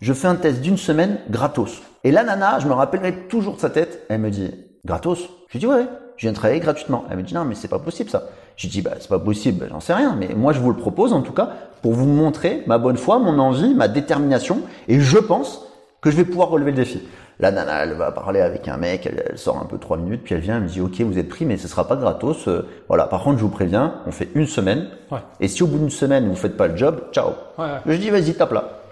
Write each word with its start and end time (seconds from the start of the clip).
Je 0.00 0.12
fais 0.12 0.28
un 0.28 0.34
test 0.34 0.60
d'une 0.60 0.76
semaine 0.76 1.18
gratos. 1.30 1.82
Et 2.04 2.10
la 2.10 2.22
nana, 2.22 2.58
je 2.58 2.68
me 2.68 2.72
rappellerai 2.72 3.14
toujours 3.28 3.54
de 3.54 3.60
sa 3.60 3.70
tête. 3.70 4.04
Elle 4.08 4.20
me 4.20 4.30
dit, 4.30 4.52
gratos? 4.84 5.28
Je 5.48 5.52
lui 5.54 5.58
dis, 5.60 5.66
ouais, 5.66 5.86
je 6.16 6.22
viens 6.22 6.32
de 6.32 6.36
travailler 6.36 6.60
gratuitement. 6.60 7.04
Elle 7.10 7.16
me 7.16 7.22
dit, 7.22 7.34
non, 7.34 7.44
mais 7.44 7.54
c'est 7.54 7.68
pas 7.68 7.78
possible 7.78 8.10
ça. 8.10 8.24
Je 8.56 8.68
dis, 8.68 8.82
bah, 8.82 8.92
c'est 8.98 9.08
pas 9.08 9.18
possible, 9.18 9.66
j'en 9.70 9.80
sais 9.80 9.94
rien. 9.94 10.16
Mais 10.18 10.34
moi, 10.34 10.52
je 10.52 10.60
vous 10.60 10.70
le 10.70 10.76
propose 10.76 11.12
en 11.12 11.22
tout 11.22 11.32
cas 11.32 11.50
pour 11.82 11.92
vous 11.92 12.06
montrer 12.06 12.62
ma 12.66 12.78
bonne 12.78 12.96
foi, 12.96 13.18
mon 13.18 13.38
envie, 13.38 13.74
ma 13.74 13.88
détermination. 13.88 14.60
Et 14.88 15.00
je 15.00 15.18
pense 15.18 15.66
que 16.00 16.10
je 16.10 16.16
vais 16.16 16.24
pouvoir 16.24 16.48
relever 16.48 16.70
le 16.70 16.76
défi. 16.76 17.02
La 17.38 17.50
nana, 17.50 17.84
elle 17.84 17.92
va 17.92 18.12
parler 18.12 18.40
avec 18.40 18.66
un 18.66 18.78
mec, 18.78 19.06
elle, 19.06 19.36
sort 19.36 19.58
un 19.58 19.66
peu 19.66 19.76
trois 19.76 19.98
minutes, 19.98 20.22
puis 20.24 20.34
elle 20.34 20.40
vient, 20.40 20.56
elle 20.56 20.62
me 20.62 20.68
dit, 20.68 20.80
ok, 20.80 21.00
vous 21.02 21.18
êtes 21.18 21.28
pris, 21.28 21.44
mais 21.44 21.58
ce 21.58 21.68
sera 21.68 21.86
pas 21.86 21.96
gratos. 21.96 22.48
Euh, 22.48 22.66
voilà. 22.88 23.06
Par 23.06 23.22
contre, 23.22 23.38
je 23.38 23.42
vous 23.42 23.50
préviens, 23.50 23.94
on 24.06 24.10
fait 24.10 24.28
une 24.34 24.46
semaine. 24.46 24.88
Ouais. 25.10 25.18
Et 25.40 25.48
si 25.48 25.62
au 25.62 25.66
bout 25.66 25.78
d'une 25.78 25.90
semaine, 25.90 26.28
vous 26.28 26.36
faites 26.36 26.56
pas 26.56 26.68
le 26.68 26.76
job, 26.76 27.02
ciao. 27.12 27.32
Ouais. 27.58 27.66
Je 27.84 27.96
dis, 27.96 28.08
vas-y, 28.08 28.32
tape 28.34 28.52
là. 28.52 28.85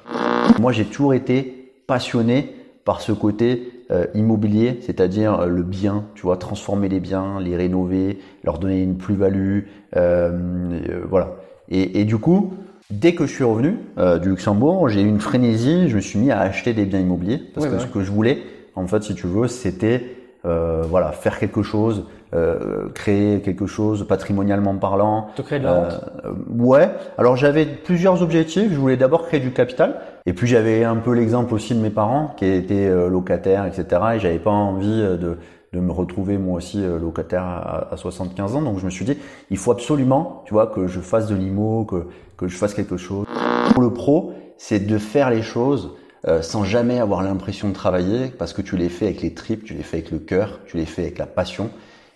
Moi, 0.58 0.72
j'ai 0.72 0.84
toujours 0.84 1.14
été 1.14 1.72
passionné 1.86 2.54
par 2.84 3.00
ce 3.00 3.12
côté 3.12 3.74
euh, 3.90 4.06
immobilier, 4.14 4.78
c'est-à-dire 4.82 5.40
euh, 5.40 5.46
le 5.46 5.62
bien, 5.62 6.04
tu 6.14 6.22
vois, 6.22 6.36
transformer 6.36 6.88
les 6.88 7.00
biens, 7.00 7.38
les 7.40 7.54
rénover, 7.54 8.18
leur 8.42 8.58
donner 8.58 8.82
une 8.82 8.96
plus-value, 8.96 9.60
euh, 9.96 10.80
voilà. 11.08 11.36
Et, 11.68 12.00
et 12.00 12.04
du 12.04 12.18
coup, 12.18 12.54
dès 12.90 13.14
que 13.14 13.26
je 13.26 13.34
suis 13.34 13.44
revenu 13.44 13.78
du 14.22 14.28
Luxembourg, 14.28 14.88
j'ai 14.88 15.00
eu 15.02 15.08
une 15.08 15.20
frénésie, 15.20 15.88
je 15.88 15.96
me 15.96 16.00
suis 16.00 16.18
mis 16.18 16.30
à 16.30 16.40
acheter 16.40 16.74
des 16.74 16.84
biens 16.84 17.00
immobiliers 17.00 17.40
parce 17.54 17.66
que 17.66 17.78
ce 17.78 17.86
que 17.86 18.02
je 18.02 18.10
voulais, 18.10 18.42
en 18.74 18.86
fait, 18.86 19.02
si 19.02 19.14
tu 19.14 19.26
veux, 19.26 19.48
c'était 19.48 20.02
voilà, 20.42 21.12
faire 21.12 21.38
quelque 21.38 21.62
chose, 21.62 22.04
euh, 22.34 22.88
créer 22.94 23.40
quelque 23.40 23.66
chose 23.66 24.06
patrimonialement 24.06 24.76
parlant, 24.76 25.28
Te 25.36 25.42
créer 25.42 25.58
de 25.58 25.64
la 25.64 25.74
rente 25.74 26.04
euh, 26.24 26.32
ouais. 26.58 26.90
Alors 27.18 27.36
j'avais 27.36 27.66
plusieurs 27.66 28.22
objectifs. 28.22 28.72
Je 28.72 28.78
voulais 28.78 28.96
d'abord 28.96 29.26
créer 29.26 29.40
du 29.40 29.52
capital, 29.52 30.00
et 30.26 30.32
puis 30.32 30.46
j'avais 30.46 30.84
un 30.84 30.96
peu 30.96 31.12
l'exemple 31.12 31.54
aussi 31.54 31.74
de 31.74 31.80
mes 31.80 31.90
parents 31.90 32.34
qui 32.36 32.46
étaient 32.46 32.88
euh, 32.88 33.08
locataires, 33.08 33.66
etc. 33.66 34.02
Et 34.14 34.18
j'avais 34.18 34.38
pas 34.38 34.50
envie 34.50 35.00
euh, 35.02 35.16
de, 35.16 35.36
de 35.72 35.80
me 35.80 35.92
retrouver 35.92 36.38
moi 36.38 36.56
aussi 36.56 36.82
euh, 36.82 36.98
locataire 36.98 37.42
à, 37.42 37.92
à 37.92 37.96
75 37.96 38.56
ans. 38.56 38.62
Donc 38.62 38.78
je 38.78 38.84
me 38.84 38.90
suis 38.90 39.04
dit, 39.04 39.16
il 39.50 39.56
faut 39.56 39.72
absolument, 39.72 40.42
tu 40.46 40.54
vois, 40.54 40.66
que 40.66 40.86
je 40.86 41.00
fasse 41.00 41.28
de 41.28 41.34
l'IMO, 41.34 41.84
que 41.84 42.06
que 42.36 42.48
je 42.48 42.56
fasse 42.56 42.74
quelque 42.74 42.96
chose. 42.96 43.26
Pour 43.72 43.82
le 43.82 43.92
pro, 43.92 44.32
c'est 44.56 44.80
de 44.80 44.98
faire 44.98 45.30
les 45.30 45.42
choses 45.42 45.94
euh, 46.26 46.42
sans 46.42 46.64
jamais 46.64 46.98
avoir 46.98 47.22
l'impression 47.22 47.68
de 47.68 47.74
travailler, 47.74 48.28
parce 48.28 48.52
que 48.52 48.62
tu 48.62 48.76
les 48.76 48.88
fais 48.88 49.06
avec 49.06 49.22
les 49.22 49.34
tripes, 49.34 49.64
tu 49.64 49.74
les 49.74 49.82
fais 49.82 49.98
avec 49.98 50.10
le 50.10 50.18
cœur, 50.18 50.60
tu 50.66 50.76
les 50.76 50.86
fais 50.86 51.02
avec 51.02 51.18
la 51.18 51.26
passion. 51.26 51.70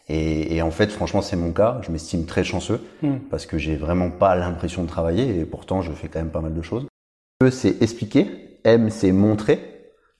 Et, 0.08 0.56
et 0.56 0.62
en 0.62 0.70
fait, 0.70 0.90
franchement, 0.90 1.20
c'est 1.22 1.36
mon 1.36 1.52
cas. 1.52 1.80
Je 1.82 1.90
m'estime 1.90 2.24
très 2.24 2.44
chanceux 2.44 2.80
Hmm. 3.02 3.18
parce 3.30 3.46
que 3.46 3.58
j'ai 3.58 3.76
vraiment 3.76 4.10
pas 4.10 4.34
l'impression 4.36 4.82
de 4.82 4.88
travailler 4.88 5.38
et 5.38 5.44
pourtant 5.44 5.82
je 5.82 5.92
fais 5.92 6.08
quand 6.08 6.18
même 6.18 6.30
pas 6.30 6.40
mal 6.40 6.54
de 6.54 6.62
choses. 6.62 6.86
E, 7.42 7.50
c'est 7.50 7.82
expliquer. 7.82 8.26
M, 8.64 8.90
c'est 8.90 9.12
montrer. 9.12 9.60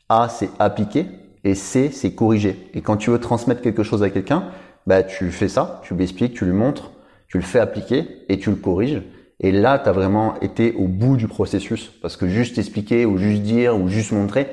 A, 0.08 0.28
c'est 0.28 0.50
appliquer. 0.58 1.06
Et 1.44 1.54
C, 1.54 1.90
c'est 1.92 2.14
corriger. 2.14 2.68
Et 2.74 2.82
quand 2.82 2.96
tu 2.96 3.10
veux 3.10 3.18
transmettre 3.20 3.62
quelque 3.62 3.82
chose 3.82 4.02
à 4.02 4.10
quelqu'un, 4.10 4.50
bah, 4.86 5.02
tu 5.02 5.30
fais 5.30 5.48
ça, 5.48 5.80
tu 5.84 5.94
lui 5.94 6.02
expliques, 6.04 6.34
tu 6.34 6.44
lui 6.44 6.52
montres, 6.52 6.92
tu 7.28 7.38
le 7.38 7.44
fais 7.44 7.58
appliquer 7.58 8.06
et 8.28 8.38
tu 8.38 8.50
le 8.50 8.56
corriges. 8.56 9.02
Et 9.40 9.52
là, 9.52 9.78
tu 9.78 9.88
as 9.88 9.92
vraiment 9.92 10.38
été 10.40 10.72
au 10.74 10.86
bout 10.88 11.16
du 11.16 11.28
processus. 11.28 11.90
Parce 12.02 12.16
que 12.16 12.26
juste 12.28 12.58
expliquer 12.58 13.06
ou 13.06 13.18
juste 13.18 13.42
dire 13.42 13.76
ou 13.78 13.88
juste 13.88 14.12
montrer, 14.12 14.48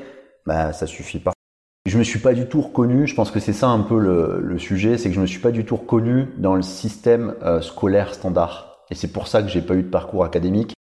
bah, 0.45 0.74
ça 0.74 0.88
suffit 0.88 1.19
pas. 1.19 1.34
Je 1.85 2.00
me 2.00 2.03
suis 2.03 2.18
pas 2.19 2.34
du 2.34 2.47
tout 2.47 2.62
reconnu, 2.62 3.06
je 3.06 3.13
pense 3.13 3.29
que 3.29 3.40
c'est 3.40 3.53
ça 3.53 3.68
un 3.68 3.81
peu 3.81 4.00
le, 4.00 4.40
le 4.41 4.57
sujet, 4.57 4.97
c'est 4.97 5.09
que 5.09 5.16
je 5.16 5.22
me 5.22 5.28
suis 5.28 5.40
pas 5.40 5.51
du 5.51 5.66
tout 5.66 5.75
reconnu 5.75 6.28
dans 6.38 6.56
le 6.56 6.63
système 6.63 7.35
euh, 7.44 7.62
scolaire 7.62 8.16
standard. 8.16 8.79
Et 8.90 8.96
c'est 8.96 9.07
pour 9.12 9.28
ça 9.28 9.44
que 9.44 9.50
j'ai 9.50 9.62
pas 9.62 9.75
eu 9.75 9.84
de 9.84 9.90
parcours 9.90 10.24
académique. 10.24 10.74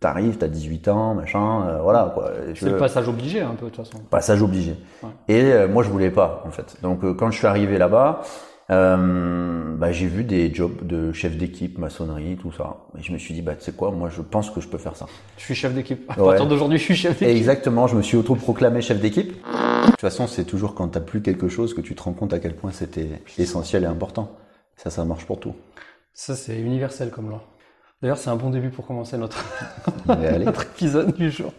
T'arrives, 0.00 0.36
t'as 0.36 0.48
18 0.48 0.88
ans, 0.88 1.14
machin, 1.14 1.66
euh, 1.68 1.78
voilà 1.82 2.10
quoi. 2.14 2.30
C'est 2.54 2.70
le 2.70 2.76
passage 2.76 3.08
obligé 3.08 3.40
un 3.40 3.54
peu 3.54 3.66
de 3.66 3.70
toute 3.70 3.84
façon. 3.84 4.02
passage 4.10 4.42
obligé. 4.42 4.76
Ouais. 5.02 5.10
Et 5.28 5.52
euh, 5.52 5.68
moi 5.68 5.82
je 5.84 5.90
voulais 5.90 6.10
pas 6.10 6.42
en 6.44 6.50
fait. 6.50 6.76
Donc 6.82 7.04
euh, 7.04 7.14
quand 7.14 7.30
je 7.30 7.38
suis 7.38 7.46
arrivé 7.46 7.78
là-bas, 7.78 8.22
euh, 8.70 9.76
bah, 9.76 9.92
j'ai 9.92 10.06
vu 10.06 10.24
des 10.24 10.52
jobs 10.54 10.86
de 10.86 11.12
chef 11.12 11.36
d'équipe, 11.36 11.78
maçonnerie, 11.78 12.36
tout 12.36 12.52
ça. 12.52 12.76
Et 12.98 13.02
je 13.02 13.12
me 13.12 13.18
suis 13.18 13.32
dit 13.34 13.40
bah 13.42 13.54
tu 13.54 13.64
sais 13.64 13.72
quoi, 13.72 13.90
moi 13.90 14.10
je 14.14 14.20
pense 14.20 14.50
que 14.50 14.60
je 14.60 14.68
peux 14.68 14.78
faire 14.78 14.94
ça. 14.96 15.06
Je 15.38 15.44
suis 15.44 15.54
chef 15.54 15.72
d'équipe. 15.74 16.10
À 16.10 16.20
Ouais. 16.20 16.26
partir 16.28 16.46
d'aujourd'hui, 16.46 16.78
je 16.78 16.84
suis 16.84 16.96
chef 16.96 17.18
d'équipe. 17.18 17.34
exactement, 17.36 17.86
je 17.86 17.96
me 17.96 18.02
suis 18.02 18.16
autoproclamé 18.16 18.80
chef 18.82 19.00
d'équipe. 19.00 19.32
De 19.32 19.90
toute 19.90 20.00
façon, 20.00 20.26
c'est 20.26 20.44
toujours 20.44 20.74
quand 20.74 20.88
t'as 20.88 21.00
plus 21.00 21.22
quelque 21.22 21.48
chose 21.48 21.72
que 21.74 21.80
tu 21.80 21.94
te 21.94 22.02
rends 22.02 22.12
compte 22.12 22.32
à 22.34 22.38
quel 22.38 22.54
point 22.54 22.72
c'était 22.72 23.22
essentiel 23.38 23.84
et 23.84 23.86
important. 23.86 24.36
Ça, 24.76 24.90
ça 24.90 25.04
marche 25.04 25.24
pour 25.24 25.40
tout. 25.40 25.54
Ça, 26.12 26.36
c'est 26.36 26.58
universel 26.58 27.10
comme 27.10 27.30
loi. 27.30 27.42
D'ailleurs, 28.02 28.18
c'est 28.18 28.30
un 28.30 28.36
bon 28.36 28.50
début 28.50 28.68
pour 28.70 28.86
commencer 28.86 29.16
notre, 29.18 29.42
notre 30.06 30.62
épisode 30.62 31.14
du 31.16 31.30
jour. 31.30 31.52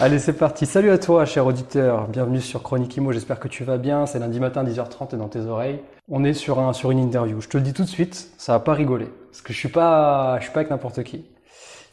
Allez, 0.00 0.18
c'est 0.18 0.32
parti. 0.32 0.66
Salut 0.66 0.90
à 0.90 0.98
toi, 0.98 1.24
cher 1.24 1.46
auditeur. 1.46 2.08
Bienvenue 2.08 2.40
sur 2.40 2.62
Chronique 2.62 2.96
Imo. 2.96 3.12
J'espère 3.12 3.38
que 3.38 3.48
tu 3.48 3.64
vas 3.64 3.78
bien. 3.78 4.06
C'est 4.06 4.18
lundi 4.18 4.40
matin, 4.40 4.64
10h30 4.64 5.14
et 5.14 5.18
dans 5.18 5.28
tes 5.28 5.40
oreilles. 5.40 5.78
On 6.08 6.22
est 6.22 6.34
sur, 6.34 6.60
un, 6.60 6.72
sur 6.72 6.92
une 6.92 7.00
interview. 7.00 7.40
Je 7.40 7.48
te 7.48 7.56
le 7.56 7.64
dis 7.64 7.72
tout 7.72 7.82
de 7.82 7.88
suite, 7.88 8.30
ça 8.38 8.52
va 8.52 8.60
pas 8.60 8.74
rigoler. 8.74 9.08
Parce 9.30 9.42
que 9.42 9.52
je 9.52 9.58
suis 9.58 9.68
pas, 9.68 10.36
je 10.38 10.44
suis 10.44 10.52
pas 10.52 10.60
avec 10.60 10.70
n'importe 10.70 11.02
qui. 11.02 11.24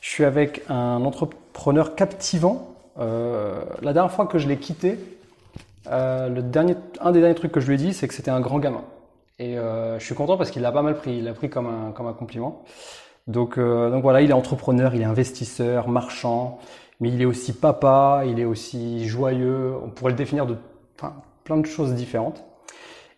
Je 0.02 0.10
suis 0.10 0.24
avec 0.24 0.64
un 0.70 1.04
entrepreneur 1.04 1.96
captivant. 1.96 2.76
Euh, 3.00 3.64
la 3.82 3.92
dernière 3.92 4.12
fois 4.12 4.28
que 4.28 4.38
je 4.38 4.48
l'ai 4.48 4.58
quitté, 4.58 5.00
euh, 5.88 6.30
le 6.30 6.44
dernier, 6.44 6.76
un 7.02 7.12
des 7.12 7.22
derniers 7.22 7.34
trucs 7.34 7.52
que 7.52 7.60
je 7.60 7.68
lui 7.68 7.74
ai 7.74 7.78
dit, 7.78 7.94
c'est 7.94 8.08
que 8.08 8.14
c'était 8.14 8.30
un 8.30 8.40
grand 8.40 8.60
gamin. 8.60 8.84
Et 9.40 9.58
euh, 9.58 9.98
je 9.98 10.06
suis 10.06 10.14
content 10.14 10.38
parce 10.38 10.52
qu'il 10.52 10.62
l'a 10.62 10.72
pas 10.72 10.84
mal 10.84 10.96
pris. 10.96 11.18
Il 11.18 11.24
l'a 11.24 11.34
pris 11.34 11.50
comme 11.50 11.66
un, 11.66 11.92
comme 11.92 12.06
un 12.06 12.14
compliment. 12.14 12.64
Donc, 13.26 13.58
donc 13.58 14.02
voilà, 14.04 14.22
il 14.22 14.30
est 14.30 14.34
entrepreneur, 14.34 14.94
il 14.94 15.02
est 15.02 15.06
investisseur, 15.06 15.88
marchand, 15.88 16.60
mais 17.00 17.10
il 17.10 17.22
est 17.22 17.26
aussi 17.26 17.54
papa, 17.54 18.24
il 18.28 18.40
est 18.40 18.46
aussi 18.46 19.08
joyeux. 19.08 19.74
On 19.84 19.90
pourrait 19.90 20.12
le 20.12 20.18
définir 20.18 20.46
de 20.46 20.58
plein 21.46 21.58
de 21.58 21.66
choses 21.66 21.94
différentes. 21.94 22.44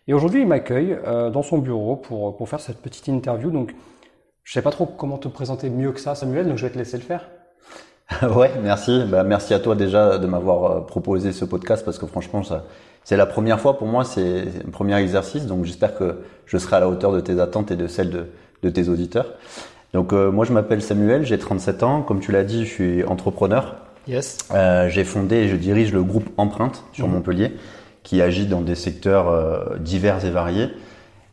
Et 0.08 0.14
aujourd'hui, 0.14 0.42
il 0.42 0.46
m'accueille 0.46 0.96
euh, 1.06 1.30
dans 1.30 1.42
son 1.42 1.58
bureau 1.58 1.96
pour, 1.96 2.36
pour 2.36 2.48
faire 2.48 2.60
cette 2.60 2.78
petite 2.80 3.08
interview. 3.08 3.50
Donc, 3.50 3.74
je 4.44 4.52
sais 4.52 4.62
pas 4.62 4.70
trop 4.70 4.86
comment 4.86 5.18
te 5.18 5.28
présenter 5.28 5.68
mieux 5.70 5.92
que 5.92 6.00
ça, 6.00 6.14
Samuel, 6.14 6.46
donc 6.48 6.58
je 6.58 6.66
vais 6.66 6.72
te 6.72 6.78
laisser 6.78 6.96
le 6.96 7.02
faire. 7.02 7.28
ouais, 8.36 8.52
merci. 8.62 9.02
Bah, 9.08 9.24
merci 9.24 9.52
à 9.52 9.58
toi 9.58 9.74
déjà 9.74 10.18
de 10.18 10.26
m'avoir 10.26 10.70
euh, 10.70 10.80
proposé 10.80 11.32
ce 11.32 11.44
podcast 11.44 11.84
parce 11.84 11.98
que 11.98 12.06
franchement, 12.06 12.44
ça, 12.44 12.64
c'est 13.02 13.16
la 13.16 13.26
première 13.26 13.58
fois 13.58 13.78
pour 13.78 13.88
moi, 13.88 14.04
c'est 14.04 14.44
un 14.66 14.70
premier 14.70 14.96
exercice. 14.96 15.46
Donc 15.46 15.64
j'espère 15.64 15.96
que 15.96 16.18
je 16.46 16.56
serai 16.56 16.76
à 16.76 16.80
la 16.80 16.88
hauteur 16.88 17.12
de 17.12 17.20
tes 17.20 17.40
attentes 17.40 17.72
et 17.72 17.76
de 17.76 17.88
celles 17.88 18.10
de, 18.10 18.26
de 18.62 18.70
tes 18.70 18.88
auditeurs. 18.88 19.34
Donc 19.92 20.12
euh, 20.12 20.30
moi, 20.30 20.44
je 20.44 20.52
m'appelle 20.52 20.82
Samuel, 20.82 21.26
j'ai 21.26 21.38
37 21.38 21.82
ans. 21.82 22.02
Comme 22.02 22.20
tu 22.20 22.30
l'as 22.30 22.44
dit, 22.44 22.64
je 22.64 22.70
suis 22.70 23.04
entrepreneur. 23.04 23.74
Yes. 24.06 24.38
Euh, 24.54 24.88
j'ai 24.88 25.02
fondé 25.02 25.36
et 25.36 25.48
je 25.48 25.56
dirige 25.56 25.92
le 25.92 26.04
groupe 26.04 26.28
Empreinte 26.36 26.84
sur 26.92 27.08
Mhm. 27.08 27.14
Montpellier, 27.14 27.52
qui 28.06 28.22
agit 28.22 28.46
dans 28.46 28.60
des 28.60 28.76
secteurs 28.76 29.28
euh, 29.28 29.78
divers 29.80 30.24
et 30.24 30.30
variés. 30.30 30.68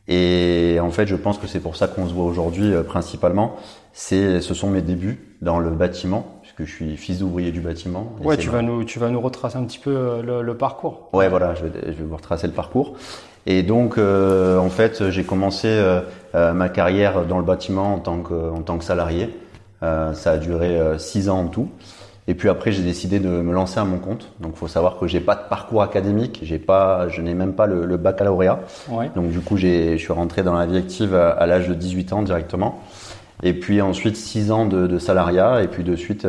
Et 0.07 0.79
en 0.81 0.89
fait, 0.89 1.05
je 1.05 1.15
pense 1.15 1.37
que 1.37 1.45
c'est 1.45 1.59
pour 1.59 1.75
ça 1.75 1.87
qu'on 1.87 2.07
se 2.07 2.13
voit 2.15 2.25
aujourd'hui 2.25 2.73
euh, 2.73 2.81
principalement. 2.81 3.55
C'est, 3.93 4.41
ce 4.41 4.55
sont 4.55 4.71
mes 4.71 4.81
débuts 4.81 5.19
dans 5.43 5.59
le 5.59 5.69
bâtiment, 5.69 6.25
puisque 6.41 6.65
je 6.65 6.75
suis 6.75 6.97
fils 6.97 7.19
d'ouvrier 7.19 7.51
du 7.51 7.61
bâtiment. 7.61 8.11
Ouais, 8.23 8.37
tu 8.37 8.47
ma- 8.47 8.53
vas 8.55 8.61
nous, 8.63 8.83
tu 8.85 8.97
vas 8.97 9.09
nous 9.09 9.21
retracer 9.21 9.57
un 9.57 9.65
petit 9.65 9.77
peu 9.77 9.95
euh, 9.95 10.21
le, 10.23 10.41
le 10.41 10.57
parcours. 10.57 11.09
Ouais, 11.13 11.29
voilà, 11.29 11.53
je 11.53 11.63
vais, 11.63 11.71
je 11.85 11.91
vais 11.91 12.03
vous 12.03 12.15
retracer 12.15 12.47
le 12.47 12.53
parcours. 12.53 12.95
Et 13.45 13.61
donc, 13.61 13.99
euh, 13.99 14.57
en 14.57 14.69
fait, 14.69 15.11
j'ai 15.11 15.23
commencé 15.23 15.67
euh, 15.69 16.01
ma 16.53 16.69
carrière 16.69 17.25
dans 17.25 17.37
le 17.37 17.45
bâtiment 17.45 17.93
en 17.93 17.99
tant 17.99 18.17
que, 18.17 18.33
en 18.33 18.63
tant 18.63 18.79
que 18.79 18.83
salarié. 18.83 19.29
Euh, 19.83 20.13
ça 20.13 20.31
a 20.31 20.37
duré 20.37 20.79
six 20.97 21.29
ans 21.29 21.41
en 21.41 21.47
tout. 21.47 21.69
Et 22.27 22.35
puis 22.35 22.47
après, 22.49 22.71
j'ai 22.71 22.83
décidé 22.83 23.19
de 23.19 23.27
me 23.27 23.53
lancer 23.53 23.79
à 23.79 23.83
mon 23.83 23.97
compte. 23.97 24.31
Donc, 24.39 24.55
faut 24.55 24.67
savoir 24.67 24.97
que 24.97 25.07
j'ai 25.07 25.19
pas 25.19 25.35
de 25.35 25.47
parcours 25.49 25.81
académique. 25.81 26.39
J'ai 26.43 26.59
pas, 26.59 27.09
je 27.09 27.21
n'ai 27.21 27.33
même 27.33 27.53
pas 27.53 27.65
le, 27.67 27.85
le 27.85 27.97
baccalauréat. 27.97 28.59
Ouais. 28.89 29.11
Donc, 29.15 29.29
du 29.29 29.39
coup, 29.39 29.57
j'ai, 29.57 29.97
je 29.97 30.03
suis 30.03 30.13
rentré 30.13 30.41
dans 30.41 30.53
la 30.53 30.65
vie 30.65 30.77
active 30.77 31.15
à, 31.15 31.31
à 31.31 31.45
l'âge 31.45 31.67
de 31.67 31.73
18 31.73 32.13
ans 32.13 32.21
directement. 32.21 32.81
Et 33.43 33.53
puis 33.53 33.81
ensuite, 33.81 34.15
six 34.15 34.51
ans 34.51 34.65
de, 34.65 34.87
de 34.87 34.97
salariat. 34.99 35.61
Et 35.63 35.67
puis 35.67 35.83
de 35.83 35.95
suite, 35.95 36.27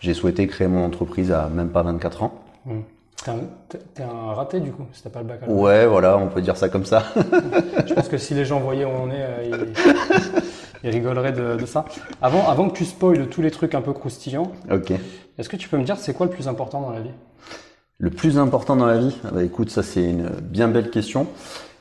j'ai 0.00 0.14
souhaité 0.14 0.46
créer 0.46 0.66
mon 0.66 0.84
entreprise 0.84 1.30
à 1.30 1.48
même 1.48 1.68
pas 1.68 1.82
24 1.82 2.22
ans. 2.22 2.34
Hmm. 2.64 2.80
T'es 3.94 4.02
un, 4.02 4.34
raté 4.34 4.60
du 4.60 4.70
coup, 4.70 4.84
si 4.92 5.02
t'as 5.02 5.08
pas 5.08 5.20
le 5.20 5.26
baccalauréat. 5.26 5.62
Ouais, 5.62 5.86
voilà, 5.86 6.18
on 6.18 6.28
peut 6.28 6.42
dire 6.42 6.56
ça 6.56 6.68
comme 6.68 6.84
ça. 6.84 7.04
Je 7.86 7.94
pense 7.94 8.08
que 8.08 8.18
si 8.18 8.34
les 8.34 8.44
gens 8.44 8.60
voyaient 8.60 8.84
où 8.84 8.88
on 8.88 9.10
est, 9.10 9.22
euh, 9.22 9.66
ils, 10.82 10.84
ils 10.84 10.90
rigoleraient 10.90 11.32
de, 11.32 11.56
de 11.56 11.64
ça. 11.66 11.86
Avant, 12.20 12.48
avant 12.48 12.68
que 12.68 12.76
tu 12.76 12.84
spoiles 12.84 13.28
tous 13.28 13.40
les 13.40 13.50
trucs 13.50 13.74
un 13.74 13.80
peu 13.80 13.94
croustillants, 13.94 14.52
ok. 14.70 14.92
Est-ce 15.38 15.48
que 15.48 15.56
tu 15.56 15.68
peux 15.68 15.76
me 15.78 15.84
dire 15.84 15.96
c'est 15.96 16.14
quoi 16.14 16.26
le 16.26 16.32
plus 16.32 16.48
important 16.48 16.80
dans 16.80 16.90
la 16.90 17.00
vie? 17.00 17.10
Le 17.98 18.10
plus 18.10 18.38
important 18.38 18.76
dans 18.76 18.86
la 18.86 18.98
vie, 18.98 19.16
ah 19.24 19.30
bah 19.32 19.42
écoute, 19.44 19.70
ça 19.70 19.82
c'est 19.82 20.04
une 20.04 20.28
bien 20.28 20.68
belle 20.68 20.90
question. 20.90 21.26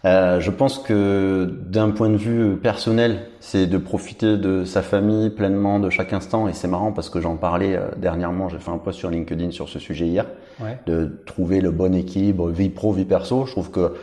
Euh, 0.05 0.41
je 0.41 0.51
pense 0.51 0.79
que 0.79 1.49
d'un 1.65 1.89
point 1.91 2.09
de 2.09 2.17
vue 2.17 2.57
personnel, 2.57 3.27
c'est 3.39 3.67
de 3.67 3.77
profiter 3.77 4.35
de 4.37 4.65
sa 4.65 4.81
famille 4.81 5.29
pleinement 5.29 5.79
de 5.79 5.89
chaque 5.89 6.11
instant. 6.11 6.47
Et 6.49 6.53
c'est 6.53 6.67
marrant 6.67 6.91
parce 6.91 7.09
que 7.09 7.21
j'en 7.21 7.37
parlais 7.37 7.75
euh, 7.75 7.87
dernièrement, 7.97 8.49
j'ai 8.49 8.59
fait 8.59 8.69
un 8.71 8.77
post 8.79 8.99
sur 8.99 9.09
LinkedIn 9.09 9.51
sur 9.51 9.69
ce 9.69 9.79
sujet 9.79 10.05
hier, 10.07 10.25
Ouais. 10.61 10.77
de 10.85 11.23
trouver 11.25 11.61
le 11.61 11.71
bon 11.71 11.95
équilibre 11.95 12.49
vie 12.49 12.69
pro, 12.69 12.91
vie 12.93 13.05
perso. 13.05 13.45
Je 13.45 13.51
trouve 13.53 13.71
que 13.71 13.93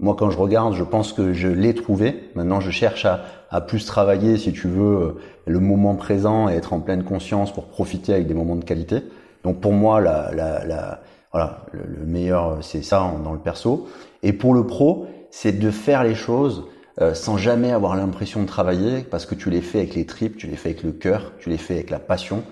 moi, 0.00 0.16
quand 0.18 0.30
je 0.30 0.38
regarde, 0.38 0.74
je 0.74 0.82
pense 0.84 1.12
que 1.12 1.32
je 1.32 1.48
l'ai 1.48 1.74
trouvé. 1.74 2.30
Maintenant, 2.34 2.60
je 2.60 2.70
cherche 2.70 3.04
à, 3.04 3.20
à 3.50 3.60
plus 3.60 3.84
travailler, 3.84 4.36
si 4.38 4.52
tu 4.52 4.66
veux, 4.66 4.96
euh, 4.96 5.12
le 5.46 5.60
moment 5.60 5.94
présent 5.94 6.48
et 6.48 6.54
être 6.54 6.72
en 6.72 6.80
pleine 6.80 7.04
conscience 7.04 7.52
pour 7.52 7.66
profiter 7.66 8.14
avec 8.14 8.26
des 8.26 8.34
moments 8.34 8.56
de 8.56 8.64
qualité. 8.64 9.02
Donc 9.44 9.60
pour 9.60 9.72
moi, 9.72 10.00
la, 10.00 10.32
la, 10.34 10.64
la- 10.64 11.00
voilà, 11.32 11.66
le, 11.72 11.80
le 12.00 12.06
meilleur, 12.06 12.58
c'est 12.62 12.82
ça 12.82 13.12
dans 13.22 13.32
le 13.32 13.38
perso. 13.38 13.88
Et 14.22 14.32
pour 14.32 14.54
le 14.54 14.66
pro, 14.66 15.06
c'est 15.30 15.58
de 15.58 15.70
faire 15.70 16.02
les 16.02 16.14
choses 16.16 16.64
euh, 17.00 17.14
sans 17.14 17.36
jamais 17.36 17.70
avoir 17.70 17.94
l'impression 17.96 18.42
de 18.42 18.46
travailler, 18.46 19.02
parce 19.02 19.26
que 19.26 19.34
tu 19.34 19.48
les 19.50 19.60
fais 19.60 19.78
avec 19.78 19.94
les 19.94 20.06
tripes, 20.06 20.36
tu 20.36 20.46
les 20.48 20.56
fais 20.56 20.70
avec 20.70 20.82
le 20.82 20.92
cœur, 20.92 21.32
tu 21.38 21.48
les 21.50 21.56
fais 21.56 21.74
avec 21.74 21.90
la 21.90 21.98
passion. 22.00 22.42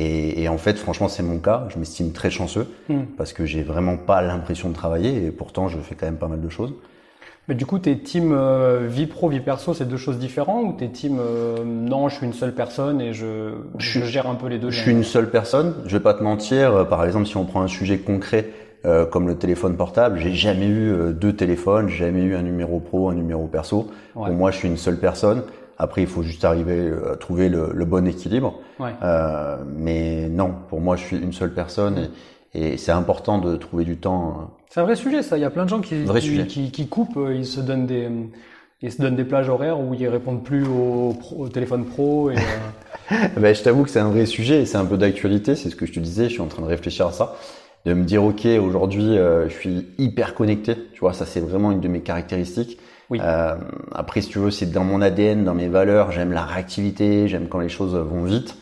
Et, 0.00 0.42
et 0.42 0.48
en 0.48 0.58
fait, 0.58 0.78
franchement, 0.78 1.08
c'est 1.08 1.22
mon 1.22 1.38
cas. 1.38 1.66
Je 1.70 1.78
m'estime 1.78 2.12
très 2.12 2.30
chanceux 2.30 2.66
Hmm. 2.88 3.02
parce 3.16 3.32
que 3.32 3.44
j'ai 3.44 3.62
vraiment 3.62 3.96
pas 3.96 4.22
l'impression 4.22 4.68
de 4.68 4.74
travailler 4.74 5.26
et 5.26 5.30
pourtant 5.30 5.68
je 5.68 5.78
fais 5.78 5.94
quand 5.94 6.06
même 6.06 6.16
pas 6.18 6.28
mal 6.28 6.40
de 6.40 6.48
choses. 6.48 6.72
Mais 7.48 7.54
du 7.54 7.64
coup, 7.64 7.78
tes 7.78 7.98
teams 7.98 8.32
euh, 8.32 8.86
vie 8.88 9.06
pro, 9.06 9.28
vie 9.28 9.40
perso, 9.40 9.72
c'est 9.72 9.86
deux 9.88 9.96
choses 9.96 10.18
différentes 10.18 10.66
ou 10.66 10.72
tes 10.78 10.90
teams 10.90 11.18
euh, 11.18 11.64
non, 11.64 12.08
je 12.08 12.16
suis 12.16 12.26
une 12.26 12.34
seule 12.34 12.54
personne 12.54 13.00
et 13.00 13.12
je, 13.14 13.52
je, 13.78 14.00
Je- 14.00 14.04
gère 14.04 14.28
un 14.28 14.34
peu 14.34 14.48
les 14.48 14.58
deux 14.58 14.70
Je 14.70 14.78
suis 14.78 14.90
une 14.90 15.02
seule 15.04 15.30
personne. 15.30 15.74
Je 15.86 15.96
vais 15.96 16.02
pas 16.02 16.14
te 16.14 16.22
mentir. 16.22 16.74
euh, 16.74 16.84
Par 16.84 17.04
exemple, 17.04 17.26
si 17.26 17.36
on 17.36 17.44
prend 17.46 17.62
un 17.62 17.68
sujet 17.68 17.98
concret 17.98 18.50
euh, 18.84 19.06
comme 19.06 19.26
le 19.26 19.36
téléphone 19.36 19.76
portable, 19.76 20.18
j'ai 20.18 20.32
jamais 20.34 20.66
eu 20.66 20.92
euh, 20.92 21.12
deux 21.12 21.32
téléphones, 21.34 21.88
j'ai 21.88 21.96
jamais 22.06 22.22
eu 22.22 22.36
un 22.36 22.42
numéro 22.42 22.80
pro, 22.80 23.08
un 23.08 23.14
numéro 23.14 23.46
perso. 23.46 23.88
Ouais. 24.14 24.26
Pour 24.26 24.34
moi, 24.34 24.50
je 24.50 24.58
suis 24.58 24.68
une 24.68 24.76
seule 24.76 24.98
personne. 24.98 25.42
Après, 25.78 26.00
il 26.02 26.08
faut 26.08 26.22
juste 26.22 26.44
arriver 26.44 26.88
euh, 26.88 27.12
à 27.12 27.16
trouver 27.16 27.48
le, 27.48 27.70
le 27.72 27.84
bon 27.84 28.06
équilibre. 28.06 28.58
Ouais. 28.80 28.92
Euh, 29.02 29.56
mais 29.76 30.28
non, 30.28 30.52
pour 30.68 30.80
moi, 30.80 30.96
je 30.96 31.04
suis 31.04 31.16
une 31.18 31.32
seule 31.32 31.54
personne 31.54 32.08
et, 32.54 32.72
et 32.72 32.76
c'est 32.76 32.92
important 32.92 33.38
de 33.38 33.56
trouver 33.56 33.84
du 33.84 33.96
temps. 33.96 34.28
euh, 34.40 34.44
C'est 34.70 34.80
un 34.80 34.84
vrai 34.84 34.96
sujet, 34.96 35.22
ça. 35.22 35.38
Il 35.38 35.42
y 35.42 35.44
a 35.44 35.50
plein 35.50 35.64
de 35.64 35.68
gens 35.70 35.80
qui, 35.80 36.04
qui, 36.20 36.46
qui, 36.46 36.70
qui 36.72 36.88
coupent, 36.88 37.16
euh, 37.16 37.34
ils 37.34 37.46
se 37.46 37.60
donnent 37.60 37.86
des, 37.86 38.08
ils 38.82 38.90
se 38.92 39.00
donnent 39.00 39.16
des 39.16 39.24
plages 39.24 39.48
horaires 39.48 39.78
où 39.80 39.94
ils 39.94 40.08
répondent 40.08 40.42
plus 40.44 40.64
au, 40.66 41.14
au 41.36 41.48
téléphone 41.48 41.84
pro 41.84 42.30
et 42.30 42.36
euh, 42.36 43.16
Ben, 43.36 43.54
je 43.54 43.62
t'avoue 43.62 43.84
que 43.84 43.90
c'est 43.90 44.00
un 44.00 44.10
vrai 44.10 44.26
sujet 44.26 44.62
et 44.62 44.66
c'est 44.66 44.78
un 44.78 44.84
peu 44.84 44.98
d'actualité, 44.98 45.54
c'est 45.56 45.70
ce 45.70 45.76
que 45.76 45.86
je 45.86 45.92
te 45.92 46.00
disais, 46.00 46.24
je 46.24 46.32
suis 46.34 46.40
en 46.42 46.46
train 46.46 46.62
de 46.62 46.66
réfléchir 46.68 47.06
à 47.06 47.12
ça, 47.12 47.36
de 47.86 47.94
me 47.94 48.04
dire 48.04 48.22
ok 48.24 48.46
aujourd'hui 48.60 49.16
euh, 49.16 49.48
je 49.48 49.54
suis 49.54 49.86
hyper 49.98 50.34
connecté, 50.34 50.74
tu 50.92 51.00
vois 51.00 51.12
ça 51.12 51.24
c'est 51.26 51.40
vraiment 51.40 51.70
une 51.72 51.80
de 51.80 51.88
mes 51.88 52.00
caractéristiques. 52.00 52.78
Oui. 53.10 53.20
Euh, 53.22 53.56
après 53.94 54.20
si 54.20 54.28
tu 54.28 54.38
veux 54.38 54.50
c'est 54.50 54.70
dans 54.70 54.84
mon 54.84 55.00
ADN, 55.00 55.44
dans 55.44 55.54
mes 55.54 55.68
valeurs, 55.68 56.12
j'aime 56.12 56.32
la 56.32 56.44
réactivité, 56.44 57.28
j'aime 57.28 57.48
quand 57.48 57.60
les 57.60 57.68
choses 57.68 57.94
vont 57.94 58.24
vite. 58.24 58.56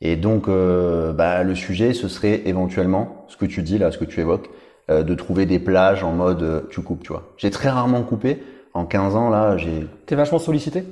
Et 0.00 0.16
donc 0.16 0.48
euh, 0.48 1.12
bah, 1.12 1.42
le 1.42 1.54
sujet 1.54 1.94
ce 1.94 2.08
serait 2.08 2.42
éventuellement 2.46 3.24
ce 3.28 3.36
que 3.36 3.46
tu 3.46 3.62
dis 3.62 3.78
là, 3.78 3.92
ce 3.92 3.98
que 3.98 4.04
tu 4.04 4.20
évoques, 4.20 4.50
euh, 4.90 5.02
de 5.02 5.14
trouver 5.14 5.46
des 5.46 5.58
plages 5.58 6.04
en 6.04 6.12
mode 6.12 6.42
euh, 6.42 6.60
tu 6.70 6.80
coupes, 6.80 7.02
tu 7.02 7.12
vois. 7.12 7.32
J'ai 7.36 7.50
très 7.50 7.68
rarement 7.68 8.02
coupé. 8.02 8.42
En 8.74 8.84
15 8.84 9.16
ans 9.16 9.30
là, 9.30 9.56
j'ai 9.56 9.86
t'es 10.04 10.16
vachement 10.16 10.38
sollicité? 10.38 10.84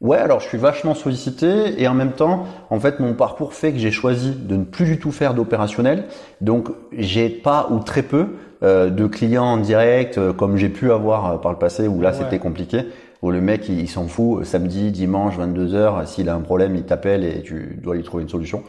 Ouais, 0.00 0.16
alors 0.16 0.40
je 0.40 0.48
suis 0.48 0.56
vachement 0.56 0.94
sollicité 0.94 1.80
et 1.80 1.86
en 1.86 1.92
même 1.92 2.12
temps, 2.12 2.46
en 2.70 2.80
fait, 2.80 3.00
mon 3.00 3.12
parcours 3.12 3.52
fait 3.52 3.72
que 3.72 3.78
j'ai 3.78 3.90
choisi 3.90 4.30
de 4.34 4.56
ne 4.56 4.64
plus 4.64 4.86
du 4.86 4.98
tout 4.98 5.12
faire 5.12 5.34
d'opérationnel. 5.34 6.04
Donc, 6.40 6.70
j'ai 6.92 7.28
pas 7.28 7.68
ou 7.70 7.80
très 7.80 8.02
peu 8.02 8.28
de 8.62 9.06
clients 9.06 9.44
en 9.44 9.56
direct 9.56 10.18
euh, 10.18 10.32
comme 10.32 10.56
j'ai 10.56 10.68
pu 10.68 10.92
avoir 10.92 11.32
euh, 11.32 11.38
par 11.38 11.52
le 11.52 11.58
passé 11.58 11.88
où 11.88 12.00
là 12.00 12.10
Ouais. 12.10 12.16
c'était 12.16 12.38
compliqué. 12.38 12.86
Où 13.22 13.30
le 13.30 13.40
mec 13.40 13.68
il, 13.68 13.80
il 13.80 13.88
s'en 13.88 14.06
fout, 14.06 14.40
euh, 14.40 14.44
samedi, 14.44 14.90
dimanche, 14.92 15.36
22 15.36 15.66
h 15.74 16.06
s'il 16.06 16.28
a 16.28 16.34
un 16.34 16.40
problème, 16.40 16.74
il 16.76 16.84
t'appelle 16.84 17.24
et 17.24 17.42
tu 17.42 17.78
dois 17.82 17.94
lui 17.94 18.02
trouver 18.02 18.22
une 18.22 18.28
solution. 18.30 18.62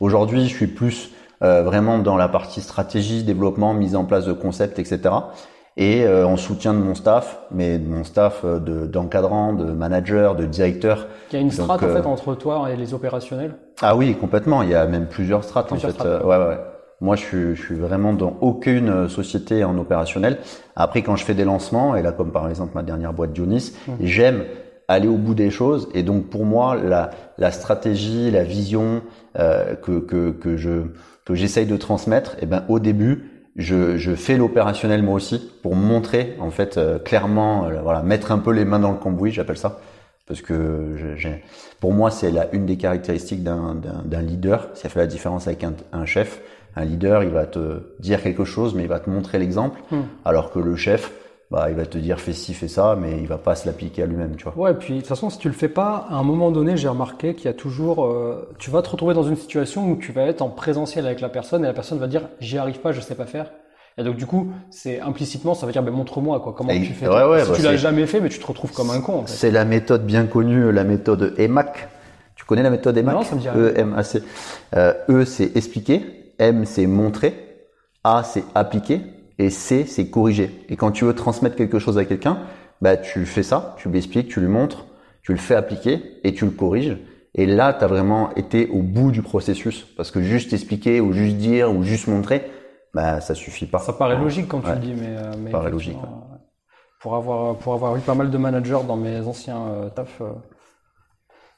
Aujourd'hui, 0.00 0.42
je 0.48 0.54
suis 0.54 0.66
plus 0.68 1.10
euh, 1.42 1.62
vraiment 1.62 1.98
dans 1.98 2.16
la 2.16 2.28
partie 2.28 2.60
stratégie, 2.60 3.22
développement, 3.24 3.74
mise 3.74 3.94
en 3.96 4.04
place 4.04 4.24
de 4.26 4.32
concepts, 4.32 4.78
etc 4.78 5.10
et 5.78 6.04
euh, 6.06 6.26
en 6.26 6.38
soutien 6.38 6.72
de 6.72 6.78
mon 6.78 6.94
staff, 6.94 7.38
mais 7.50 7.78
de 7.78 7.86
mon 7.86 8.02
staff 8.02 8.42
euh, 8.44 8.58
de 8.58 8.86
d'encadrant, 8.86 9.52
de 9.52 9.64
manager, 9.72 10.34
de 10.34 10.46
directeur. 10.46 11.06
Il 11.30 11.34
y 11.34 11.36
a 11.36 11.40
une 11.42 11.48
Donc, 11.48 11.52
strate 11.54 11.82
en 11.82 11.86
euh, 11.86 11.94
fait 12.00 12.06
entre 12.06 12.34
toi 12.34 12.70
et 12.72 12.76
les 12.76 12.94
opérationnels? 12.94 13.56
Ah 13.82 13.94
oui, 13.94 14.14
complètement. 14.14 14.62
Il 14.62 14.70
y 14.70 14.74
a 14.74 14.86
même 14.86 15.06
plusieurs 15.06 15.44
strates 15.44 15.68
Plusieurs 15.68 15.90
en 15.90 15.94
fait. 15.94 16.00
strates, 16.00 16.22
Euh, 16.22 16.26
ouais, 16.26 16.36
ouais, 16.38 16.48
ouais. 16.48 16.58
Moi, 17.00 17.16
je 17.16 17.22
suis, 17.22 17.56
je 17.56 17.62
suis 17.62 17.74
vraiment 17.74 18.12
dans 18.14 18.36
aucune 18.40 18.88
euh, 18.88 19.08
société 19.08 19.64
en 19.64 19.76
opérationnel. 19.78 20.38
Après, 20.76 21.02
quand 21.02 21.16
je 21.16 21.24
fais 21.24 21.34
des 21.34 21.44
lancements, 21.44 21.94
et 21.96 22.02
là, 22.02 22.12
comme 22.12 22.32
par 22.32 22.48
exemple 22.48 22.72
ma 22.74 22.82
dernière 22.82 23.12
boîte 23.12 23.32
Dionis, 23.32 23.72
Mhm. 23.86 23.94
j'aime 24.00 24.44
aller 24.88 25.08
au 25.08 25.16
bout 25.16 25.34
des 25.34 25.50
choses. 25.50 25.88
Et 25.94 26.02
donc, 26.02 26.30
pour 26.30 26.44
moi, 26.46 26.76
la, 26.76 27.10
la 27.38 27.50
stratégie, 27.50 28.30
la 28.30 28.44
vision 28.44 29.02
euh, 29.38 29.74
que, 29.74 29.98
que, 30.00 30.30
que 30.30 30.56
je 30.56 30.84
que 31.26 31.34
j'essaye 31.34 31.66
de 31.66 31.76
transmettre, 31.76 32.36
eh 32.40 32.46
ben, 32.46 32.62
au 32.68 32.78
début, 32.78 33.48
je, 33.56 33.96
je 33.96 34.14
fais 34.14 34.36
l'opérationnel 34.36 35.02
moi 35.02 35.14
aussi 35.14 35.50
pour 35.60 35.74
montrer 35.74 36.36
en 36.38 36.52
fait 36.52 36.78
euh, 36.78 37.00
clairement, 37.00 37.66
euh, 37.66 37.80
voilà, 37.82 38.02
mettre 38.04 38.30
un 38.30 38.38
peu 38.38 38.52
les 38.52 38.64
mains 38.64 38.78
dans 38.78 38.92
le 38.92 38.98
cambouis, 38.98 39.32
j'appelle 39.32 39.56
ça, 39.56 39.80
parce 40.28 40.40
que 40.40 40.94
j'ai, 41.16 41.42
pour 41.80 41.92
moi 41.92 42.12
c'est 42.12 42.30
la 42.30 42.46
une 42.54 42.64
des 42.64 42.76
caractéristiques 42.76 43.42
d'un, 43.42 43.74
d'un, 43.74 44.02
d'un 44.04 44.22
leader. 44.22 44.68
Ça 44.74 44.88
fait 44.88 45.00
la 45.00 45.08
différence 45.08 45.48
avec 45.48 45.64
un, 45.64 45.72
un 45.92 46.06
chef. 46.06 46.40
Un 46.76 46.84
leader, 46.84 47.22
il 47.24 47.30
va 47.30 47.46
te 47.46 47.80
dire 48.00 48.22
quelque 48.22 48.44
chose, 48.44 48.74
mais 48.74 48.82
il 48.82 48.88
va 48.88 49.00
te 49.00 49.08
montrer 49.10 49.38
l'exemple, 49.38 49.80
Hmm. 49.90 50.02
alors 50.24 50.50
que 50.52 50.58
le 50.58 50.76
chef, 50.76 51.10
bah, 51.50 51.68
il 51.70 51.76
va 51.76 51.86
te 51.86 51.96
dire 51.96 52.20
fais 52.20 52.32
ci, 52.32 52.52
fais 52.54 52.68
ça, 52.68 52.96
mais 53.00 53.18
il 53.18 53.26
va 53.26 53.38
pas 53.38 53.54
se 53.54 53.66
l'appliquer 53.66 54.02
à 54.02 54.06
lui-même, 54.06 54.36
tu 54.36 54.44
vois. 54.44 54.56
Ouais, 54.58 54.74
puis 54.74 54.94
de 54.94 54.98
toute 54.98 55.06
façon, 55.08 55.30
si 55.30 55.38
tu 55.38 55.48
le 55.48 55.54
fais 55.54 55.68
pas, 55.68 56.06
à 56.10 56.16
un 56.16 56.22
moment 56.22 56.50
donné, 56.50 56.76
j'ai 56.76 56.88
remarqué 56.88 57.34
qu'il 57.34 57.46
y 57.46 57.48
a 57.48 57.54
toujours, 57.54 58.04
euh, 58.04 58.48
tu 58.58 58.70
vas 58.70 58.82
te 58.82 58.90
retrouver 58.90 59.14
dans 59.14 59.22
une 59.22 59.36
situation 59.36 59.88
où 59.90 59.96
tu 59.96 60.12
vas 60.12 60.22
être 60.22 60.42
en 60.42 60.48
présentiel 60.50 61.06
avec 61.06 61.20
la 61.20 61.28
personne 61.30 61.64
et 61.64 61.66
la 61.68 61.72
personne 61.72 61.98
va 61.98 62.08
dire 62.08 62.22
j'y 62.40 62.58
arrive 62.58 62.80
pas, 62.80 62.92
je 62.92 63.00
sais 63.00 63.14
pas 63.14 63.26
faire. 63.26 63.50
Et 63.98 64.02
donc 64.04 64.16
du 64.16 64.26
coup, 64.26 64.50
c'est 64.68 65.00
implicitement, 65.00 65.54
ça 65.54 65.64
veut 65.64 65.72
dire 65.72 65.82
ben 65.82 65.90
montre-moi 65.94 66.40
quoi, 66.40 66.52
comment 66.54 66.68
Et- 66.70 66.82
tu 66.82 66.92
fais. 66.92 67.08
ouais, 67.08 67.24
ouais, 67.24 67.42
si 67.44 67.50
bah, 67.50 67.56
tu 67.56 67.62
l'as 67.62 67.76
jamais 67.76 68.06
fait, 68.06 68.20
mais 68.20 68.28
tu 68.28 68.38
te 68.38 68.46
retrouves 68.46 68.72
comme 68.72 68.90
un 68.90 69.00
con. 69.00 69.20
En 69.20 69.22
fait. 69.26 69.32
C'est 69.32 69.50
la 69.50 69.64
méthode 69.64 70.04
bien 70.04 70.26
connue, 70.26 70.70
la 70.72 70.84
méthode 70.84 71.32
EMAC. 71.38 71.88
Tu 72.34 72.44
connais 72.44 72.62
la 72.62 72.68
méthode 72.70 72.98
EMAC 72.98 73.14
Non, 73.14 73.22
ça 73.22 73.34
me 73.36 73.40
dit 73.40 73.48
rien. 73.48 73.58
E-M-A-C. 73.58 74.22
Euh, 74.76 74.92
e, 75.08 75.24
c'est 75.24 75.56
expliquer. 75.56 76.15
M, 76.38 76.64
c'est 76.64 76.86
montrer. 76.86 77.34
A, 78.04 78.22
c'est 78.22 78.44
appliquer. 78.54 79.00
Et 79.38 79.50
C, 79.50 79.84
c'est 79.86 80.08
corriger. 80.08 80.64
Et 80.68 80.76
quand 80.76 80.92
tu 80.92 81.04
veux 81.04 81.14
transmettre 81.14 81.56
quelque 81.56 81.78
chose 81.78 81.98
à 81.98 82.04
quelqu'un, 82.04 82.38
bah, 82.80 82.96
tu 82.96 83.26
fais 83.26 83.42
ça, 83.42 83.74
tu 83.78 83.88
lui 83.88 83.98
expliques, 83.98 84.28
tu 84.28 84.40
lui 84.40 84.48
montres, 84.48 84.86
tu 85.22 85.32
le 85.32 85.38
fais 85.38 85.54
appliquer 85.54 86.20
et 86.24 86.32
tu 86.34 86.44
le 86.44 86.50
corriges. 86.50 86.96
Et 87.34 87.44
là, 87.46 87.74
tu 87.74 87.84
as 87.84 87.86
vraiment 87.86 88.34
été 88.34 88.68
au 88.68 88.80
bout 88.82 89.10
du 89.10 89.20
processus. 89.22 89.84
Parce 89.96 90.10
que 90.10 90.22
juste 90.22 90.52
expliquer 90.54 91.00
ou 91.00 91.12
juste 91.12 91.36
dire 91.36 91.70
ou 91.70 91.82
juste 91.82 92.06
montrer, 92.06 92.50
bah, 92.94 93.20
ça 93.20 93.34
suffit 93.34 93.66
pas. 93.66 93.78
Ça 93.78 93.92
paraît 93.92 94.16
logique 94.18 94.48
quand 94.48 94.60
tu 94.60 94.68
Ouais. 94.68 94.74
le 94.74 94.80
dis, 94.80 94.94
mais, 94.94 95.16
euh, 95.18 95.32
mais 95.38 95.50
paraît 95.50 95.70
logique, 95.70 95.98
euh, 96.02 96.36
Pour 97.00 97.14
avoir 97.14 97.56
pour 97.58 97.74
avoir 97.74 97.94
eu 97.96 98.00
pas 98.00 98.14
mal 98.14 98.30
de 98.30 98.38
managers 98.38 98.78
dans 98.88 98.96
mes 98.96 99.20
anciens 99.20 99.66
euh, 99.68 99.90
tafs, 99.90 100.22
euh, 100.22 100.32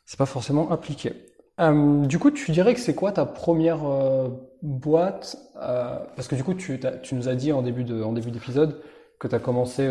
c'est 0.05 0.19
pas 0.19 0.27
forcément 0.27 0.71
appliqué. 0.73 1.13
Euh, 1.61 2.05
du 2.07 2.19
coup, 2.19 2.31
tu 2.31 2.51
dirais 2.53 2.75
que 2.75 2.81
c'est 2.81 2.95
quoi 2.95 3.13
ta 3.13 3.25
première 3.27 3.81
euh, 3.89 4.29
boîte 4.63 5.37
euh, 5.61 5.97
Parce 6.17 6.29
que 6.29 6.35
du 6.37 6.45
coup, 6.45 6.55
tu, 6.55 6.79
nous 7.13 7.29
as 7.29 7.35
dit 7.35 7.53
en 7.53 7.63
début 7.63 7.85
de 7.85 8.03
en 8.03 8.13
début 8.13 8.31
d'épisode 8.31 8.81
que 9.19 9.27
tu 9.27 9.35
as 9.35 9.39
commencé 9.41 9.89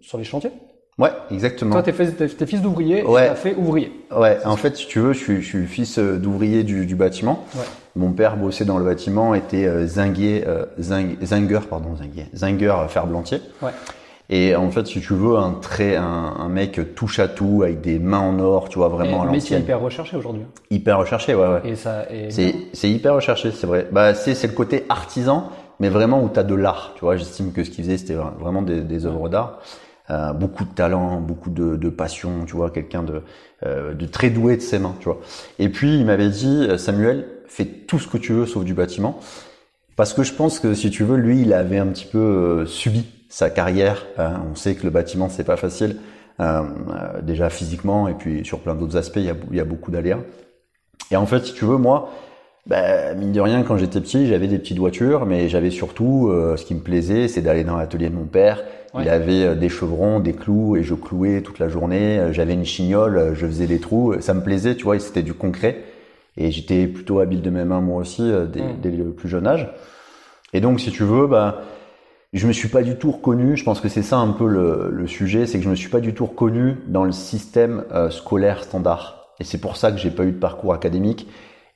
sur 0.00 0.18
les 0.18 0.24
chantiers? 0.24 0.50
Ouais, 0.98 1.10
exactement. 1.30 1.72
Toi, 1.72 1.82
t'es, 1.82 1.92
fait- 1.92 2.12
t'es, 2.12 2.28
t'es 2.28 2.46
fils 2.46 2.60
d'ouvrier 2.60 3.02
Ouais. 3.04 3.24
et 3.24 3.28
t'as 3.28 3.34
fait 3.34 3.54
ouvrier. 3.54 3.92
Ouais, 4.14 4.38
en 4.44 4.56
fait, 4.56 4.76
si 4.76 4.86
tu 4.88 4.98
veux, 4.98 5.12
je 5.12 5.18
suis, 5.18 5.40
je 5.42 5.46
suis 5.46 5.66
fils 5.66 5.98
d'ouvrier 5.98 6.64
du, 6.64 6.84
du 6.84 6.96
bâtiment. 6.96 7.44
Ouais. 7.54 7.62
Mon 7.96 8.12
père 8.12 8.36
bossait 8.36 8.64
dans 8.64 8.76
le 8.78 8.84
bâtiment, 8.84 9.34
était 9.34 9.86
zinguier, 9.86 10.44
zing- 10.80 11.16
zinger, 11.24 11.60
pardon, 11.70 11.94
zinguier, 11.96 12.26
zinger 12.34 12.68
euh, 12.70 12.88
ferblantier. 12.88 13.40
Ouais. 13.62 13.70
Et 14.34 14.56
en 14.56 14.70
fait, 14.70 14.86
si 14.86 15.00
tu 15.02 15.12
veux, 15.12 15.36
un 15.36 15.52
très, 15.60 15.94
un, 15.96 16.04
un 16.38 16.48
mec 16.48 16.94
touche 16.94 17.18
à 17.18 17.28
tout, 17.28 17.62
avec 17.64 17.82
des 17.82 17.98
mains 17.98 18.20
en 18.20 18.38
or, 18.38 18.70
tu 18.70 18.78
vois, 18.78 18.88
vraiment 18.88 19.24
métier 19.24 19.34
l'ancienne. 19.34 19.62
hyper 19.62 19.80
recherché 19.80 20.16
aujourd'hui. 20.16 20.44
Hyper 20.70 20.98
recherché, 20.98 21.34
ouais, 21.34 21.48
ouais. 21.48 21.60
Et 21.70 21.76
ça, 21.76 22.06
et 22.10 22.30
C'est, 22.30 22.54
c'est 22.72 22.90
hyper 22.90 23.14
recherché, 23.14 23.50
c'est 23.50 23.66
vrai. 23.66 23.86
Bah, 23.92 24.14
c'est, 24.14 24.34
c'est 24.34 24.46
le 24.46 24.54
côté 24.54 24.86
artisan, 24.88 25.50
mais 25.80 25.90
vraiment 25.90 26.22
où 26.24 26.30
t'as 26.30 26.44
de 26.44 26.54
l'art, 26.54 26.92
tu 26.94 27.00
vois. 27.04 27.16
J'estime 27.16 27.52
que 27.52 27.62
ce 27.62 27.68
qu'il 27.68 27.84
faisait, 27.84 27.98
c'était 27.98 28.14
vra- 28.14 28.34
vraiment 28.38 28.62
des, 28.62 28.80
des 28.80 29.04
œuvres 29.04 29.28
d'art. 29.28 29.58
Euh, 30.08 30.32
beaucoup 30.32 30.64
de 30.64 30.70
talent, 30.72 31.20
beaucoup 31.20 31.50
de, 31.50 31.76
de 31.76 31.88
passion, 31.90 32.46
tu 32.46 32.56
vois, 32.56 32.70
quelqu'un 32.70 33.02
de, 33.02 33.20
euh, 33.66 33.92
de 33.92 34.06
très 34.06 34.30
doué 34.30 34.56
de 34.56 34.62
ses 34.62 34.78
mains, 34.78 34.94
tu 34.98 35.04
vois. 35.10 35.20
Et 35.58 35.68
puis, 35.68 35.98
il 35.98 36.06
m'avait 36.06 36.30
dit, 36.30 36.66
euh, 36.70 36.78
Samuel, 36.78 37.26
fais 37.46 37.66
tout 37.66 37.98
ce 37.98 38.08
que 38.08 38.16
tu 38.16 38.32
veux 38.32 38.46
sauf 38.46 38.64
du 38.64 38.72
bâtiment. 38.72 39.20
Parce 39.94 40.14
que 40.14 40.22
je 40.22 40.32
pense 40.32 40.58
que, 40.58 40.72
si 40.72 40.90
tu 40.90 41.04
veux, 41.04 41.16
lui, 41.18 41.42
il 41.42 41.52
avait 41.52 41.78
un 41.78 41.86
petit 41.88 42.06
peu 42.06 42.18
euh, 42.18 42.66
subi 42.66 43.04
sa 43.32 43.48
carrière. 43.48 44.04
hein. 44.18 44.42
on 44.52 44.54
sait 44.54 44.74
que 44.74 44.84
le 44.84 44.90
bâtiment, 44.90 45.30
c'est 45.30 45.42
pas 45.42 45.56
facile. 45.56 45.96
Euh, 46.40 46.62
euh, 46.62 47.22
déjà 47.22 47.50
physiquement 47.50 48.08
et 48.08 48.14
puis 48.14 48.44
sur 48.44 48.60
plein 48.60 48.74
d'autres 48.74 48.96
aspects, 48.96 49.16
il 49.16 49.24
y 49.24 49.30
a, 49.30 49.34
il 49.50 49.56
y 49.56 49.60
a 49.60 49.64
beaucoup 49.64 49.90
d'aléas. 49.90 50.18
Et 51.10 51.16
en 51.16 51.24
fait, 51.24 51.46
si 51.46 51.54
tu 51.54 51.64
veux, 51.64 51.78
moi, 51.78 52.10
ben, 52.66 53.16
mine 53.18 53.32
de 53.32 53.40
rien, 53.40 53.62
quand 53.62 53.78
j'étais 53.78 54.00
petit, 54.00 54.26
j'avais 54.26 54.48
des 54.48 54.58
petites 54.58 54.78
voitures, 54.78 55.24
mais 55.24 55.48
j'avais 55.48 55.70
surtout, 55.70 56.28
euh, 56.28 56.56
ce 56.56 56.66
qui 56.66 56.74
me 56.74 56.80
plaisait, 56.80 57.26
c'est 57.26 57.40
d'aller 57.40 57.64
dans 57.64 57.76
l'atelier 57.76 58.10
de 58.10 58.14
mon 58.14 58.26
père. 58.26 58.62
Il 59.00 59.08
avait 59.08 59.44
euh, 59.44 59.54
des 59.54 59.70
chevrons, 59.70 60.20
des 60.20 60.34
clous, 60.34 60.76
et 60.76 60.82
je 60.82 60.94
clouais 60.94 61.40
toute 61.40 61.58
la 61.58 61.68
journée. 61.68 62.28
J'avais 62.32 62.52
une 62.52 62.66
chignole, 62.66 63.32
je 63.34 63.46
faisais 63.46 63.66
des 63.66 63.80
trous. 63.80 64.20
Ça 64.20 64.34
me 64.34 64.42
plaisait, 64.42 64.74
tu 64.74 64.84
vois, 64.84 64.96
et 64.96 65.00
c'était 65.00 65.22
du 65.22 65.32
concret. 65.32 65.84
Et 66.36 66.50
j'étais 66.50 66.86
plutôt 66.86 67.20
habile 67.20 67.40
de 67.40 67.50
mes 67.50 67.64
mains, 67.64 67.80
moi 67.80 68.00
aussi, 68.00 68.30
dès, 68.52 68.60
mm. 68.60 68.80
dès, 68.82 68.90
le 68.90 69.10
plus 69.12 69.30
jeune 69.30 69.46
âge. 69.46 69.68
Et 70.52 70.60
donc, 70.60 70.80
si 70.80 70.90
tu 70.90 71.04
veux, 71.04 71.26
ben, 71.26 71.54
je 72.32 72.46
me 72.46 72.52
suis 72.52 72.68
pas 72.68 72.82
du 72.82 72.96
tout 72.96 73.10
reconnu. 73.10 73.56
Je 73.56 73.64
pense 73.64 73.80
que 73.80 73.88
c'est 73.88 74.02
ça 74.02 74.18
un 74.18 74.32
peu 74.32 74.46
le, 74.46 74.90
le 74.90 75.06
sujet, 75.06 75.46
c'est 75.46 75.58
que 75.58 75.64
je 75.64 75.70
me 75.70 75.74
suis 75.74 75.90
pas 75.90 76.00
du 76.00 76.14
tout 76.14 76.26
reconnu 76.26 76.78
dans 76.88 77.04
le 77.04 77.12
système 77.12 77.84
scolaire 78.10 78.64
standard. 78.64 79.34
Et 79.40 79.44
c'est 79.44 79.58
pour 79.58 79.76
ça 79.76 79.90
que 79.90 79.98
j'ai 79.98 80.10
pas 80.10 80.24
eu 80.24 80.32
de 80.32 80.38
parcours 80.38 80.72
académique 80.74 81.26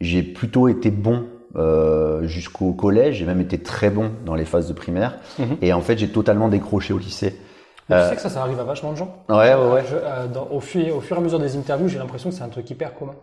j'ai 0.00 0.22
plutôt 0.22 0.68
été 0.68 0.90
bon 0.90 1.24
euh, 1.56 2.26
jusqu'au 2.26 2.72
collège, 2.72 3.16
j'ai 3.16 3.24
même 3.24 3.40
été 3.40 3.58
très 3.58 3.90
bon 3.90 4.10
dans 4.24 4.34
les 4.34 4.44
phases 4.44 4.68
de 4.68 4.72
primaire. 4.72 5.18
Mhm. 5.38 5.56
Et 5.62 5.72
en 5.72 5.80
fait, 5.80 5.96
j'ai 5.98 6.08
totalement 6.08 6.48
décroché 6.48 6.92
au 6.92 6.98
lycée. 6.98 7.38
tu 7.86 7.94
euh, 7.94 8.10
sais 8.10 8.16
que 8.16 8.22
ça, 8.22 8.28
ça 8.28 8.42
arrive 8.42 8.60
à 8.60 8.64
vachement 8.64 8.92
de 8.92 8.96
gens. 8.96 9.14
Ouais, 9.28 9.54
ouais, 9.54 9.72
ouais. 9.72 9.84
Euh, 9.92 10.26
au, 10.50 10.60
fur, 10.60 10.96
au 10.96 11.00
fur 11.00 11.16
et 11.16 11.20
à 11.20 11.22
mesure 11.22 11.38
des 11.38 11.56
interviews, 11.56 11.88
j'ai 11.88 11.98
l'impression 11.98 12.30
que 12.30 12.36
c'est 12.36 12.42
un 12.42 12.48
truc 12.48 12.68
hyper 12.68 12.94
commun. 12.94 13.14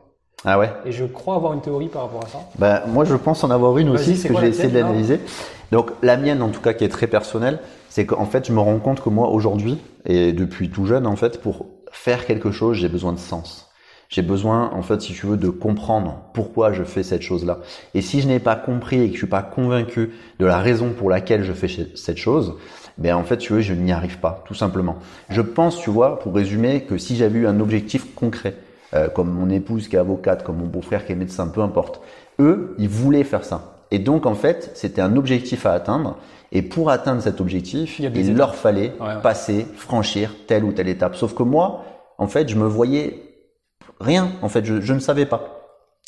Ah 0.45 0.59
ouais. 0.59 0.69
Et 0.85 0.91
je 0.91 1.05
crois 1.05 1.35
avoir 1.35 1.53
une 1.53 1.61
théorie 1.61 1.87
par 1.87 2.03
rapport 2.03 2.25
à 2.25 2.27
ça. 2.27 2.39
Ben, 2.57 2.81
moi, 2.87 3.05
je 3.05 3.15
pense 3.15 3.43
en 3.43 3.51
avoir 3.51 3.77
une 3.77 3.89
aussi, 3.89 4.11
parce 4.13 4.23
que 4.23 4.41
j'ai 4.41 4.47
essayé 4.47 4.69
de 4.69 4.79
l'analyser. 4.79 5.21
Donc, 5.73 5.89
la 6.03 6.17
mienne, 6.17 6.43
en 6.43 6.49
tout 6.49 6.61
cas, 6.61 6.73
qui 6.73 6.83
est 6.83 6.89
très 6.89 7.07
personnelle, 7.07 7.57
c'est 7.89 8.05
qu'en 8.05 8.27
fait, 8.27 8.45
je 8.45 8.53
me 8.53 8.59
rends 8.59 8.77
compte 8.77 9.01
que 9.01 9.09
moi, 9.09 9.29
aujourd'hui, 9.29 9.79
et 10.05 10.31
depuis 10.31 10.69
tout 10.69 10.85
jeune, 10.85 11.07
en 11.07 11.15
fait, 11.15 11.41
pour 11.41 11.65
faire 11.91 12.27
quelque 12.27 12.51
chose, 12.51 12.77
j'ai 12.77 12.89
besoin 12.89 13.11
de 13.11 13.17
sens. 13.17 13.71
J'ai 14.07 14.21
besoin, 14.21 14.69
en 14.71 14.83
fait, 14.83 15.01
si 15.01 15.13
tu 15.13 15.25
veux, 15.25 15.35
de 15.35 15.49
comprendre 15.49 16.29
pourquoi 16.35 16.73
je 16.73 16.83
fais 16.83 17.01
cette 17.01 17.23
chose-là. 17.23 17.57
Et 17.95 18.03
si 18.03 18.21
je 18.21 18.27
n'ai 18.27 18.37
pas 18.37 18.55
compris 18.55 19.01
et 19.01 19.07
que 19.07 19.13
je 19.13 19.17
suis 19.17 19.25
pas 19.25 19.41
convaincu 19.41 20.11
de 20.37 20.45
la 20.45 20.59
raison 20.59 20.91
pour 20.91 21.09
laquelle 21.09 21.43
je 21.43 21.53
fais 21.53 21.89
cette 21.95 22.17
chose, 22.17 22.53
ben 22.99 23.15
en 23.15 23.23
fait, 23.23 23.37
tu 23.37 23.53
veux, 23.53 23.61
je 23.61 23.73
n'y 23.73 23.91
arrive 23.91 24.19
pas, 24.19 24.43
tout 24.45 24.53
simplement. 24.53 24.97
Je 25.29 25.41
pense, 25.41 25.79
tu 25.79 25.89
vois, 25.89 26.19
pour 26.19 26.35
résumer, 26.35 26.83
que 26.83 26.99
si 26.99 27.15
j'avais 27.15 27.39
eu 27.39 27.47
un 27.47 27.59
objectif 27.59 28.13
concret, 28.13 28.53
euh, 28.93 29.09
comme 29.09 29.31
mon 29.31 29.49
épouse 29.49 29.87
qui 29.87 29.95
est 29.95 29.99
avocate, 29.99 30.43
comme 30.43 30.57
mon 30.57 30.67
beau-frère 30.67 31.03
qui 31.03 31.13
est 31.13 31.15
médecin, 31.15 31.47
peu 31.47 31.61
importe, 31.61 31.99
eux, 32.37 32.75
ils 32.77 32.89
voulaient 32.89 33.23
faire 33.23 33.43
ça. 33.43 33.72
Et 33.93 33.99
donc, 33.99 34.25
en 34.25 34.33
fait, 34.33 34.71
c'était 34.73 35.01
un 35.01 35.15
objectif 35.15 35.65
à 35.65 35.71
atteindre. 35.71 36.17
Et 36.51 36.63
pour 36.63 36.89
atteindre 36.89 37.21
cet 37.21 37.39
objectif, 37.39 37.99
il, 37.99 38.35
leur 38.35 38.55
fallait 38.55 38.91
passer, 39.21 39.65
franchir 39.75 40.35
telle 40.47 40.63
ou 40.63 40.71
telle 40.71 40.89
étape. 40.89 41.15
Sauf 41.15 41.33
que 41.33 41.43
moi, 41.43 41.85
en 42.17 42.27
fait, 42.27 42.49
je 42.49 42.55
me 42.55 42.65
voyais 42.65 43.23
Rien, 43.99 44.31
en 44.41 44.49
fait, 44.49 44.65
je, 44.65 44.81
je, 44.81 44.93
ne 44.93 44.99
savais 44.99 45.25
pas. 45.25 45.61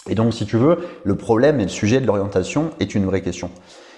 Et 0.10 0.16
donc, 0.16 0.34
si 0.34 0.46
tu 0.46 0.58
veux, 0.58 0.80
le 1.04 1.16
problème 1.16 1.60
et 1.60 1.64
le 1.64 1.70
sujet 1.70 2.02
de 2.02 2.06
l'orientation 2.06 2.72
est 2.80 2.94
une 2.94 3.06
vraie 3.06 3.22
question. 3.22 3.50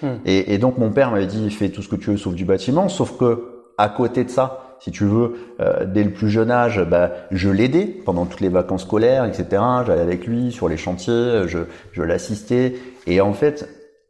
Hmm. 0.02 0.16
Et, 0.24 0.54
et, 0.54 0.58
donc, 0.58 0.78
mon 0.78 0.90
père 0.90 1.10
m'avait 1.10 1.26
dit, 1.26 1.50
fais 1.50 1.70
tout 1.70 1.82
ce 1.82 1.88
que 1.88 1.96
tu 1.96 2.10
veux 2.10 2.16
sauf 2.16 2.34
du 2.34 2.44
bâtiment, 2.44 2.88
sauf 2.88 3.16
que 3.18 3.64
à 3.76 3.88
côté 3.88 4.24
de 4.24 4.30
ça, 4.30 4.76
si 4.80 4.92
tu 4.92 5.04
veux, 5.04 5.34
euh, 5.60 5.84
dès 5.84 6.04
le 6.04 6.12
plus 6.12 6.30
jeune 6.30 6.50
âge, 6.50 6.80
bah, 6.88 7.10
je 7.32 7.48
l'aidais 7.48 7.86
pendant 7.86 8.26
toutes 8.26 8.40
les 8.40 8.48
vacances 8.48 8.82
scolaires, 8.82 9.24
etc. 9.24 9.62
J'allais 9.86 10.02
avec 10.02 10.26
lui 10.26 10.52
sur 10.52 10.68
les 10.68 10.76
chantiers, 10.76 11.42
je, 11.46 11.58
je 11.92 12.02
l'assistais. 12.02 12.76
Et 13.06 13.20
en 13.20 13.32
fait, 13.32 13.68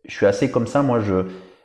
je 0.09 0.17
suis 0.17 0.27
assez 0.27 0.51
comme 0.51 0.67
ça, 0.67 0.83
moi, 0.83 1.01
je 1.01 1.25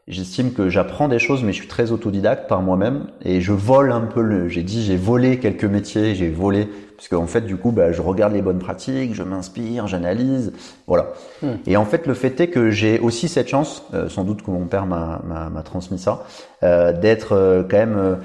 J'estime 0.10 0.52
que 0.52 0.68
j'apprends 0.68 1.08
des 1.08 1.18
choses, 1.18 1.44
mais 1.44 1.54
je 1.54 1.60
suis 1.60 1.70
très 1.70 1.94
autodidacte 1.94 2.50
par 2.50 2.62
moi-même 2.62 3.08
et 3.24 3.40
je 3.40 3.54
vole 3.54 3.90
un 3.90 4.02
peu 4.02 4.22
le. 4.22 4.50
J'ai 4.50 4.62
dit, 4.62 4.84
j'ai 4.84 4.98
volé 4.98 5.40
quelques 5.40 5.64
métiers, 5.64 6.14
j'ai 6.14 6.30
volé 6.30 6.68
parce 6.98 7.08
qu'en 7.08 7.26
fait, 7.26 7.42
du 7.42 7.56
coup, 7.56 7.72
bah, 7.72 7.94
je 7.94 8.02
regarde 8.02 8.34
les 8.34 8.42
bonnes 8.42 8.60
pratiques, 8.60 9.16
je 9.16 9.24
m'inspire, 9.24 9.88
j'analyse, 9.88 10.52
voilà. 10.88 11.14
Hmm. 11.42 11.54
Et 11.68 11.78
en 11.78 11.86
fait, 11.86 12.06
le 12.06 12.16
fait 12.16 12.38
est 12.42 12.50
que 12.50 12.70
j'ai 12.70 13.00
aussi 13.00 13.30
cette 13.30 13.48
chance, 13.48 13.86
euh, 13.94 14.10
sans 14.10 14.26
doute 14.26 14.42
que 14.42 14.52
mon 14.52 14.66
père 14.66 14.86
m'a 14.86 15.64
transmis 15.64 16.00
ça, 16.00 16.26
euh, 16.64 16.92
d'être 16.92 17.32
euh, 17.32 17.64
quand 17.64 17.78
même 17.78 18.18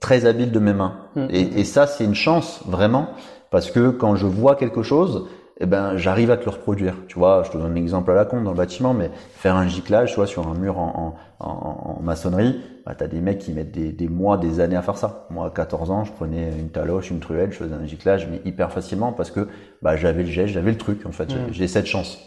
très 0.00 0.24
habile 0.24 0.52
de 0.52 0.58
mes 0.58 0.72
mains. 0.72 0.94
Hmm. 1.16 1.26
Et, 1.28 1.60
et 1.60 1.64
ça, 1.64 1.86
c'est 1.86 2.04
une 2.04 2.14
chance 2.14 2.62
vraiment, 2.66 3.08
parce 3.50 3.70
que 3.70 3.90
quand 3.90 4.16
je 4.16 4.24
vois 4.24 4.54
quelque 4.54 4.82
chose, 4.82 5.28
eh 5.58 5.66
ben, 5.66 5.96
j'arrive 5.96 6.30
à 6.30 6.36
te 6.36 6.44
le 6.44 6.50
reproduire. 6.50 6.94
Tu 7.08 7.18
vois, 7.18 7.42
je 7.44 7.50
te 7.50 7.56
donne 7.56 7.72
un 7.72 7.76
exemple 7.76 8.10
à 8.10 8.14
la 8.14 8.24
con 8.24 8.42
dans 8.42 8.50
le 8.50 8.56
bâtiment, 8.56 8.92
mais 8.92 9.10
faire 9.32 9.56
un 9.56 9.66
giclage, 9.66 10.10
tu 10.10 10.16
vois, 10.16 10.26
sur 10.26 10.46
un 10.46 10.54
mur 10.54 10.78
en, 10.78 11.16
en, 11.40 11.46
en, 11.46 12.00
maçonnerie, 12.02 12.60
bah, 12.84 12.94
t'as 12.94 13.06
des 13.06 13.20
mecs 13.20 13.38
qui 13.38 13.52
mettent 13.52 13.72
des, 13.72 13.90
des, 13.90 14.08
mois, 14.08 14.36
des 14.36 14.60
années 14.60 14.76
à 14.76 14.82
faire 14.82 14.98
ça. 14.98 15.26
Moi, 15.30 15.46
à 15.46 15.50
14 15.50 15.90
ans, 15.90 16.04
je 16.04 16.12
prenais 16.12 16.50
une 16.58 16.68
taloche, 16.68 17.10
une 17.10 17.20
truelle, 17.20 17.52
je 17.52 17.56
faisais 17.56 17.74
un 17.74 17.86
giclage, 17.86 18.28
mais 18.30 18.42
hyper 18.44 18.70
facilement 18.70 19.12
parce 19.12 19.30
que 19.30 19.48
bah, 19.80 19.96
j'avais 19.96 20.24
le 20.24 20.30
geste, 20.30 20.52
j'avais 20.52 20.72
le 20.72 20.78
truc, 20.78 21.06
en 21.06 21.12
fait. 21.12 21.34
Mmh. 21.34 21.52
J'ai 21.52 21.68
cette 21.68 21.86
chance. 21.86 22.18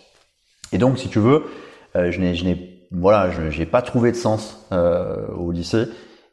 Et 0.71 0.79
donc, 0.79 0.97
si 0.97 1.07
tu 1.07 1.19
veux, 1.19 1.43
euh, 1.95 2.11
je 2.11 2.19
n'ai, 2.19 2.33
je 2.33 2.45
n'ai, 2.45 2.87
voilà, 2.91 3.29
je 3.29 3.59
n'ai 3.59 3.65
pas 3.67 3.83
trouvé 3.83 4.11
de 4.11 4.17
sens 4.17 4.67
euh, 4.71 5.27
au 5.37 5.51
lycée. 5.51 5.85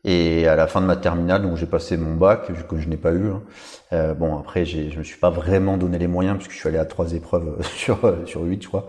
Et 0.05 0.47
à 0.47 0.55
la 0.55 0.69
fin 0.69 0.81
de 0.81 0.87
ma 0.87 0.97
terminale, 0.97 1.43
donc 1.43 1.57
j'ai 1.57 1.67
passé 1.67 1.97
mon 1.97 2.15
bac 2.15 2.49
que 2.69 2.79
je 2.79 2.88
n'ai 2.88 2.97
pas 2.97 3.12
eu. 3.12 3.31
Hein. 3.31 3.43
Euh, 3.93 4.15
bon 4.15 4.38
après, 4.38 4.65
je 4.65 4.97
me 4.97 5.03
suis 5.03 5.19
pas 5.19 5.31
vraiment 5.31 5.76
donné 5.76 5.99
les 5.99 6.07
moyens 6.07 6.37
puisque 6.37 6.53
je 6.53 6.59
suis 6.59 6.69
allé 6.69 6.79
à 6.79 6.85
trois 6.85 7.12
épreuves 7.12 7.59
sur 7.76 7.99
sur 8.25 8.43
huit, 8.43 8.62
je 8.62 8.69
crois. 8.69 8.87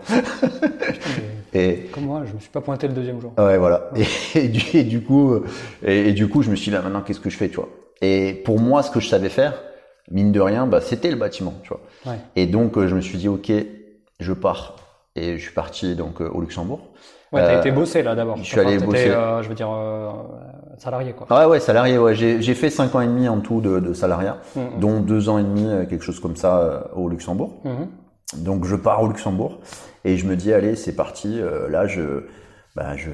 et 1.54 1.88
comme 1.92 2.04
moi, 2.04 2.22
je 2.24 2.34
me 2.34 2.38
suis 2.38 2.50
pas 2.50 2.60
pointé 2.60 2.86
le 2.86 2.94
deuxième 2.94 3.20
jour. 3.20 3.32
Ouais, 3.36 3.58
voilà. 3.58 3.90
Et, 4.34 4.48
du, 4.48 4.76
et, 4.76 4.84
du, 4.84 5.02
coup, 5.02 5.42
et, 5.82 6.12
du 6.12 6.28
coup, 6.28 6.42
je 6.42 6.50
me 6.50 6.56
suis 6.56 6.70
dit 6.70 6.76
là 6.76 6.82
maintenant, 6.82 7.02
qu'est-ce 7.02 7.20
que 7.20 7.30
je 7.30 7.36
fais, 7.36 7.48
tu 7.48 7.56
vois? 7.56 7.68
Et 8.00 8.34
pour 8.44 8.60
moi, 8.60 8.82
ce 8.84 8.90
que 8.90 9.00
je 9.00 9.08
savais 9.08 9.28
faire, 9.28 9.60
mine 10.10 10.30
de 10.30 10.40
rien, 10.40 10.66
bah 10.66 10.80
c'était 10.80 11.10
le 11.10 11.16
bâtiment, 11.16 11.54
tu 11.64 11.70
vois. 11.70 11.80
Ouais. 12.06 12.18
Et 12.36 12.46
donc, 12.46 12.78
je 12.78 12.94
me 12.94 13.00
suis 13.00 13.18
dit, 13.18 13.26
ok, 13.28 13.50
je 14.20 14.32
pars. 14.32 14.76
Et 15.16 15.36
je 15.36 15.42
suis 15.42 15.54
parti 15.54 15.96
donc 15.96 16.20
au 16.20 16.40
Luxembourg. 16.40 16.92
Ouais, 17.32 17.44
t'as 17.44 17.58
été 17.58 17.70
bossé 17.70 18.02
là 18.02 18.14
d'abord. 18.14 18.36
Je 18.38 18.42
suis 18.42 18.58
allé 18.60 18.78
bosser. 18.78 19.10
Euh, 19.10 19.42
je 19.42 19.48
veux 19.48 19.54
dire 19.54 19.70
euh, 19.70 20.10
salarié 20.78 21.12
quoi. 21.12 21.26
Ah 21.30 21.48
ouais, 21.48 21.60
salarié. 21.60 21.98
Ouais, 21.98 22.14
j'ai 22.14 22.54
fait 22.54 22.70
cinq 22.70 22.94
ans 22.94 23.00
et 23.00 23.06
demi 23.06 23.28
en 23.28 23.40
tout 23.40 23.60
de, 23.60 23.80
de 23.80 23.92
salariat, 23.92 24.38
mm, 24.56 24.60
mm. 24.60 24.80
dont 24.80 25.00
deux 25.00 25.28
ans 25.28 25.38
et 25.38 25.42
demi 25.42 25.66
euh, 25.66 25.84
quelque 25.84 26.04
chose 26.04 26.20
comme 26.20 26.36
ça 26.36 26.58
euh, 26.58 26.80
au 26.94 27.08
Luxembourg. 27.08 27.52
Mm, 27.64 28.42
Donc 28.44 28.64
je 28.64 28.76
pars 28.76 29.02
au 29.02 29.08
Luxembourg 29.08 29.58
et 30.04 30.16
je 30.16 30.26
me 30.26 30.36
dis 30.36 30.52
allez 30.52 30.74
c'est 30.76 30.94
parti. 30.94 31.40
là 31.68 31.86
je 31.86 32.24
bah 32.76 32.96
je 32.96 33.10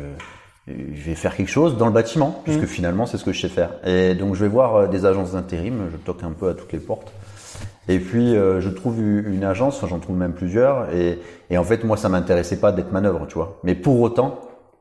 je 0.67 1.03
vais 1.05 1.15
faire 1.15 1.37
quelque 1.37 1.51
chose 1.51 1.77
dans 1.77 1.87
le 1.87 1.93
bâtiment 1.93 2.41
puisque 2.45 2.65
finalement 2.67 3.07
c'est 3.07 3.19
ce 3.19 3.25
que 3.25 3.33
je 3.33 3.41
sais 3.41 3.49
faire. 3.49 3.71
Et 3.85 4.15
donc 4.15 4.35
je 4.35 4.45
vais 4.45 4.49
voir 4.51 4.89
des 4.89 5.05
agences 5.07 5.33
d'intérim. 5.33 5.89
Je 5.93 5.97
toque 5.97 6.23
un 6.23 6.31
peu 6.31 6.49
à 6.51 6.55
toutes 6.55 6.73
les 6.73 6.79
portes. 6.79 7.13
Et 7.89 7.99
puis 7.99 8.37
euh, 8.37 8.61
je 8.61 8.69
trouve 8.71 9.01
une 9.01 9.45
agence, 9.45 9.85
j'en 9.87 9.99
trouve 9.99 10.17
même 10.17 10.33
plusieurs, 10.33 10.93
et, 10.95 11.21
et 11.51 11.59
en 11.59 11.65
fait 11.65 11.85
moi 11.85 11.97
ça 11.97 12.09
m'intéressait 12.09 12.59
pas 12.59 12.73
d'être 12.73 12.93
manœuvre, 12.93 13.27
tu 13.27 13.35
vois. 13.35 13.59
Mais 13.63 13.75
pour 13.75 14.01
autant, 14.01 14.41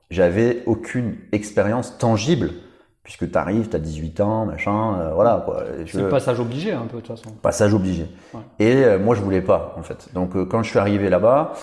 j'avais 0.10 0.63
aucune 0.65 1.15
expérience 1.31 1.98
tangible, 1.98 2.51
puisque 3.03 3.29
tu 3.29 3.38
arrives, 3.38 3.69
tu 3.69 3.75
as 3.75 3.79
18 3.79 4.22
ans, 4.22 4.45
machin, 4.45 5.00
euh, 5.00 5.12
voilà 5.13 5.41
quoi. 5.43 5.63
C'est 5.86 6.01
le 6.01 6.10
passage 6.10 6.39
obligé 6.39 6.72
un 6.72 6.86
peu 6.86 6.98
de 6.98 7.01
toute 7.01 7.17
façon. 7.17 7.36
Passage 7.41 7.74
obligé. 7.74 8.07
Ouais. 8.33 8.39
Et 8.60 8.86
euh, 8.86 9.00
moi 9.00 9.15
je 9.15 9.22
voulais 9.22 9.41
pas 9.41 9.75
en 9.77 9.83
fait. 9.83 10.10
Donc 10.13 10.31
quand 10.48 10.63
je 10.63 10.69
suis 10.69 10.79
arrivé 10.79 11.10
là-bas, 11.10 11.53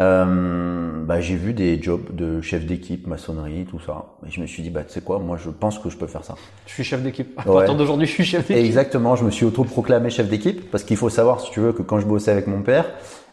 euh, 0.00 1.04
bah, 1.04 1.20
j'ai 1.20 1.36
vu 1.36 1.52
des 1.52 1.80
jobs 1.82 2.14
de 2.14 2.40
chef 2.40 2.64
d'équipe, 2.64 3.06
maçonnerie, 3.06 3.66
tout 3.68 3.80
ça. 3.80 4.06
Et 4.26 4.30
je 4.30 4.40
me 4.40 4.46
suis 4.46 4.62
dit, 4.62 4.70
bah, 4.70 4.82
tu 4.84 4.92
sais 4.92 5.02
quoi, 5.02 5.18
moi, 5.18 5.36
je 5.36 5.50
pense 5.50 5.78
que 5.78 5.90
je 5.90 5.96
peux 5.96 6.06
faire 6.06 6.24
ça. 6.24 6.36
Je 6.66 6.72
suis 6.72 6.84
chef 6.84 7.02
d'équipe. 7.02 7.38
À 7.38 7.42
partir 7.42 7.74
d'aujourd'hui, 7.74 8.06
je 8.06 8.12
suis 8.12 8.24
chef 8.24 8.48
d'équipe. 8.48 8.64
Exactement. 8.64 9.16
Je 9.16 9.24
me 9.24 9.30
suis 9.30 9.44
auto-proclamé 9.44 10.08
chef 10.08 10.28
d'équipe 10.28 10.70
parce 10.70 10.84
qu'il 10.84 10.96
faut 10.96 11.10
savoir, 11.10 11.40
si 11.40 11.50
tu 11.50 11.60
veux, 11.60 11.72
que 11.72 11.82
quand 11.82 12.00
je 12.00 12.06
bossais 12.06 12.30
avec 12.30 12.46
mon 12.46 12.62
père, 12.62 12.86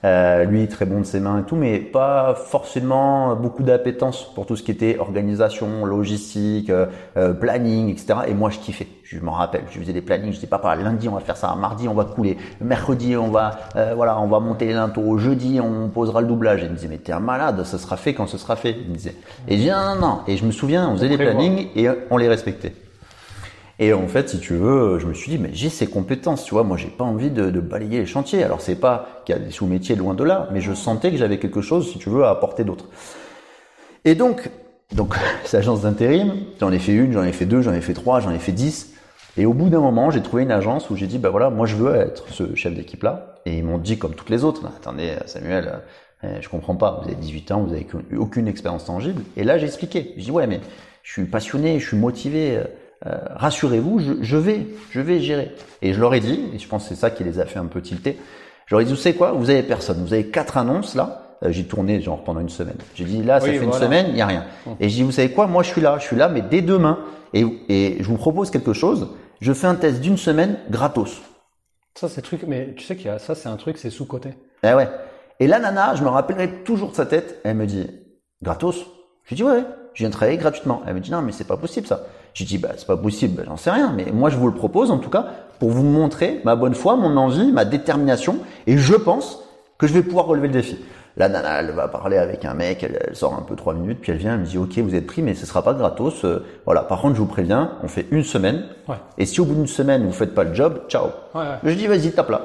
euh, 0.03 0.43
lui, 0.45 0.67
très 0.67 0.85
bon 0.85 0.99
de 0.99 1.05
ses 1.05 1.19
mains 1.19 1.39
et 1.39 1.43
tout, 1.43 1.55
mais 1.55 1.79
pas 1.79 2.35
forcément 2.35 3.35
beaucoup 3.35 3.63
d'appétence 3.63 4.31
pour 4.33 4.45
tout 4.45 4.55
ce 4.55 4.63
qui 4.63 4.71
était 4.71 4.97
organisation, 4.99 5.85
logistique, 5.85 6.69
euh, 6.69 6.85
euh, 7.17 7.33
planning, 7.33 7.89
etc. 7.89 8.19
Et 8.27 8.33
moi, 8.33 8.49
je 8.49 8.59
kiffais. 8.59 8.87
Je 9.03 9.19
m'en 9.19 9.31
rappelle. 9.31 9.63
Je 9.71 9.79
faisais 9.79 9.93
des 9.93 10.01
plannings. 10.01 10.33
Je 10.33 10.39
dis 10.39 10.47
papa, 10.47 10.75
lundi 10.75 11.07
on 11.07 11.13
va 11.13 11.21
faire 11.21 11.37
ça, 11.37 11.55
mardi 11.55 11.87
on 11.87 11.93
va 11.93 12.03
couler, 12.03 12.37
mercredi 12.59 13.15
on 13.15 13.29
va, 13.29 13.57
euh, 13.75 13.93
voilà, 13.95 14.19
on 14.19 14.27
va 14.27 14.39
monter 14.39 14.65
les 14.65 14.73
linteaux, 14.73 15.17
jeudi 15.17 15.59
on 15.61 15.87
posera 15.87 16.21
le 16.21 16.27
doublage. 16.27 16.61
Et 16.61 16.65
il 16.65 16.71
me 16.71 16.75
disait 16.75 16.89
mais 16.89 16.97
t'es 16.97 17.13
un 17.13 17.19
malade, 17.19 17.63
ça 17.63 17.77
sera 17.77 17.95
fait 17.95 18.13
quand 18.13 18.27
ce 18.27 18.37
sera 18.37 18.55
fait. 18.55 18.75
Il 18.79 18.89
me 18.89 18.95
disait. 18.95 19.15
Et 19.47 19.57
je 19.57 19.61
dis 19.61 19.69
non 19.69 19.95
non 19.95 20.01
non. 20.01 20.19
Et 20.27 20.35
je 20.35 20.45
me 20.45 20.51
souviens, 20.51 20.89
on 20.89 20.95
faisait 20.95 21.09
des 21.09 21.17
plannings 21.17 21.69
et 21.75 21.87
on 22.09 22.17
les 22.17 22.27
respectait. 22.27 22.73
Et 23.79 23.93
en 23.93 24.07
fait, 24.07 24.29
si 24.29 24.39
tu 24.39 24.55
veux, 24.55 24.97
je 24.97 25.05
me 25.05 25.13
suis 25.13 25.31
dit, 25.31 25.37
mais 25.37 25.49
j'ai 25.53 25.69
ces 25.69 25.85
compétences, 25.85 26.43
tu 26.43 26.53
vois, 26.53 26.63
moi 26.63 26.77
j'ai 26.77 26.87
pas 26.87 27.03
envie 27.03 27.29
de, 27.29 27.51
balayer 27.59 27.99
les 27.99 28.05
chantiers. 28.05 28.43
Alors 28.43 28.61
c'est 28.61 28.75
pas 28.79 29.21
qu'il 29.25 29.35
y 29.35 29.37
a 29.37 29.41
des 29.41 29.51
sous-métiers 29.51 29.95
loin 29.95 30.15
de 30.15 30.23
là, 30.23 30.49
mais 30.51 30.61
je 30.61 30.73
sentais 30.73 31.11
que 31.11 31.17
j'avais 31.17 31.37
quelque 31.37 31.61
chose, 31.61 31.91
si 31.91 31.99
tu 31.99 32.09
veux, 32.09 32.23
à 32.23 32.31
apporter 32.31 32.63
d'autres. 32.63 32.85
Et 34.03 34.15
donc, 34.15 34.49
donc, 34.95 35.15
cette 35.43 35.59
agence 35.59 35.81
d'intérim, 35.81 36.33
j'en 36.59 36.71
ai 36.71 36.79
fait 36.79 36.93
une, 36.93 37.13
j'en 37.13 37.23
ai 37.23 37.31
fait 37.31 37.45
deux, 37.45 37.61
j'en 37.61 37.73
ai 37.73 37.81
fait 37.81 37.93
trois, 37.93 38.19
j'en 38.19 38.31
ai 38.31 38.39
fait 38.39 38.51
dix. 38.51 38.93
Et 39.39 39.45
au 39.45 39.53
bout 39.53 39.69
d'un 39.69 39.81
moment, 39.81 40.09
j'ai 40.09 40.23
trouvé 40.23 40.41
une 40.41 40.51
agence 40.51 40.89
où 40.89 40.95
j'ai 40.95 41.05
dit, 41.05 41.19
bah 41.19 41.29
voilà, 41.29 41.51
moi 41.51 41.67
je 41.67 41.75
veux 41.75 41.95
être 41.95 42.27
ce 42.29 42.55
chef 42.55 42.73
d'équipe 42.73 43.03
là. 43.03 43.35
Et 43.45 43.57
ils 43.57 43.63
m'ont 43.63 43.77
dit, 43.77 43.99
comme 43.99 44.15
toutes 44.15 44.31
les 44.31 44.43
autres, 44.43 44.65
attendez, 44.65 45.13
Samuel, 45.27 45.81
euh, 46.23 46.39
je 46.41 46.49
comprends 46.49 46.75
pas, 46.75 46.99
vous 47.03 47.07
avez 47.07 47.15
18 47.15 47.51
ans, 47.51 47.61
vous 47.61 47.73
avez 47.73 47.85
aucune 48.17 48.47
expérience 48.47 48.85
tangible. 48.85 49.21
Et 49.35 49.43
là, 49.43 49.59
j'ai 49.59 49.67
expliqué. 49.67 50.15
Je 50.17 50.23
dis, 50.23 50.31
ouais, 50.31 50.47
mais 50.47 50.61
je 51.03 51.11
suis 51.11 51.25
passionné, 51.25 51.79
je 51.79 51.87
suis 51.87 51.97
motivé. 51.97 52.63
Euh, 53.05 53.17
rassurez-vous, 53.35 53.99
je, 53.99 54.13
je, 54.21 54.37
vais, 54.37 54.67
je 54.89 54.99
vais 55.01 55.19
gérer. 55.19 55.51
Et 55.81 55.93
je 55.93 55.99
leur 55.99 56.13
ai 56.13 56.19
dit, 56.19 56.49
et 56.53 56.59
je 56.59 56.67
pense 56.67 56.83
que 56.83 56.89
c'est 56.89 56.99
ça 56.99 57.11
qui 57.11 57.23
les 57.23 57.39
a 57.39 57.45
fait 57.45 57.59
un 57.59 57.65
peu 57.65 57.81
tilter, 57.81 58.17
je 58.65 58.75
leur 58.75 58.81
ai 58.81 58.85
dit, 58.85 58.91
vous 58.91 58.97
savez 58.97 59.15
quoi, 59.15 59.31
vous 59.31 59.49
avez 59.49 59.63
personne, 59.63 60.03
vous 60.03 60.13
avez 60.13 60.27
quatre 60.27 60.57
annonces 60.57 60.95
là, 60.95 61.37
euh, 61.43 61.51
j'ai 61.51 61.65
tourné 61.65 62.01
genre 62.01 62.23
pendant 62.23 62.39
une 62.39 62.49
semaine. 62.49 62.77
J'ai 62.95 63.05
dit 63.05 63.21
là, 63.21 63.39
ça 63.39 63.47
Oui, 63.47 63.57
fait 63.57 63.63
une 63.63 63.73
semaine, 63.73 64.07
il 64.09 64.17
y 64.17 64.21
a 64.21 64.25
rien. 64.25 64.45
Hum. 64.65 64.75
Et 64.79 64.89
j'ai 64.89 64.95
dit 64.97 65.03
vous 65.03 65.11
savez 65.11 65.31
quoi, 65.31 65.45
moi 65.47 65.61
je 65.61 65.69
suis 65.69 65.81
là, 65.81 65.97
je 65.99 66.05
suis 66.05 66.15
là, 66.15 66.27
mais 66.27 66.41
dès 66.41 66.61
demain, 66.61 66.99
et, 67.33 67.45
et 67.69 67.97
je 67.99 68.07
vous 68.07 68.17
propose 68.17 68.49
quelque 68.49 68.73
chose. 68.73 69.09
Je 69.39 69.53
fais 69.53 69.67
un 69.67 69.75
test 69.75 70.01
d'une 70.01 70.17
semaine 70.17 70.57
gratos. 70.71 71.21
Ça, 71.93 72.09
c'est 72.09 72.21
truc, 72.21 72.43
mais 72.47 72.73
tu 72.75 72.83
sais 72.83 72.95
qu'il 72.95 73.07
y 73.07 73.09
a 73.09 73.19
ça, 73.19 73.35
c'est 73.35 73.49
un 73.49 73.55
truc, 73.55 73.77
c'est 73.77 73.89
sous-côté. 73.89 74.29
Eh 74.63 74.73
ouais. 74.73 74.87
Et 75.39 75.47
la 75.47 75.59
nana, 75.59 75.95
je 75.95 76.03
me 76.03 76.09
rappellerai 76.09 76.63
toujours 76.63 76.91
de 76.91 76.95
sa 76.95 77.05
tête. 77.05 77.39
Elle 77.43 77.57
me 77.57 77.65
dit, 77.65 77.87
gratos? 78.41 78.85
Je 79.23 79.29
lui 79.29 79.35
dis, 79.35 79.43
ouais, 79.43 79.63
je 79.93 80.03
viens 80.03 80.09
travailler 80.09 80.37
gratuitement. 80.37 80.81
Elle 80.87 80.95
me 80.95 80.99
dit, 80.99 81.11
non, 81.11 81.21
mais 81.21 81.31
c'est 81.31 81.47
pas 81.47 81.57
possible 81.57 81.87
ça. 81.87 82.05
J'ai 82.37 82.45
dit, 82.45 82.59
bah, 82.59 82.69
c'est 82.77 82.85
pas 82.85 82.97
possible, 82.97 83.33
bah, 83.35 83.43
j'en 83.47 83.57
sais 83.57 83.71
rien. 83.71 83.91
Mais 83.95 84.11
moi, 84.13 84.29
je 84.29 84.37
vous 84.37 84.45
le 84.45 84.53
propose, 84.53 84.91
en 84.91 84.99
tout 84.99 85.09
cas, 85.09 85.25
pour 85.57 85.71
vous 85.71 85.81
montrer 85.81 86.39
ma 86.43 86.55
bonne 86.55 86.75
foi, 86.75 86.95
mon 86.95 87.17
envie, 87.17 87.51
ma 87.51 87.65
détermination. 87.65 88.37
Et 88.67 88.77
je 88.77 88.93
pense 88.93 89.39
que 89.79 89.87
je 89.87 89.93
vais 89.93 90.03
pouvoir 90.03 90.27
relever 90.27 90.45
le 90.45 90.53
défi. 90.53 90.77
La 91.15 91.29
nana, 91.29 91.61
elle 91.61 91.71
va 91.71 91.87
parler 91.87 92.17
avec 92.17 92.45
un 92.45 92.53
mec, 92.53 92.83
elle, 92.83 92.99
elle 93.07 93.15
sort 93.15 93.33
un 93.33 93.41
peu 93.41 93.55
trois 93.55 93.73
minutes, 93.73 93.97
puis 94.01 94.11
elle 94.11 94.19
vient, 94.19 94.35
elle 94.35 94.41
me 94.41 94.45
dit, 94.45 94.59
ok, 94.59 94.77
vous 94.77 94.93
êtes 94.93 95.07
pris, 95.07 95.23
mais 95.23 95.33
ce 95.33 95.47
sera 95.47 95.63
pas 95.63 95.73
gratos. 95.73 96.25
Euh, 96.25 96.45
voilà. 96.65 96.81
Par 96.81 97.01
contre, 97.01 97.15
je 97.15 97.21
vous 97.21 97.25
préviens, 97.25 97.71
on 97.81 97.87
fait 97.87 98.05
une 98.11 98.21
semaine. 98.21 98.65
Ouais. 98.87 98.97
Et 99.17 99.25
si 99.25 99.41
au 99.41 99.45
bout 99.45 99.55
d'une 99.55 99.65
semaine, 99.65 100.05
vous 100.05 100.11
faites 100.11 100.35
pas 100.35 100.43
le 100.43 100.53
job, 100.53 100.81
ciao. 100.89 101.05
Ouais, 101.33 101.41
ouais. 101.41 101.57
Je 101.63 101.73
dis 101.73 101.87
vas-y 101.87 102.11
tape 102.11 102.29
là. 102.29 102.41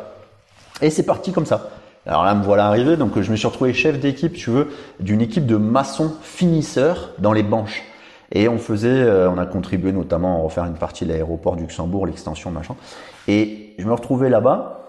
Et 0.80 0.88
c'est 0.88 1.02
parti 1.02 1.32
comme 1.32 1.44
ça. 1.44 1.68
Alors 2.06 2.24
là 2.24 2.34
me 2.34 2.42
voilà 2.42 2.66
arrivé, 2.66 2.96
donc 2.96 3.20
je 3.20 3.30
me 3.30 3.36
suis 3.36 3.46
retrouvé 3.46 3.74
chef 3.74 4.00
d'équipe, 4.00 4.32
tu 4.32 4.48
veux, 4.48 4.68
d'une 5.00 5.20
équipe 5.20 5.44
de 5.44 5.56
maçons 5.56 6.14
finisseurs 6.22 7.10
dans 7.18 7.34
les 7.34 7.42
banches. 7.42 7.82
Et 8.32 8.48
on 8.48 8.58
faisait, 8.58 8.88
euh, 8.88 9.30
on 9.30 9.38
a 9.38 9.46
contribué 9.46 9.92
notamment 9.92 10.40
à 10.40 10.42
refaire 10.42 10.64
une 10.64 10.74
partie 10.74 11.04
de 11.04 11.10
l'aéroport 11.10 11.56
du 11.56 11.62
Luxembourg, 11.62 12.06
l'extension 12.06 12.50
machin. 12.50 12.74
Et 13.28 13.74
je 13.78 13.86
me 13.86 13.92
retrouvais 13.92 14.30
là-bas. 14.30 14.81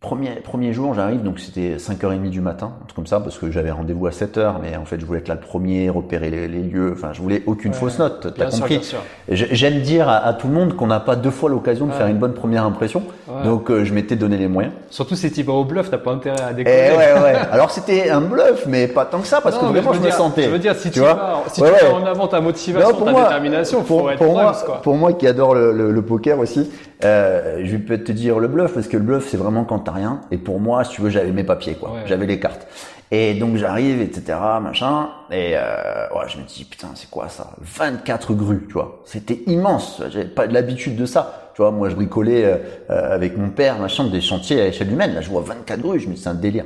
Premier, 0.00 0.30
premier 0.42 0.72
jour, 0.72 0.94
j'arrive, 0.94 1.22
donc 1.22 1.38
c'était 1.38 1.76
5h30 1.76 2.30
du 2.30 2.40
matin, 2.40 2.72
un 2.80 2.84
truc 2.86 2.96
comme 2.96 3.06
ça, 3.06 3.20
parce 3.20 3.36
que 3.36 3.50
j'avais 3.50 3.70
rendez-vous 3.70 4.06
à 4.06 4.10
7h, 4.12 4.54
mais 4.62 4.74
en 4.78 4.86
fait, 4.86 4.98
je 4.98 5.04
voulais 5.04 5.18
être 5.18 5.28
là 5.28 5.34
le 5.34 5.42
premier, 5.42 5.90
repérer 5.90 6.30
les, 6.30 6.48
les 6.48 6.62
lieux, 6.62 6.94
enfin, 6.96 7.10
je 7.12 7.20
voulais 7.20 7.42
aucune 7.44 7.72
Ouais, 7.72 7.76
fausse 7.76 7.98
note, 7.98 8.32
t'as 8.34 8.46
compris 8.50 8.80
J'aime 9.28 9.80
dire 9.82 10.08
à, 10.08 10.16
à 10.24 10.32
tout 10.32 10.48
le 10.48 10.54
monde 10.54 10.74
qu'on 10.74 10.86
n'a 10.86 11.00
pas 11.00 11.16
deux 11.16 11.30
fois 11.30 11.50
l'occasion 11.50 11.84
de 11.84 11.90
Ouais. 11.90 11.98
faire 11.98 12.06
une 12.06 12.16
bonne 12.16 12.32
première 12.32 12.64
impression, 12.64 13.02
Ouais. 13.28 13.44
donc 13.44 13.70
euh, 13.70 13.84
je 13.84 13.92
m'étais 13.92 14.16
donné 14.16 14.38
les 14.38 14.48
moyens. 14.48 14.72
Surtout 14.88 15.16
si 15.16 15.30
tu 15.30 15.42
vas 15.42 15.52
au 15.52 15.64
bluff, 15.66 15.90
t'as 15.90 15.98
pas 15.98 16.12
intérêt 16.12 16.40
à 16.40 16.52
Eh 16.52 16.54
décoller. 16.54 16.76
ouais, 16.96 17.22
ouais. 17.22 17.34
Alors 17.52 17.70
c'était 17.70 18.08
un 18.08 18.22
bluff, 18.22 18.64
mais 18.66 18.88
pas 18.88 19.04
tant 19.04 19.20
que 19.20 19.26
ça, 19.26 19.42
parce 19.42 19.56
Non, 19.56 19.68
que 19.68 19.74
vraiment 19.74 19.92
je, 19.92 19.98
me 19.98 20.04
dire- 20.04 20.14
sentais. 20.14 20.44
Je 20.44 20.48
veux 20.48 20.58
dire, 20.58 20.76
si 20.76 20.90
tu, 20.90 21.00
vois 21.00 21.12
vas, 21.12 21.42
si 21.52 21.60
Ouais, 21.60 21.72
tu 21.78 21.84
ouais. 21.84 21.92
en 21.92 22.06
avant 22.06 22.26
ta 22.26 22.40
motivation, 22.40 22.88
Non, 22.88 22.96
pour 22.96 23.04
ta 23.04 23.12
moi- 23.12 23.22
détermination, 23.24 23.84
faut 23.84 23.98
pour, 23.98 24.10
être 24.12 24.16
pour 24.18 24.32
moi, 24.32 24.56
quoi. 24.64 24.80
pour 24.80 24.96
moi 24.96 25.12
qui 25.12 25.26
adore 25.26 25.54
le, 25.54 25.72
le- 25.74 25.92
le 25.92 26.02
poker 26.02 26.38
aussi, 26.38 26.70
euh, 27.04 27.60
je 27.64 27.70
vais 27.72 27.78
peut-être 27.78 28.04
te 28.04 28.12
dire 28.12 28.38
le 28.38 28.48
bluff 28.48 28.72
parce 28.74 28.86
que 28.88 28.96
le 28.96 29.02
bluff 29.02 29.26
c'est 29.28 29.36
vraiment 29.38 29.64
quand 29.64 29.88
rien. 29.90 30.20
Et 30.30 30.38
pour 30.38 30.60
moi, 30.60 30.84
si 30.84 30.92
tu 30.92 31.00
veux, 31.02 31.10
j'avais 31.10 31.32
mes 31.32 31.44
papiers 31.44 31.74
quoi, 31.74 31.92
Ouais. 31.92 32.02
j'avais 32.06 32.26
les 32.26 32.38
cartes. 32.40 32.66
Et 33.12 33.34
donc 33.34 33.56
j'arrive, 33.56 34.00
etc., 34.00 34.38
machin. 34.62 35.08
Et 35.32 35.54
euh, 35.56 36.08
ouais, 36.14 36.26
je 36.28 36.38
me 36.38 36.44
dis 36.44 36.64
putain, 36.64 36.88
c'est 36.94 37.10
quoi 37.10 37.28
ça? 37.28 37.48
24 37.60 38.34
grues, 38.34 38.64
tu 38.68 38.74
vois. 38.74 39.00
C'était 39.04 39.40
immense. 39.46 40.00
J'avais 40.10 40.26
pas 40.26 40.46
l'habitude 40.46 40.94
de 40.96 41.06
ça. 41.06 41.50
Tu 41.54 41.62
vois, 41.62 41.72
moi 41.72 41.88
je 41.88 41.96
bricolais 41.96 42.44
euh, 42.44 42.56
euh, 42.90 43.14
avec 43.14 43.36
mon 43.36 43.50
père, 43.50 43.78
machin, 43.80 44.04
des 44.08 44.20
chantiers 44.20 44.60
à 44.60 44.66
échelle 44.68 44.92
humaine. 44.92 45.14
Là, 45.14 45.20
je 45.22 45.28
vois 45.30 45.42
24 45.42 45.80
grues, 45.80 45.98
je 45.98 46.08
me 46.08 46.14
dis 46.14 46.20
c'est 46.22 46.28
un 46.28 46.34
délire. 46.34 46.64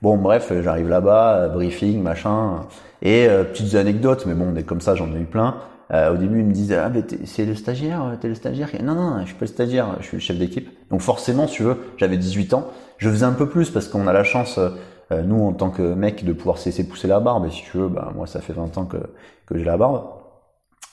Bon, 0.00 0.16
bref, 0.16 0.52
j'arrive 0.62 0.88
là-bas, 0.88 1.34
euh, 1.36 1.48
briefing, 1.48 2.02
machin, 2.02 2.60
et 3.02 3.26
euh, 3.28 3.44
petites 3.44 3.74
anecdotes, 3.74 4.24
mais 4.26 4.34
bon, 4.34 4.52
des 4.52 4.62
comme 4.62 4.80
ça, 4.80 4.94
j'en 4.94 5.06
ai 5.14 5.18
eu 5.20 5.24
plein. 5.24 5.54
Euh, 5.92 6.14
au 6.14 6.16
début, 6.16 6.40
ils 6.40 6.46
me 6.46 6.52
disaient 6.52 6.76
ah 6.76 6.88
mais 6.88 7.02
c'est 7.26 7.44
le 7.44 7.54
stagiaire, 7.54 8.04
euh, 8.04 8.16
t'es 8.18 8.28
le 8.28 8.34
stagiaire. 8.34 8.68
Non 8.82 8.94
non, 8.94 9.20
je 9.20 9.26
suis 9.26 9.34
pas 9.34 9.42
le 9.42 9.48
stagiaire, 9.48 9.96
je 10.00 10.06
suis 10.06 10.16
le 10.16 10.22
chef 10.22 10.38
d'équipe. 10.38 10.68
Donc 10.90 11.00
forcément, 11.00 11.46
si 11.46 11.56
tu 11.56 11.62
veux, 11.62 11.76
j'avais 11.98 12.16
18 12.16 12.54
ans, 12.54 12.68
je 12.98 13.10
faisais 13.10 13.26
un 13.26 13.32
peu 13.32 13.48
plus 13.48 13.70
parce 13.70 13.88
qu'on 13.88 14.06
a 14.06 14.12
la 14.12 14.24
chance, 14.24 14.58
euh, 14.58 14.70
euh, 15.12 15.22
nous 15.22 15.44
en 15.44 15.52
tant 15.52 15.70
que 15.70 15.82
mec, 15.82 16.24
de 16.24 16.32
pouvoir 16.32 16.58
se 16.58 16.66
laisser 16.66 16.88
pousser 16.88 17.08
la 17.08 17.20
barbe. 17.20 17.46
Et 17.46 17.50
si 17.50 17.62
tu 17.70 17.76
veux, 17.76 17.88
bah 17.88 18.12
moi 18.14 18.26
ça 18.26 18.40
fait 18.40 18.54
20 18.54 18.78
ans 18.78 18.84
que 18.86 18.98
que 19.46 19.58
j'ai 19.58 19.64
la 19.64 19.76
barbe. 19.76 20.04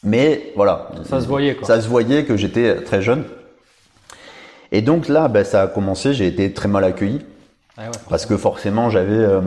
Mais 0.04 0.52
voilà, 0.56 0.90
Ça 1.04 1.22
se 1.22 1.28
voyait, 1.28 1.56
quoi. 1.56 1.68
Ça 1.68 1.80
se 1.80 1.88
voyait 1.88 2.26
que 2.26 2.36
j'étais 2.36 2.82
très 2.84 3.02
jeune. 3.02 3.24
Et 4.72 4.82
donc 4.82 5.08
là, 5.08 5.28
bah, 5.28 5.44
ça 5.44 5.64
a 5.64 5.68
commencé, 5.68 6.14
j'ai 6.14 6.28
été 6.28 6.52
très 6.54 6.68
mal 6.68 6.84
accueilli. 6.84 7.22
Ouais, 7.78 7.86
ouais. 7.86 7.92
Parce 8.10 8.26
que 8.26 8.38
forcément, 8.38 8.90
j'avais 8.90 9.14
euh, 9.14 9.42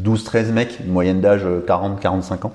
12-13 0.00 0.52
mecs, 0.52 0.80
une 0.80 0.92
moyenne 0.92 1.20
d'âge 1.20 1.44
euh, 1.44 1.64
40-45 1.66 2.46
ans. 2.46 2.52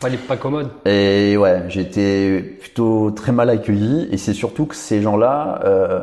Pas, 0.00 0.08
les- 0.08 0.16
pas 0.16 0.36
commode. 0.36 0.70
Et 0.86 1.36
ouais, 1.36 1.64
j'étais 1.68 2.40
plutôt 2.60 3.10
très 3.10 3.32
mal 3.32 3.50
accueilli. 3.50 4.08
Et 4.10 4.16
c'est 4.16 4.32
surtout 4.32 4.66
que 4.66 4.74
ces 4.74 5.02
gens-là, 5.02 5.60
euh, 5.64 6.00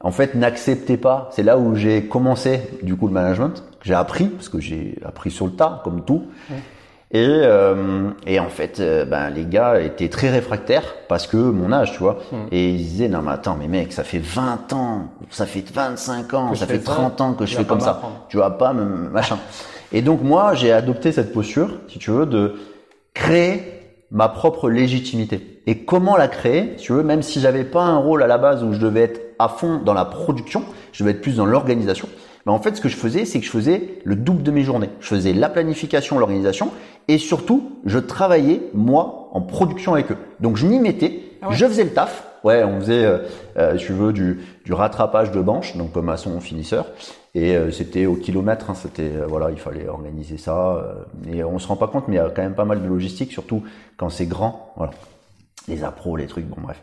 en 0.00 0.10
fait, 0.10 0.34
n'acceptaient 0.34 0.98
pas. 0.98 1.28
C'est 1.32 1.42
là 1.42 1.58
où 1.58 1.74
j'ai 1.74 2.04
commencé, 2.04 2.60
du 2.82 2.94
coup, 2.96 3.06
le 3.08 3.14
management. 3.14 3.62
J'ai 3.82 3.94
appris, 3.94 4.26
parce 4.26 4.48
que 4.48 4.60
j'ai 4.60 4.98
appris 5.04 5.30
sur 5.30 5.46
le 5.46 5.52
tas, 5.52 5.80
comme 5.84 6.04
tout. 6.04 6.24
Ouais. 6.50 6.56
Et, 7.10 7.24
euh, 7.26 8.10
et 8.26 8.38
en 8.38 8.50
fait, 8.50 8.80
euh, 8.80 9.06
ben, 9.06 9.30
les 9.30 9.46
gars 9.46 9.80
étaient 9.80 10.10
très 10.10 10.28
réfractaires 10.28 10.84
parce 11.08 11.26
que 11.26 11.38
mon 11.38 11.72
âge, 11.72 11.92
tu 11.92 12.00
vois. 12.00 12.18
Mm. 12.30 12.36
Et 12.52 12.68
ils 12.68 12.76
disaient, 12.86 13.08
non 13.08 13.22
mais 13.22 13.30
attends, 13.32 13.56
mais 13.58 13.66
mec, 13.66 13.94
ça 13.94 14.04
fait 14.04 14.18
20 14.18 14.74
ans, 14.74 15.04
ça 15.30 15.46
fait 15.46 15.64
25 15.72 16.34
ans, 16.34 16.50
Que 16.50 16.58
ça 16.58 16.66
fait 16.66 16.84
ça, 16.84 16.92
30 16.92 17.20
ans 17.22 17.32
que 17.32 17.46
je 17.46 17.56
fais 17.56 17.64
comme 17.64 17.80
ça. 17.80 18.02
Tu 18.28 18.36
vas 18.36 18.50
pas 18.50 18.74
me 18.74 19.08
machin. 19.08 19.38
Et 19.90 20.02
donc 20.02 20.22
moi, 20.22 20.52
j'ai 20.52 20.70
adopté 20.70 21.10
cette 21.12 21.32
posture, 21.32 21.70
si 21.88 21.98
tu 21.98 22.10
veux, 22.10 22.26
de 22.26 22.56
créer 23.18 23.62
ma 24.10 24.28
propre 24.28 24.70
légitimité. 24.70 25.60
Et 25.66 25.78
comment 25.78 26.16
la 26.16 26.28
créer, 26.28 26.74
si 26.76 26.84
tu 26.84 26.92
veux, 26.92 27.02
même 27.02 27.22
si 27.22 27.40
j'avais 27.40 27.64
pas 27.64 27.82
un 27.82 27.98
rôle 27.98 28.22
à 28.22 28.26
la 28.26 28.38
base 28.38 28.62
où 28.64 28.72
je 28.72 28.78
devais 28.78 29.02
être 29.02 29.20
à 29.38 29.48
fond 29.48 29.80
dans 29.84 29.92
la 29.92 30.04
production, 30.04 30.62
je 30.92 31.02
devais 31.02 31.10
être 31.16 31.20
plus 31.20 31.36
dans 31.36 31.44
l'organisation. 31.44 32.08
Mais 32.46 32.52
en 32.52 32.58
fait, 32.60 32.76
ce 32.76 32.80
que 32.80 32.88
je 32.88 32.96
faisais, 32.96 33.24
c'est 33.24 33.40
que 33.40 33.44
je 33.44 33.50
faisais 33.50 33.98
le 34.04 34.16
double 34.16 34.42
de 34.42 34.50
mes 34.50 34.62
journées. 34.62 34.88
Je 35.00 35.08
faisais 35.08 35.32
la 35.34 35.48
planification, 35.48 36.18
l'organisation, 36.18 36.70
et 37.08 37.18
surtout, 37.18 37.72
je 37.84 37.98
travaillais 37.98 38.62
moi 38.72 39.28
en 39.32 39.42
production 39.42 39.94
avec 39.94 40.10
eux. 40.12 40.16
Donc 40.40 40.56
je 40.56 40.66
m'y 40.66 40.78
mettais, 40.78 41.20
Ah 41.42 41.48
ouais. 41.48 41.54
je 41.56 41.66
faisais 41.66 41.84
le 41.84 41.90
taf. 41.90 42.24
Ouais, 42.44 42.62
on 42.62 42.80
faisait, 42.80 43.04
euh, 43.04 43.18
euh, 43.58 43.76
si 43.76 43.86
tu 43.86 43.92
veux, 43.92 44.12
du, 44.12 44.40
du 44.64 44.72
rattrapage 44.72 45.32
de 45.32 45.40
banches, 45.42 45.76
donc 45.76 45.92
comme 45.92 46.06
maçon 46.06 46.40
finisseur. 46.40 46.86
Et 47.38 47.54
euh, 47.54 47.70
c'était 47.70 48.06
au 48.06 48.16
kilomètre, 48.16 48.68
hein, 48.68 48.74
c'était 48.74 49.12
euh, 49.14 49.26
voilà, 49.28 49.52
il 49.52 49.58
fallait 49.58 49.86
organiser 49.86 50.38
ça. 50.38 50.74
euh, 50.76 51.32
et 51.32 51.44
on 51.44 51.60
se 51.60 51.68
rend 51.68 51.76
pas 51.76 51.86
compte, 51.86 52.08
mais 52.08 52.16
il 52.16 52.18
y 52.18 52.20
a 52.20 52.30
quand 52.30 52.42
même 52.42 52.56
pas 52.56 52.64
mal 52.64 52.82
de 52.82 52.88
logistique, 52.88 53.30
surtout 53.30 53.62
quand 53.96 54.08
c'est 54.08 54.26
grand. 54.26 54.72
Voilà, 54.76 54.92
les 55.68 55.84
appros, 55.84 56.16
les 56.16 56.26
trucs, 56.26 56.46
bon 56.46 56.60
bref. 56.60 56.82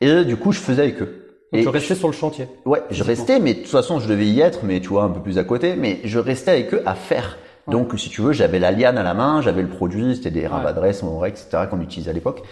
Et 0.00 0.24
du 0.24 0.36
coup, 0.36 0.52
je 0.52 0.60
faisais 0.60 0.82
avec 0.82 1.02
eux. 1.02 1.36
Donc 1.52 1.60
Et 1.60 1.62
tu 1.64 1.68
restais 1.68 1.94
sur 1.94 2.08
le 2.08 2.14
chantier. 2.14 2.48
Ouais, 2.64 2.82
je 2.90 3.04
restais, 3.04 3.38
mais 3.38 3.52
de 3.52 3.58
toute 3.60 3.68
façon, 3.68 4.00
je 4.00 4.08
devais 4.08 4.26
y 4.26 4.40
être, 4.40 4.60
mais 4.64 4.80
tu 4.80 4.88
vois, 4.88 5.02
un 5.02 5.10
peu 5.10 5.20
plus 5.20 5.36
à 5.36 5.44
côté, 5.44 5.76
mais 5.76 6.00
je 6.04 6.18
restais 6.18 6.52
avec 6.52 6.72
eux 6.72 6.82
à 6.86 6.94
faire. 6.94 7.36
Donc, 7.68 7.92
si 7.98 8.08
tu 8.08 8.22
veux, 8.22 8.32
j'avais 8.32 8.58
la 8.58 8.72
liane 8.72 8.96
à 8.96 9.02
la 9.02 9.12
main, 9.12 9.42
j'avais 9.42 9.62
le 9.62 9.68
produit, 9.68 10.16
c'était 10.16 10.30
des 10.30 10.46
rabat 10.46 10.72
d'adresse, 10.72 11.02
mon 11.02 11.22
etc., 11.24 11.64
qu'on 11.70 11.80
utilisait 11.82 12.10
à 12.10 12.14
l'époque. 12.14 12.42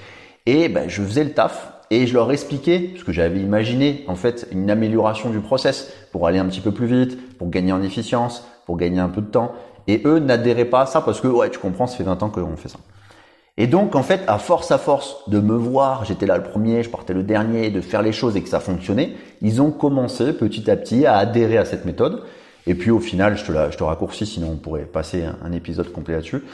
Et 0.44 0.68
ben, 0.68 0.88
je 0.88 1.02
faisais 1.02 1.24
le 1.24 1.32
taf 1.32 1.72
et 1.90 2.06
je 2.06 2.14
leur 2.14 2.30
expliquais, 2.30 2.90
parce 2.92 3.04
que 3.04 3.12
j'avais 3.12 3.40
imaginé, 3.40 4.04
en 4.06 4.14
fait, 4.14 4.46
une 4.52 4.70
amélioration 4.70 5.30
du 5.30 5.40
process 5.40 5.92
pour 6.12 6.26
aller 6.26 6.38
un 6.38 6.46
petit 6.46 6.60
peu 6.60 6.72
plus 6.72 6.86
vite, 6.86 7.36
pour 7.36 7.50
gagner 7.50 7.72
en 7.72 7.82
efficience, 7.82 8.46
pour 8.64 8.76
gagner 8.76 9.00
un 9.00 9.08
peu 9.08 9.20
de 9.20 9.26
temps. 9.26 9.52
Et 9.88 10.02
eux 10.04 10.20
n'adhéraient 10.20 10.66
pas 10.66 10.82
à 10.82 10.86
ça 10.86 11.00
parce 11.00 11.20
que, 11.20 11.26
ouais, 11.26 11.50
tu 11.50 11.58
comprends, 11.58 11.88
ça 11.88 11.96
fait 11.96 12.04
20 12.04 12.22
ans 12.22 12.28
qu'on 12.30 12.56
fait 12.56 12.68
ça. 12.68 12.78
Et 13.56 13.66
donc, 13.66 13.96
en 13.96 14.02
fait, 14.02 14.22
à 14.28 14.38
force 14.38 14.70
à 14.70 14.78
force 14.78 15.28
de 15.28 15.40
me 15.40 15.54
voir, 15.54 16.04
j'étais 16.04 16.26
là 16.26 16.36
le 16.36 16.44
premier, 16.44 16.82
je 16.82 16.90
partais 16.90 17.12
le 17.12 17.24
dernier, 17.24 17.70
de 17.70 17.80
faire 17.80 18.02
les 18.02 18.12
choses 18.12 18.36
et 18.36 18.42
que 18.42 18.48
ça 18.48 18.60
fonctionnait, 18.60 19.14
ils 19.42 19.60
ont 19.60 19.70
commencé 19.70 20.32
petit 20.32 20.70
à 20.70 20.76
petit 20.76 21.04
à 21.06 21.16
adhérer 21.16 21.58
à 21.58 21.64
cette 21.64 21.84
méthode. 21.84 22.22
Et 22.70 22.74
puis 22.76 22.92
au 22.92 23.00
final, 23.00 23.36
je 23.36 23.44
te, 23.44 23.50
la, 23.50 23.68
je 23.68 23.76
te 23.76 23.82
raccourcis, 23.82 24.26
sinon 24.26 24.50
on 24.52 24.56
pourrait 24.56 24.82
passer 24.82 25.24
un, 25.44 25.50
épisode 25.50 25.90
complet 25.90 26.14
là-dessus. 26.14 26.44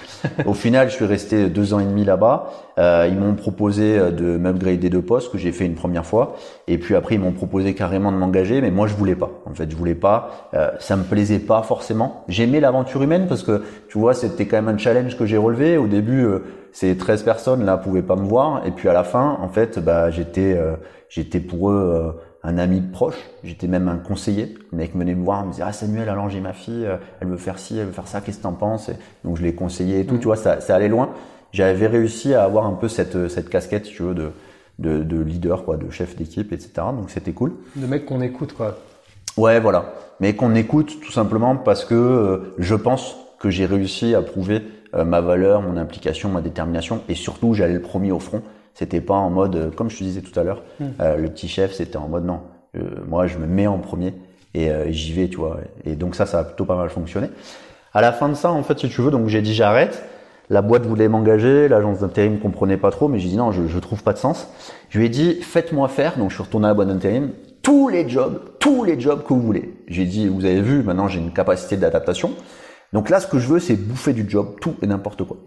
au 0.46 0.54
final, 0.54 0.88
je 0.88 0.94
suis 0.94 1.04
resté 1.04 1.50
deux 1.50 1.74
ans 1.74 1.78
et 1.78 1.84
demi 1.84 2.06
là-bas. 2.06 2.50
Euh, 2.78 3.06
ils 3.06 3.18
m'ont 3.18 3.34
proposé 3.34 3.98
de 3.98 4.38
m'upgrader 4.38 4.88
de 4.88 4.98
poste, 4.98 5.30
que 5.30 5.36
j'ai 5.36 5.52
fait 5.52 5.66
une 5.66 5.74
première 5.74 6.06
fois. 6.06 6.36
Et 6.68 6.78
puis 6.78 6.94
après, 6.94 7.16
ils 7.16 7.20
m'ont 7.20 7.32
proposé 7.32 7.74
carrément 7.74 8.10
de 8.12 8.16
m'engager, 8.16 8.62
mais 8.62 8.70
moi 8.70 8.86
je 8.86 8.94
voulais 8.94 9.14
pas. 9.14 9.30
En 9.44 9.52
fait, 9.52 9.70
je 9.70 9.76
voulais 9.76 9.94
pas. 9.94 10.48
Euh, 10.54 10.70
ça 10.78 10.96
me 10.96 11.04
plaisait 11.04 11.38
pas 11.38 11.60
forcément. 11.60 12.24
J'aimais 12.28 12.60
l'aventure 12.60 13.02
humaine 13.02 13.26
parce 13.28 13.42
que 13.42 13.62
tu 13.90 13.98
vois, 13.98 14.14
c'était 14.14 14.46
quand 14.46 14.56
même 14.62 14.74
un 14.74 14.78
challenge 14.78 15.18
que 15.18 15.26
j'ai 15.26 15.36
relevé. 15.36 15.76
Au 15.76 15.86
début, 15.86 16.24
euh, 16.24 16.38
ces 16.72 16.96
13 16.96 17.24
personnes 17.24 17.66
là 17.66 17.76
pouvaient 17.76 18.00
pas 18.00 18.16
me 18.16 18.26
voir. 18.26 18.66
Et 18.66 18.70
puis 18.70 18.88
à 18.88 18.94
la 18.94 19.04
fin, 19.04 19.36
en 19.38 19.48
fait, 19.50 19.78
bah 19.78 20.10
j'étais, 20.10 20.54
euh, 20.56 20.76
j'étais 21.10 21.40
pour 21.40 21.70
eux. 21.70 22.14
Euh, 22.46 22.50
un 22.50 22.58
ami 22.58 22.80
proche, 22.80 23.16
j'étais 23.44 23.66
même 23.66 23.88
un 23.88 23.96
conseiller. 23.96 24.54
Le 24.72 24.78
mec 24.78 24.94
venait 24.96 25.14
me 25.14 25.24
voir, 25.24 25.44
me 25.44 25.50
disait 25.52 25.64
ah 25.66 25.72
Samuel, 25.72 26.08
alors 26.08 26.28
j'ai 26.30 26.40
ma 26.40 26.52
fille, 26.52 26.86
euh, 26.86 26.96
elle 27.20 27.28
veut 27.28 27.36
faire 27.36 27.58
ci, 27.58 27.78
elle 27.78 27.86
veut 27.86 27.92
faire 27.92 28.08
ça, 28.08 28.20
qu'est-ce 28.20 28.38
que 28.38 28.42
t'en 28.44 28.52
penses? 28.52 28.88
Et 28.88 28.94
Donc 29.24 29.36
je 29.36 29.42
l'ai 29.42 29.54
conseillé 29.54 30.00
et 30.00 30.06
tout, 30.06 30.14
Mm. 30.16 30.18
tu 30.20 30.24
vois, 30.26 30.36
ça, 30.36 30.60
ça 30.60 30.74
allait 30.74 30.88
loin. 30.88 31.10
J'avais 31.52 31.86
réussi 31.86 32.34
à 32.34 32.44
avoir 32.44 32.66
un 32.66 32.72
peu 32.74 32.88
cette 32.88 33.28
cette 33.28 33.48
casquette, 33.48 33.86
si 33.86 33.92
tu 33.94 34.02
veux, 34.02 34.14
de 34.14 34.30
de, 34.78 35.02
de 35.02 35.20
leader, 35.20 35.64
quoi, 35.64 35.76
de 35.78 35.88
chef 35.90 36.16
d'équipe, 36.16 36.52
etc. 36.52 36.70
Donc 36.96 37.08
c'était 37.10 37.32
cool. 37.32 37.54
De 37.76 37.86
mecs 37.86 38.04
qu'on 38.04 38.20
écoute, 38.20 38.52
quoi. 38.52 38.76
Ouais, 39.38 39.58
voilà. 39.60 39.94
Mais 40.20 40.34
qu'on 40.34 40.54
écoute 40.54 40.98
tout 41.02 41.12
simplement 41.12 41.56
parce 41.56 41.84
que 41.84 41.94
euh, 41.94 42.54
je 42.58 42.74
pense 42.74 43.16
que 43.38 43.48
j'ai 43.50 43.66
réussi 43.66 44.14
à 44.14 44.22
prouver 44.22 44.62
euh, 44.94 45.04
ma 45.04 45.20
valeur, 45.20 45.62
mon 45.62 45.76
implication, 45.76 46.28
ma 46.30 46.40
détermination, 46.42 47.02
et 47.08 47.14
surtout 47.14 47.54
j'allais 47.54 47.74
le 47.74 47.82
premier 47.82 48.12
au 48.12 48.18
front. 48.18 48.42
C'était 48.78 49.00
pas 49.00 49.14
en 49.14 49.30
mode, 49.30 49.56
euh, 49.56 49.70
comme 49.70 49.88
je 49.90 49.96
te 49.98 50.04
disais 50.04 50.20
tout 50.20 50.38
à 50.38 50.44
l'heure, 50.44 50.62
Mm. 50.78 50.84
euh, 51.00 51.16
le 51.16 51.28
petit 51.30 51.48
chef, 51.48 51.72
c'était 51.72 51.96
en 51.96 52.08
mode 52.08 52.26
non. 52.26 52.40
euh, 52.76 52.80
moi, 53.08 53.26
je 53.26 53.38
me 53.38 53.46
mets 53.46 53.66
en 53.66 53.78
premier 53.78 54.12
et 54.54 54.70
euh, 54.70 54.90
j'y 54.90 55.12
vais, 55.14 55.28
tu 55.28 55.38
vois. 55.38 55.58
Et 55.86 55.96
donc 55.96 56.14
ça, 56.14 56.26
ça 56.26 56.40
a 56.40 56.44
plutôt 56.44 56.66
pas 56.66 56.76
mal 56.76 56.90
fonctionné. 56.90 57.28
À 57.94 58.02
la 58.02 58.12
fin 58.12 58.28
de 58.28 58.34
ça, 58.34 58.50
en 58.52 58.62
fait, 58.62 58.78
si 58.78 58.88
tu 58.90 59.00
veux, 59.00 59.10
donc 59.10 59.28
j'ai 59.28 59.40
dit 59.42 59.54
j'arrête. 59.54 60.04
La 60.50 60.60
boîte 60.62 60.84
voulait 60.86 61.08
m'engager, 61.08 61.66
l'agence 61.68 62.00
d'intérim 62.00 62.34
ne 62.34 62.38
comprenait 62.38 62.76
pas 62.76 62.90
trop, 62.92 63.08
mais 63.08 63.18
j'ai 63.18 63.28
dit 63.30 63.36
non, 63.36 63.50
je, 63.50 63.66
je 63.66 63.78
trouve 63.80 64.02
pas 64.04 64.12
de 64.12 64.18
sens. 64.18 64.46
Je 64.90 64.98
lui 64.98 65.06
ai 65.06 65.08
dit 65.08 65.40
faites-moi 65.40 65.88
faire, 65.88 66.18
donc 66.18 66.28
je 66.30 66.34
suis 66.36 66.42
retourné 66.44 66.66
à 66.66 66.68
la 66.68 66.74
boîte 66.74 66.88
d'intérim, 66.88 67.30
tous 67.62 67.88
les 67.88 68.08
jobs, 68.08 68.40
tous 68.60 68.84
les 68.84 69.00
jobs 69.00 69.24
que 69.24 69.32
vous 69.34 69.40
voulez. 69.40 69.74
J'ai 69.88 70.04
dit 70.04 70.28
vous 70.28 70.44
avez 70.44 70.60
vu, 70.60 70.82
maintenant 70.84 71.08
j'ai 71.08 71.18
une 71.18 71.32
capacité 71.32 71.76
d'adaptation. 71.76 72.30
Donc 72.92 73.10
là, 73.10 73.18
ce 73.18 73.26
que 73.26 73.38
je 73.40 73.48
veux, 73.48 73.58
c'est 73.58 73.74
bouffer 73.74 74.12
du 74.12 74.28
job, 74.28 74.54
tout 74.60 74.76
et 74.82 74.86
n'importe 74.86 75.24
quoi. 75.24 75.38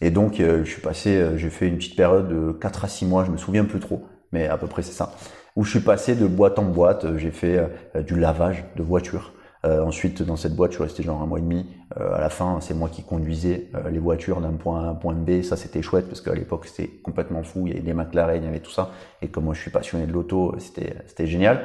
Et 0.00 0.10
donc, 0.10 0.40
euh, 0.40 0.64
je 0.64 0.70
suis 0.70 0.82
passé, 0.82 1.16
euh, 1.16 1.36
j'ai 1.36 1.50
fait 1.50 1.68
une 1.68 1.76
petite 1.76 1.96
période 1.96 2.28
de 2.28 2.52
4 2.52 2.84
à 2.84 2.88
6 2.88 3.06
mois, 3.06 3.24
je 3.24 3.30
me 3.30 3.36
souviens 3.36 3.64
plus 3.64 3.80
trop, 3.80 4.04
mais 4.32 4.48
à 4.48 4.58
peu 4.58 4.66
près 4.66 4.82
c'est 4.82 4.92
ça, 4.92 5.12
où 5.56 5.64
je 5.64 5.70
suis 5.70 5.80
passé 5.80 6.14
de 6.14 6.26
boîte 6.26 6.58
en 6.58 6.64
boîte, 6.64 7.04
euh, 7.04 7.16
j'ai 7.16 7.30
fait 7.30 7.68
du 8.06 8.18
lavage 8.18 8.64
de 8.76 8.82
voitures. 8.82 9.32
ensuite, 9.64 10.22
dans 10.22 10.36
cette 10.36 10.54
boîte, 10.54 10.72
je 10.72 10.76
suis 10.76 10.82
resté 10.84 11.02
genre 11.02 11.22
un 11.22 11.26
mois 11.26 11.38
et 11.38 11.42
demi. 11.42 11.66
à 11.96 12.20
la 12.20 12.28
fin, 12.28 12.60
c'est 12.60 12.74
moi 12.74 12.90
qui 12.90 13.02
conduisais 13.02 13.70
les 13.90 13.98
voitures 13.98 14.42
d'un 14.42 14.52
point 14.52 14.82
A 14.82 14.88
à 14.88 14.90
un 14.90 14.94
point 14.94 15.14
B. 15.14 15.40
Ça, 15.40 15.56
c'était 15.56 15.80
chouette 15.80 16.06
parce 16.06 16.20
qu'à 16.20 16.34
l'époque, 16.34 16.66
c'était 16.66 16.90
complètement 17.02 17.42
fou. 17.42 17.66
Il 17.66 17.68
y 17.68 17.72
avait 17.72 17.80
des 17.80 17.94
McLaren, 17.94 18.42
il 18.42 18.44
y 18.44 18.48
avait 18.48 18.60
tout 18.60 18.70
ça. 18.70 18.90
Et 19.22 19.28
comme 19.28 19.44
moi, 19.44 19.54
je 19.54 19.62
suis 19.62 19.70
passionné 19.70 20.06
de 20.06 20.12
l'auto, 20.12 20.54
c'était 20.58 20.96
c'était 21.06 21.26
génial. 21.26 21.62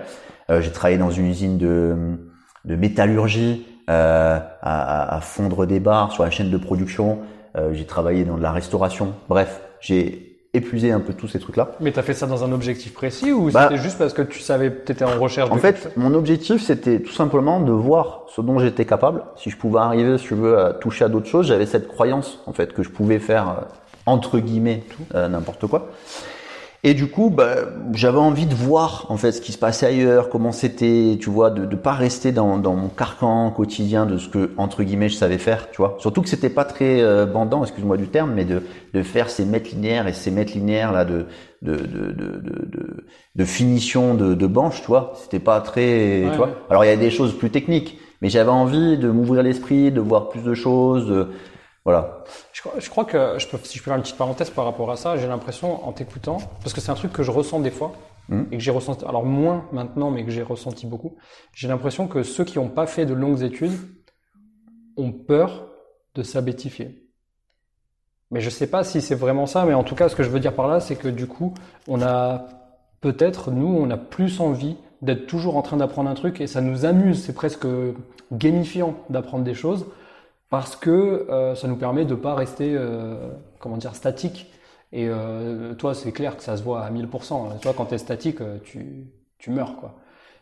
j'ai 0.47 0.71
travaillé 0.71 0.97
dans 0.97 1.11
une 1.11 1.25
usine 1.25 1.57
de 1.57 2.17
de 2.63 2.75
métallurgie 2.77 3.65
à, 3.87 5.15
à, 5.15 5.19
fondre 5.21 5.65
des 5.65 5.79
barres 5.79 6.11
sur 6.11 6.23
la 6.23 6.29
chaîne 6.29 6.51
de 6.51 6.57
production. 6.57 7.19
Euh, 7.59 7.73
j'ai 7.73 7.85
travaillé 7.85 8.23
dans 8.23 8.37
de 8.37 8.41
la 8.41 8.51
restauration. 8.51 9.13
Bref, 9.27 9.61
j'ai 9.81 10.29
épuisé 10.53 10.91
un 10.91 10.99
peu 10.99 11.13
tous 11.13 11.27
ces 11.27 11.39
trucs-là. 11.39 11.71
Mais 11.79 11.91
tu 11.91 11.99
as 11.99 12.03
fait 12.03 12.13
ça 12.13 12.25
dans 12.25 12.43
un 12.43 12.51
objectif 12.51 12.93
précis 12.93 13.31
ou 13.31 13.51
bah, 13.51 13.67
c'était 13.69 13.81
juste 13.81 13.99
parce 13.99 14.13
que 14.13 14.23
tu 14.23 14.39
savais, 14.39 14.73
tu 14.83 14.91
étais 14.91 15.05
en 15.05 15.19
recherche 15.19 15.51
En 15.51 15.57
fait, 15.57 15.91
mon 15.95 16.13
objectif, 16.15 16.63
c'était 16.63 16.99
tout 17.01 17.13
simplement 17.13 17.59
de 17.59 17.71
voir 17.71 18.23
ce 18.35 18.41
dont 18.41 18.57
j'étais 18.59 18.85
capable. 18.85 19.23
Si 19.35 19.51
je 19.51 19.57
pouvais 19.57 19.79
arriver, 19.79 20.17
si 20.17 20.27
je 20.27 20.35
veux, 20.35 20.57
à 20.59 20.73
toucher 20.73 21.05
à 21.05 21.09
d'autres 21.09 21.27
choses, 21.27 21.47
j'avais 21.47 21.67
cette 21.67 21.87
croyance, 21.87 22.39
en 22.47 22.53
fait, 22.53 22.73
que 22.73 22.81
je 22.81 22.89
pouvais 22.89 23.19
faire, 23.19 23.49
euh, 23.49 23.53
entre 24.07 24.39
guillemets, 24.39 24.83
euh, 25.13 25.27
n'importe 25.27 25.67
quoi. 25.67 25.89
Et 26.83 26.93
du 26.93 27.07
coup, 27.07 27.29
bah, 27.29 27.55
j'avais 27.93 28.19
envie 28.19 28.45
de 28.45 28.55
voir 28.55 29.05
en 29.09 29.17
fait 29.17 29.33
ce 29.33 29.41
qui 29.41 29.51
se 29.51 29.57
passait 29.57 29.85
ailleurs, 29.85 30.29
comment 30.29 30.53
c'était, 30.53 31.17
tu 31.19 31.29
vois, 31.29 31.49
de 31.49 31.65
ne 31.65 31.75
pas 31.75 31.91
rester 31.91 32.31
dans, 32.31 32.57
dans, 32.57 32.73
mon 32.73 32.87
carcan 32.87 33.51
quotidien 33.51 34.05
de 34.05 34.17
ce 34.17 34.29
que 34.29 34.51
entre 34.55 34.83
guillemets 34.83 35.09
je 35.09 35.15
savais 35.15 35.39
faire, 35.39 35.69
tu 35.71 35.77
vois. 35.77 35.97
Surtout 35.99 36.21
que 36.21 36.29
c'était 36.29 36.49
pas 36.49 36.63
très 36.63 37.01
euh, 37.01 37.25
bandant, 37.25 37.63
excuse-moi 37.63 37.97
du 37.97 38.07
terme, 38.07 38.31
mais 38.33 38.45
de, 38.45 38.63
de 38.93 39.03
faire 39.03 39.29
ces 39.29 39.43
mètres 39.43 39.71
linéaires 39.71 40.07
et 40.07 40.13
ces 40.13 40.31
mètres 40.31 40.53
linéaires 40.53 40.93
là 40.93 41.03
de 41.03 41.25
de 41.61 41.75
de 41.75 42.11
de, 42.13 42.41
de, 42.41 43.05
de 43.35 43.45
finition 43.45 44.13
de, 44.13 44.33
de 44.33 44.47
banche, 44.47 44.79
tu 44.79 44.87
vois. 44.87 45.11
C'était 45.15 45.39
pas 45.39 45.59
très, 45.59 46.23
tu 46.31 46.37
vois. 46.37 46.51
Alors 46.69 46.85
il 46.85 46.87
y 46.87 46.93
a 46.93 46.95
des 46.95 47.11
choses 47.11 47.37
plus 47.37 47.49
techniques, 47.49 47.99
mais 48.21 48.29
j'avais 48.29 48.51
envie 48.51 48.97
de 48.97 49.09
m'ouvrir 49.09 49.43
l'esprit, 49.43 49.91
de 49.91 49.99
voir 49.99 50.29
plus 50.29 50.43
de 50.43 50.53
choses. 50.53 51.07
De, 51.09 51.27
voilà. 51.85 52.23
Je 52.53 52.89
crois, 52.89 53.05
que 53.05 53.39
je 53.39 53.47
peux, 53.47 53.57
si 53.63 53.77
je 53.77 53.83
peux 53.83 53.89
faire 53.89 53.95
une 53.95 54.01
petite 54.01 54.17
parenthèse 54.17 54.49
par 54.49 54.65
rapport 54.65 54.91
à 54.91 54.97
ça, 54.97 55.17
j'ai 55.17 55.27
l'impression 55.27 55.87
en 55.87 55.91
t'écoutant, 55.91 56.37
parce 56.61 56.73
que 56.73 56.81
c'est 56.81 56.91
un 56.91 56.95
truc 56.95 57.13
que 57.13 57.23
je 57.23 57.31
ressens 57.31 57.59
des 57.61 57.71
fois 57.71 57.93
hmm. 58.27 58.43
et 58.51 58.57
que 58.57 58.63
j'ai 58.63 58.71
ressenti, 58.71 59.05
alors 59.05 59.25
moins 59.25 59.65
maintenant, 59.71 60.11
mais 60.11 60.25
que 60.25 60.31
j'ai 60.31 60.43
ressenti 60.43 60.85
beaucoup. 60.85 61.15
J'ai 61.53 61.67
l'impression 61.67 62.07
que 62.07 62.23
ceux 62.23 62.43
qui 62.43 62.59
n'ont 62.59 62.69
pas 62.69 62.85
fait 62.85 63.05
de 63.05 63.13
longues 63.13 63.43
études 63.43 63.77
ont 64.97 65.11
peur 65.11 65.67
de 66.15 66.23
s'abétifier. 66.23 67.05
Mais 68.31 68.41
je 68.41 68.49
sais 68.49 68.67
pas 68.67 68.83
si 68.83 69.01
c'est 69.01 69.15
vraiment 69.15 69.45
ça, 69.45 69.65
mais 69.65 69.73
en 69.73 69.83
tout 69.83 69.95
cas, 69.95 70.09
ce 70.09 70.15
que 70.15 70.23
je 70.23 70.29
veux 70.29 70.39
dire 70.39 70.53
par 70.53 70.67
là, 70.67 70.79
c'est 70.79 70.95
que 70.95 71.07
du 71.07 71.25
coup, 71.25 71.53
on 71.87 72.01
a 72.01 72.45
peut-être, 73.01 73.51
nous, 73.51 73.67
on 73.67 73.89
a 73.89 73.97
plus 73.97 74.39
envie 74.39 74.77
d'être 75.01 75.25
toujours 75.25 75.55
en 75.57 75.61
train 75.61 75.77
d'apprendre 75.77 76.09
un 76.09 76.13
truc 76.13 76.41
et 76.41 76.47
ça 76.47 76.61
nous 76.61 76.85
amuse, 76.85 77.23
c'est 77.23 77.33
presque 77.33 77.65
gamifiant 78.31 78.95
d'apprendre 79.09 79.43
des 79.43 79.53
choses 79.53 79.87
parce 80.49 80.75
que 80.75 80.89
euh, 81.29 81.55
ça 81.55 81.67
nous 81.67 81.75
permet 81.75 82.05
de 82.05 82.15
pas 82.15 82.35
rester 82.35 82.73
euh, 82.75 83.31
comment 83.59 83.77
dire 83.77 83.95
statique. 83.95 84.51
Et 84.91 85.07
euh, 85.07 85.75
toi 85.75 85.93
c'est 85.93 86.11
clair 86.11 86.35
que 86.35 86.43
ça 86.43 86.57
se 86.57 86.63
voit 86.63 86.83
à 86.83 86.89
1000% 86.91 87.59
toi 87.59 87.73
quand 87.77 87.85
tu 87.85 87.93
es 87.93 87.97
statique 87.99 88.41
euh, 88.41 88.57
tu, 88.63 89.05
tu 89.37 89.51
meurs 89.51 89.75
quoi. 89.77 89.95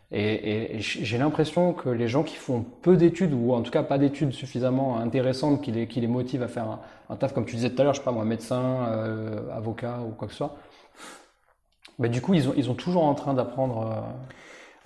Et, 0.10 0.78
et, 0.78 0.80
j'ai 0.80 1.18
l'impression 1.18 1.74
que 1.74 1.90
les 1.90 2.08
gens 2.08 2.24
qui 2.24 2.38
font 2.38 2.64
peu 2.82 2.96
d'études 2.96 3.34
ou 3.34 3.52
en 3.52 3.62
tout 3.62 3.72
cas 3.72 3.84
pas 3.84 3.98
d'études 3.98 4.32
suffisamment 4.32 5.00
intéressantes 5.00 5.62
qui 5.62 5.74
les, 5.74 5.88
qui 5.88 6.00
les 6.00 6.08
motivent 6.08 6.44
à 6.44 6.48
faire 6.48 6.64
un, 6.64 6.80
un, 7.10 7.18
taf 7.18 7.34
comme 7.34 7.46
tu 7.46 7.58
disais 7.58 7.72
tout 7.72 7.82
à 7.82 7.84
l'heure 7.84 7.94
je 7.94 8.00
sais 8.00 8.06
pas 8.06 8.14
moi 8.14 8.24
médecin 8.24 8.86
avocat 9.52 10.00
ou 10.08 10.12
quoi 10.12 10.28
que 10.30 10.34
ce 10.34 10.38
soit 10.38 10.56
bah, 12.00 12.08
du 12.08 12.22
coup 12.22 12.34
ils, 12.36 12.48
ont, 12.48 12.54
ils 12.56 12.64
sont 12.64 12.74
toujours 12.74 13.04
en 13.04 13.16
train 13.16 13.34
d'apprendre 13.34 14.06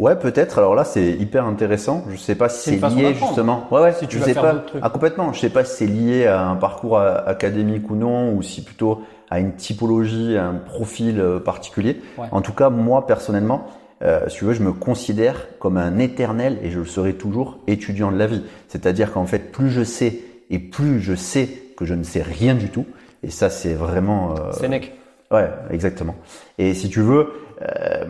Ouais, 0.01 0.15
peut-être. 0.15 0.57
Alors 0.57 0.73
là, 0.73 0.83
c'est 0.83 1.11
hyper 1.11 1.45
intéressant. 1.45 2.03
Je 2.09 2.17
sais 2.17 2.33
pas 2.33 2.49
si 2.49 2.71
c'est 2.71 2.89
lié 2.89 3.13
justement. 3.13 3.67
Ouais, 3.69 3.81
ouais. 3.81 3.93
Si 3.93 4.07
tu 4.07 4.17
je 4.17 4.23
sais 4.23 4.33
pas. 4.33 4.63
Ah, 4.81 4.89
complètement. 4.89 5.31
Je 5.31 5.39
sais 5.39 5.51
pas 5.51 5.63
si 5.63 5.75
c'est 5.77 5.85
lié 5.85 6.25
à 6.25 6.47
un 6.47 6.55
parcours 6.55 6.99
académique 6.99 7.87
ou 7.91 7.95
non, 7.95 8.33
ou 8.33 8.41
si 8.41 8.63
plutôt 8.63 9.03
à 9.29 9.39
une 9.39 9.53
typologie, 9.53 10.37
à 10.37 10.47
un 10.47 10.55
profil 10.55 11.21
euh, 11.21 11.39
particulier. 11.39 12.01
En 12.31 12.41
tout 12.41 12.51
cas, 12.51 12.71
moi 12.71 13.05
personnellement, 13.05 13.67
euh, 14.01 14.27
si 14.27 14.37
tu 14.37 14.45
veux, 14.45 14.53
je 14.53 14.63
me 14.63 14.73
considère 14.73 15.47
comme 15.59 15.77
un 15.77 15.99
éternel 15.99 16.57
et 16.63 16.71
je 16.71 16.79
le 16.79 16.85
serai 16.85 17.13
toujours 17.13 17.59
étudiant 17.67 18.11
de 18.11 18.17
la 18.17 18.25
vie. 18.25 18.41
C'est-à-dire 18.69 19.13
qu'en 19.13 19.27
fait, 19.27 19.51
plus 19.51 19.69
je 19.69 19.83
sais 19.83 20.17
et 20.49 20.57
plus 20.57 20.99
je 20.99 21.13
sais 21.13 21.47
que 21.77 21.85
je 21.85 21.93
ne 21.93 22.03
sais 22.03 22.23
rien 22.23 22.55
du 22.55 22.69
tout. 22.69 22.87
Et 23.21 23.29
ça, 23.29 23.51
c'est 23.51 23.75
vraiment. 23.75 24.33
Euh... 24.35 24.51
Sénèque. 24.51 24.97
Ouais, 25.29 25.47
exactement. 25.69 26.15
Et 26.57 26.73
si 26.73 26.89
tu 26.89 27.01
veux, 27.01 27.29
euh, 27.61 28.05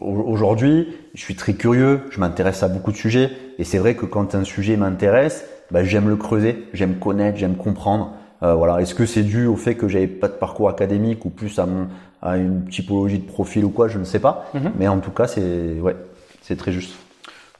aujourd'hui, 0.00 0.88
je 1.14 1.20
suis 1.20 1.34
très 1.34 1.54
curieux, 1.54 2.00
je 2.10 2.20
m'intéresse 2.20 2.62
à 2.62 2.68
beaucoup 2.68 2.92
de 2.92 2.96
sujets, 2.96 3.30
et 3.58 3.64
c'est 3.64 3.78
vrai 3.78 3.94
que 3.94 4.06
quand 4.06 4.34
un 4.34 4.44
sujet 4.44 4.76
m'intéresse, 4.76 5.44
bah, 5.70 5.84
j'aime 5.84 6.08
le 6.08 6.16
creuser, 6.16 6.64
j'aime 6.72 6.96
connaître, 6.96 7.38
j'aime 7.38 7.56
comprendre. 7.56 8.14
Euh, 8.42 8.54
voilà, 8.54 8.80
est-ce 8.80 8.94
que 8.94 9.06
c'est 9.06 9.22
dû 9.22 9.46
au 9.46 9.56
fait 9.56 9.74
que 9.74 9.86
j'avais 9.88 10.06
pas 10.06 10.28
de 10.28 10.32
parcours 10.32 10.68
académique 10.68 11.24
ou 11.24 11.30
plus 11.30 11.58
à 11.58 11.66
mon 11.66 11.88
à 12.22 12.36
une 12.36 12.68
typologie 12.68 13.18
de 13.18 13.26
profil 13.26 13.64
ou 13.64 13.70
quoi, 13.70 13.88
je 13.88 13.98
ne 13.98 14.04
sais 14.04 14.18
pas. 14.18 14.46
Mhm. 14.54 14.72
Mais 14.78 14.88
en 14.88 15.00
tout 15.00 15.10
cas, 15.10 15.26
c'est 15.26 15.80
ouais, 15.80 15.96
c'est 16.42 16.56
très 16.56 16.72
juste. 16.72 16.94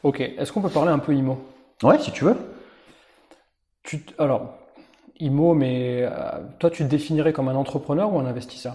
Ok, 0.02 0.20
est-ce 0.20 0.52
qu'on 0.52 0.60
peut 0.60 0.68
parler 0.68 0.90
un 0.90 0.98
peu 0.98 1.14
IMO 1.14 1.38
Ouais, 1.82 1.98
si 1.98 2.12
tu 2.12 2.24
veux. 2.24 2.36
Tu 3.82 4.04
alors 4.18 4.58
IMO, 5.18 5.54
mais 5.54 6.02
euh, 6.02 6.40
toi, 6.58 6.70
tu 6.70 6.84
te 6.84 6.88
définirais 6.88 7.32
comme 7.32 7.48
un 7.48 7.54
entrepreneur 7.54 8.12
ou 8.12 8.18
un 8.18 8.26
investisseur? 8.26 8.74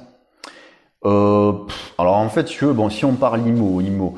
Euh, 1.06 1.54
alors 1.98 2.16
en 2.16 2.30
fait, 2.30 2.48
si 2.48 2.58
tu 2.58 2.66
veux, 2.66 2.74
bon, 2.74 2.90
si 2.90 3.06
on 3.06 3.14
parle 3.14 3.42
IMO, 3.48 3.82
IMO, 3.82 4.16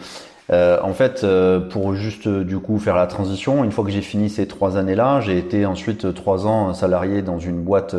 euh, 0.50 0.80
en 0.82 0.94
fait, 0.94 1.24
euh, 1.24 1.60
pour 1.60 1.94
juste 1.94 2.28
du 2.28 2.60
coup 2.60 2.80
faire 2.80 2.96
la 2.96 3.08
transition, 3.08 3.66
une 3.66 3.72
fois 3.72 3.84
que 3.84 3.92
j'ai 3.92 4.02
fini 4.02 4.30
ces 4.30 4.48
trois 4.48 4.78
années-là, 4.78 5.20
j'ai 5.20 5.38
été 5.38 5.66
ensuite 5.66 6.14
trois 6.14 6.48
ans 6.48 6.74
salarié 6.74 7.22
dans 7.22 7.38
une 7.38 7.62
boîte 7.62 7.96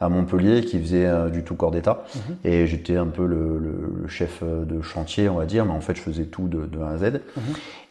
à 0.00 0.08
Montpellier 0.08 0.62
qui 0.62 0.80
faisait 0.80 1.08
du 1.30 1.42
tout 1.42 1.54
corps 1.54 1.70
d'État, 1.70 2.04
mhm. 2.14 2.36
et 2.44 2.66
j'étais 2.66 2.96
un 2.96 3.06
peu 3.06 3.26
le, 3.26 3.58
le, 3.58 4.08
chef 4.08 4.42
de 4.42 4.80
chantier, 4.80 5.28
on 5.28 5.36
va 5.36 5.44
dire, 5.44 5.66
mais 5.66 5.72
en 5.72 5.80
fait, 5.80 5.94
je 5.94 6.00
faisais 6.00 6.24
tout 6.24 6.48
de, 6.48 6.64
de 6.64 6.80
A 6.80 6.90
à 6.90 6.96
Z. 6.96 7.02
Mhm. 7.04 7.42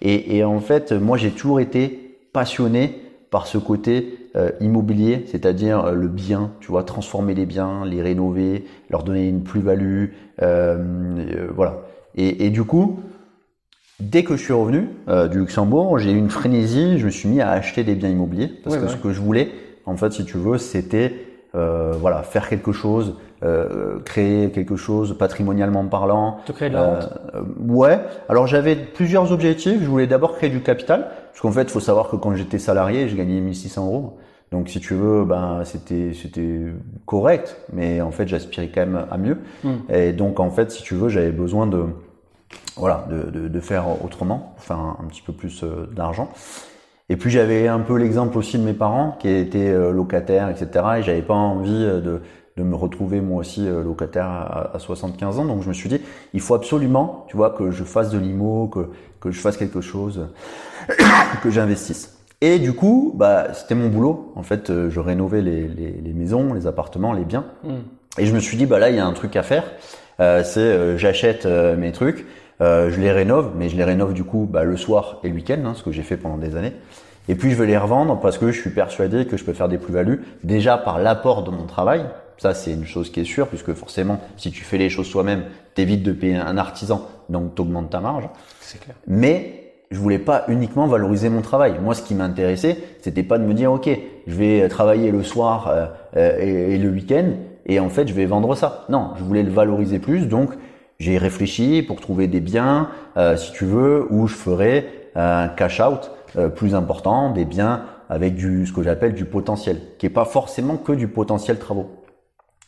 et, 0.02 0.38
et, 0.38 0.44
en 0.44 0.60
fait, 0.60 0.92
moi, 0.92 1.18
j'ai 1.18 1.32
toujours 1.32 1.60
été 1.60 2.18
passionné 2.34 3.09
par 3.32 3.48
ce 3.48 3.58
côté 3.58 4.18
euh, 4.36 4.52
immobilier, 4.60 5.26
c'est-à-dire 5.28 5.86
euh, 5.86 5.94
le 5.94 6.08
bien, 6.08 6.52
tu 6.60 6.72
vois, 6.72 6.84
transformer 6.84 7.34
les 7.34 7.46
biens, 7.46 7.86
les 7.86 8.02
rénover, 8.02 8.65
leur 8.89 9.04
donner 9.04 9.28
une 9.28 9.44
plus-value, 9.44 10.08
euh, 10.42 11.48
voilà. 11.54 11.80
Et, 12.15 12.46
et, 12.46 12.50
du 12.50 12.63
coup, 12.63 13.00
dès 14.00 14.24
que 14.24 14.36
je 14.36 14.44
suis 14.44 14.54
revenu 14.54 14.89
du 15.32 15.39
Luxembourg, 15.39 16.00
j'ai 16.00 16.12
eu 16.12 16.18
une 16.18 16.32
frénésie, 16.32 16.98
je 16.98 17.06
me 17.06 17.12
suis 17.12 17.30
mis 17.30 17.39
à 17.39 17.52
acheter 17.52 17.84
des 17.84 17.96
biens 17.96 18.10
immobiliers 18.10 18.52
parce 18.63 18.78
que 18.78 18.88
ce 18.88 18.98
que 18.98 19.13
je 19.13 19.22
voulais, 19.22 19.50
en 19.86 19.96
fait, 19.96 20.12
si 20.12 20.26
tu 20.26 20.38
veux, 20.38 20.58
c'était 20.58 21.13
voilà 21.54 22.24
faire 22.24 22.48
quelque 22.50 22.72
chose, 22.72 23.16
créer 24.06 24.52
quelque 24.52 24.76
chose 24.76 25.18
patrimonialement 25.18 25.86
parlant. 25.86 26.38
Te 26.46 26.52
créer 26.52 26.70
de 26.70 26.76
la 26.76 26.84
rente. 26.84 27.10
ouais. 27.68 28.00
Alors 28.28 28.48
j'avais 28.48 28.76
plusieurs 28.76 29.32
objectifs. 29.32 29.82
Je 29.82 29.88
voulais 29.88 30.08
d'abord 30.08 30.36
créer 30.36 30.50
du 30.50 30.62
capital. 30.62 31.10
Parce 31.40 31.42
qu'en 31.42 31.52
fait, 31.52 31.64
il 31.64 31.70
faut 31.70 31.80
savoir 31.80 32.10
que 32.10 32.18
quand 32.18 32.36
j'étais 32.36 32.60
salarié, 32.60 33.08
je 33.08 33.16
gagnais 33.16 33.40
1600 33.40 33.86
euros. 33.86 34.18
Donc, 34.52 34.68
si 34.68 34.80
tu 34.80 34.94
veux, 34.96 35.24
ben, 35.24 35.62
c'était, 35.64 36.12
c'était 36.14 36.60
correct, 37.06 37.56
mais 37.72 38.02
en 38.02 38.12
fait, 38.12 38.28
j'aspirais 38.28 38.70
quand 38.74 38.82
même 38.82 39.06
à 39.10 39.18
mieux. 39.18 39.38
Hmm. 39.64 39.78
Et 39.90 40.12
donc, 40.12 40.40
en 40.42 40.50
fait, 40.50 40.70
si 40.72 40.84
tu 40.84 40.96
veux, 40.96 41.08
j'avais 41.08 41.32
besoin 41.32 41.66
de, 41.66 41.86
voilà, 42.76 43.06
de, 43.10 43.30
de, 43.30 43.48
de 43.48 43.60
faire 43.60 43.86
autrement, 44.04 44.54
enfin, 44.58 44.98
un, 45.02 45.06
petit 45.06 45.22
peu 45.22 45.34
plus 45.34 45.64
euh, 45.64 45.88
d'argent. 45.96 46.30
Et 47.10 47.17
puis, 47.17 47.30
j'avais 47.30 47.67
un 47.67 47.80
peu 47.80 47.98
l'exemple 47.98 48.38
aussi 48.38 48.58
de 48.58 48.63
mes 48.63 48.74
parents 48.74 49.17
qui 49.19 49.30
étaient 49.30 49.69
euh, 49.69 49.91
locataires, 49.91 50.50
etc. 50.50 50.86
Et 51.00 51.04
j'avais 51.04 51.22
pas 51.22 51.34
envie 51.34 51.84
euh, 51.84 52.00
de, 52.00 52.22
de 52.58 52.63
me 52.63 52.76
retrouver 52.76 53.19
moi 53.22 53.39
aussi 53.39 53.67
locataire 53.67 54.26
à, 54.26 54.76
à, 54.76 54.80
75 54.80 55.39
ans. 55.39 55.45
Donc, 55.45 55.63
je 55.63 55.69
me 55.69 55.74
suis 55.74 55.89
dit, 55.89 56.02
il 56.34 56.41
faut 56.41 56.54
absolument, 56.54 57.26
tu 57.28 57.38
vois, 57.38 57.50
que 57.52 57.72
je 57.72 57.84
fasse 57.84 58.12
de 58.12 58.17
l'IMO, 58.17 58.67
que, 58.67 58.89
que 59.19 59.32
je 59.32 59.39
fasse 59.39 59.58
quelque 59.58 59.82
chose. 59.82 60.28
que 61.43 61.50
j'investisse. 61.50 62.17
Et 62.41 62.60
du 62.60 62.74
coup, 62.74 63.13
bah, 63.15 63.54
c'était 63.54 63.76
mon 63.76 63.89
boulot. 63.89 64.32
En 64.36 64.43
fait, 64.43 64.69
euh, 64.69 64.89
je 64.89 65.00
rénovais 65.00 65.41
les, 65.41 65.67
les, 65.67 65.91
les, 65.91 66.13
maisons, 66.13 66.54
les 66.54 66.67
appartements, 66.67 67.13
les 67.13 67.26
biens. 67.26 67.45
Hmm. 67.63 67.82
Et 68.17 68.26
je 68.26 68.34
me 68.34 68.39
suis 68.39 68.58
dit, 68.58 68.65
bah 68.65 68.80
là, 68.80 68.89
il 68.89 68.95
y 68.95 69.00
a 69.00 69.06
un 69.06 69.13
truc 69.13 69.36
à 69.36 69.43
faire. 69.43 69.63
Euh, 70.19 70.43
c'est 70.43 70.60
euh, 70.60 70.98
j'achète 70.98 71.45
euh, 71.45 71.78
mes 71.78 71.91
trucs, 71.91 72.26
je 72.60 73.00
les 73.00 73.12
rénove, 73.12 73.52
mais 73.58 73.69
je 73.69 73.78
les 73.78 73.84
rénove 73.84 74.13
du 74.13 74.24
coup 74.24 74.48
bah, 74.50 74.63
le 74.63 74.78
soir 74.78 75.19
et 75.24 75.30
le 75.30 75.36
week-end, 75.36 75.60
hein, 75.65 75.74
ce 75.76 75.84
que 75.84 75.91
j'ai 75.91 76.04
fait 76.04 76.17
pendant 76.17 76.38
des 76.38 76.56
années. 76.56 76.74
Et 77.30 77.36
puis 77.36 77.52
je 77.52 77.56
vais 77.56 77.67
les 77.67 77.78
revendre 77.78 78.19
parce 78.19 78.38
que 78.38 78.52
je 78.52 78.60
suis 78.60 78.72
persuadé 78.72 79.26
que 79.26 79.38
je 79.38 79.43
peux 79.43 79.54
faire 79.54 79.69
des 79.69 79.78
plus-values 79.78 80.24
déjà 80.43 80.78
par 80.78 80.98
l'apport 80.98 81.43
de 81.43 81.52
mon 81.52 81.65
travail. 81.65 82.06
Ça, 82.39 82.54
c'est 82.54 82.72
une 82.72 82.86
chose 82.86 83.12
qui 83.12 83.19
est 83.19 83.26
sûre, 83.26 83.48
puisque 83.48 83.74
forcément, 83.74 84.19
si 84.38 84.50
tu 84.50 84.63
fais 84.63 84.78
les 84.78 84.89
choses 84.89 85.12
toi-même, 85.12 85.43
t'évites 85.76 86.04
de 86.04 86.13
payer 86.13 86.38
un 86.38 86.58
artisan, 86.58 87.06
donc 87.28 87.54
t'augmentes 87.54 87.89
ta 87.89 88.00
marge. 88.00 88.30
C'est 88.62 88.80
clair. 88.80 88.95
Mais 89.08 89.74
je 89.91 90.00
voulais 90.00 90.19
pas 90.19 90.45
uniquement 90.48 90.88
valoriser 90.88 91.30
mon 91.30 91.41
travail. 91.41 91.76
Moi, 91.84 91.93
ce 91.93 92.02
qui 92.02 92.15
m'intéressait, 92.15 92.78
c'était 93.02 93.24
pas 93.24 93.38
de 93.38 93.43
me 93.43 93.54
dire, 93.54 93.74
ok, 93.74 93.89
je 94.26 94.36
vais 94.36 94.67
travailler 94.69 95.12
le 95.12 95.22
soir 95.22 95.67
euh, 95.67 95.88
euh, 96.15 96.39
et, 96.39 96.76
et 96.76 96.78
le 96.78 96.89
week-end, 96.89 97.32
et 97.65 97.80
en 97.82 97.89
fait, 97.89 98.08
je 98.08 98.13
vais 98.13 98.26
vendre 98.26 98.56
ça. 98.56 98.86
Non, 98.88 99.12
je 99.17 99.24
voulais 99.24 99.43
le 99.43 99.52
valoriser 99.52 100.00
plus, 100.00 100.28
donc 100.28 100.52
j'ai 101.00 101.18
réfléchi 101.18 101.82
pour 101.82 102.00
trouver 102.00 102.28
des 102.28 102.40
biens, 102.40 102.90
euh, 103.18 103.38
si 103.38 103.52
tu 103.52 103.66
veux, 103.66 104.08
où 104.10 104.28
je 104.28 104.36
ferais 104.36 104.86
un 105.16 105.48
cash 105.48 105.80
out 105.80 106.12
euh, 106.38 106.50
plus 106.50 106.76
important, 106.76 107.32
des 107.32 107.46
biens 107.46 107.86
avec 108.10 108.36
du 108.36 108.66
ce 108.66 108.74
que 108.74 108.84
j'appelle 108.84 109.14
du 109.14 109.26
potentiel, 109.26 109.80
qui 109.98 110.06
est 110.06 110.12
pas 110.12 110.26
forcément 110.26 110.78
que 110.78 110.92
du 110.92 111.08
potentiel 111.08 111.58
travaux. 111.60 111.90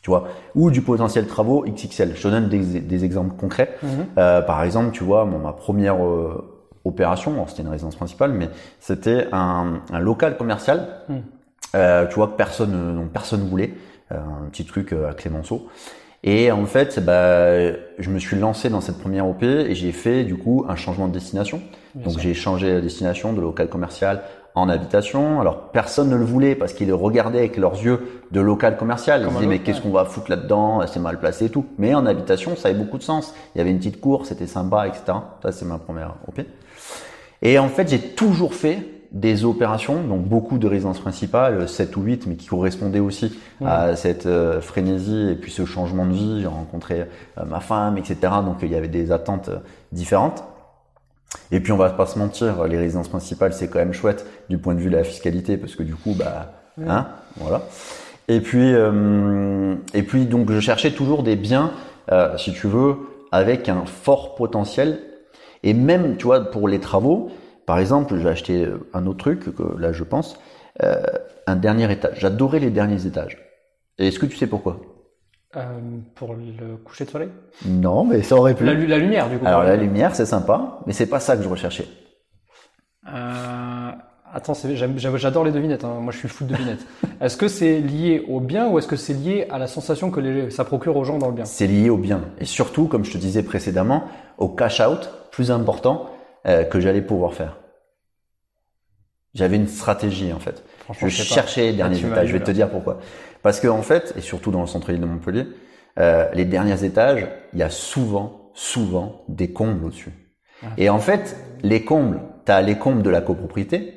Tu 0.02 0.10
vois, 0.10 0.24
ou 0.56 0.70
du 0.72 0.82
potentiel 0.82 1.28
travaux 1.28 1.64
XXL. 1.64 2.16
Je 2.16 2.22
te 2.22 2.28
donne 2.28 2.48
des, 2.48 2.80
des 2.80 3.04
exemples 3.04 3.36
concrets. 3.36 3.76
Euh, 4.18 4.40
par 4.42 4.64
exemple, 4.64 4.90
tu 4.90 5.04
vois, 5.04 5.24
mon, 5.24 5.38
ma 5.38 5.52
première 5.52 6.04
euh, 6.04 6.44
opération, 6.84 7.32
bon, 7.32 7.46
c'était 7.46 7.62
une 7.62 7.68
résidence 7.68 7.94
principale, 7.94 8.32
mais 8.32 8.48
c'était 8.80 9.28
un, 9.30 9.80
un 9.92 10.00
local 10.00 10.36
commercial. 10.36 10.88
Mm. 11.08 11.14
Euh, 11.74 12.06
tu 12.06 12.16
vois 12.16 12.28
que 12.28 12.36
personne, 12.36 12.96
dont 12.96 13.06
personne 13.06 13.48
voulait, 13.48 13.74
euh, 14.12 14.16
un 14.16 14.48
petit 14.50 14.64
truc 14.64 14.92
euh, 14.92 15.10
à 15.10 15.14
Clémenceau. 15.14 15.68
Et 16.24 16.52
en 16.52 16.66
fait, 16.66 17.00
bah, 17.04 17.72
je 17.98 18.10
me 18.10 18.18
suis 18.18 18.36
lancé 18.36 18.68
dans 18.68 18.80
cette 18.80 18.98
première 18.98 19.28
OP 19.28 19.42
et 19.42 19.74
j'ai 19.74 19.92
fait 19.92 20.22
du 20.22 20.36
coup 20.36 20.64
un 20.68 20.76
changement 20.76 21.08
de 21.08 21.12
destination. 21.12 21.60
Bien 21.94 22.06
Donc 22.06 22.20
j'ai 22.20 22.32
changé 22.32 22.72
la 22.72 22.80
destination 22.80 23.32
de 23.32 23.40
local 23.40 23.68
commercial 23.68 24.22
en 24.54 24.68
habitation. 24.68 25.40
Alors 25.40 25.70
personne 25.72 26.10
ne 26.10 26.16
le 26.16 26.24
voulait 26.24 26.54
parce 26.54 26.74
qu'ils 26.74 26.86
le 26.86 26.94
regardaient 26.94 27.40
avec 27.40 27.56
leurs 27.56 27.82
yeux 27.82 28.22
de 28.30 28.40
local 28.40 28.76
commercial. 28.76 29.22
Ils 29.22 29.28
se 29.28 29.34
disaient 29.34 29.46
mais 29.46 29.58
qu'est-ce 29.58 29.80
qu'on 29.80 29.90
va 29.90 30.04
foutre 30.04 30.30
là-dedans? 30.30 30.86
C'est 30.86 31.00
mal 31.00 31.18
placé 31.18 31.46
et 31.46 31.50
tout. 31.50 31.66
Mais 31.78 31.92
en 31.92 32.06
habitation, 32.06 32.54
ça 32.54 32.68
avait 32.68 32.78
beaucoup 32.78 32.98
de 32.98 33.02
sens. 33.02 33.34
Il 33.54 33.58
y 33.58 33.60
avait 33.60 33.70
une 33.70 33.78
petite 33.78 34.00
cour, 34.00 34.24
c'était 34.24 34.46
sympa, 34.46 34.86
etc. 34.86 35.18
Ça 35.42 35.50
c'est 35.50 35.64
ma 35.64 35.78
première 35.78 36.14
OP. 36.28 36.40
Et 37.42 37.58
en 37.58 37.68
fait, 37.68 37.90
j'ai 37.90 37.98
toujours 37.98 38.54
fait 38.54 38.78
des 39.12 39.44
opérations, 39.44 40.02
donc 40.02 40.22
beaucoup 40.22 40.58
de 40.58 40.66
résidences 40.66 40.98
principales, 40.98 41.68
7 41.68 41.96
ou 41.96 42.02
8, 42.02 42.26
mais 42.26 42.36
qui 42.36 42.48
correspondaient 42.48 42.98
aussi 42.98 43.38
à 43.64 43.94
cette 43.94 44.26
euh, 44.26 44.60
frénésie 44.60 45.28
et 45.30 45.34
puis 45.34 45.52
ce 45.52 45.66
changement 45.66 46.06
de 46.06 46.12
vie. 46.12 46.40
J'ai 46.40 46.46
rencontré 46.46 47.02
euh, 47.02 47.44
ma 47.46 47.60
femme, 47.60 47.98
etc. 47.98 48.16
Donc 48.44 48.56
il 48.62 48.70
y 48.70 48.74
avait 48.74 48.88
des 48.88 49.12
attentes 49.12 49.50
euh, 49.50 49.58
différentes. 49.92 50.44
Et 51.50 51.60
puis 51.60 51.72
on 51.72 51.76
va 51.76 51.90
pas 51.90 52.06
se 52.06 52.18
mentir, 52.18 52.64
les 52.64 52.78
résidences 52.78 53.08
principales 53.08 53.52
c'est 53.52 53.68
quand 53.68 53.78
même 53.78 53.92
chouette 53.92 54.26
du 54.48 54.58
point 54.58 54.74
de 54.74 54.80
vue 54.80 54.90
de 54.90 54.96
la 54.96 55.04
fiscalité 55.04 55.56
parce 55.56 55.76
que 55.76 55.82
du 55.82 55.94
coup 55.94 56.14
bah 56.14 56.52
hein 56.86 57.08
voilà. 57.36 57.62
Et 58.28 58.40
puis 58.40 58.72
euh, 58.72 59.74
et 59.94 60.02
puis 60.02 60.26
donc 60.26 60.50
je 60.50 60.60
cherchais 60.60 60.92
toujours 60.92 61.22
des 61.22 61.36
biens 61.36 61.72
euh, 62.10 62.36
si 62.38 62.52
tu 62.52 62.66
veux 62.66 62.96
avec 63.30 63.68
un 63.68 63.84
fort 63.86 64.34
potentiel 64.34 64.98
et 65.62 65.74
même 65.74 66.16
tu 66.16 66.24
vois 66.24 66.50
pour 66.50 66.68
les 66.68 66.80
travaux 66.80 67.30
par 67.66 67.78
exemple 67.78 68.16
j'ai 68.18 68.28
acheté 68.28 68.66
un 68.94 69.06
autre 69.06 69.18
truc 69.18 69.54
que 69.54 69.78
là 69.78 69.92
je 69.92 70.04
pense 70.04 70.38
euh, 70.82 71.02
un 71.46 71.56
dernier 71.56 71.90
étage. 71.92 72.18
J'adorais 72.20 72.58
les 72.60 72.70
derniers 72.70 73.06
étages. 73.06 73.38
Est-ce 73.98 74.18
que 74.18 74.26
tu 74.26 74.36
sais 74.36 74.46
pourquoi? 74.46 74.80
Euh, 75.56 75.62
pour 76.14 76.34
le 76.34 76.76
coucher 76.76 77.04
de 77.04 77.10
soleil? 77.10 77.28
Non, 77.66 78.04
mais 78.04 78.22
ça 78.22 78.36
aurait 78.36 78.54
pu. 78.54 78.64
la, 78.64 78.72
la 78.74 78.98
lumière, 78.98 79.28
du 79.28 79.38
coup. 79.38 79.46
Alors 79.46 79.62
la 79.64 79.76
lumière 79.76 80.14
c'est 80.14 80.24
sympa, 80.26 80.78
mais 80.86 80.92
c'est 80.92 81.06
pas 81.06 81.20
ça 81.20 81.36
que 81.36 81.42
je 81.42 81.48
recherchais. 81.48 81.86
Euh, 83.12 83.90
attends, 84.32 84.54
j'adore 85.16 85.44
les 85.44 85.52
devinettes. 85.52 85.84
hein. 85.84 85.98
Moi, 86.00 86.12
je 86.12 86.18
suis 86.18 86.28
fou 86.28 86.44
de 86.44 86.50
devinettes. 86.52 86.86
est-ce 87.20 87.36
que 87.36 87.48
c'est 87.48 87.80
lié 87.80 88.24
au 88.28 88.40
bien 88.40 88.68
ou 88.70 88.78
est-ce 88.78 88.86
que 88.86 88.96
c'est 88.96 89.12
lié 89.14 89.46
à 89.50 89.58
la 89.58 89.66
sensation 89.66 90.10
que 90.10 90.20
les- 90.20 90.50
ça 90.50 90.64
procure 90.64 90.96
aux 90.96 91.04
gens 91.04 91.18
dans 91.18 91.28
le 91.28 91.34
bien? 91.34 91.44
C'est 91.44 91.66
lié 91.66 91.90
au 91.90 91.96
bien. 91.96 92.20
Et 92.38 92.44
surtout, 92.44 92.86
comme 92.86 93.04
je 93.04 93.12
te 93.12 93.18
disais 93.18 93.42
précédemment, 93.42 94.04
au 94.38 94.48
cash 94.48 94.80
out 94.80 95.10
plus 95.32 95.50
important 95.50 96.08
euh, 96.46 96.64
que 96.64 96.80
j'allais 96.80 97.02
pouvoir 97.02 97.34
faire. 97.34 97.58
J'avais 99.34 99.56
une 99.56 99.68
stratégie 99.68 100.32
en 100.32 100.38
fait. 100.38 100.62
Je 101.00 101.08
cherchais 101.08 101.62
les 101.72 101.80
Ah, 101.80 101.88
derniers 101.88 102.02
m'as 102.02 102.08
étages. 102.08 102.26
Je 102.28 102.32
vais 102.32 102.38
là. 102.38 102.44
te 102.44 102.50
dire 102.50 102.70
pourquoi. 102.70 102.98
Parce 103.42 103.60
que 103.60 103.68
en 103.68 103.82
fait, 103.82 104.12
et 104.16 104.20
surtout 104.20 104.50
dans 104.50 104.60
le 104.60 104.66
centre-ville 104.66 105.00
de 105.00 105.06
Montpellier, 105.06 105.46
euh, 105.98 106.28
les 106.34 106.44
derniers 106.44 106.84
étages, 106.84 107.26
il 107.52 107.58
y 107.58 107.62
a 107.62 107.70
souvent, 107.70 108.50
souvent 108.54 109.24
des 109.28 109.52
combles 109.52 109.84
au-dessus. 109.84 110.12
Ah. 110.62 110.68
Et 110.76 110.90
en 110.90 110.98
fait, 110.98 111.36
les 111.62 111.84
combles, 111.84 112.20
tu 112.44 112.52
as 112.52 112.60
les 112.62 112.76
combles 112.78 113.02
de 113.02 113.10
la 113.10 113.20
copropriété 113.20 113.94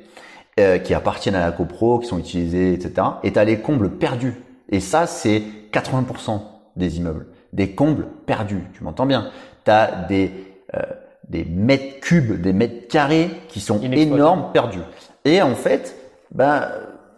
euh, 0.58 0.78
qui 0.78 0.94
appartiennent 0.94 1.34
à 1.34 1.40
la 1.44 1.52
copro, 1.52 1.98
qui 1.98 2.06
sont 2.06 2.18
utilisés, 2.18 2.72
etc. 2.72 3.06
Et 3.22 3.32
tu 3.32 3.38
as 3.38 3.44
les 3.44 3.60
combles 3.60 3.90
perdus. 3.98 4.34
Et 4.70 4.80
ça, 4.80 5.06
c'est 5.06 5.42
80% 5.72 6.40
des 6.76 6.96
immeubles. 6.96 7.26
Des 7.52 7.74
combles 7.74 8.08
perdus. 8.26 8.62
Tu 8.74 8.84
m'entends 8.84 9.06
bien 9.06 9.30
Tu 9.64 9.70
as 9.70 10.06
des, 10.08 10.32
euh, 10.74 10.80
des 11.28 11.44
mètres 11.44 12.00
cubes, 12.00 12.40
des 12.40 12.52
mètres 12.52 12.88
carrés 12.88 13.30
qui 13.48 13.60
sont 13.60 13.80
énormes, 13.80 14.52
perdus. 14.52 14.80
Et 15.24 15.42
en 15.42 15.54
fait, 15.54 15.96
ben, 16.32 16.68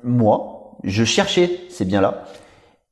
moi, 0.02 0.76
je 0.84 1.04
cherchais 1.04 1.50
ces 1.68 1.84
biens-là. 1.84 2.24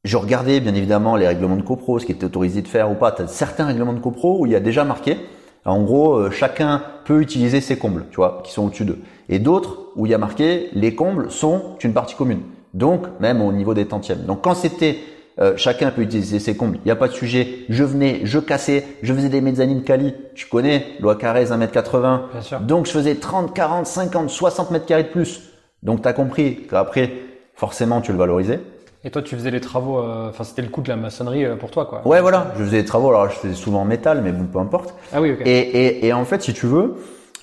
Je 0.04 0.16
regardais 0.16 0.60
bien 0.60 0.74
évidemment 0.74 1.16
les 1.16 1.26
règlements 1.26 1.56
de 1.56 1.62
copro, 1.62 1.98
ce 1.98 2.06
qui 2.06 2.12
était 2.12 2.26
autorisé 2.26 2.62
de 2.62 2.68
faire 2.68 2.90
ou 2.90 2.94
pas. 2.94 3.12
Tu 3.12 3.22
as 3.22 3.26
certains 3.26 3.64
règlements 3.64 3.92
de 3.92 4.00
copro 4.00 4.40
où 4.40 4.46
il 4.46 4.52
y 4.52 4.56
a 4.56 4.60
déjà 4.60 4.84
marqué, 4.84 5.16
en 5.64 5.82
gros, 5.82 6.14
euh, 6.14 6.30
chacun 6.30 6.82
peut 7.04 7.20
utiliser 7.20 7.60
ses 7.60 7.76
combles, 7.76 8.06
tu 8.10 8.16
vois, 8.16 8.40
qui 8.44 8.52
sont 8.52 8.66
au-dessus 8.66 8.84
d'eux. 8.84 9.00
Et 9.28 9.40
d'autres 9.40 9.88
où 9.96 10.06
il 10.06 10.10
y 10.10 10.14
a 10.14 10.18
marqué, 10.18 10.68
les 10.74 10.94
combles 10.94 11.30
sont 11.30 11.76
une 11.82 11.92
partie 11.92 12.14
commune. 12.14 12.42
Donc, 12.72 13.06
même 13.20 13.42
au 13.42 13.52
niveau 13.52 13.74
des 13.74 13.86
tantièmes. 13.86 14.24
Donc, 14.26 14.42
quand 14.42 14.54
c'était 14.54 14.98
euh, 15.38 15.54
chacun 15.56 15.90
peut 15.90 16.02
utiliser 16.02 16.38
ses 16.38 16.56
combles, 16.56 16.78
il 16.78 16.86
n'y 16.86 16.90
a 16.90 16.96
pas 16.96 17.08
de 17.08 17.12
sujet. 17.12 17.66
Je 17.68 17.84
venais, 17.84 18.20
je 18.24 18.38
cassais, 18.38 18.84
je 19.02 19.12
faisais 19.12 19.28
des 19.28 19.40
mezzanines 19.42 19.82
Cali. 19.82 20.14
Tu 20.34 20.46
connais, 20.46 20.86
loi 21.00 21.16
Carrez 21.16 21.46
1m80. 21.46 22.20
Bien 22.32 22.40
sûr. 22.40 22.60
Donc, 22.60 22.86
je 22.86 22.92
faisais 22.92 23.16
30, 23.16 23.54
40, 23.54 23.86
50, 23.86 24.30
60 24.30 24.70
mètres 24.70 24.86
carrés 24.86 25.02
de 25.04 25.08
plus. 25.08 25.50
Donc, 25.82 26.02
tu 26.02 26.08
as 26.08 26.14
compris 26.14 26.66
qu'après, 26.70 27.12
forcément, 27.54 28.00
tu 28.00 28.12
le 28.12 28.18
valorisais. 28.18 28.60
Et 29.04 29.10
toi, 29.10 29.22
tu 29.22 29.36
faisais 29.36 29.50
les 29.50 29.60
travaux, 29.60 30.00
euh, 30.00 30.30
enfin, 30.30 30.42
c'était 30.42 30.62
le 30.62 30.68
coût 30.68 30.80
de 30.80 30.88
la 30.88 30.96
maçonnerie 30.96 31.44
euh, 31.44 31.54
pour 31.54 31.70
toi, 31.70 31.84
quoi. 31.84 32.06
Ouais, 32.06 32.20
voilà. 32.20 32.52
Je 32.58 32.64
faisais 32.64 32.78
des 32.80 32.84
travaux. 32.86 33.10
Alors, 33.10 33.28
je 33.28 33.36
faisais 33.36 33.54
souvent 33.54 33.82
en 33.82 33.84
métal, 33.84 34.22
mais 34.22 34.32
bon, 34.32 34.46
peu 34.46 34.58
importe. 34.58 34.94
Ah 35.12 35.20
oui, 35.20 35.32
ok. 35.32 35.42
Et, 35.44 35.50
et, 35.50 36.06
et 36.06 36.12
en 36.12 36.24
fait, 36.24 36.42
si 36.42 36.54
tu 36.54 36.66
veux, 36.66 36.96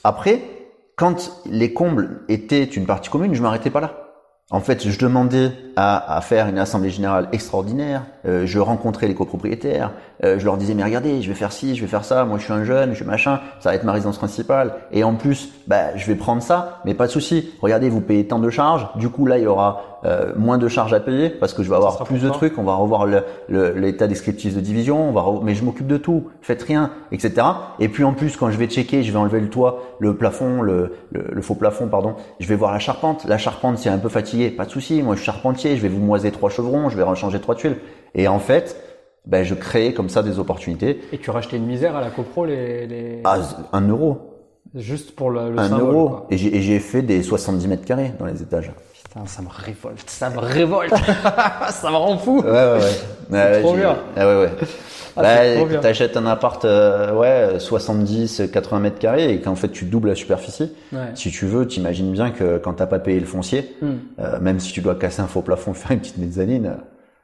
après, 0.04 0.42
quand 0.96 1.32
les 1.46 1.74
combles 1.74 2.22
étaient 2.28 2.64
une 2.64 2.86
partie 2.86 3.10
commune, 3.10 3.34
je 3.34 3.42
m'arrêtais 3.42 3.70
pas 3.70 3.82
là. 3.82 4.03
En 4.52 4.60
fait, 4.60 4.88
je 4.88 5.00
demandais 5.00 5.52
à, 5.76 6.20
faire 6.22 6.48
une 6.48 6.60
assemblée 6.60 6.90
générale 6.90 7.30
extraordinaire. 7.32 8.04
euh, 8.26 8.46
je 8.46 8.60
rencontrais 8.60 9.08
les 9.08 9.16
copropriétaires. 9.16 9.92
euh, 10.24 10.38
je 10.38 10.46
leur 10.46 10.58
disais 10.58 10.76
mais 10.76 10.84
regardez, 10.84 11.22
je 11.22 11.30
vais 11.30 11.34
faire 11.34 11.52
ci, 11.52 11.76
je 11.76 11.82
vais 11.82 11.88
faire 11.88 12.06
ça. 12.06 12.26
Moi, 12.26 12.38
je 12.38 12.44
suis 12.44 12.54
un 12.54 12.64
jeune, 12.64 12.92
je 12.92 12.98
suis 12.98 13.06
machin. 13.06 13.40
Ça 13.62 13.70
va 13.70 13.76
être 13.76 13.84
ma 13.84 13.94
résidence 13.94 14.18
principale. 14.18 14.76
Et 14.92 15.04
en 15.04 15.16
plus, 15.16 15.50
bah, 15.68 15.96
je 15.96 16.06
vais 16.06 16.16
prendre 16.16 16.44
ça, 16.44 16.82
mais 16.86 16.94
pas 16.94 17.08
de 17.08 17.12
souci. 17.12 17.52
Regardez, 17.62 17.90
vous 17.90 18.02
payez 18.02 18.28
tant 18.28 18.40
de 18.40 18.50
charges. 18.50 18.88
Du 18.96 19.10
coup, 19.10 19.26
là, 19.26 19.38
il 19.38 19.46
y 19.46 19.48
aura 19.48 19.93
euh, 20.06 20.34
moins 20.36 20.58
de 20.58 20.68
charges 20.68 20.94
à 20.94 21.00
payer 21.00 21.30
parce 21.30 21.54
que 21.54 21.64
je 21.64 21.70
vais 21.70 21.76
avoir 21.76 22.04
plus 22.04 22.20
de 22.22 22.28
toi. 22.28 22.36
trucs. 22.38 22.58
On 22.58 22.64
va 22.64 22.76
revoir 22.76 23.06
le- 23.06 23.24
le- 23.48 23.72
l'état 23.74 24.08
descriptif 24.08 24.54
de 24.56 24.60
division. 24.60 25.10
On 25.10 25.12
va, 25.14 25.22
re- 25.22 25.42
mais 25.44 25.56
je 25.56 25.64
m'occupe 25.64 25.88
de 25.88 25.98
tout. 25.98 26.26
Faites 26.42 26.62
rien, 26.64 26.92
etc. 27.12 27.34
Et 27.80 27.88
puis 27.90 28.04
en 28.04 28.14
plus, 28.14 28.36
quand 28.36 28.50
je 28.52 28.58
vais 28.58 28.68
checker, 28.68 29.04
je 29.04 29.12
vais 29.12 29.18
enlever 29.18 29.40
le 29.40 29.50
toit, 29.50 29.82
le 30.00 30.16
plafond, 30.16 30.62
le, 30.62 30.92
le, 31.12 31.26
le 31.32 31.42
faux 31.42 31.56
plafond, 31.56 31.88
pardon. 31.88 32.16
Je 32.40 32.48
vais 32.48 32.56
voir 32.56 32.72
la 32.74 32.80
charpente. 32.80 33.26
La 33.26 33.38
charpente, 33.38 33.78
c'est 33.78 33.90
un 33.90 33.98
peu 33.98 34.10
fatigué, 34.10 34.50
pas 34.52 34.66
de 34.66 34.72
souci. 34.72 35.02
Moi, 35.02 35.16
je 35.16 35.22
suis 35.22 35.26
charpentier. 35.26 35.78
Je 35.78 35.82
vais 35.82 35.90
vous 35.90 36.02
moiser 36.02 36.32
trois 36.32 36.50
chevrons. 36.50 36.90
Je 36.90 36.98
vais 36.98 37.04
rechanger 37.04 37.40
trois 37.40 37.56
tuiles. 37.56 37.78
Et 38.16 38.28
en 38.28 38.40
fait, 38.40 38.76
ben, 39.26 39.44
je 39.46 39.54
crée 39.56 39.94
comme 39.94 40.10
ça 40.10 40.22
des 40.22 40.38
opportunités. 40.38 41.00
Et 41.14 41.18
tu 41.18 41.30
rachetais 41.30 41.56
une 41.58 41.66
misère 41.66 41.96
à 41.96 42.02
la 42.02 42.10
copro, 42.10 42.46
les, 42.46 42.88
les... 42.88 43.22
Ah, 43.24 43.38
un 43.72 43.88
euro, 43.88 44.18
juste 44.76 45.16
pour 45.16 45.32
le, 45.32 45.52
le 45.52 45.60
un 45.60 45.70
symbole, 45.70 45.94
euro. 45.96 46.10
quoi. 46.10 46.28
Et 46.30 46.38
j'ai 46.38 46.56
et 46.58 46.62
j'ai 46.62 46.80
fait 46.80 47.02
des 47.02 47.24
70 47.24 47.68
mètres 47.70 47.86
carrés 47.86 48.12
dans 48.20 48.26
les 48.26 48.42
étages. 48.42 48.72
Putain, 49.14 49.28
ça 49.28 49.42
me 49.44 49.48
révolte, 49.50 50.10
ça 50.10 50.30
me 50.32 50.40
révolte. 50.40 50.94
ça 51.70 51.92
me 51.92 51.96
rend 51.96 52.18
fou. 52.18 52.40
Ouais, 52.42 52.50
ouais, 52.50 52.80
ouais. 52.80 52.92
Ouais, 53.32 53.62
trop 53.62 53.76
bien. 53.76 53.96
Ah 54.16 54.28
ouais, 54.28 54.42
ouais. 54.42 54.50
Ah, 55.16 55.22
Bah, 55.22 55.30
c'est 55.70 55.80
t'achètes 55.82 56.18
un 56.18 56.26
appart, 56.26 56.66
euh, 56.66 57.14
ouais, 57.14 57.60
70, 57.60 58.44
80 58.52 58.80
mètres 58.80 58.98
carrés 58.98 59.32
et 59.32 59.40
qu'en 59.42 59.54
fait 59.56 59.70
tu 59.70 59.86
doubles 59.86 60.10
la 60.10 60.16
superficie. 60.16 60.74
Ouais. 60.92 61.00
Si 61.14 61.30
tu 61.30 61.46
veux, 61.46 61.68
t'imagines 61.68 62.12
bien 62.12 62.32
que 62.32 62.58
quand 62.58 62.74
t'as 62.74 62.88
pas 62.88 62.98
payé 62.98 63.20
le 63.20 63.28
foncier, 63.28 63.76
Hmm. 63.82 63.92
euh, 64.20 64.40
même 64.40 64.60
si 64.60 64.72
tu 64.74 64.82
dois 64.82 64.96
casser 64.96 65.22
un 65.22 65.28
faux 65.28 65.42
plafond, 65.44 65.74
faire 65.76 65.92
une 65.92 66.00
petite 66.00 66.18
mezzanine, 66.18 66.78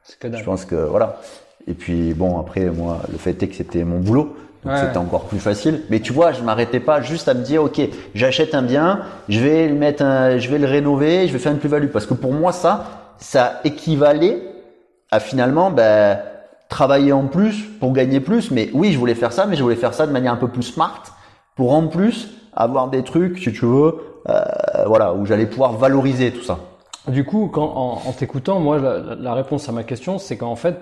C'est 0.04 0.16
que 0.18 0.36
je 0.36 0.44
pense 0.44 0.64
que 0.64 0.76
voilà. 0.76 1.20
Et 1.66 1.74
puis 1.74 2.14
bon, 2.14 2.38
après 2.38 2.66
moi, 2.66 3.00
le 3.10 3.18
fait 3.18 3.42
est 3.42 3.48
que 3.48 3.56
c'était 3.56 3.82
mon 3.82 3.98
boulot, 3.98 4.36
donc 4.64 4.72
Ouais. 4.74 4.78
c'était 4.80 4.98
encore 4.98 5.24
plus 5.24 5.38
facile. 5.38 5.82
Mais 5.90 6.00
tu 6.00 6.12
vois, 6.12 6.32
je 6.32 6.42
m'arrêtais 6.42 6.80
pas 6.80 7.00
juste 7.00 7.28
à 7.28 7.34
me 7.34 7.42
dire, 7.42 7.62
ok, 7.64 7.80
j'achète 8.14 8.54
un 8.54 8.62
bien, 8.62 9.00
je 9.28 9.40
vais 9.40 9.68
le 9.68 9.74
mettre, 9.74 10.02
un- 10.04 10.38
je 10.38 10.50
vais 10.50 10.58
le 10.58 10.66
rénover, 10.66 11.26
je 11.28 11.32
vais 11.32 11.38
faire 11.38 11.52
une 11.52 11.58
plus-value, 11.58 11.88
parce 11.88 12.06
que 12.06 12.14
pour 12.14 12.32
moi 12.32 12.52
ça, 12.52 12.84
ça 13.18 13.60
équivalait 13.64 14.42
à 15.10 15.18
finalement, 15.20 15.70
ben, 15.70 16.18
travailler 16.68 17.12
en 17.12 17.26
plus 17.26 17.64
pour 17.80 17.92
gagner 17.92 18.20
plus. 18.20 18.50
Mais 18.50 18.70
oui, 18.74 18.92
je 18.92 18.98
voulais 18.98 19.14
faire 19.14 19.32
ça, 19.32 19.46
mais 19.46 19.56
je 19.56 19.62
voulais 19.62 19.76
faire 19.76 19.92
ça 19.94 20.06
de 20.06 20.12
manière 20.12 20.32
un 20.32 20.36
peu 20.36 20.48
plus 20.48 20.62
smart 20.62 21.02
pour 21.56 21.72
en 21.72 21.88
plus 21.88 22.28
avoir 22.54 22.88
des 22.88 23.02
trucs, 23.02 23.38
si 23.38 23.52
tu 23.52 23.64
veux, 23.66 23.96
euh, 24.28 24.42
voilà, 24.86 25.14
où 25.14 25.24
j'allais 25.26 25.46
pouvoir 25.46 25.72
valoriser 25.72 26.30
tout 26.32 26.42
ça. 26.42 26.58
Du 27.08 27.24
coup, 27.24 27.50
quand, 27.52 27.64
en, 27.74 28.02
en 28.08 28.12
t'écoutant, 28.12 28.60
moi, 28.60 28.78
la, 28.78 29.14
la 29.16 29.34
réponse 29.34 29.68
à 29.68 29.72
ma 29.72 29.82
question, 29.84 30.18
c'est 30.18 30.36
qu'en 30.36 30.54
fait, 30.54 30.76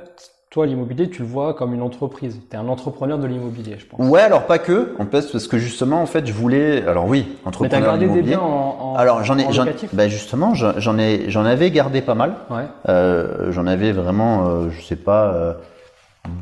toi, 0.51 0.67
l'immobilier, 0.67 1.11
tu 1.11 1.23
le 1.23 1.29
vois 1.29 1.53
comme 1.53 1.75
une 1.75 1.83
entreprise. 1.83 2.41
Tu 2.51 2.57
es 2.57 2.59
un 2.59 2.69
entrepreneur 2.69 3.19
de 3.19 3.27
l'immobilier, 3.27 3.77
je 3.79 3.85
pense. 3.85 4.09
Ouais, 4.09 4.23
alors 4.23 4.47
pas 4.47 4.59
que, 4.59 4.95
en 4.99 5.05
fait, 5.05 5.31
parce 5.31 5.47
que 5.47 5.59
justement, 5.59 6.01
en 6.01 6.07
fait, 6.07 6.27
je 6.27 6.33
voulais, 6.33 6.87
alors 6.87 7.07
oui, 7.07 7.27
Mais 7.29 7.35
t'as 7.43 7.49
entrepreneur 7.49 7.99
gardé 7.99 8.09
des 8.09 8.23
biens 8.23 8.41
en, 8.41 8.79
en 8.81 8.95
alors 8.97 9.23
j'en 9.25 9.37
ai, 9.37 9.45
en 9.45 9.53
j'en, 9.53 9.67
bah 9.93 10.09
justement, 10.09 10.55
j'en 10.55 10.99
ai, 10.99 11.29
j'en 11.29 11.45
avais 11.45 11.71
gardé 11.71 12.01
pas 12.01 12.15
mal. 12.15 12.37
Ouais. 12.51 12.65
Euh, 12.89 13.53
j'en 13.53 13.67
avais 13.67 13.93
vraiment, 13.93 14.47
euh, 14.49 14.71
je 14.71 14.81
sais 14.81 14.97
pas, 14.97 15.35
euh, 15.35 15.53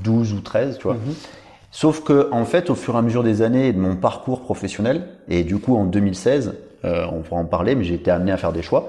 12 0.05 0.35
ou 0.35 0.41
13, 0.41 0.79
tu 0.79 0.85
vois. 0.85 0.95
Mhm. 0.95 1.15
Sauf 1.73 2.03
que, 2.03 2.29
en 2.33 2.45
fait, 2.45 2.71
au 2.71 2.75
fur 2.75 2.95
et 2.95 2.99
à 2.99 3.03
mesure 3.03 3.25
des 3.25 3.43
années 3.43 3.69
et 3.69 3.73
de 3.73 3.79
mon 3.81 3.97
parcours 3.97 4.41
professionnel, 4.41 5.09
et 5.29 5.43
du 5.43 5.59
coup 5.59 5.77
en 5.77 5.85
2016, 5.85 6.55
euh, 6.85 7.07
on 7.13 7.21
pourra 7.21 7.41
en 7.41 7.45
parler, 7.45 7.75
mais 7.75 7.85
j'ai 7.85 7.95
été 7.95 8.11
amené 8.11 8.33
à 8.33 8.37
faire 8.37 8.53
des 8.53 8.63
choix. 8.63 8.89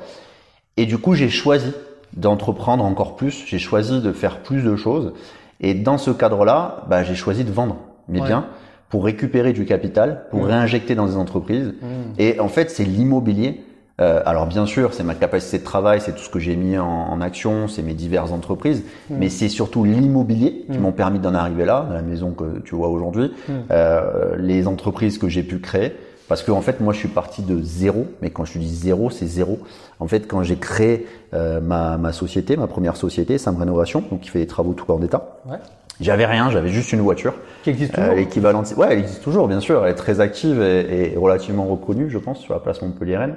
Et 0.78 0.86
du 0.86 0.98
coup, 0.98 1.16
j'ai 1.16 1.30
choisi 1.30 1.74
d'entreprendre 2.16 2.84
encore 2.86 3.16
plus. 3.16 3.44
J'ai 3.46 3.60
choisi 3.60 4.02
de 4.02 4.12
faire 4.12 4.40
plus 4.40 4.64
de 4.64 4.76
choses. 4.76 5.14
Et 5.60 5.74
dans 5.74 5.98
ce 5.98 6.12
cadre-là, 6.12 6.84
bah, 6.90 7.04
j'ai 7.04 7.16
choisi 7.16 7.44
de 7.44 7.52
vendre 7.52 7.78
mes 8.08 8.20
Ouais. 8.22 8.28
biens 8.28 8.46
pour 8.90 9.04
récupérer 9.06 9.52
du 9.54 9.66
capital, 9.66 10.26
pour 10.32 10.46
réinjecter 10.46 10.96
dans 10.96 11.08
des 11.08 11.18
entreprises. 11.18 11.74
Et 12.18 12.40
en 12.40 12.48
fait, 12.48 12.70
c'est 12.70 12.86
l'immobilier. 12.86 13.64
Euh, 14.00 14.22
alors 14.28 14.46
bien 14.46 14.68
sûr, 14.68 14.94
c'est 14.94 15.04
ma 15.04 15.16
capacité 15.16 15.58
de 15.58 15.64
travail, 15.64 16.00
c'est 16.02 16.12
tout 16.14 16.22
ce 16.22 16.30
que 16.30 16.38
j'ai 16.38 16.56
mis 16.56 16.78
en, 16.78 16.86
en 16.86 17.20
action, 17.20 17.68
c'est 17.68 17.82
mes 17.82 17.96
diverses 17.96 18.32
entreprises, 18.32 18.84
mais 19.10 19.28
c'est 19.30 19.50
surtout 19.50 19.84
l'immobilier 19.84 20.66
qui 20.72 20.78
m'ont 20.78 20.92
permis 20.92 21.18
d'en 21.18 21.34
arriver 21.34 21.66
là, 21.66 21.86
dans 21.90 21.96
la 21.96 22.04
maison 22.04 22.30
que 22.32 22.60
tu 22.60 22.76
vois 22.76 22.90
aujourd'hui, 22.90 23.32
euh, 23.72 24.36
les 24.38 24.68
entreprises 24.68 25.18
que 25.18 25.28
j'ai 25.28 25.42
pu 25.42 25.58
créer. 25.60 25.94
Parce 26.28 26.44
que 26.44 26.52
en 26.52 26.62
fait, 26.62 26.80
moi, 26.82 26.94
je 26.94 27.00
suis 27.00 27.08
parti 27.08 27.42
de 27.42 27.62
zéro. 27.62 28.06
Mais 28.22 28.30
quand 28.30 28.44
je 28.46 28.54
te 28.54 28.58
dis 28.58 28.74
zéro, 28.76 29.10
c'est 29.10 29.28
zéro. 29.28 29.60
En 30.00 30.08
fait, 30.08 30.28
quand 30.28 30.44
j'ai 30.44 30.58
créé 30.58 31.08
euh, 31.34 31.62
ma, 31.62 31.98
ma 31.98 32.12
société, 32.12 32.58
ma 32.58 32.68
première 32.68 32.98
société, 32.98 33.38
Sam 33.38 33.58
Rénovation, 33.58 34.04
donc 34.12 34.22
qui 34.22 34.30
fait 34.30 34.40
des 34.40 34.48
travaux 34.48 34.74
tout 34.74 34.86
corps 34.86 35.00
d'état, 35.00 35.40
Ouais. 35.50 35.58
j'avais 36.02 36.26
rien, 36.26 36.50
j'avais 36.52 36.70
juste 36.70 36.92
une 36.92 37.00
voiture. 37.02 37.34
Qui 37.64 37.70
existe 37.70 37.94
Euh, 37.98 38.02
toujours. 38.02 38.16
L'équivalent 38.16 38.62
de... 38.64 38.68
Ouais, 38.76 38.88
elle 38.92 39.00
existe 39.00 39.24
toujours, 39.24 39.48
bien 39.48 39.60
sûr. 39.62 39.86
Elle 39.86 39.92
est 39.92 39.96
très 39.96 40.20
active 40.20 40.62
et, 40.62 41.14
et 41.14 41.18
relativement 41.18 41.66
reconnue, 41.66 42.10
je 42.10 42.18
pense, 42.18 42.40
sur 42.40 42.54
la 42.54 42.60
place 42.60 42.82
Montpellier-Rennes. 42.82 43.36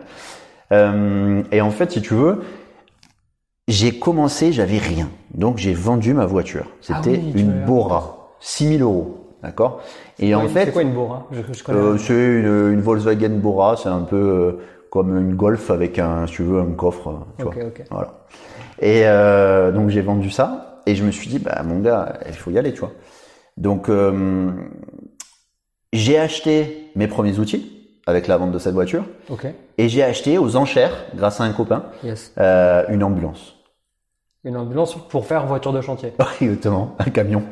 Euh, 0.73 1.43
et 1.53 1.61
en 1.61 1.71
fait, 1.71 1.93
si 1.93 2.03
tu 2.03 2.15
veux, 2.15 2.43
j'ai 3.69 3.99
commencé, 3.99 4.53
j'avais 4.53 4.79
rien. 4.79 5.09
Donc, 5.35 5.59
j'ai 5.59 5.75
vendu 5.75 6.13
ma 6.13 6.27
voiture. 6.27 6.65
Ah 6.89 7.01
C'était 7.05 7.19
oui, 7.19 7.33
une 7.37 7.65
Bora. 7.65 8.17
6000 8.41 8.83
euros. 8.83 9.20
D'accord? 9.43 9.81
Et 10.19 10.35
en 10.35 10.47
fait, 10.49 10.67
c'est 10.67 10.73
quoi 10.73 10.83
une 10.83 10.93
Bora 10.93 11.27
je, 11.33 11.41
je 11.53 11.65
connais. 11.65 11.79
euh, 11.79 11.97
c'est 11.99 12.13
une, 12.13 12.73
une 12.75 12.81
Volkswagen 12.81 13.31
Bora. 13.39 13.77
C'est 13.77 13.89
un 13.89 14.03
peu 14.03 14.17
euh, 14.17 14.53
comme 14.91 15.17
une 15.17 15.35
Golf 15.35 15.71
avec 15.71 15.99
un, 15.99 16.27
si 16.27 16.35
tu 16.35 16.43
veux, 16.43 16.61
un 16.61 16.73
coffre. 16.73 17.27
Tu 17.39 17.45
ok, 17.45 17.55
vois. 17.55 17.65
ok. 17.67 17.83
Voilà. 17.91 18.15
Et 18.81 19.03
euh, 19.07 19.73
donc 19.73 19.89
j'ai 19.91 20.03
vendu 20.03 20.31
ça 20.31 20.83
et 20.87 20.95
je 20.95 21.05
me 21.05 21.11
suis 21.11 21.29
dit 21.29 21.39
bah 21.39 21.63
mon 21.65 21.81
gars 21.81 22.19
il 22.27 22.35
faut 22.35 22.51
y 22.51 22.59
aller 22.59 22.73
tu 22.73 22.81
vois. 22.81 22.93
Donc 23.57 23.89
euh, 23.89 24.51
j'ai 25.93 26.19
acheté 26.19 26.91
mes 26.97 27.09
premiers 27.09 27.39
outils 27.39 27.71
avec 28.07 28.27
la 28.27 28.37
vente 28.37 28.53
de 28.53 28.59
cette 28.59 28.75
voiture 28.75 29.05
Ok. 29.29 29.47
et 29.79 29.89
j'ai 29.89 30.03
acheté 30.03 30.39
aux 30.39 30.57
enchères 30.57 30.93
grâce 31.15 31.41
à 31.41 31.45
un 31.45 31.53
copain 31.53 31.85
Yes. 32.03 32.33
euh, 32.39 32.85
une 32.89 33.03
ambulance. 33.05 33.57
Une 34.45 34.57
ambulance 34.57 34.97
pour 35.09 35.27
faire 35.27 35.47
voiture 35.47 35.73
de 35.73 35.81
chantier. 35.83 36.13
Exactement, 36.41 36.97
un 36.99 37.11
camion. 37.11 37.43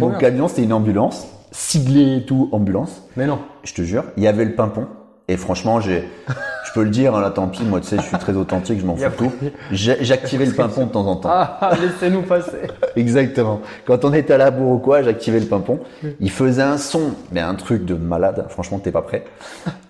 Mon 0.00 0.10
bien. 0.10 0.18
camion 0.18 0.48
c'était 0.48 0.62
une 0.62 0.72
ambulance 0.72 1.26
siglé 1.52 2.16
et 2.16 2.24
tout 2.24 2.48
ambulance. 2.52 3.02
Mais 3.16 3.26
non. 3.26 3.38
Je 3.62 3.74
te 3.74 3.82
jure, 3.82 4.04
il 4.16 4.22
y 4.22 4.26
avait 4.26 4.44
le 4.44 4.54
pimpon 4.54 4.86
et 5.28 5.36
franchement 5.38 5.80
j'ai 5.80 6.06
je 6.28 6.72
peux 6.74 6.82
le 6.82 6.90
dire 6.90 7.14
hein, 7.14 7.20
là 7.22 7.30
tant 7.30 7.46
pis 7.48 7.62
moi 7.64 7.80
tu 7.80 7.86
sais 7.86 7.96
je 7.96 8.02
suis 8.02 8.18
très 8.18 8.34
authentique 8.34 8.78
je 8.80 8.84
m'en 8.84 8.96
fous 8.96 9.10
tout. 9.16 9.32
J'activais 9.70 10.44
le 10.46 10.52
pimpon 10.52 10.86
de 10.86 10.90
temps 10.90 11.06
en 11.06 11.16
temps. 11.16 11.30
Ah, 11.32 11.58
ah, 11.60 11.74
laissez-nous 11.80 12.22
passer. 12.22 12.58
Exactement. 12.96 13.60
Quand 13.86 14.04
on 14.04 14.12
était 14.12 14.34
à 14.34 14.38
la 14.38 14.50
bourre 14.50 14.72
ou 14.72 14.78
quoi, 14.78 15.02
j'activais 15.02 15.40
le 15.40 15.46
pimpon. 15.46 15.78
Il 16.20 16.30
faisait 16.30 16.62
un 16.62 16.76
son, 16.76 17.12
mais 17.32 17.40
un 17.40 17.54
truc 17.54 17.84
de 17.84 17.94
malade. 17.94 18.46
Franchement, 18.48 18.78
t'es 18.80 18.90
pas 18.90 19.02
prêt. 19.02 19.24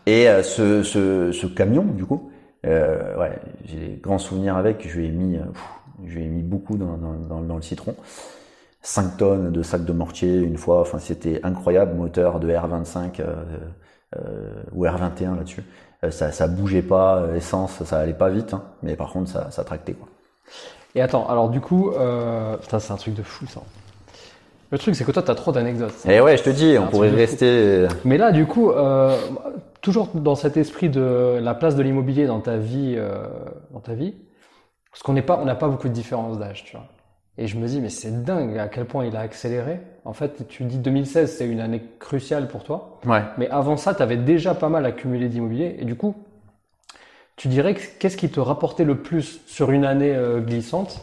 Et 0.06 0.28
euh, 0.28 0.42
ce, 0.42 0.82
ce, 0.82 1.32
ce 1.32 1.46
camion, 1.46 1.82
du 1.84 2.04
coup, 2.04 2.30
euh, 2.66 3.18
ouais, 3.18 3.38
j'ai 3.64 3.76
des 3.76 4.00
grands 4.02 4.18
souvenirs 4.18 4.56
avec. 4.56 4.86
Je 4.86 4.98
lui 4.98 5.06
ai 5.06 5.10
mis, 5.10 5.36
euh, 5.36 5.40
pff, 5.52 5.62
je 6.06 6.14
lui 6.16 6.24
ai 6.24 6.28
mis 6.28 6.42
beaucoup 6.42 6.76
dans, 6.76 6.96
dans, 6.98 7.14
dans, 7.28 7.40
dans 7.40 7.56
le 7.56 7.62
citron. 7.62 7.94
5 8.84 9.16
tonnes 9.16 9.50
de 9.50 9.62
sacs 9.62 9.84
de 9.84 9.92
mortier 9.92 10.36
une 10.36 10.58
fois. 10.58 10.82
Enfin, 10.82 10.98
c'était 10.98 11.40
incroyable. 11.42 11.94
Moteur 11.94 12.38
de 12.38 12.48
R25 12.48 13.20
euh, 13.20 13.34
euh, 14.16 14.52
ou 14.72 14.84
R21 14.84 15.36
là-dessus. 15.36 15.64
Euh, 16.04 16.10
ça, 16.10 16.30
ça 16.30 16.46
bougeait 16.46 16.82
pas. 16.82 17.24
Essence, 17.34 17.82
ça 17.82 17.98
allait 17.98 18.12
pas 18.12 18.28
vite. 18.28 18.52
hein. 18.54 18.62
mais 18.82 18.94
par 18.94 19.10
contre, 19.10 19.30
ça, 19.30 19.50
ça 19.50 19.64
tractait 19.64 19.94
quoi. 19.94 20.06
Et 20.94 21.00
attends, 21.00 21.26
alors 21.28 21.48
du 21.48 21.60
coup, 21.60 21.90
euh... 21.90 22.56
putain, 22.58 22.78
c'est 22.78 22.92
un 22.92 22.96
truc 22.96 23.14
de 23.14 23.22
fou 23.22 23.46
ça. 23.46 23.62
Le 24.70 24.78
truc, 24.78 24.94
c'est 24.94 25.04
que 25.04 25.12
toi, 25.12 25.22
t'as 25.22 25.34
trop 25.34 25.50
d'anecdotes. 25.50 25.94
Et 26.06 26.20
ouais, 26.20 26.36
je 26.36 26.42
te 26.42 26.50
dis, 26.50 26.76
on 26.78 26.88
pourrait 26.88 27.10
rester. 27.10 27.86
Mais 28.04 28.18
là, 28.18 28.32
du 28.32 28.44
coup, 28.46 28.70
euh, 28.70 29.16
toujours 29.80 30.08
dans 30.14 30.34
cet 30.34 30.56
esprit 30.56 30.88
de 30.88 31.38
la 31.40 31.54
place 31.54 31.74
de 31.76 31.82
l'immobilier 31.82 32.26
dans 32.26 32.40
ta 32.40 32.56
vie, 32.58 32.94
euh, 32.96 33.26
dans 33.72 33.80
ta 33.80 33.94
vie, 33.94 34.14
parce 34.90 35.02
qu'on 35.02 35.12
n'est 35.14 35.22
pas, 35.22 35.38
on 35.40 35.44
n'a 35.44 35.54
pas 35.54 35.68
beaucoup 35.68 35.88
de 35.88 35.92
différence 35.92 36.38
d'âge, 36.38 36.64
tu 36.64 36.76
vois. 36.76 36.86
Et 37.36 37.48
je 37.48 37.56
me 37.56 37.66
dis, 37.66 37.80
mais 37.80 37.90
c'est 37.90 38.22
dingue 38.24 38.58
à 38.58 38.68
quel 38.68 38.84
point 38.84 39.04
il 39.06 39.16
a 39.16 39.20
accéléré. 39.20 39.80
En 40.04 40.12
fait, 40.12 40.46
tu 40.48 40.62
dis 40.64 40.78
2016, 40.78 41.36
c'est 41.36 41.46
une 41.46 41.60
année 41.60 41.82
cruciale 41.98 42.46
pour 42.46 42.62
toi. 42.62 43.00
Ouais. 43.06 43.22
Mais 43.38 43.48
avant 43.50 43.76
ça, 43.76 43.92
tu 43.94 44.02
avais 44.02 44.16
déjà 44.16 44.54
pas 44.54 44.68
mal 44.68 44.86
accumulé 44.86 45.28
d'immobilier. 45.28 45.76
Et 45.80 45.84
du 45.84 45.96
coup, 45.96 46.14
tu 47.36 47.48
dirais 47.48 47.74
que 47.74 47.80
qu'est-ce 47.98 48.16
qui 48.16 48.30
te 48.30 48.38
rapportait 48.38 48.84
le 48.84 48.98
plus 48.98 49.40
sur 49.46 49.72
une 49.72 49.84
année 49.84 50.14
euh, 50.14 50.40
glissante 50.40 51.00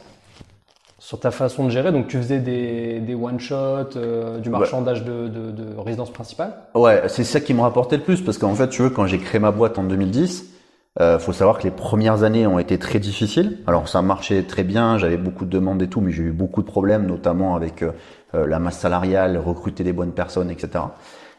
sur 1.00 1.20
ta 1.20 1.32
façon 1.32 1.66
de 1.66 1.70
gérer? 1.70 1.92
Donc, 1.92 2.08
tu 2.08 2.16
faisais 2.16 2.40
des, 2.40 3.02
des 3.02 3.16
one-shots, 3.16 3.98
euh, 3.98 4.38
du 4.40 4.50
marchandage 4.50 5.04
de, 5.04 5.28
de, 5.28 5.52
de 5.52 5.78
résidence 5.78 6.14
principale? 6.14 6.54
Ouais, 6.76 7.02
c'est 7.08 7.26
ça 7.26 7.42
qui 7.42 7.54
me 7.54 7.60
rapportait 7.60 7.98
le 7.98 8.04
plus 8.04 8.22
parce 8.22 8.38
qu'en 8.38 8.56
fait, 8.56 8.70
tu 8.70 8.84
veux, 8.84 8.90
quand 8.90 9.06
j'ai 9.06 9.18
créé 9.18 9.40
ma 9.42 9.52
boîte 9.52 9.78
en 9.78 9.84
2010, 9.84 10.51
euh, 11.00 11.20
faut 11.20 11.32
savoir 11.32 11.58
que 11.58 11.64
les 11.64 11.72
premières 11.72 12.24
années 12.24 12.46
ont 12.48 12.60
été 12.60 12.78
très 12.78 13.00
difficiles. 13.00 13.60
Alors 13.66 13.88
ça 13.88 14.02
marchait 14.02 14.44
très 14.44 14.64
bien, 14.64 14.98
j'avais 14.98 15.18
beaucoup 15.18 15.46
de 15.46 15.50
demandes 15.50 15.82
et 15.82 15.88
tout, 15.88 16.02
mais 16.02 16.12
j'ai 16.12 16.24
eu 16.24 16.32
beaucoup 16.32 16.62
de 16.62 16.68
problèmes, 16.68 17.06
notamment 17.06 17.56
avec 17.56 17.82
euh, 17.82 17.92
euh, 18.36 18.46
la 18.46 18.60
masse 18.60 18.80
salariale, 18.80 19.38
recruter 19.38 19.84
des 19.84 19.94
bonnes 19.94 20.12
personnes, 20.12 20.52
etc. 20.52 20.84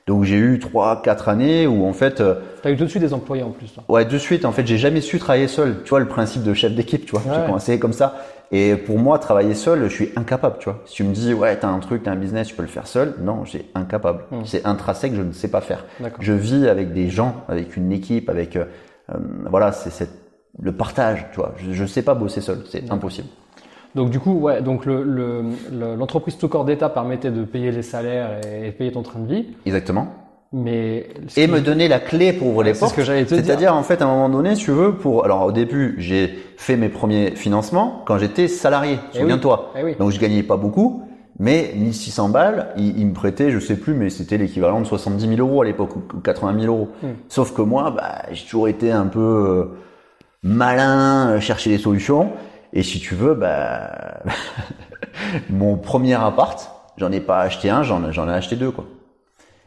Donc 0.06 0.24
j'ai 0.24 0.36
eu 0.36 0.58
trois, 0.58 1.00
quatre 1.02 1.28
années 1.28 1.66
où 1.66 1.86
en 1.86 1.92
fait, 1.92 2.20
euh, 2.20 2.34
Tu 2.62 2.68
as 2.68 2.70
eu 2.72 2.76
tout 2.76 2.84
de 2.84 2.88
suite 2.88 3.02
des 3.02 3.14
employés 3.14 3.42
en 3.42 3.50
plus. 3.50 3.72
toi. 3.72 3.84
ouais, 3.88 4.04
de 4.04 4.18
suite, 4.18 4.44
en 4.44 4.52
fait, 4.52 4.66
j'ai 4.66 4.78
jamais 4.78 5.00
su 5.00 5.18
travailler 5.18 5.46
seul. 5.48 5.82
Tu 5.84 5.90
vois 5.90 6.00
le 6.00 6.08
principe 6.08 6.42
de 6.42 6.54
chef 6.54 6.74
d'équipe, 6.74 7.04
tu 7.06 7.12
vois. 7.12 7.20
Ouais. 7.20 7.38
J'ai 7.38 7.46
commencé 7.46 7.78
comme 7.78 7.92
ça. 7.92 8.16
Et 8.50 8.74
pour 8.76 8.98
moi, 8.98 9.18
travailler 9.18 9.54
seul, 9.54 9.84
je 9.84 9.94
suis 9.94 10.10
incapable, 10.16 10.56
tu 10.58 10.68
vois. 10.68 10.80
Si 10.86 10.96
tu 10.96 11.04
me 11.04 11.14
dis, 11.14 11.32
ouais, 11.32 11.56
t'as 11.56 11.68
un 11.68 11.78
truc, 11.78 12.02
t'as 12.02 12.10
un 12.10 12.16
business, 12.16 12.48
tu 12.48 12.54
peux 12.54 12.62
le 12.62 12.68
faire 12.68 12.86
seul. 12.86 13.14
Non, 13.20 13.44
j'ai 13.44 13.70
incapable. 13.74 14.24
Hmm. 14.30 14.42
C'est 14.44 14.66
intrinsèque, 14.66 15.14
je 15.14 15.22
ne 15.22 15.32
sais 15.32 15.48
pas 15.48 15.60
faire. 15.60 15.84
Je 16.18 16.32
vis 16.32 16.66
avec 16.66 16.92
des 16.92 17.08
gens, 17.08 17.36
avec 17.48 17.76
une 17.76 17.92
équipe, 17.92 18.28
avec 18.28 18.58
euh, 19.10 19.14
voilà, 19.50 19.72
c'est 19.72 19.90
c'est 19.90 20.08
le 20.60 20.72
partage, 20.72 21.26
tu 21.32 21.36
vois. 21.40 21.54
Je, 21.56 21.72
je 21.72 21.84
sais 21.86 22.02
pas 22.02 22.14
bosser 22.14 22.40
seul, 22.40 22.58
c'est 22.70 22.90
impossible. 22.92 23.28
Donc, 23.94 24.10
du 24.10 24.18
coup, 24.20 24.32
ouais, 24.38 24.62
donc 24.62 24.86
le, 24.86 25.02
le, 25.02 25.42
le- 25.70 25.94
l'entreprise 25.96 26.36
tout 26.38 26.48
corps 26.48 26.64
d'État 26.64 26.88
permettait 26.88 27.30
de 27.30 27.44
payer 27.44 27.70
les 27.72 27.82
salaires 27.82 28.40
et, 28.46 28.68
et 28.68 28.72
payer 28.72 28.92
ton 28.92 29.02
train 29.02 29.20
de 29.20 29.26
vie. 29.32 29.46
Exactement. 29.66 30.08
Mais. 30.54 31.08
Et 31.36 31.46
me 31.46 31.60
donner 31.60 31.88
la 31.88 31.98
clé 32.00 32.32
pour 32.34 32.48
ouvrir 32.48 32.64
les 32.66 32.74
C'est 32.74 32.80
portes. 32.80 32.92
ce 32.92 32.96
que 32.96 33.02
j'allais 33.04 33.24
te 33.24 33.34
dire. 33.34 33.44
C'est-à-dire, 33.44 33.74
en 33.74 33.82
fait, 33.82 34.02
à 34.02 34.04
un 34.04 34.08
moment 34.08 34.28
donné, 34.28 34.54
si 34.54 34.64
tu 34.64 34.70
veux, 34.70 34.94
pour, 34.94 35.24
alors, 35.24 35.42
au 35.44 35.52
début, 35.52 35.94
j'ai 35.98 36.28
fait 36.56 36.76
mes 36.76 36.88
premiers 36.90 37.30
financements 37.36 38.02
quand 38.06 38.18
j'étais 38.18 38.48
salarié. 38.48 38.98
Eh 39.14 39.18
Souviens-toi. 39.20 39.72
oui. 39.74 39.80
Eh 39.80 39.84
oui. 39.84 39.96
Donc, 39.98 40.10
je 40.10 40.18
gagnais 40.20 40.42
pas 40.42 40.56
beaucoup. 40.58 41.02
Mais 41.38 41.72
1600 41.76 42.28
balles, 42.28 42.68
il, 42.76 42.98
il 42.98 43.06
me 43.06 43.14
prêtait, 43.14 43.50
je 43.50 43.58
sais 43.58 43.76
plus, 43.76 43.94
mais 43.94 44.10
c'était 44.10 44.38
l'équivalent 44.38 44.80
de 44.80 44.86
70 44.86 45.36
000 45.36 45.40
euros 45.40 45.62
à 45.62 45.64
l'époque, 45.64 45.96
ou 45.96 46.20
80 46.20 46.60
000 46.60 46.74
euros. 46.74 46.90
Hmm. 47.02 47.12
Sauf 47.28 47.54
que 47.54 47.62
moi, 47.62 47.90
bah, 47.90 48.22
j'ai 48.30 48.44
toujours 48.44 48.68
été 48.68 48.92
un 48.92 49.06
peu 49.06 49.20
euh, 49.20 49.64
malin, 50.42 51.30
euh, 51.30 51.40
chercher 51.40 51.70
des 51.70 51.78
solutions. 51.78 52.32
Et 52.72 52.82
si 52.82 53.00
tu 53.00 53.14
veux, 53.14 53.34
bah, 53.34 54.22
mon 55.50 55.76
premier 55.76 56.14
appart, 56.14 56.70
j'en 56.96 57.10
ai 57.12 57.20
pas 57.20 57.40
acheté 57.40 57.70
un, 57.70 57.82
j'en 57.82 58.12
j'en 58.12 58.28
ai 58.28 58.32
acheté 58.32 58.56
deux, 58.56 58.70
quoi. 58.70 58.84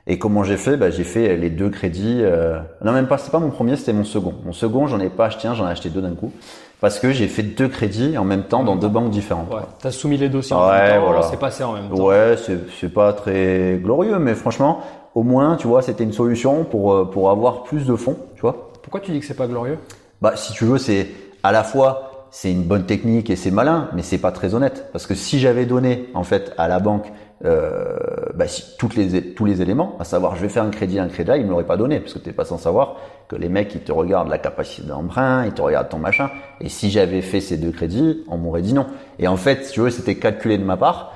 Et 0.07 0.19
comment 0.19 0.43
j'ai 0.43 0.57
fait? 0.57 0.77
Bah, 0.77 0.89
J'ai 0.91 1.03
fait 1.03 1.35
les 1.35 1.49
deux 1.49 1.69
crédits. 1.69 2.19
euh, 2.21 2.59
Non, 2.83 2.91
même 2.91 3.07
pas. 3.07 3.17
C'est 3.17 3.31
pas 3.31 3.39
mon 3.39 3.49
premier, 3.49 3.75
c'était 3.75 3.93
mon 3.93 4.03
second. 4.03 4.33
Mon 4.45 4.53
second, 4.53 4.85
j'en 4.87 4.99
ai 4.99 5.09
pas 5.09 5.25
acheté 5.25 5.47
un, 5.47 5.55
j'en 5.55 5.67
ai 5.67 5.71
acheté 5.71 5.89
deux 5.89 6.01
d'un 6.01 6.13
coup, 6.13 6.31
parce 6.79 6.99
que 6.99 7.11
j'ai 7.11 7.27
fait 7.27 7.41
deux 7.43 7.67
crédits 7.67 8.15
en 8.17 8.23
même 8.23 8.43
temps 8.43 8.63
dans 8.63 8.75
deux 8.75 8.87
banques 8.87 9.09
différentes. 9.09 9.51
Ouais, 9.51 9.61
t'as 9.79 9.89
soumis 9.91 10.17
les 10.17 10.29
dossiers 10.29 10.55
en 10.55 10.67
Ouais, 10.67 10.73
même 10.77 10.99
temps, 10.99 11.05
voilà. 11.07 11.21
c'est 11.23 11.39
passé 11.39 11.63
en 11.63 11.73
même 11.73 11.89
temps. 11.89 12.03
Ouais, 12.03 12.35
c'est 12.37 12.59
c'est 12.79 12.93
pas 12.93 13.13
très 13.13 13.79
glorieux, 13.81 14.19
mais 14.19 14.35
franchement, 14.35 14.81
au 15.15 15.23
moins, 15.23 15.55
tu 15.55 15.65
vois, 15.67 15.81
c'était 15.81 16.03
une 16.03 16.13
solution 16.13 16.65
pour 16.65 16.93
euh, 16.93 17.05
pour 17.05 17.31
avoir 17.31 17.63
plus 17.63 17.85
de 17.87 17.95
fonds, 17.95 18.17
tu 18.35 18.41
vois. 18.41 18.71
Pourquoi 18.83 18.99
tu 18.99 19.11
dis 19.11 19.19
que 19.21 19.25
c'est 19.25 19.33
pas 19.33 19.47
glorieux? 19.47 19.79
Bah, 20.21 20.33
si 20.35 20.53
tu 20.53 20.65
veux, 20.65 20.77
c'est 20.77 21.07
à 21.41 21.51
la 21.51 21.63
fois 21.63 22.27
c'est 22.29 22.51
une 22.51 22.63
bonne 22.63 22.85
technique 22.85 23.29
et 23.31 23.35
c'est 23.37 23.49
malin, 23.49 23.87
mais 23.95 24.01
c'est 24.03 24.17
pas 24.19 24.31
très 24.31 24.53
honnête 24.53 24.89
parce 24.91 25.07
que 25.07 25.15
si 25.15 25.39
j'avais 25.39 25.65
donné 25.65 26.09
en 26.13 26.23
fait 26.23 26.53
à 26.57 26.67
la 26.67 26.79
banque 26.79 27.11
euh, 27.43 27.97
bah, 28.33 28.47
si, 28.47 28.63
toutes 28.77 28.95
les, 28.95 29.33
tous 29.33 29.45
les 29.45 29.61
éléments, 29.61 29.97
à 29.99 30.05
savoir 30.05 30.35
je 30.35 30.41
vais 30.41 30.49
faire 30.49 30.63
un 30.63 30.69
crédit, 30.69 30.99
un 30.99 31.09
crédit, 31.09 31.31
il 31.35 31.45
me 31.45 31.49
l'aurait 31.49 31.65
pas 31.65 31.75
donné 31.75 31.99
parce 31.99 32.13
que 32.13 32.19
t'es 32.19 32.31
pas 32.31 32.45
sans 32.45 32.57
savoir 32.57 32.95
que 33.27 33.35
les 33.35 33.49
mecs 33.49 33.75
ils 33.75 33.81
te 33.81 33.91
regardent 33.91 34.29
la 34.29 34.37
capacité 34.37 34.87
d'emprunt, 34.87 35.45
ils 35.45 35.51
te 35.51 35.61
regardent 35.61 35.89
ton 35.89 35.99
machin. 35.99 36.29
Et 36.61 36.69
si 36.69 36.89
j'avais 36.89 37.21
fait 37.21 37.41
ces 37.41 37.57
deux 37.57 37.71
crédits, 37.71 38.23
on 38.29 38.37
m'aurait 38.37 38.61
dit 38.61 38.73
non. 38.73 38.87
Et 39.19 39.27
en 39.27 39.35
fait, 39.35 39.65
si 39.65 39.73
tu 39.73 39.81
veux, 39.81 39.89
c'était 39.89 40.15
calculé 40.15 40.57
de 40.57 40.63
ma 40.63 40.77
part. 40.77 41.13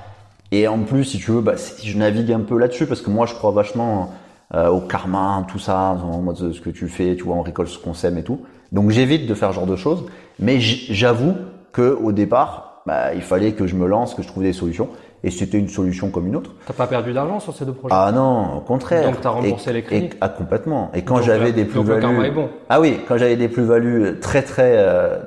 Et 0.52 0.68
en 0.68 0.80
plus, 0.80 1.06
si 1.06 1.20
tu 1.20 1.32
veux, 1.32 1.42
bah, 1.42 1.54
je 1.84 1.98
navigue 1.98 2.32
un 2.34 2.42
peu 2.42 2.58
là-dessus 2.58 2.86
parce 2.86 3.02
que 3.02 3.10
moi 3.10 3.26
je 3.26 3.34
crois 3.34 3.52
vachement 3.52 4.12
euh, 4.56 4.68
au 4.68 4.82
karma, 4.82 5.46
tout 5.48 5.60
ça, 5.60 5.98
en 6.04 6.22
mode 6.22 6.52
ce 6.52 6.60
que 6.60 6.70
tu 6.70 6.90
fais, 6.90 7.16
tu 7.16 7.24
vois, 7.24 7.36
on 7.36 7.44
récolte 7.44 7.70
ce 7.70 7.80
qu'on 7.80 7.94
sème 7.94 8.18
et 8.18 8.24
tout. 8.24 8.42
Donc 8.72 8.90
j'évite 8.90 9.26
de 9.26 9.34
faire 9.34 9.50
ce 9.52 9.56
genre 9.56 9.68
de 9.68 9.76
choses. 9.78 10.06
Mais 10.40 10.60
j'avoue 10.60 11.36
que 11.72 11.98
au 12.02 12.12
départ, 12.12 12.82
bah, 12.86 13.14
il 13.14 13.22
fallait 13.22 13.54
que 13.54 13.68
je 13.68 13.76
me 13.76 13.88
lance, 13.88 14.16
que 14.16 14.22
je 14.22 14.28
trouve 14.28 14.44
des 14.44 14.54
solutions 14.54 14.90
et 15.24 15.32
c'était 15.32 15.58
une 15.58 15.68
solution 15.68 16.10
comme 16.10 16.28
une 16.28 16.36
autre. 16.36 16.52
T'as 16.66 16.74
pas 16.74 16.88
perdu 16.88 17.14
d'argent 17.14 17.40
sur 17.40 17.54
ces 17.54 17.66
deux 17.66 17.74
projets? 17.74 17.96
Ah 17.98 18.12
non, 18.14 18.58
au 18.58 18.62
contraire. 18.62 19.04
Donc 19.04 19.22
t'as 19.22 19.30
remboursé 19.30 19.74
les 19.74 19.84
crédits 19.84 20.10
Ah 20.22 20.30
complètement. 20.30 20.92
Et 20.94 21.04
quand 21.04 21.22
j'avais 21.22 21.52
des 21.52 21.66
plus-values, 21.66 22.32
bon. 22.32 22.50
ah 22.70 22.80
oui, 22.80 23.00
quand 23.08 23.18
j'avais 23.18 23.36
des 23.36 23.50
plus-values 23.50 24.20
très 24.20 24.42
très 24.44 24.76
euh, 24.78 25.20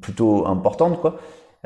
plutôt 0.00 0.46
importantes 0.46 1.00
quoi, 1.00 1.16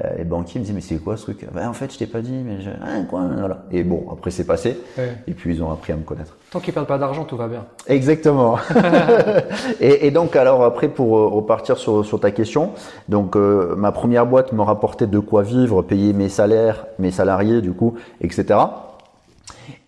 euh, 0.05 0.11
les 0.19 0.25
banquiers 0.25 0.61
me 0.61 0.65
disaient 0.65 0.75
mais 0.75 0.83
c'est 0.83 0.97
quoi 0.97 1.17
ce 1.17 1.23
truc? 1.23 1.47
Ben, 1.55 1.69
En 1.69 1.73
fait 1.73 1.91
je 1.91 1.99
t'ai 1.99 2.07
pas 2.07 2.21
dit 2.21 2.43
mais 2.45 2.61
je... 2.61 2.69
ah, 2.83 3.03
quoi 3.09 3.23
voilà. 3.39 3.65
Et 3.73 3.83
bon 3.83 4.05
après 4.13 4.31
c'est 4.31 4.45
passé 4.45 4.79
et 5.27 5.33
puis 5.33 5.55
ils 5.55 5.63
ont 5.63 5.71
appris 5.71 5.95
à 5.95 5.97
me 5.97 6.03
connaître. 6.03 6.37
Tant 6.51 6.61
qu'ils 6.61 6.75
perdent 6.75 6.87
pas 6.87 6.99
d'argent 6.99 7.25
tout 7.25 7.39
va 7.39 7.49
bien. 7.49 7.65
Exactement. 7.87 8.59
et, 9.81 10.07
et, 10.07 10.11
donc 10.11 10.37
alors 10.37 10.65
après 10.65 10.89
pour 10.89 11.17
euh, 11.17 11.27
repartir 11.29 11.79
sur, 11.79 12.05
sur 12.05 12.21
ta 12.21 12.31
question, 12.31 12.73
donc 13.09 13.37
euh, 13.37 13.75
ma 13.77 13.91
première 13.91 14.27
boîte 14.27 14.53
me 14.53 14.61
rapportait 14.61 15.07
de 15.07 15.19
quoi 15.19 15.43
vivre, 15.43 15.81
payer 15.81 16.13
mes 16.13 16.29
salaires, 16.29 16.87
mes 16.99 17.11
salariés 17.11 17.63
du 17.63 17.73
coup, 17.73 17.95
etc. 18.21 18.59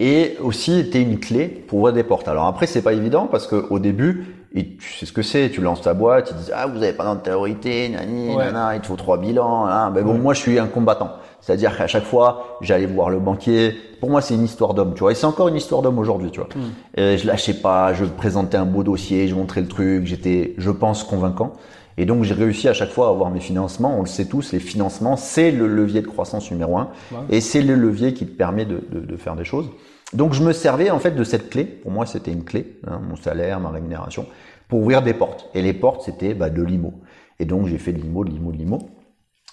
Et 0.00 0.38
aussi 0.42 0.78
était 0.78 1.02
une 1.02 1.20
clé 1.20 1.48
pour 1.48 1.80
ouvrir 1.80 1.92
des 1.92 2.02
portes. 2.02 2.28
Alors 2.28 2.46
après 2.46 2.66
c'est 2.66 2.82
pas 2.82 2.94
évident 2.94 3.26
parce 3.30 3.46
que 3.46 3.66
au 3.68 3.78
début 3.78 4.38
et 4.55 4.76
tu 4.76 4.92
sais 4.94 5.05
ce 5.05 5.12
que 5.12 5.22
c'est, 5.22 5.51
tu 5.51 5.61
lances 5.61 5.82
ta 5.82 5.92
boîte, 5.92 6.30
ils 6.30 6.36
disent 6.36 6.53
ah 6.55 6.66
vous 6.66 6.82
avez 6.82 6.94
pas 6.94 7.05
d'antériorité, 7.05 7.88
nani, 7.90 8.34
nana, 8.34 8.74
il 8.74 8.80
te 8.80 8.86
faut 8.86 8.96
trois 8.96 9.18
bilans. 9.18 9.66
Hein. 9.66 9.90
Ben 9.90 10.03
bon, 10.03 10.14
moi 10.14 10.32
je 10.32 10.40
suis 10.40 10.59
un 10.59 10.66
combattant, 10.66 11.11
c'est-à-dire 11.40 11.76
qu'à 11.76 11.86
chaque 11.86 12.05
fois 12.05 12.59
j'allais 12.62 12.86
voir 12.86 13.11
le 13.11 13.18
banquier. 13.18 13.74
Pour 14.01 14.09
moi 14.09 14.22
c'est 14.22 14.34
une 14.34 14.44
histoire 14.44 14.72
d'homme, 14.72 14.94
tu 14.94 15.01
vois, 15.01 15.12
et 15.12 15.14
c'est 15.14 15.26
encore 15.26 15.49
une 15.49 15.57
histoire 15.57 15.82
d'homme 15.82 15.99
aujourd'hui, 15.99 16.30
tu 16.30 16.40
vois. 16.40 16.49
Hmm. 16.55 17.01
Et 17.01 17.18
je 17.18 17.26
lâchais 17.26 17.55
pas, 17.55 17.92
je 17.92 18.07
présentais 18.07 18.57
un 18.57 18.64
beau 18.64 18.82
dossier, 18.82 19.28
je 19.28 19.34
montrais 19.34 19.61
le 19.61 19.68
truc, 19.68 20.07
j'étais, 20.07 20.55
je 20.57 20.70
pense, 20.70 21.05
convaincant. 21.05 21.53
Et 21.99 22.07
donc 22.07 22.22
j'ai 22.22 22.34
réussi 22.34 22.68
à 22.68 22.72
chaque 22.72 22.90
fois 22.90 23.09
à 23.09 23.11
avoir 23.11 23.28
mes 23.28 23.40
financements. 23.40 23.96
On 23.99 24.03
le 24.03 24.07
sait 24.07 24.26
tous, 24.26 24.53
les 24.53 24.61
financements 24.61 25.16
c'est 25.16 25.51
le 25.51 25.66
levier 25.66 26.01
de 26.01 26.07
croissance 26.07 26.51
numéro 26.51 26.78
un, 26.78 26.88
et 27.28 27.42
c'est 27.42 27.61
le 27.61 27.74
levier 27.74 28.14
qui 28.14 28.24
te 28.24 28.34
permet 28.34 28.64
de, 28.64 28.80
de, 28.90 29.01
de 29.01 29.16
faire 29.16 29.36
des 29.36 29.44
choses. 29.44 29.68
Donc 30.12 30.32
je 30.32 30.42
me 30.42 30.52
servais 30.52 30.90
en 30.90 30.98
fait 30.98 31.11
de 31.11 31.24
cette 31.24 31.50
clé, 31.50 31.64
pour 31.64 31.90
moi 31.90 32.06
c'était 32.06 32.32
une 32.32 32.44
clé, 32.44 32.78
hein, 32.86 33.00
mon 33.06 33.16
salaire, 33.16 33.61
ma 33.61 33.70
rémunération, 33.70 34.26
pour 34.68 34.80
ouvrir 34.80 35.02
des 35.02 35.14
portes. 35.14 35.48
Et 35.54 35.62
les 35.62 35.74
portes 35.74 36.02
c'était 36.02 36.34
bah, 36.34 36.50
de 36.50 36.62
l'IMO. 36.62 36.94
Et 37.38 37.44
donc 37.44 37.66
j'ai 37.66 37.78
fait 37.78 37.92
de 37.92 38.00
l'IMO, 38.00 38.24
de 38.24 38.30
l'IMO, 38.30 38.52
de 38.52 38.56
l'IMO. 38.56 38.90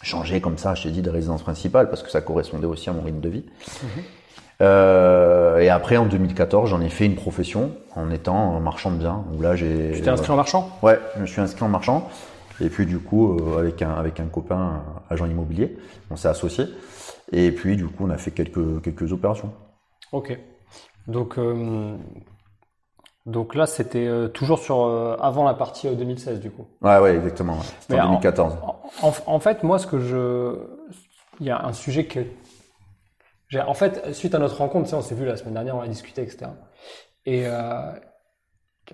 Changé 0.01 0.41
comme 0.41 0.57
ça, 0.57 0.75
je 0.75 0.83
t'ai 0.83 0.91
dit, 0.91 1.01
de 1.01 1.09
résidence 1.09 1.41
principale 1.41 1.89
parce 1.89 2.03
que 2.03 2.09
ça 2.09 2.21
correspondait 2.21 2.67
aussi 2.67 2.89
à 2.89 2.93
mon 2.93 3.01
rythme 3.01 3.21
de 3.21 3.29
vie. 3.29 3.45
Mhm. 3.83 4.03
Euh, 4.61 5.59
et 5.59 5.69
après 5.69 5.97
en 5.97 6.05
2014, 6.05 6.69
j'en 6.69 6.79
ai 6.79 6.89
fait 6.89 7.05
une 7.05 7.15
profession 7.15 7.71
en 7.95 8.09
étant 8.09 8.59
marchand 8.61 8.91
de 8.91 8.97
biens. 8.97 9.25
Où 9.33 9.41
là 9.41 9.55
j'ai. 9.55 9.91
Tu 9.93 10.01
t'es 10.01 10.09
inscrit 10.09 10.31
en 10.31 10.37
marchand? 10.37 10.69
Ouais, 10.81 10.99
je 11.15 11.21
me 11.21 11.25
suis 11.25 11.41
inscrit 11.41 11.63
en 11.63 11.69
marchand. 11.69 12.07
Et 12.61 12.69
puis 12.69 12.85
du 12.85 12.99
coup, 12.99 13.37
euh, 13.37 13.59
avec 13.59 13.81
un 13.81 13.91
avec 13.91 14.21
un 14.21 14.27
copain 14.27 14.83
agent 15.09 15.25
immobilier, 15.25 15.77
on 16.09 16.15
s'est 16.15 16.29
associé. 16.29 16.65
Et 17.33 17.51
puis 17.51 17.75
du 17.75 17.85
coup, 17.87 18.05
on 18.05 18.09
a 18.09 18.17
fait 18.17 18.31
quelques 18.31 18.81
quelques 18.81 19.11
opérations. 19.11 19.51
Ok. 20.15 20.39
Donc, 21.07 21.37
euh, 21.37 21.97
donc 23.25 23.53
là, 23.53 23.65
c'était 23.65 24.07
euh, 24.07 24.29
toujours 24.29 24.59
sur 24.59 24.85
euh, 24.85 25.17
avant 25.19 25.43
la 25.43 25.53
partie 25.53 25.93
2016 25.93 26.39
du 26.39 26.51
coup. 26.51 26.67
Ouais, 26.81 26.97
ouais, 26.99 27.17
exactement. 27.17 27.57
C'était 27.81 27.99
en 27.99 28.11
2014. 28.11 28.57
En, 29.01 29.39
fait, 29.39 29.63
moi, 29.63 29.77
ce 29.77 29.87
que 29.87 29.99
je, 29.99 30.55
il 31.41 31.47
y 31.47 31.49
a 31.49 31.65
un 31.65 31.73
sujet 31.73 32.05
que, 32.05 32.21
en 33.59 33.73
fait, 33.73 34.13
suite 34.13 34.33
à 34.35 34.39
notre 34.39 34.57
rencontre, 34.57 34.93
on 34.93 35.01
s'est 35.01 35.15
vu 35.15 35.25
la 35.25 35.35
semaine 35.35 35.55
dernière, 35.55 35.75
on 35.75 35.81
a 35.81 35.87
discuté, 35.87 36.21
etc. 36.21 36.45
Et 37.25 37.45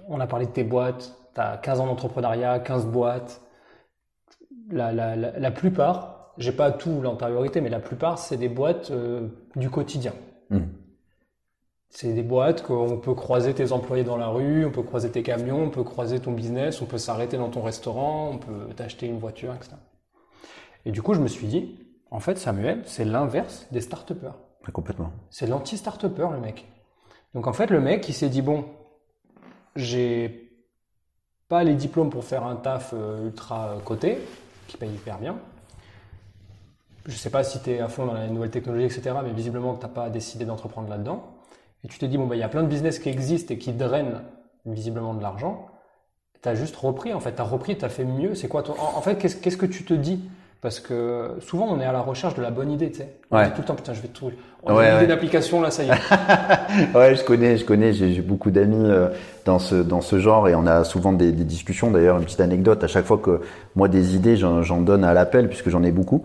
on 0.07 0.19
a 0.19 0.25
parlé 0.25 0.47
de 0.47 0.51
tes 0.51 0.63
boîtes. 0.63 1.13
Tu 1.35 1.39
as 1.39 1.57
15 1.57 1.81
ans 1.81 1.85
d'entrepreneuriat, 1.85 2.59
15 2.59 2.87
boîtes. 2.87 3.41
La, 4.71 4.91
la, 4.91 5.15
la, 5.15 5.37
la 5.37 5.51
plupart, 5.51 6.33
j'ai 6.37 6.51
pas 6.51 6.71
tout 6.71 6.99
l'antériorité, 7.01 7.61
mais 7.61 7.69
la 7.69 7.79
plupart, 7.79 8.17
c'est 8.17 8.37
des 8.37 8.49
boîtes 8.49 8.91
du 9.55 9.69
quotidien. 9.69 10.13
Mmh. 10.49 10.80
C'est 11.93 12.13
des 12.13 12.23
boîtes 12.23 12.63
qu'on 12.63 12.97
peut 12.97 13.13
croiser 13.13 13.53
tes 13.53 13.73
employés 13.73 14.05
dans 14.05 14.15
la 14.15 14.29
rue, 14.29 14.65
on 14.65 14.71
peut 14.71 14.81
croiser 14.81 15.11
tes 15.11 15.23
camions, 15.23 15.63
on 15.63 15.69
peut 15.69 15.83
croiser 15.83 16.21
ton 16.21 16.31
business, 16.31 16.81
on 16.81 16.85
peut 16.85 16.97
s'arrêter 16.97 17.35
dans 17.37 17.49
ton 17.49 17.61
restaurant, 17.61 18.31
on 18.31 18.37
peut 18.37 18.73
t'acheter 18.73 19.07
une 19.07 19.19
voiture, 19.19 19.53
etc. 19.53 19.73
Et 20.85 20.91
du 20.91 21.01
coup, 21.01 21.13
je 21.13 21.19
me 21.19 21.27
suis 21.27 21.47
dit, 21.47 21.77
en 22.09 22.21
fait, 22.21 22.37
Samuel, 22.37 22.81
c'est 22.85 23.03
l'inverse 23.03 23.67
des 23.71 23.81
start 23.81 24.13
Complètement. 24.71 25.11
C'est 25.29 25.47
lanti 25.47 25.77
start 25.77 26.05
le 26.05 26.39
mec. 26.39 26.65
Donc 27.33 27.47
en 27.47 27.53
fait, 27.53 27.69
le 27.69 27.81
mec, 27.81 28.07
il 28.07 28.13
s'est 28.13 28.29
dit, 28.29 28.41
bon, 28.41 28.65
j'ai 29.75 30.49
pas 31.49 31.65
les 31.65 31.75
diplômes 31.75 32.09
pour 32.09 32.23
faire 32.23 32.45
un 32.45 32.55
taf 32.55 32.93
euh, 32.93 33.25
ultra 33.25 33.75
coté, 33.83 34.17
qui 34.69 34.77
paye 34.77 34.93
hyper 34.93 35.17
bien. 35.17 35.37
Je 37.05 37.17
sais 37.17 37.29
pas 37.29 37.43
si 37.43 37.61
tu 37.61 37.71
es 37.71 37.79
à 37.81 37.89
fond 37.89 38.05
dans 38.05 38.13
la 38.13 38.27
nouvelle 38.27 38.51
technologie, 38.51 38.85
etc., 38.85 39.13
mais 39.21 39.33
visiblement 39.33 39.73
que 39.73 39.81
tu 39.81 39.87
n'as 39.87 39.91
pas 39.91 40.09
décidé 40.09 40.45
d'entreprendre 40.45 40.87
là-dedans 40.87 41.30
et 41.83 41.87
tu 41.87 41.97
te 41.97 42.05
dis, 42.05 42.17
bon, 42.17 42.27
bah, 42.27 42.35
il 42.35 42.39
y 42.39 42.43
a 42.43 42.49
plein 42.49 42.63
de 42.63 42.67
business 42.67 42.99
qui 42.99 43.09
existent 43.09 43.53
et 43.53 43.57
qui 43.57 43.73
drainent 43.73 44.21
visiblement 44.65 45.13
de 45.13 45.21
l'argent, 45.21 45.67
tu 46.41 46.49
as 46.49 46.55
juste 46.55 46.75
repris, 46.75 47.13
en 47.13 47.19
fait, 47.19 47.35
tu 47.35 47.41
as 47.41 47.45
repris, 47.45 47.77
tu 47.77 47.85
as 47.85 47.89
fait 47.89 48.05
mieux. 48.05 48.35
C'est 48.35 48.47
quoi 48.47 48.63
En, 48.79 49.01
fait, 49.01 49.17
qu'est-ce 49.17 49.57
que 49.57 49.65
tu 49.65 49.83
te 49.83 49.93
dis? 49.93 50.29
Parce 50.61 50.79
que 50.79 51.31
souvent, 51.39 51.67
on 51.69 51.79
est 51.79 51.85
à 51.85 51.91
la 51.91 52.01
recherche 52.01 52.35
de 52.35 52.41
la 52.41 52.51
bonne 52.51 52.71
idée, 52.71 52.91
tu 52.91 52.99
sais. 52.99 53.09
On 53.31 53.41
dit 53.41 53.49
tout 53.49 53.61
le 53.61 53.65
temps, 53.65 53.75
putain, 53.75 53.93
je 53.93 54.01
vais 54.01 54.09
tout. 54.09 54.31
On 54.63 54.77
a 54.77 54.89
une 54.91 54.97
idée 54.97 55.07
d'application, 55.07 55.59
là, 55.59 55.71
ça 55.71 55.83
y 55.83 55.89
est. 55.89 55.91
ouais, 56.95 57.15
je 57.15 57.23
connais, 57.23 57.57
je 57.57 57.65
connais. 57.65 57.93
J'ai 57.93 58.21
beaucoup 58.21 58.51
d'amis 58.51 58.85
euh, 58.87 59.07
dans 59.45 59.57
ce 59.57 59.73
dans 59.73 60.01
ce 60.01 60.19
genre 60.19 60.47
et 60.47 60.53
on 60.53 60.67
a 60.67 60.83
souvent 60.83 61.13
des, 61.13 61.31
des 61.31 61.45
discussions. 61.45 61.89
D'ailleurs, 61.89 62.17
une 62.17 62.25
petite 62.25 62.41
anecdote. 62.41 62.83
À 62.83 62.87
chaque 62.87 63.05
fois 63.05 63.17
que 63.17 63.41
moi 63.75 63.87
des 63.87 64.15
idées, 64.15 64.37
j'en 64.37 64.81
donne 64.81 65.03
à 65.03 65.15
l'appel 65.15 65.47
puisque 65.49 65.69
j'en 65.69 65.81
ai 65.81 65.91
beaucoup. 65.91 66.23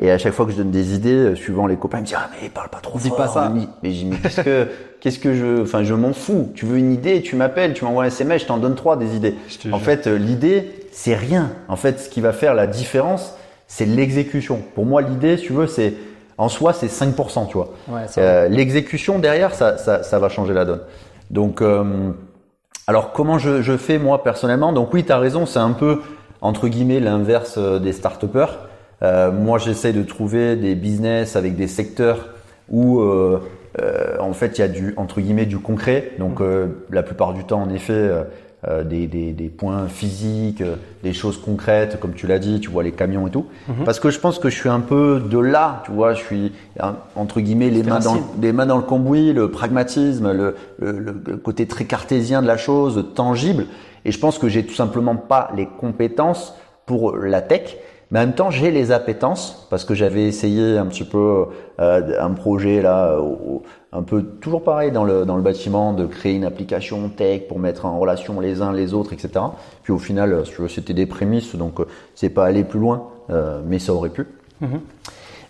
Et 0.00 0.10
à 0.10 0.18
chaque 0.18 0.34
fois 0.34 0.44
que 0.44 0.52
je 0.52 0.58
donne 0.58 0.70
des 0.70 0.94
idées, 0.94 1.14
euh, 1.14 1.34
suivant 1.34 1.66
les 1.66 1.76
copains, 1.76 1.98
ils 1.98 2.02
me 2.02 2.06
disent 2.06 2.16
ah 2.18 2.28
mais 2.42 2.50
parle 2.50 2.68
pas 2.68 2.80
trop 2.80 2.98
Dis 2.98 3.08
fort. 3.08 3.16
pas 3.16 3.28
ça. 3.28 3.50
Mais 3.82 3.90
j'ai 3.90 4.04
mais 4.04 4.16
qu'est-ce 4.16 4.42
que 4.42 4.68
qu'est-ce 5.00 5.18
que 5.18 5.32
je, 5.32 5.62
enfin 5.62 5.82
je 5.82 5.94
m'en 5.94 6.12
fous. 6.12 6.52
Tu 6.54 6.66
veux 6.66 6.76
une 6.76 6.92
idée, 6.92 7.22
tu 7.22 7.36
m'appelles, 7.36 7.72
tu 7.72 7.86
m'envoies 7.86 8.04
un 8.04 8.08
SMS, 8.08 8.42
je 8.42 8.48
t'en 8.48 8.58
donne 8.58 8.74
trois 8.74 8.98
des 8.98 9.16
idées. 9.16 9.34
En 9.72 9.78
fait, 9.78 10.06
euh, 10.08 10.18
l'idée 10.18 10.72
c'est 10.92 11.14
rien. 11.14 11.52
En 11.68 11.76
fait, 11.76 12.00
ce 12.00 12.10
qui 12.10 12.20
va 12.20 12.34
faire 12.34 12.52
la 12.52 12.66
différence 12.66 13.34
c'est 13.68 13.84
l'exécution. 13.84 14.60
Pour 14.74 14.86
moi, 14.86 15.02
l'idée, 15.02 15.36
si 15.36 15.44
tu 15.44 15.52
veux, 15.52 15.68
c'est 15.68 15.94
en 16.38 16.48
soi, 16.48 16.72
c'est 16.72 16.86
5%, 16.86 17.48
tu 17.48 17.54
vois. 17.54 17.74
Euh, 18.16 18.48
l'exécution 18.48 19.18
derrière, 19.18 19.54
ça, 19.54 19.76
ça, 19.76 20.02
ça, 20.02 20.18
va 20.18 20.28
changer 20.28 20.54
la 20.54 20.64
donne. 20.64 20.80
Donc, 21.30 21.60
euh, 21.60 22.12
alors 22.86 23.12
comment 23.12 23.38
je, 23.38 23.60
je, 23.60 23.76
fais 23.76 23.98
moi 23.98 24.22
personnellement? 24.24 24.72
Donc 24.72 24.94
oui, 24.94 25.04
tu 25.04 25.12
as 25.12 25.18
raison, 25.18 25.46
c'est 25.46 25.58
un 25.58 25.72
peu 25.72 26.00
entre 26.40 26.68
guillemets 26.68 27.00
l'inverse 27.00 27.56
euh, 27.58 27.78
des 27.78 27.92
start 27.92 28.24
Euh, 29.02 29.30
moi, 29.30 29.58
j'essaie 29.58 29.92
de 29.92 30.02
trouver 30.02 30.56
des 30.56 30.74
business 30.74 31.36
avec 31.36 31.54
des 31.56 31.68
secteurs 31.68 32.28
où 32.70 33.00
euh, 33.00 33.40
en 34.18 34.32
fait 34.32 34.58
il 34.58 34.60
y 34.60 34.64
a 34.64 34.68
du 34.68 34.94
entre 34.96 35.20
guillemets 35.20 35.46
du 35.46 35.58
concret. 35.58 36.12
Donc 36.18 36.40
la 36.90 37.02
plupart 37.02 37.32
du 37.32 37.44
temps, 37.44 37.62
en 37.62 37.70
effet 37.70 38.10
euh, 38.66 38.82
des, 38.82 39.06
des, 39.06 39.30
des, 39.30 39.48
points 39.48 39.86
physiques, 39.86 40.62
euh, 40.62 40.74
des 41.04 41.12
choses 41.12 41.40
concrètes, 41.40 42.00
comme 42.00 42.14
tu 42.14 42.26
l'as 42.26 42.40
dit, 42.40 42.58
tu 42.58 42.70
vois 42.70 42.82
les 42.82 42.90
camions 42.90 43.28
et 43.28 43.30
tout. 43.30 43.46
Mhm. 43.68 43.84
Parce 43.84 44.00
que 44.00 44.10
je 44.10 44.18
pense 44.18 44.40
que 44.40 44.50
je 44.50 44.56
suis 44.56 44.68
un 44.68 44.80
peu 44.80 45.22
de 45.24 45.38
là, 45.38 45.84
tu 45.84 45.92
vois, 45.92 46.14
je 46.14 46.24
suis 46.24 46.52
entre 47.14 47.40
guillemets 47.40 47.70
les 47.70 47.84
mains, 47.84 48.00
dans, 48.00 48.16
les 48.42 48.52
mains 48.52 48.66
dans 48.66 48.76
le 48.76 48.82
cambouis, 48.82 49.32
le 49.32 49.48
pragmatisme, 49.48 50.32
le, 50.32 50.56
le, 50.80 51.36
côté 51.36 51.66
très 51.66 51.84
cartésien 51.84 52.42
de 52.42 52.48
la 52.48 52.56
chose, 52.56 53.06
tangible. 53.14 53.66
Et 54.04 54.10
je 54.10 54.18
pense 54.18 54.38
que 54.38 54.48
j'ai 54.48 54.66
tout 54.66 54.74
simplement 54.74 55.14
pas 55.14 55.52
les 55.56 55.66
compétences 55.66 56.56
pour 56.84 57.16
la 57.16 57.42
tech. 57.42 57.76
Mais 58.10 58.20
en 58.20 58.22
même 58.22 58.34
temps, 58.34 58.50
j'ai 58.50 58.70
les 58.70 58.90
appétences 58.90 59.66
parce 59.68 59.84
que 59.84 59.94
j'avais 59.94 60.24
essayé 60.24 60.78
un 60.78 60.86
petit 60.86 61.04
peu 61.04 61.46
euh, 61.78 62.20
un 62.20 62.30
projet 62.30 62.80
là, 62.80 63.18
un 63.92 64.02
peu 64.02 64.22
toujours 64.22 64.62
pareil 64.62 64.92
dans 64.92 65.04
le 65.04 65.24
dans 65.24 65.36
le 65.36 65.42
bâtiment, 65.42 65.92
de 65.92 66.06
créer 66.06 66.34
une 66.34 66.44
application 66.44 67.08
tech 67.08 67.42
pour 67.48 67.58
mettre 67.58 67.86
en 67.86 67.98
relation 67.98 68.40
les 68.40 68.60
uns 68.60 68.72
les 68.72 68.94
autres, 68.94 69.12
etc. 69.12 69.44
Puis 69.82 69.92
au 69.92 69.98
final, 69.98 70.44
c'était 70.68 70.94
des 70.94 71.06
prémices, 71.06 71.54
donc 71.56 71.80
euh, 71.80 71.86
c'est 72.14 72.28
pas 72.28 72.44
aller 72.44 72.64
plus 72.64 72.80
loin, 72.80 73.08
euh, 73.30 73.60
mais 73.66 73.78
ça 73.78 73.92
aurait 73.94 74.10
pu. 74.10 74.26
Mm-hmm. 74.62 74.80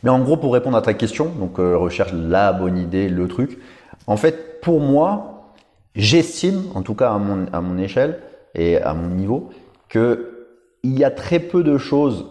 Mais 0.05 0.11
en 0.11 0.21
gros, 0.21 0.37
pour 0.37 0.53
répondre 0.53 0.77
à 0.77 0.83
ta 0.83 0.95
question, 0.95 1.27
donc 1.39 1.59
euh, 1.59 1.77
recherche 1.77 2.13
la 2.13 2.53
bonne 2.53 2.79
idée, 2.79 3.09
le 3.09 3.27
truc. 3.27 3.59
En 4.07 4.17
fait, 4.17 4.61
pour 4.61 4.81
moi, 4.81 5.53
j'estime, 5.97 6.63
en 6.75 6.83
tout 6.83 6.95
cas 6.95 7.13
à 7.13 7.19
mon 7.19 7.47
à 7.53 7.61
mon 7.61 7.77
échelle 7.79 8.21
et 8.55 8.79
à 8.79 8.95
mon 8.95 9.09
niveau, 9.09 9.51
que 9.89 10.47
il 10.85 10.97
y 10.97 11.03
a 11.03 11.11
très 11.11 11.41
peu 11.41 11.65
de 11.65 11.77
choses 11.77 12.27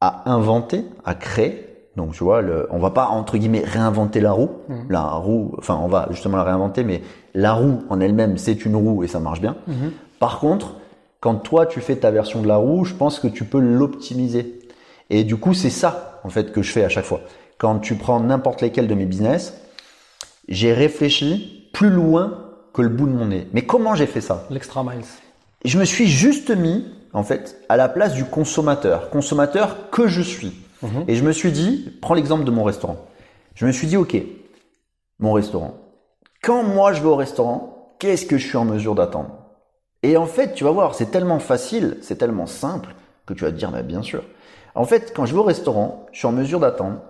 à 0.00 0.30
inventer, 0.30 0.84
à 1.04 1.14
créer, 1.14 1.66
Donc 1.96 2.12
tu 2.14 2.24
vois, 2.24 2.40
le, 2.40 2.66
on 2.70 2.78
va 2.78 2.90
pas 2.90 3.06
entre 3.08 3.36
guillemets 3.36 3.62
réinventer 3.64 4.20
la 4.20 4.32
roue. 4.32 4.50
Mhm. 4.68 4.86
La 4.88 5.02
roue, 5.02 5.54
enfin 5.58 5.78
on 5.82 5.88
va 5.88 6.08
justement 6.10 6.36
la 6.36 6.44
réinventer, 6.44 6.84
mais 6.84 7.02
la 7.34 7.52
roue 7.52 7.80
en 7.90 8.00
elle-même 8.00 8.38
c'est 8.38 8.64
une 8.64 8.76
roue 8.76 9.04
et 9.04 9.08
ça 9.08 9.20
marche 9.20 9.40
bien. 9.40 9.56
Mhm. 9.66 9.92
Par 10.18 10.38
contre, 10.38 10.76
quand 11.20 11.34
toi 11.34 11.66
tu 11.66 11.80
fais 11.80 11.96
ta 11.96 12.10
version 12.10 12.40
de 12.40 12.48
la 12.48 12.56
roue, 12.56 12.84
je 12.84 12.94
pense 12.94 13.18
que 13.18 13.28
tu 13.28 13.44
peux 13.44 13.60
l'optimiser. 13.60 14.60
Et 15.10 15.24
du 15.24 15.36
coup, 15.36 15.52
c'est 15.54 15.70
ça 15.70 16.20
en 16.24 16.30
fait 16.30 16.52
que 16.52 16.62
je 16.62 16.70
fais 16.72 16.84
à 16.84 16.88
chaque 16.88 17.04
fois. 17.04 17.20
Quand 17.58 17.78
tu 17.78 17.96
prends 17.96 18.20
n'importe 18.20 18.62
lesquels 18.62 18.88
de 18.88 18.94
mes 18.94 19.04
business, 19.04 19.60
j'ai 20.48 20.72
réfléchi 20.72 21.68
plus 21.74 21.90
loin 21.90 22.46
que 22.72 22.80
le 22.80 22.88
bout 22.88 23.06
de 23.06 23.12
mon 23.12 23.26
nez. 23.26 23.48
Mais 23.52 23.62
comment 23.62 23.94
j'ai 23.94 24.06
fait 24.06 24.20
ça? 24.20 24.46
L'extra 24.50 24.82
miles. 24.82 25.04
Je 25.64 25.78
me 25.78 25.84
suis 25.84 26.06
juste 26.06 26.50
mis 26.50 26.86
en 27.12 27.22
fait 27.22 27.62
à 27.68 27.76
la 27.76 27.88
place 27.88 28.14
du 28.14 28.24
consommateur, 28.24 29.10
consommateur 29.10 29.90
que 29.90 30.06
je 30.06 30.22
suis. 30.22 30.52
Mhm. 30.82 31.04
Et 31.08 31.14
je 31.14 31.24
me 31.24 31.32
suis 31.32 31.52
dit, 31.52 31.92
prends 32.00 32.14
l'exemple 32.14 32.44
de 32.44 32.50
mon 32.50 32.64
restaurant. 32.64 32.96
Je 33.54 33.66
me 33.66 33.72
suis 33.72 33.86
dit, 33.86 33.96
ok, 33.96 34.16
mon 35.18 35.32
restaurant. 35.32 35.74
Quand 36.42 36.62
moi 36.62 36.92
je 36.92 37.02
vais 37.02 37.08
au 37.08 37.16
restaurant, 37.16 37.94
qu'est-ce 37.98 38.26
que 38.26 38.38
je 38.38 38.46
suis 38.46 38.56
en 38.56 38.64
mesure 38.64 38.94
d'attendre? 38.94 39.36
Et 40.02 40.16
en 40.16 40.26
fait, 40.26 40.54
tu 40.54 40.64
vas 40.64 40.70
voir, 40.70 40.94
c'est 40.94 41.10
tellement 41.10 41.38
facile, 41.38 41.98
c'est 42.00 42.16
tellement 42.16 42.46
simple 42.46 42.94
que 43.26 43.34
tu 43.34 43.44
vas 43.44 43.50
te 43.50 43.56
dire, 43.56 43.70
bien 43.82 44.02
sûr. 44.02 44.24
En 44.74 44.84
fait, 44.84 45.12
quand 45.14 45.26
je 45.26 45.34
vais 45.34 45.40
au 45.40 45.44
restaurant, 45.44 46.06
je 46.12 46.18
suis 46.18 46.26
en 46.26 46.32
mesure 46.32 46.60
d'attendre 46.60 47.00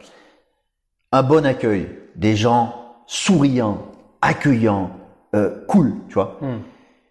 un 1.13 1.23
bon 1.23 1.47
accueil, 1.47 1.89
des 2.17 2.35
gens 2.35 2.75
souriants, 3.07 3.87
accueillants, 4.23 4.91
euh, 5.35 5.65
cool, 5.67 5.95
tu 6.09 6.15
vois. 6.15 6.39
Mhm. 6.41 6.61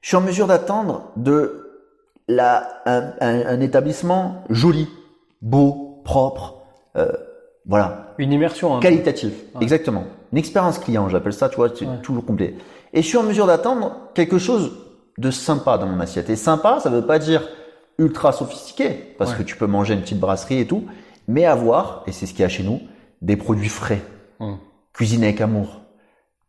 Je 0.01 0.07
suis 0.07 0.17
en 0.17 0.21
mesure 0.21 0.47
d'attendre 0.47 1.11
de 1.15 1.59
la, 2.30 2.82
un, 2.86 3.11
un- 3.19 3.45
un 3.47 3.59
établissement 3.59 4.43
joli, 4.49 4.88
beau, 5.41 6.01
propre, 6.05 6.61
euh, 6.95 7.11
voilà, 7.65 8.13
Une 8.17 8.32
immersion. 8.32 8.75
hein. 8.75 8.80
qualitatif, 8.80 9.32
Ouais. 9.55 9.63
exactement. 9.63 10.05
Une 10.32 10.38
expérience 10.38 10.80
client, 10.80 11.09
j'appelle 11.09 11.34
ça, 11.34 11.49
tu 11.49 11.57
vois, 11.57 11.69
c'est 11.75 11.86
Ouais. 11.86 11.97
toujours 12.03 12.23
complet. 12.25 12.55
Et 12.93 13.01
je 13.01 13.07
suis 13.07 13.17
en 13.17 13.23
mesure 13.23 13.47
d'attendre 13.47 14.09
quelque 14.13 14.38
chose 14.38 14.71
de 15.17 15.32
sympa 15.32 15.77
dans 15.77 15.88
mon 15.88 15.99
assiette. 15.99 16.30
Et 16.30 16.36
sympa, 16.36 16.80
ça 16.80 16.89
veut 16.89 17.05
pas 17.05 17.19
dire 17.19 17.47
ultra 17.97 18.32
sophistiqué, 18.32 19.15
parce 19.17 19.32
Ouais. 19.32 19.39
que 19.39 19.43
tu 19.43 19.57
peux 19.57 19.67
manger 19.67 19.93
une 19.95 20.01
petite 20.01 20.19
brasserie 20.19 20.59
et 20.59 20.67
tout, 20.67 20.86
mais 21.27 21.45
avoir, 21.45 22.03
et 22.07 22.11
c'est 22.11 22.25
ce 22.25 22.32
qu'il 22.32 22.41
y 22.41 22.45
a 22.45 22.49
chez 22.49 22.63
nous, 22.63 22.80
des 23.21 23.36
produits 23.36 23.69
frais, 23.69 24.01
Mhm. 24.39 24.57
cuisine 24.93 25.23
avec 25.23 25.41
amour. 25.41 25.82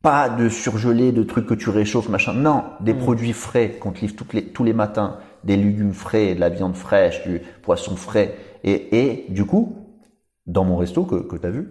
Pas 0.03 0.29
de 0.31 0.49
surgelé, 0.49 1.13
de 1.13 1.23
trucs 1.25 1.47
que 1.47 1.55
tu 1.55 1.69
réchauffes, 1.69 2.09
machin. 2.09 2.33
Non, 2.33 2.63
des 2.81 2.95
produits 2.95 3.33
frais 3.35 3.71
qu'on 3.81 3.91
te 3.93 4.01
livre 4.01 4.15
toutes 4.17 4.33
les, 4.33 4.45
tous 4.45 4.65
les 4.65 4.73
matins. 4.73 5.17
Des 5.45 5.57
légumes 5.57 5.95
frais, 5.95 6.35
de 6.35 6.41
la 6.41 6.49
viande 6.51 6.77
fraîche, 6.77 7.23
du 7.27 7.41
poisson 7.63 7.97
frais. 7.97 8.35
Et, 8.65 8.99
et 9.01 9.27
du 9.31 9.45
coup, 9.47 9.77
dans 10.47 10.65
mon 10.65 10.77
resto 10.77 11.05
que, 11.05 11.17
que 11.17 11.37
tu 11.37 11.47
as 11.47 11.51
vu, 11.51 11.71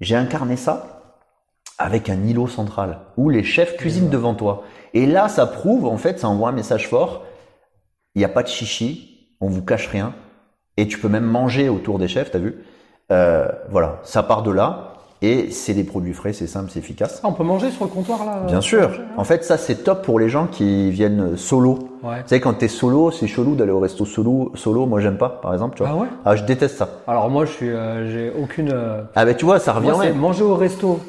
j'ai 0.00 0.16
incarné 0.16 0.56
ça 0.56 1.00
avec 1.78 2.08
un 2.08 2.22
îlot 2.24 2.46
central 2.48 3.00
où 3.16 3.30
les 3.30 3.42
chefs 3.44 3.76
cuisinent 3.76 4.10
devant 4.10 4.34
toi. 4.34 4.64
Et 4.94 5.06
là, 5.06 5.28
ça 5.28 5.46
prouve, 5.46 5.86
en 5.86 5.96
fait, 5.96 6.20
ça 6.20 6.28
envoie 6.28 6.50
un 6.50 6.52
message 6.52 6.88
fort. 6.88 7.24
Il 8.14 8.20
n'y 8.20 8.24
a 8.24 8.28
pas 8.28 8.42
de 8.42 8.48
chichi, 8.48 9.36
on 9.40 9.48
vous 9.48 9.62
cache 9.64 9.88
rien. 9.88 10.14
Et 10.76 10.86
tu 10.88 10.98
peux 10.98 11.08
même 11.08 11.24
manger 11.24 11.68
autour 11.68 11.98
des 11.98 12.08
chefs, 12.08 12.30
t'as 12.30 12.38
vu 12.38 12.64
Euh, 13.12 13.48
Voilà, 13.70 14.00
ça 14.04 14.22
part 14.22 14.42
de 14.42 14.50
là. 14.50 14.93
Et 15.26 15.50
c'est 15.50 15.72
des 15.72 15.84
produits 15.84 16.12
frais, 16.12 16.34
c'est 16.34 16.46
simple, 16.46 16.70
c'est 16.70 16.80
efficace. 16.80 17.20
Ah, 17.24 17.28
on 17.28 17.32
peut 17.32 17.44
manger 17.44 17.70
sur 17.70 17.84
le 17.84 17.90
comptoir 17.90 18.26
là 18.26 18.42
Bien 18.46 18.58
euh, 18.58 18.60
sûr. 18.60 18.82
manger, 18.90 18.98
là 18.98 19.04
En 19.16 19.24
fait, 19.24 19.42
ça 19.42 19.56
c'est 19.56 19.76
top 19.82 20.04
pour 20.04 20.18
les 20.20 20.28
gens 20.28 20.46
qui 20.46 20.90
viennent 20.90 21.38
solo. 21.38 21.78
Ouais. 22.02 22.16
Tu 22.18 22.22
sais, 22.26 22.40
quand 22.40 22.52
t'es 22.52 22.68
solo, 22.68 23.10
c'est 23.10 23.26
chelou 23.26 23.54
d'aller 23.54 23.70
au 23.72 23.80
resto 23.80 24.04
solo. 24.04 24.52
Solo, 24.54 24.84
moi 24.84 25.00
j'aime 25.00 25.16
pas, 25.16 25.30
par 25.30 25.54
exemple. 25.54 25.76
Tu 25.78 25.82
vois. 25.82 25.92
Ah 25.92 25.96
ouais? 25.96 26.08
Ah, 26.26 26.36
je 26.36 26.44
déteste 26.44 26.76
ça. 26.76 26.88
Alors 27.06 27.30
moi, 27.30 27.46
je 27.46 27.52
suis, 27.52 27.70
euh, 27.70 28.06
j'ai 28.12 28.32
aucune. 28.38 28.70
euh, 28.70 29.00
Ah 29.14 29.24
ben 29.24 29.34
tu 29.34 29.46
vois, 29.46 29.58
ça 29.58 29.72
revient. 29.72 29.92
Moi, 29.96 30.12
manger 30.12 30.44
au 30.44 30.56
resto 30.56 31.00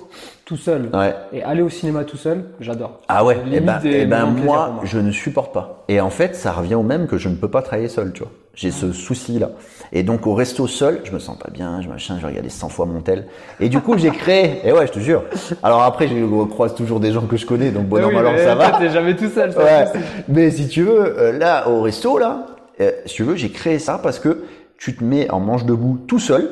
tout 0.45 0.55
seul 0.55 0.89
Ouais. 0.93 1.13
et 1.34 1.43
aller 1.43 1.61
au 1.63 1.70
cinéma 1.70 2.05
tout 2.05 2.18
seul, 2.18 2.45
j'adore. 2.61 2.99
Ah 3.09 3.26
ouais. 3.26 3.38
Et 3.51 3.59
ben, 3.59 3.80
eh 3.84 4.05
ben 4.05 4.28
de 4.28 4.32
plaisir 4.34 4.45
moi, 4.45 4.70
moi. 4.76 4.82
je 4.86 4.99
ne 4.99 5.11
supporte 5.11 5.53
pas. 5.53 5.84
Et 5.89 5.99
en 5.99 6.09
fait, 6.11 6.36
ça 6.36 6.53
revient 6.53 6.76
au 6.76 6.84
même 6.84 7.07
que 7.07 7.18
je 7.18 7.28
ne 7.28 7.36
peux 7.36 7.49
pas 7.49 7.61
travailler 7.63 7.89
seul. 7.89 8.13
Tu 8.13 8.22
vois. 8.24 8.32
J'ai 8.56 8.72
ce 8.72 8.93
souci 8.93 9.38
là. 9.38 9.49
Et 9.91 10.03
donc 10.03 10.26
au 10.28 10.34
resto 10.34 10.66
seul, 10.66 11.01
je 11.03 11.12
me 11.12 11.20
sens 11.20 11.38
pas 11.38 11.49
bien, 11.51 11.82
je 11.82 11.89
machin, 11.89 12.18
je 12.22 12.26
regardais 12.26 12.49
100 12.49 12.70
fois 12.70 12.86
mon 12.86 13.01
tel. 13.01 13.28
Et 13.60 13.68
du 13.70 13.80
coup, 13.82 13.97
j'ai 13.97 14.12
créé. 14.12 14.62
Et 14.64 14.72
ouais, 14.72 14.88
je 14.88 14.93
te 14.93 14.99
jure. 14.99 15.24
Alors 15.62 15.84
après, 15.84 16.08
je 16.08 16.45
croise 16.45 16.74
toujours 16.74 16.99
des 16.99 17.12
gens 17.12 17.22
que 17.28 17.36
je 17.38 17.45
connais, 17.45 17.72
donc 17.72 17.88
bon 17.88 17.97
Ah 18.01 18.08
oui, 18.08 18.16
mais 18.16 18.43
ça 18.43 18.56
va. 18.56 18.72
T'es 18.72 18.89
jamais 18.89 19.16
tout 19.16 19.30
seul. 19.30 19.51
ça, 19.51 19.64
Ouais. 19.64 19.86
Mais 20.30 20.51
si 20.51 20.68
tu 20.70 20.84
veux, 20.84 21.20
euh, 21.20 21.38
là, 21.38 21.68
au 21.68 21.82
resto, 21.82 22.18
là, 22.18 22.45
euh, 22.80 22.91
si 23.06 23.16
tu 23.16 23.24
veux, 23.24 23.36
j'ai 23.36 23.49
créé 23.51 23.78
ça 23.78 23.99
parce 24.01 24.20
que 24.20 24.43
tu 24.78 24.95
te 24.95 25.03
mets 25.03 25.30
en 25.32 25.39
manche 25.39 25.66
debout 25.66 25.99
tout 26.08 26.20
seul, 26.20 26.49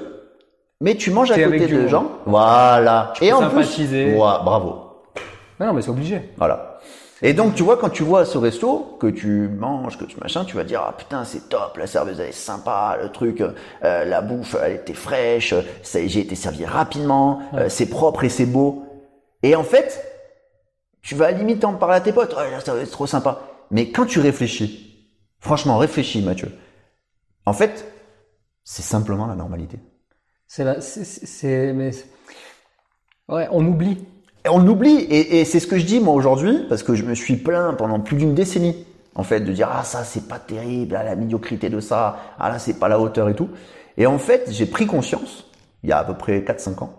mais 0.81 0.95
tu 0.95 1.11
manges 1.11 1.31
à 1.31 1.39
côté 1.39 1.67
de 1.67 1.87
gens. 1.87 2.07
Voilà. 2.25 3.13
Et 3.21 3.31
en 3.31 3.49
plus, 3.49 3.79
ouais, 3.79 4.15
bravo. 4.17 4.75
Non, 5.59 5.67
non, 5.67 5.73
mais 5.73 5.81
c'est 5.81 5.89
obligé. 5.89 6.21
Voilà. 6.37 6.72
Et 7.25 7.33
donc, 7.33 7.55
tu 7.55 7.63
vois, 7.63 7.77
quand 7.77 7.89
tu 7.89 8.03
vois 8.03 8.25
ce 8.25 8.37
resto, 8.37 8.97
que 8.99 9.07
tu 9.07 9.47
manges, 9.47 9.97
que 9.97 10.03
tu 10.03 10.17
machin, 10.19 10.43
tu 10.43 10.57
vas 10.57 10.65
dire, 10.65 10.81
ah 10.85 10.93
putain, 10.95 11.23
c'est 11.23 11.47
top, 11.47 11.77
la 11.77 11.87
serveuse, 11.87 12.19
elle 12.19 12.29
est 12.29 12.31
sympa, 12.33 12.97
le 13.01 13.09
truc, 13.13 13.41
euh, 13.41 14.03
la 14.03 14.21
bouffe, 14.21 14.57
elle 14.61 14.73
était 14.73 14.93
fraîche, 14.93 15.53
j'ai 15.83 16.19
été 16.19 16.35
servi 16.35 16.65
rapidement, 16.65 17.41
euh, 17.53 17.69
c'est 17.69 17.85
propre 17.85 18.25
et 18.25 18.29
c'est 18.29 18.45
beau. 18.45 18.85
Et 19.41 19.55
en 19.55 19.63
fait, 19.63 20.05
tu 21.01 21.15
vas 21.15 21.31
limite 21.31 21.63
en 21.63 21.75
parler 21.75 21.95
à 21.95 22.01
tes 22.01 22.11
potes, 22.11 22.35
ça 22.65 22.73
va 22.73 22.81
être 22.81 22.91
trop 22.91 23.07
sympa. 23.07 23.39
Mais 23.71 23.89
quand 23.89 24.05
tu 24.05 24.19
réfléchis, 24.19 25.07
franchement, 25.39 25.77
réfléchis, 25.77 26.21
Mathieu. 26.21 26.51
En 27.45 27.53
fait, 27.53 27.85
c'est 28.65 28.81
simplement 28.83 29.27
la 29.27 29.35
normalité. 29.35 29.79
C'est 30.45 30.65
la, 30.65 30.81
c'est, 30.81 31.05
c'est- 31.05 31.25
c'est- 31.25 31.73
mais 31.73 31.93
c'est- 31.93 32.07
ouais, 33.29 33.47
on 33.51 33.65
oublie. 33.65 34.05
Et 34.45 34.49
on 34.49 34.65
oublie, 34.67 34.97
et, 34.97 35.39
et 35.39 35.45
c'est 35.45 35.59
ce 35.59 35.67
que 35.67 35.77
je 35.77 35.85
dis 35.85 35.99
moi 35.99 36.13
aujourd'hui, 36.13 36.65
parce 36.67 36.83
que 36.83 36.95
je 36.95 37.03
me 37.03 37.15
suis 37.15 37.37
plaint 37.37 37.77
pendant 37.77 37.99
plus 37.99 38.17
d'une 38.17 38.33
décennie, 38.33 38.85
en 39.15 39.23
fait, 39.23 39.39
de 39.39 39.51
dire 39.51 39.69
ah 39.71 39.83
ça 39.83 40.03
c'est 40.03 40.27
pas 40.27 40.39
terrible, 40.39 40.95
ah, 40.95 41.03
la 41.03 41.15
médiocrité 41.15 41.69
de 41.69 41.79
ça, 41.79 42.17
ah 42.39 42.49
là 42.49 42.59
c'est 42.59 42.79
pas 42.79 42.89
la 42.89 42.99
hauteur 42.99 43.29
et 43.29 43.35
tout. 43.35 43.49
Et 43.97 44.05
en 44.05 44.17
fait, 44.17 44.49
j'ai 44.49 44.65
pris 44.65 44.85
conscience, 44.85 45.49
il 45.83 45.89
y 45.89 45.93
a 45.93 45.99
à 45.99 46.03
peu 46.03 46.15
près 46.15 46.39
4-5 46.39 46.83
ans, 46.83 46.93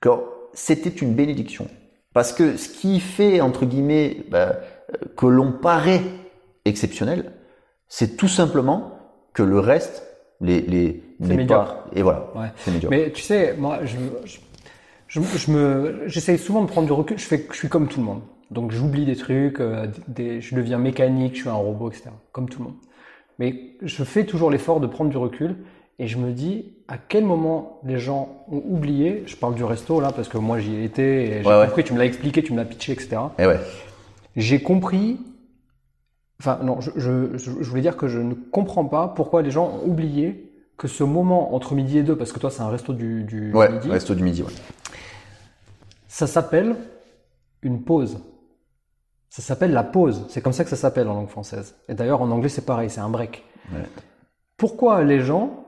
que 0.00 0.10
c'était 0.52 0.90
une 0.90 1.14
bénédiction. 1.14 1.68
Parce 2.14 2.32
que 2.32 2.56
ce 2.56 2.68
qui 2.68 3.00
fait, 3.00 3.40
entre 3.40 3.64
guillemets, 3.64 4.24
bah, 4.30 4.38
euh, 4.38 5.06
que 5.16 5.26
l'on 5.26 5.52
paraît 5.52 6.02
exceptionnel, 6.64 7.32
c'est 7.88 8.16
tout 8.16 8.28
simplement 8.28 8.98
que 9.34 9.42
le 9.42 9.58
reste, 9.58 10.04
les, 10.40 10.60
les, 10.60 11.02
pas, 11.46 11.86
et 11.92 12.02
voilà, 12.02 12.28
Ouais. 12.34 12.48
Mais 12.90 13.10
tu 13.10 13.22
sais, 13.22 13.54
moi, 13.58 13.80
je, 13.84 13.96
je, 14.24 14.38
je, 15.08 15.20
je 15.20 15.50
me, 15.50 16.02
j'essaye 16.06 16.38
souvent 16.38 16.62
de 16.62 16.68
prendre 16.68 16.86
du 16.86 16.92
recul. 16.92 17.18
Je 17.18 17.24
fais, 17.24 17.46
je 17.50 17.56
suis 17.56 17.68
comme 17.68 17.88
tout 17.88 18.00
le 18.00 18.06
monde. 18.06 18.20
Donc, 18.50 18.72
j'oublie 18.72 19.04
des 19.04 19.16
trucs, 19.16 19.60
euh, 19.60 19.86
des, 20.06 20.40
je 20.40 20.54
deviens 20.54 20.78
mécanique, 20.78 21.34
je 21.34 21.40
suis 21.40 21.48
un 21.48 21.54
robot, 21.54 21.90
etc. 21.90 22.10
Comme 22.32 22.48
tout 22.48 22.60
le 22.60 22.66
monde. 22.66 22.76
Mais 23.38 23.54
je 23.82 24.04
fais 24.04 24.24
toujours 24.24 24.50
l'effort 24.50 24.80
de 24.80 24.86
prendre 24.86 25.10
du 25.10 25.16
recul 25.16 25.56
et 25.98 26.06
je 26.06 26.16
me 26.18 26.32
dis 26.32 26.72
à 26.88 26.96
quel 26.96 27.24
moment 27.24 27.80
les 27.84 27.98
gens 27.98 28.44
ont 28.50 28.62
oublié. 28.64 29.22
Je 29.26 29.36
parle 29.36 29.54
du 29.54 29.64
resto 29.64 30.00
là 30.00 30.12
parce 30.12 30.28
que 30.28 30.38
moi 30.38 30.58
j'y 30.58 30.74
ai 30.76 30.84
été 30.84 31.24
et 31.24 31.42
j'ai 31.42 31.48
Ouais, 31.48 31.58
ouais. 31.58 31.66
compris. 31.66 31.84
Tu 31.84 31.92
me 31.92 31.98
l'as 31.98 32.04
expliqué, 32.06 32.42
tu 32.42 32.52
me 32.52 32.56
l'as 32.58 32.64
pitché, 32.64 32.92
etc. 32.92 33.16
Et 33.38 33.46
ouais, 33.46 33.60
J'ai 34.36 34.60
compris. 34.60 35.18
Enfin, 36.40 36.60
non, 36.62 36.80
je 36.80 36.90
je 37.36 37.50
voulais 37.68 37.82
dire 37.82 37.96
que 37.96 38.06
je 38.08 38.18
ne 38.20 38.34
comprends 38.34 38.84
pas 38.84 39.08
pourquoi 39.08 39.42
les 39.42 39.50
gens 39.50 39.80
ont 39.84 39.88
oublié 39.88 40.52
que 40.76 40.86
ce 40.86 41.02
moment 41.02 41.54
entre 41.54 41.74
midi 41.74 41.98
et 41.98 42.02
deux, 42.04 42.14
parce 42.16 42.30
que 42.32 42.38
toi 42.38 42.50
c'est 42.50 42.62
un 42.62 42.68
resto 42.68 42.92
du, 42.92 43.24
du 43.24 43.52
ouais, 43.52 43.68
midi, 43.72 43.90
resto 43.90 44.14
du 44.14 44.22
midi, 44.22 44.42
ouais. 44.42 44.52
Ça 46.18 46.26
s'appelle 46.26 46.74
une 47.62 47.80
pause. 47.82 48.18
Ça 49.30 49.40
s'appelle 49.40 49.70
la 49.70 49.84
pause. 49.84 50.26
C'est 50.30 50.40
comme 50.40 50.52
ça 50.52 50.64
que 50.64 50.70
ça 50.70 50.74
s'appelle 50.74 51.06
en 51.06 51.14
langue 51.14 51.28
française. 51.28 51.76
Et 51.88 51.94
d'ailleurs 51.94 52.22
en 52.22 52.30
anglais 52.32 52.48
c'est 52.48 52.66
pareil, 52.66 52.90
c'est 52.90 52.98
un 52.98 53.08
break. 53.08 53.44
Ouais. 53.72 53.84
Pourquoi 54.56 55.04
les 55.04 55.20
gens 55.20 55.64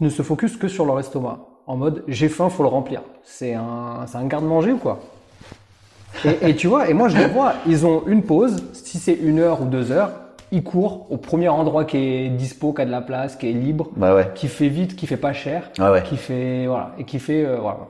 ne 0.00 0.08
se 0.08 0.22
focusent 0.22 0.56
que 0.56 0.66
sur 0.66 0.86
leur 0.86 0.98
estomac 0.98 1.40
En 1.66 1.76
mode 1.76 2.04
j'ai 2.08 2.30
faim, 2.30 2.48
faut 2.48 2.62
le 2.62 2.70
remplir. 2.70 3.02
C'est 3.22 3.52
un, 3.52 4.06
un 4.14 4.26
garde-manger 4.26 4.72
ou 4.72 4.78
quoi? 4.78 5.00
Et, 6.24 6.48
et 6.48 6.56
tu 6.56 6.66
vois, 6.66 6.88
et 6.88 6.94
moi 6.94 7.08
je 7.08 7.18
les 7.18 7.26
vois, 7.26 7.52
ils 7.66 7.84
ont 7.84 8.04
une 8.06 8.22
pause, 8.22 8.64
si 8.72 8.96
c'est 8.98 9.12
une 9.12 9.40
heure 9.40 9.60
ou 9.60 9.66
deux 9.66 9.92
heures, 9.92 10.12
ils 10.52 10.64
courent 10.64 11.06
au 11.12 11.18
premier 11.18 11.50
endroit 11.50 11.84
qui 11.84 11.98
est 11.98 12.30
dispo, 12.30 12.72
qui 12.72 12.80
a 12.80 12.86
de 12.86 12.90
la 12.90 13.02
place, 13.02 13.36
qui 13.36 13.50
est 13.50 13.52
libre, 13.52 13.90
ouais. 13.98 14.30
qui 14.34 14.48
fait 14.48 14.68
vite, 14.68 14.96
qui 14.96 15.06
fait 15.06 15.18
pas 15.18 15.34
cher, 15.34 15.70
ouais. 15.78 16.02
qui 16.02 16.16
fait 16.16 16.66
voilà 16.66 16.92
et 16.98 17.04
qui 17.04 17.18
fait 17.18 17.44
euh, 17.44 17.58
voilà. 17.58 17.80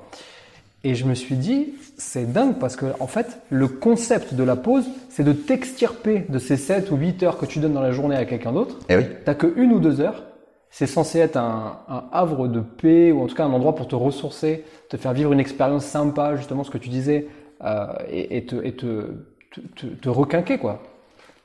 Et 0.83 0.95
je 0.95 1.05
me 1.05 1.14
suis 1.14 1.37
dit, 1.37 1.74
c'est 1.99 2.33
dingue 2.33 2.59
parce 2.59 2.76
que 2.76 2.87
en 3.01 3.07
fait, 3.07 3.41
le 3.51 3.68
concept 3.68 4.35
de 4.35 4.43
la 4.43 4.57
pause, 4.57 4.87
c'est 5.11 5.24
de 5.24 5.33
t'extirper 5.33 6.24
de 6.28 6.39
ces 6.39 6.57
7 6.57 6.91
ou 6.91 6.97
8 6.97 7.22
heures 7.22 7.39
que 7.39 7.45
tu 7.47 7.59
donnes 7.59 7.74
dans 7.74 7.83
la 7.83 7.93
journée 7.93 8.16
à 8.16 8.24
quelqu'un 8.24 8.53
d'autre. 8.53 8.78
Eh 8.89 8.97
oui. 8.97 9.05
T'as 9.24 9.35
que 9.35 9.53
une 9.57 9.72
ou 9.72 9.78
deux 9.78 10.01
heures. 10.01 10.24
C'est 10.70 10.87
censé 10.87 11.18
être 11.18 11.37
un, 11.37 11.81
un 11.89 12.05
havre 12.12 12.47
de 12.47 12.61
paix 12.61 13.11
ou 13.12 13.22
en 13.22 13.26
tout 13.26 13.35
cas 13.35 13.45
un 13.45 13.53
endroit 13.53 13.74
pour 13.74 13.89
te 13.89 13.97
ressourcer, 13.97 14.64
te 14.89 14.97
faire 14.97 15.12
vivre 15.12 15.33
une 15.33 15.41
expérience 15.41 15.85
sympa, 15.85 16.37
justement 16.37 16.62
ce 16.62 16.70
que 16.70 16.78
tu 16.78 16.89
disais, 16.89 17.26
euh, 17.64 17.87
et, 18.09 18.37
et 18.37 18.47
te, 18.47 18.57
et 18.64 18.72
te, 18.72 19.11
te, 19.51 19.61
te, 19.61 19.87
te 19.87 20.09
requinquer 20.09 20.59
quoi. 20.59 20.81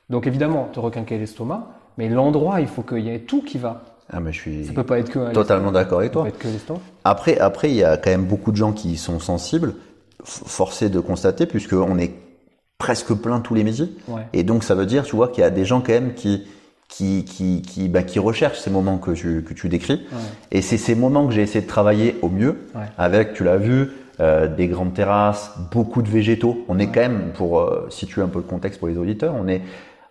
Donc 0.08 0.26
évidemment, 0.28 0.68
te 0.72 0.78
requinquer 0.78 1.18
l'estomac, 1.18 1.66
mais 1.98 2.08
l'endroit, 2.08 2.60
il 2.60 2.68
faut 2.68 2.82
qu'il 2.82 3.00
y 3.00 3.10
ait 3.10 3.18
tout 3.18 3.42
qui 3.42 3.58
va. 3.58 3.82
Ah, 4.12 4.20
mais 4.20 4.32
je 4.32 4.38
suis 4.40 4.64
Ça 4.66 4.72
peut 4.72 4.84
pas 4.84 4.98
être 5.00 5.10
que 5.10 5.32
totalement 5.32 5.72
d'accord 5.72 5.98
avec 6.00 6.10
Ça 6.12 6.20
toi. 6.20 6.28
être 6.28 6.38
que. 6.38 6.48
Après, 7.04 7.38
après, 7.38 7.70
il 7.70 7.76
y 7.76 7.84
a 7.84 7.96
quand 7.96 8.10
même 8.10 8.24
beaucoup 8.26 8.52
de 8.52 8.56
gens 8.56 8.72
qui 8.72 8.96
sont 8.96 9.18
sensibles, 9.18 9.74
f- 10.22 10.42
forcé 10.46 10.88
de 10.88 11.00
constater, 11.00 11.46
puisque 11.46 11.72
on 11.72 11.98
est 11.98 12.12
presque 12.78 13.12
plein 13.14 13.40
tous 13.40 13.54
les 13.54 13.64
midis. 13.64 13.96
Ouais. 14.08 14.22
Et 14.32 14.42
donc, 14.44 14.62
ça 14.62 14.74
veut 14.74 14.86
dire, 14.86 15.04
tu 15.04 15.16
vois, 15.16 15.28
qu'il 15.28 15.40
y 15.42 15.44
a 15.44 15.50
des 15.50 15.64
gens 15.64 15.80
quand 15.80 15.92
même 15.92 16.14
qui, 16.14 16.46
qui, 16.88 17.24
qui, 17.24 17.62
qui, 17.62 17.88
bah, 17.88 18.02
qui 18.04 18.18
recherchent 18.20 18.60
ces 18.60 18.70
moments 18.70 18.98
que 18.98 19.10
tu, 19.10 19.42
que 19.42 19.54
tu 19.54 19.68
décris. 19.68 19.94
Ouais. 20.12 20.18
Et 20.52 20.62
c'est 20.62 20.76
ces 20.78 20.94
moments 20.94 21.26
que 21.26 21.32
j'ai 21.32 21.42
essayé 21.42 21.62
de 21.62 21.66
travailler 21.68 22.16
au 22.22 22.28
mieux, 22.28 22.68
Ouais. 22.76 22.82
avec, 22.98 23.34
tu 23.34 23.42
l'as 23.42 23.56
vu, 23.56 23.90
euh, 24.20 24.46
des 24.46 24.68
grandes 24.68 24.94
terrasses, 24.94 25.50
beaucoup 25.72 26.00
de 26.02 26.08
végétaux. 26.08 26.64
On 26.68 26.78
est 26.78 26.86
quand 26.86 27.00
même, 27.00 27.32
pour 27.34 27.58
euh, 27.60 27.86
situer 27.90 28.22
un 28.22 28.28
peu 28.28 28.38
le 28.38 28.44
contexte 28.44 28.78
pour 28.78 28.88
les 28.88 28.96
auditeurs, 28.98 29.34
on 29.34 29.48
est 29.48 29.62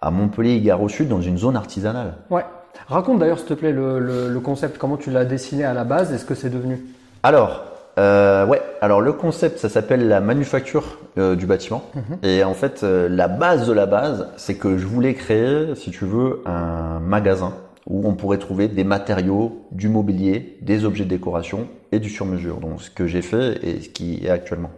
à 0.01 0.11
Montpellier, 0.11 0.59
Gare 0.59 0.81
au 0.83 0.89
Sud, 0.89 1.07
dans 1.07 1.21
une 1.21 1.37
zone 1.37 1.55
artisanale. 1.55 2.15
Ouais. 2.29 2.43
Raconte 2.87 3.19
d'ailleurs, 3.19 3.39
s'il 3.39 3.47
te 3.47 3.53
plaît, 3.53 3.71
le, 3.71 3.99
le, 3.99 4.29
le 4.29 4.39
concept, 4.39 4.77
comment 4.77 4.97
tu 4.97 5.11
l'as 5.11 5.25
dessiné 5.25 5.63
à 5.63 5.73
la 5.73 5.83
base 5.83 6.13
et 6.13 6.17
ce 6.17 6.25
que 6.25 6.35
c'est 6.35 6.49
devenu? 6.49 6.83
Alors, 7.23 7.63
euh, 7.97 8.45
ouais, 8.45 8.61
alors 8.81 9.01
le 9.01 9.13
concept, 9.13 9.57
ça 9.57 9.69
s'appelle 9.69 10.07
la 10.07 10.19
manufacture 10.19 10.99
euh, 11.17 11.35
du 11.35 11.45
bâtiment. 11.45 11.83
Et 12.23 12.43
en 12.43 12.53
fait, 12.53 12.83
euh, 12.83 13.07
la 13.09 13.27
base 13.27 13.67
de 13.67 13.73
la 13.73 13.85
base, 13.85 14.27
c'est 14.37 14.55
que 14.55 14.77
je 14.77 14.85
voulais 14.85 15.13
créer, 15.13 15.73
si 15.75 15.91
tu 15.91 16.05
veux, 16.05 16.41
un 16.45 16.99
magasin 16.99 17.53
où 17.87 18.07
on 18.07 18.15
pourrait 18.15 18.39
trouver 18.39 18.67
des 18.67 18.83
matériaux, 18.83 19.67
du 19.71 19.89
mobilier, 19.89 20.57
des 20.61 20.85
objets 20.85 21.05
de 21.05 21.09
décoration 21.09 21.67
et 21.91 21.99
du 21.99 22.09
sur-mesure. 22.09 22.57
Donc, 22.57 22.81
ce 22.81 22.89
que 22.89 23.07
j'ai 23.07 23.21
fait 23.21 23.59
et 23.63 23.81
ce 23.81 23.89
qui 23.89 24.25
est 24.25 24.29
actuellement. 24.29 24.71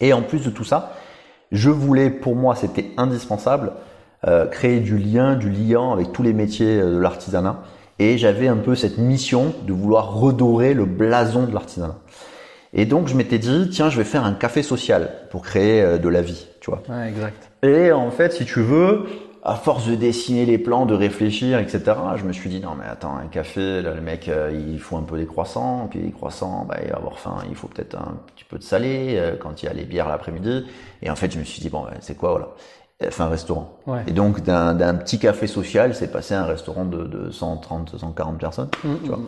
Et 0.00 0.12
en 0.12 0.22
plus 0.22 0.44
de 0.44 0.50
tout 0.50 0.64
ça, 0.64 0.92
je 1.52 1.70
voulais, 1.70 2.10
pour 2.10 2.34
moi, 2.34 2.56
c'était 2.56 2.90
indispensable, 2.96 3.72
euh, 4.26 4.46
créer 4.46 4.80
du 4.80 4.98
lien, 4.98 5.34
du 5.34 5.50
liant 5.50 5.92
avec 5.92 6.12
tous 6.12 6.22
les 6.22 6.32
métiers 6.32 6.80
euh, 6.80 6.94
de 6.94 6.98
l'artisanat. 6.98 7.62
Et 7.98 8.18
j'avais 8.18 8.48
un 8.48 8.56
peu 8.56 8.74
cette 8.74 8.98
mission 8.98 9.54
de 9.66 9.72
vouloir 9.72 10.14
redorer 10.14 10.74
le 10.74 10.84
blason 10.84 11.44
de 11.46 11.52
l'artisanat. 11.52 11.96
Et 12.76 12.86
donc, 12.86 13.06
je 13.06 13.14
m'étais 13.14 13.38
dit, 13.38 13.68
tiens, 13.70 13.88
je 13.88 13.96
vais 13.96 14.04
faire 14.04 14.24
un 14.24 14.32
café 14.32 14.62
social 14.62 15.10
pour 15.30 15.42
créer 15.42 15.80
euh, 15.80 15.98
de 15.98 16.08
la 16.08 16.22
vie, 16.22 16.48
tu 16.60 16.70
vois. 16.70 16.82
Ouais, 16.88 17.08
exact. 17.08 17.50
Et 17.62 17.92
en 17.92 18.10
fait, 18.10 18.32
si 18.32 18.44
tu 18.44 18.60
veux, 18.62 19.06
à 19.44 19.54
force 19.54 19.86
de 19.86 19.94
dessiner 19.94 20.44
les 20.44 20.58
plans, 20.58 20.84
de 20.84 20.94
réfléchir, 20.94 21.60
etc., 21.60 21.82
je 22.16 22.24
me 22.24 22.32
suis 22.32 22.50
dit, 22.50 22.60
non 22.60 22.74
mais 22.76 22.84
attends, 22.84 23.16
un 23.16 23.28
café, 23.28 23.80
là, 23.80 23.94
le 23.94 24.00
mec, 24.00 24.28
euh, 24.28 24.50
il 24.52 24.80
faut 24.80 24.96
un 24.96 25.02
peu 25.02 25.16
des 25.16 25.26
croissants, 25.26 25.86
puis 25.88 26.00
les 26.00 26.10
croissants, 26.10 26.66
bah, 26.68 26.78
il 26.84 26.90
va 26.90 26.96
avoir 26.96 27.20
faim, 27.20 27.36
il 27.48 27.54
faut 27.54 27.68
peut-être 27.68 27.94
un 27.94 28.16
petit 28.34 28.44
peu 28.44 28.58
de 28.58 28.64
salé, 28.64 29.22
quand 29.40 29.62
il 29.62 29.66
y 29.66 29.68
a 29.68 29.72
les 29.72 29.84
bières 29.84 30.08
l'après-midi. 30.08 30.66
Et 31.00 31.10
en 31.10 31.16
fait, 31.16 31.30
je 31.30 31.38
me 31.38 31.44
suis 31.44 31.60
dit, 31.60 31.68
bon, 31.68 31.82
bah, 31.84 31.92
c'est 32.00 32.16
quoi, 32.16 32.30
voilà, 32.30 32.48
un 33.18 33.28
restaurant. 33.28 33.78
Ouais. 33.86 34.00
Et 34.06 34.12
donc, 34.12 34.42
d'un 34.42 34.94
petit 34.94 35.18
café 35.18 35.46
social, 35.46 35.94
c'est 35.94 36.10
passé 36.10 36.34
à 36.34 36.42
un 36.42 36.46
restaurant 36.46 36.84
de, 36.84 37.04
de 37.04 37.30
130, 37.30 37.98
140 37.98 38.38
personnes. 38.38 38.68
tu 38.82 39.08
vois. 39.08 39.18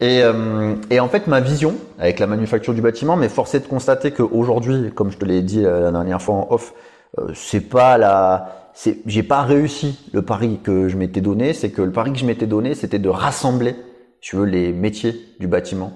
Et, 0.00 0.22
euh, 0.22 0.74
et 0.90 0.98
en 0.98 1.08
fait, 1.08 1.26
ma 1.28 1.40
vision 1.40 1.74
avec 1.98 2.18
la 2.18 2.26
manufacture 2.26 2.74
du 2.74 2.82
bâtiment, 2.82 3.16
mais 3.16 3.28
forcé 3.28 3.60
de 3.60 3.66
constater 3.66 4.10
qu'aujourd'hui, 4.10 4.90
comme 4.94 5.12
je 5.12 5.16
te 5.16 5.24
l'ai 5.24 5.42
dit 5.42 5.64
euh, 5.64 5.80
la 5.80 5.92
dernière 5.92 6.20
fois 6.20 6.34
en 6.34 6.48
off, 6.50 6.74
euh, 7.18 7.28
c'est 7.34 7.60
pas 7.60 7.98
la, 7.98 8.70
c'est, 8.74 8.98
j'ai 9.06 9.22
pas 9.22 9.42
réussi 9.42 10.10
le 10.12 10.22
pari 10.22 10.58
que 10.62 10.88
je 10.88 10.96
m'étais 10.96 11.20
donné. 11.20 11.52
C'est 11.52 11.70
que 11.70 11.82
le 11.82 11.92
pari 11.92 12.12
que 12.12 12.18
je 12.18 12.26
m'étais 12.26 12.46
donné, 12.46 12.74
c'était 12.74 12.98
de 12.98 13.08
rassembler, 13.08 13.76
tu 14.20 14.36
veux, 14.36 14.44
les 14.44 14.72
métiers 14.72 15.14
du 15.38 15.46
bâtiment. 15.46 15.92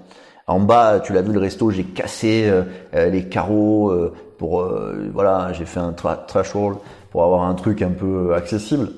En 0.46 0.60
bas, 0.60 1.00
tu 1.00 1.12
l'as 1.12 1.22
vu, 1.22 1.32
le 1.32 1.40
resto, 1.40 1.70
j'ai 1.70 1.82
cassé 1.82 2.46
euh, 2.48 2.62
euh, 2.94 3.10
les 3.10 3.28
carreaux 3.28 3.90
euh, 3.90 4.14
pour, 4.38 4.60
euh, 4.60 5.08
voilà, 5.12 5.52
j'ai 5.52 5.64
fait 5.64 5.80
un 5.80 5.92
tra- 5.92 6.26
threshold 6.26 6.76
pour 7.10 7.24
avoir 7.24 7.42
un 7.42 7.54
truc 7.54 7.82
un 7.82 7.90
peu 7.90 8.34
accessible. 8.34 8.90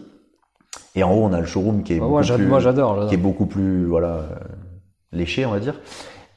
Et 0.94 1.02
en 1.04 1.12
haut, 1.12 1.24
on 1.24 1.32
a 1.32 1.40
le 1.40 1.46
showroom 1.46 1.82
qui 1.82 1.94
est 1.94 1.96
Bah, 1.96 2.00
beaucoup 2.02 2.12
moi, 2.14 2.22
j'ad- 2.22 2.38
plus- 2.38 2.46
moi, 2.46 2.60
j'adore. 2.60 2.94
j'adore. 2.94 3.08
qui 3.08 3.14
est 3.14 3.18
beaucoup 3.18 3.46
plus 3.46 3.86
voilà 3.86 4.20
léché 5.12 5.46
on 5.46 5.52
va 5.52 5.58
dire 5.60 5.74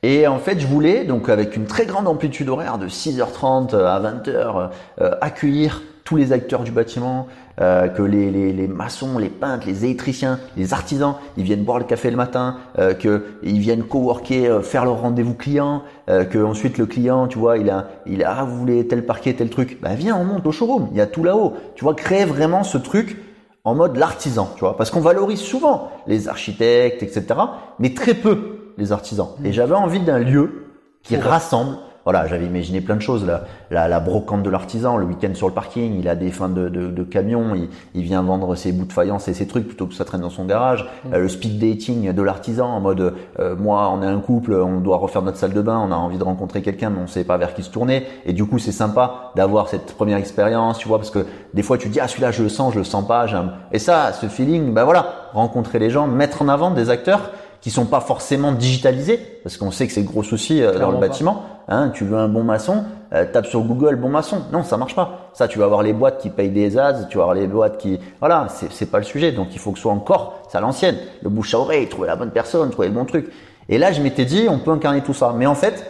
et 0.02 0.28
en 0.28 0.40
fait 0.40 0.58
je 0.60 0.66
voulais 0.66 1.04
donc 1.04 1.28
avec 1.28 1.58
une 1.58 1.66
très 1.66 1.86
grande 1.86 2.08
amplitude 2.08 2.48
horaire 2.48 2.78
de 2.78 2.88
6h30 2.88 3.74
à 3.76 4.00
20h 4.00 4.70
euh, 5.02 5.12
accueillir 5.20 5.82
tous 6.12 6.18
les 6.18 6.34
acteurs 6.34 6.64
du 6.64 6.72
bâtiment 6.72 7.28
euh, 7.62 7.88
que 7.88 8.02
les, 8.02 8.32
les, 8.32 8.52
les 8.52 8.68
maçons 8.68 9.18
les 9.18 9.30
peintres 9.30 9.66
les 9.66 9.86
électriciens 9.86 10.40
les 10.58 10.74
artisans 10.74 11.16
ils 11.38 11.46
viennent 11.46 11.64
boire 11.64 11.80
le 11.80 11.86
café 11.86 12.12
le 12.12 12.18
matin 12.18 12.58
euh, 12.80 12.94
que 12.94 13.28
ils 13.44 13.60
viennent 13.60 13.84
coworker 13.84 14.50
euh, 14.50 14.62
faire 14.62 14.84
leur 14.84 15.00
rendez-vous 15.00 15.36
client 15.36 15.84
euh, 16.10 16.26
que 16.26 16.38
ensuite 16.38 16.78
le 16.78 16.86
client 16.86 17.28
tu 17.30 17.40
vois 17.40 17.58
il 17.60 17.70
a 17.70 17.88
il 18.06 18.26
a 18.26 18.36
ah 18.40 18.44
vous 18.44 18.58
voulez 18.58 18.86
tel 18.88 19.06
parquet 19.06 19.32
tel 19.36 19.50
truc 19.50 19.80
bah 19.82 19.96
viens 19.96 20.18
on 20.18 20.26
monte 20.26 20.46
au 20.46 20.52
showroom 20.52 20.90
il 20.92 20.98
y 20.98 21.02
a 21.02 21.08
tout 21.08 21.24
là-haut 21.24 21.54
tu 21.76 21.86
vois 21.86 21.94
créer 21.94 22.26
vraiment 22.26 22.64
ce 22.64 22.78
truc 22.78 23.16
en 23.64 23.76
mode 23.76 23.96
l'artisan, 23.96 24.50
tu 24.56 24.62
vois, 24.62 24.76
parce 24.76 24.90
qu'on 24.90 25.02
valorise 25.02 25.40
souvent 25.40 25.92
les 26.08 26.28
architectes, 26.28 27.04
etc., 27.04 27.40
mais 27.78 27.94
très 27.94 28.16
peu 28.16 28.74
les 28.80 28.92
artisans. 28.92 29.28
Et 29.44 29.54
j'avais 29.54 29.76
envie 29.76 30.00
d'un 30.00 30.18
lieu 30.18 30.66
qui 31.04 31.16
rassemble. 31.16 31.78
Voilà, 32.04 32.28
j'avais 32.28 32.46
imaginé 32.46 32.82
plein 32.82 32.96
de 32.96 33.02
choses. 33.02 33.26
La, 33.26 33.44
la, 33.70 33.88
la 33.88 34.00
brocante 34.00 34.44
de 34.44 34.50
l'artisan, 34.50 34.98
le 34.98 35.06
week-end 35.06 35.34
sur 35.34 35.48
le 35.48 35.54
parking, 35.54 36.00
il 36.00 36.08
a 36.08 36.16
des 36.16 36.32
fins 36.32 36.50
de, 36.50 36.68
de, 36.70 36.88
de 36.90 37.04
camion, 37.04 37.54
il, 37.56 37.70
il 37.94 38.04
vient 38.04 38.24
vendre 38.24 38.56
ses 38.56 38.72
bouts 38.72 38.86
de 38.86 38.94
faïence 38.94 39.28
et 39.28 39.34
ses 39.34 39.48
trucs 39.48 39.68
plutôt 39.68 39.86
que 39.86 39.94
ça 39.94 40.06
traîne 40.06 40.22
dans 40.22 40.30
son 40.30 40.46
garage. 40.46 40.88
Euh, 41.14 41.20
le 41.20 41.30
speed 41.30 41.60
dating 41.60 42.12
de 42.12 42.22
l'artisan, 42.22 42.68
en 42.68 42.80
mode, 42.80 43.14
euh, 43.40 43.56
moi, 43.56 43.92
on 43.94 44.02
est 44.02 44.08
un 44.08 44.20
couple, 44.20 44.54
on 44.54 44.80
doit 44.80 44.98
refaire 44.98 45.22
notre 45.22 45.38
salle 45.38 45.54
de 45.54 45.62
bain, 45.62 45.78
on 45.78 45.92
a 45.92 45.96
envie 45.96 46.18
de 46.18 46.24
rencontrer 46.24 46.62
quelqu'un, 46.62 46.90
mais 46.90 47.00
on 47.02 47.08
sait 47.08 47.24
pas 47.24 47.38
vers 47.38 47.54
qui 47.54 47.64
se 47.64 47.70
tourner. 47.70 48.08
Et 48.26 48.34
du 48.34 48.46
coup, 48.46 48.60
c'est 48.60 48.72
sympa 48.72 49.32
d'avoir 49.36 49.70
cette 49.70 49.94
première 49.96 50.18
expérience, 50.18 50.80
tu 50.80 50.88
vois, 50.88 50.98
parce 50.98 51.12
que 51.12 51.26
des 51.54 51.64
fois, 51.64 51.78
tu 51.78 51.90
dis, 51.90 52.00
ah, 52.00 52.08
celui-là, 52.08 52.32
je 52.32 52.44
le 52.44 52.50
sens, 52.50 52.74
je 52.74 52.80
le 52.80 52.84
sens 52.84 53.08
pas. 53.08 53.26
Et 53.72 53.80
ça, 53.80 54.12
ce 54.14 54.26
feeling, 54.26 54.74
ben 54.74 54.84
voilà, 54.84 55.30
rencontrer 55.34 55.80
les 55.80 55.90
gens, 55.90 56.08
mettre 56.08 56.42
en 56.42 56.48
avant 56.48 56.72
des 56.72 56.90
acteurs 56.90 57.30
qui 57.62 57.70
sont 57.70 57.86
pas 57.86 58.02
forcément 58.02 58.52
digitalisés, 58.52 59.20
parce 59.44 59.58
qu'on 59.58 59.72
sait 59.72 59.88
que 59.88 59.94
c'est 59.94 60.02
le 60.02 60.08
gros 60.08 60.24
souci 60.24 60.62
euh, 60.62 60.80
dans 60.80 60.92
le 60.92 60.98
bâtiment. 60.98 61.44
Hein, 61.68 61.92
tu 61.94 62.04
veux 62.04 62.18
un 62.18 62.28
bon 62.28 62.44
maçon, 62.44 62.84
euh, 63.14 63.26
tape 63.32 63.46
sur 63.46 63.62
Google 63.62 63.96
bon 63.96 64.10
maçon. 64.10 64.42
Non, 64.52 64.64
ça 64.64 64.78
marche 64.78 64.96
pas. 64.96 65.30
Ça, 65.34 65.48
tu 65.48 65.60
vas 65.60 65.66
avoir 65.66 65.84
les 65.84 65.94
boîtes 65.94 66.20
qui 66.20 66.30
payent 66.30 66.50
des 66.50 66.78
ads, 66.78 67.06
tu 67.10 67.18
vas 67.18 67.24
avoir 67.24 67.36
les 67.36 67.48
boîtes 67.48 67.78
qui, 67.78 68.00
voilà, 68.20 68.48
c'est 68.50 68.72
c'est 68.72 68.88
pas 68.88 68.98
le 68.98 69.04
sujet. 69.04 69.32
Donc 69.32 69.50
il 69.54 69.60
faut 69.60 69.72
que 69.72 69.78
ce 69.78 69.84
soit 69.84 69.94
encore, 69.94 70.42
c'est 70.50 70.58
à 70.58 70.62
l'ancienne, 70.62 70.98
le 71.22 71.30
bouche 71.30 71.54
à 71.54 71.60
oreille, 71.60 71.88
trouver 71.88 72.08
la 72.08 72.16
bonne 72.16 72.32
personne, 72.32 72.70
trouver 72.72 72.88
le 72.88 72.94
bon 72.94 73.06
truc. 73.06 73.32
Et 73.70 73.78
là, 73.78 73.92
je 73.92 74.02
m'étais 74.02 74.26
dit, 74.26 74.48
on 74.50 74.60
peut 74.60 74.72
incarner 74.72 75.02
tout 75.02 75.14
ça. 75.14 75.34
Mais 75.38 75.46
en 75.46 75.56
fait, 75.56 75.86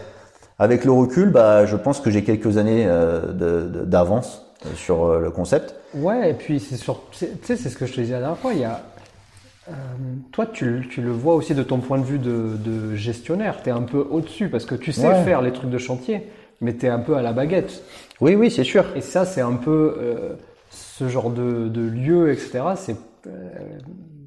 avec 0.60 0.86
le 0.86 0.92
recul, 0.92 1.32
bah, 1.32 1.66
je 1.66 1.76
pense 1.76 2.00
que 2.00 2.12
j'ai 2.12 2.24
quelques 2.24 2.58
années 2.58 2.86
euh, 2.86 3.84
d'avance 3.86 4.46
euh, 4.66 4.70
sur 4.76 5.06
euh, 5.06 5.20
le 5.20 5.32
concept. 5.32 5.74
Ouais, 5.96 6.30
et 6.30 6.34
puis 6.34 6.60
c'est 6.60 6.78
sur, 6.78 7.02
tu 7.10 7.26
sais, 7.42 7.56
c'est 7.58 7.70
ce 7.70 7.76
que 7.76 7.88
je 7.88 7.94
te 7.94 8.02
disais 8.02 8.14
la 8.14 8.20
dernière 8.20 8.38
fois. 8.38 8.54
Il 8.54 8.60
y 8.60 8.66
a, 8.66 8.80
euh, 9.70 9.72
toi, 10.32 10.46
tu, 10.48 10.66
le- 10.66 10.88
tu 10.88 11.02
le 11.02 11.12
vois 11.12 11.36
aussi 11.36 11.54
de 11.54 11.64
ton 11.64 11.80
point 11.80 11.98
de 12.00 12.04
vue 12.04 12.20
de, 12.20 12.56
de 12.58 12.96
gestionnaire. 12.96 13.62
Tu 13.64 13.70
es 13.70 13.72
un 13.72 13.84
peu 13.84 14.00
au-dessus 14.10 14.50
parce 14.50 14.66
que 14.66 14.76
tu 14.76 14.92
sais 14.92 15.08
Ouais. 15.08 15.24
faire 15.24 15.42
les 15.42 15.52
trucs 15.54 15.70
de 15.70 15.78
chantier, 15.78 16.28
mais 16.62 16.76
tu 16.76 16.86
es 16.86 16.90
un 16.90 17.00
peu 17.00 17.16
à 17.16 17.22
la 17.22 17.32
baguette. 17.34 17.84
Oui, 18.22 18.36
oui, 18.36 18.50
c'est 18.50 18.64
sûr. 18.64 18.86
Et 18.96 19.02
ça, 19.02 19.26
c'est 19.26 19.42
un 19.42 19.54
peu 19.56 19.96
euh, 20.00 20.34
ce 20.72 21.08
genre 21.08 21.30
de, 21.30 21.68
de 21.68 21.82
lieu, 21.82 22.32
etc. 22.32 22.64
C'est 22.76 22.96
euh, 23.28 23.50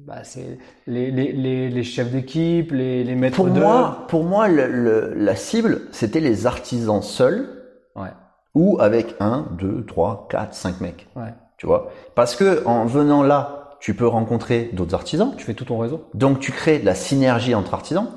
bah, 0.07 0.23
c'est 0.23 0.57
les, 0.87 1.11
les, 1.11 1.31
les, 1.33 1.69
les 1.69 1.83
chefs 1.83 2.11
d'équipe, 2.11 2.71
les, 2.71 3.03
les 3.03 3.15
maîtres 3.15 3.35
Pour 3.37 3.47
moi, 3.47 4.05
pour 4.07 4.23
moi, 4.23 4.47
le- 4.47 4.67
le- 4.67 5.13
la 5.15 5.35
cible, 5.35 5.81
c'était 5.91 6.19
les 6.21 6.45
artisans 6.45 7.01
seuls 7.01 7.49
Ouais, 7.95 8.09
ou 8.53 8.77
avec 8.79 9.15
un, 9.19 9.47
deux, 9.57 9.83
trois, 9.85 10.27
quatre, 10.29 10.53
cinq 10.53 10.79
mecs. 10.81 11.07
ouais. 11.15 11.33
Tu 11.57 11.65
vois? 11.65 11.89
Parce 12.15 12.35
que 12.35 12.65
en 12.65 12.85
venant 12.85 13.23
là, 13.23 13.64
tu 13.85 13.93
peux 13.93 14.07
rencontrer 14.07 14.71
d'autres 14.73 14.95
artisans. 14.95 15.35
Tu 15.37 15.45
fais 15.45 15.53
tout 15.53 15.65
ton 15.65 15.77
réseau. 15.77 16.05
Donc 16.15 16.39
tu 16.39 16.51
crées 16.51 16.79
de 16.79 16.87
la 16.87 16.95
synergie 16.95 17.53
entre 17.53 17.75
artisans. 17.75 18.07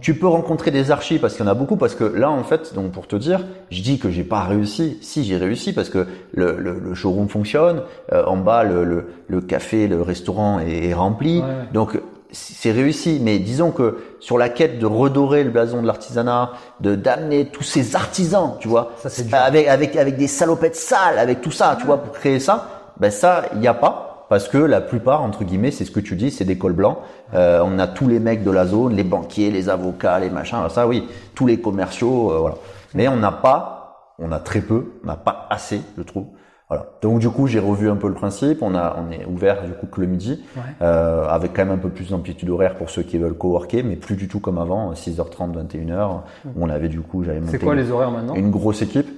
Tu 0.00 0.14
peux 0.14 0.28
rencontrer 0.28 0.70
des 0.70 0.92
archis 0.92 1.18
parce 1.18 1.34
qu'il 1.34 1.44
y 1.44 1.48
en 1.48 1.50
a 1.50 1.54
beaucoup. 1.54 1.74
Parce 1.76 1.96
que 1.96 2.04
là, 2.04 2.30
en 2.30 2.44
fait, 2.44 2.74
donc 2.76 2.92
pour 2.92 3.08
te 3.08 3.16
dire, 3.16 3.44
je 3.72 3.82
dis 3.82 3.98
que 3.98 4.08
j'ai 4.08 4.22
pas 4.22 4.44
réussi. 4.44 4.98
Si 5.02 5.24
j'ai 5.24 5.36
réussi 5.36 5.72
parce 5.72 5.88
que 5.88 6.06
le, 6.32 6.56
le, 6.60 6.78
le 6.78 6.94
showroom 6.94 7.28
fonctionne. 7.28 7.82
Euh, 8.12 8.24
en 8.24 8.36
bas, 8.36 8.62
le, 8.62 8.84
le, 8.84 9.08
le 9.26 9.40
café, 9.40 9.88
le 9.88 10.00
restaurant 10.00 10.60
est, 10.60 10.90
est 10.90 10.94
rempli. 10.94 11.38
Ouais, 11.40 11.44
ouais. 11.44 11.52
Donc 11.72 12.00
c'est 12.30 12.70
réussi. 12.70 13.18
Mais 13.20 13.40
disons 13.40 13.72
que 13.72 13.98
sur 14.20 14.38
la 14.38 14.48
quête 14.48 14.78
de 14.78 14.86
redorer 14.86 15.42
le 15.42 15.50
blason 15.50 15.82
de 15.82 15.88
l'artisanat, 15.88 16.52
de 16.78 16.94
d'amener 16.94 17.46
tous 17.46 17.64
ces 17.64 17.96
artisans, 17.96 18.52
tu 18.60 18.68
vois, 18.68 18.92
Ça, 19.04 19.42
avec 19.42 19.66
avec 19.66 19.96
avec 19.96 20.16
des 20.16 20.28
salopettes 20.28 20.76
sales, 20.76 21.18
avec 21.18 21.40
tout 21.40 21.50
ça, 21.50 21.76
tu 21.80 21.84
vois, 21.84 21.96
pour 22.00 22.12
créer 22.12 22.38
ça, 22.38 22.68
ben 23.00 23.10
ça, 23.10 23.46
il 23.56 23.60
y 23.60 23.66
a 23.66 23.74
pas. 23.74 24.06
Parce 24.30 24.46
que 24.48 24.58
la 24.58 24.80
plupart, 24.80 25.22
entre 25.22 25.42
guillemets, 25.42 25.72
c'est 25.72 25.84
ce 25.84 25.90
que 25.90 25.98
tu 25.98 26.14
dis, 26.14 26.30
c'est 26.30 26.44
des 26.44 26.56
cols 26.56 26.72
blancs. 26.72 26.98
Euh, 27.34 27.60
on 27.64 27.80
a 27.80 27.88
tous 27.88 28.06
les 28.06 28.20
mecs 28.20 28.44
de 28.44 28.50
la 28.52 28.64
zone, 28.64 28.94
les 28.94 29.02
banquiers, 29.02 29.50
les 29.50 29.68
avocats, 29.68 30.20
les 30.20 30.30
machins, 30.30 30.56
ça 30.68 30.86
oui, 30.86 31.08
tous 31.34 31.46
les 31.48 31.60
commerciaux, 31.60 32.30
euh, 32.30 32.38
voilà. 32.38 32.54
Mais 32.94 33.08
on 33.08 33.16
n'a 33.16 33.32
pas, 33.32 34.14
on 34.20 34.30
a 34.30 34.38
très 34.38 34.60
peu, 34.60 34.92
on 35.02 35.08
n'a 35.08 35.16
pas 35.16 35.48
assez, 35.50 35.80
je 35.98 36.02
trouve. 36.04 36.26
Voilà. 36.68 36.86
Donc 37.02 37.18
du 37.18 37.28
coup, 37.28 37.48
j'ai 37.48 37.58
revu 37.58 37.90
un 37.90 37.96
peu 37.96 38.06
le 38.06 38.14
principe. 38.14 38.62
On 38.62 38.76
a, 38.76 38.96
on 39.04 39.10
est 39.10 39.24
ouvert 39.26 39.64
du 39.64 39.72
coup 39.72 39.86
que 39.88 40.00
le 40.00 40.06
midi, 40.06 40.44
Ouais. 40.56 40.62
euh, 40.82 41.26
avec 41.28 41.52
quand 41.52 41.64
même 41.64 41.74
un 41.74 41.78
peu 41.78 41.88
plus 41.88 42.10
d'amplitude 42.10 42.48
horaire 42.50 42.76
pour 42.76 42.88
ceux 42.90 43.02
qui 43.02 43.18
veulent 43.18 43.34
coworker, 43.34 43.82
mais 43.82 43.96
plus 43.96 44.14
du 44.14 44.28
tout 44.28 44.38
comme 44.38 44.58
avant, 44.58 44.92
6h30, 44.92 45.52
21h. 45.56 46.20
Où 46.54 46.64
on 46.64 46.68
avait 46.70 46.88
du 46.88 47.00
coup, 47.00 47.24
j'avais 47.24 47.40
monté 47.40 47.50
C'est 47.58 47.64
quoi 47.64 47.74
les 47.74 47.90
horaires 47.90 48.12
maintenant? 48.12 48.34
une 48.36 48.52
grosse 48.52 48.82
équipe. 48.82 49.08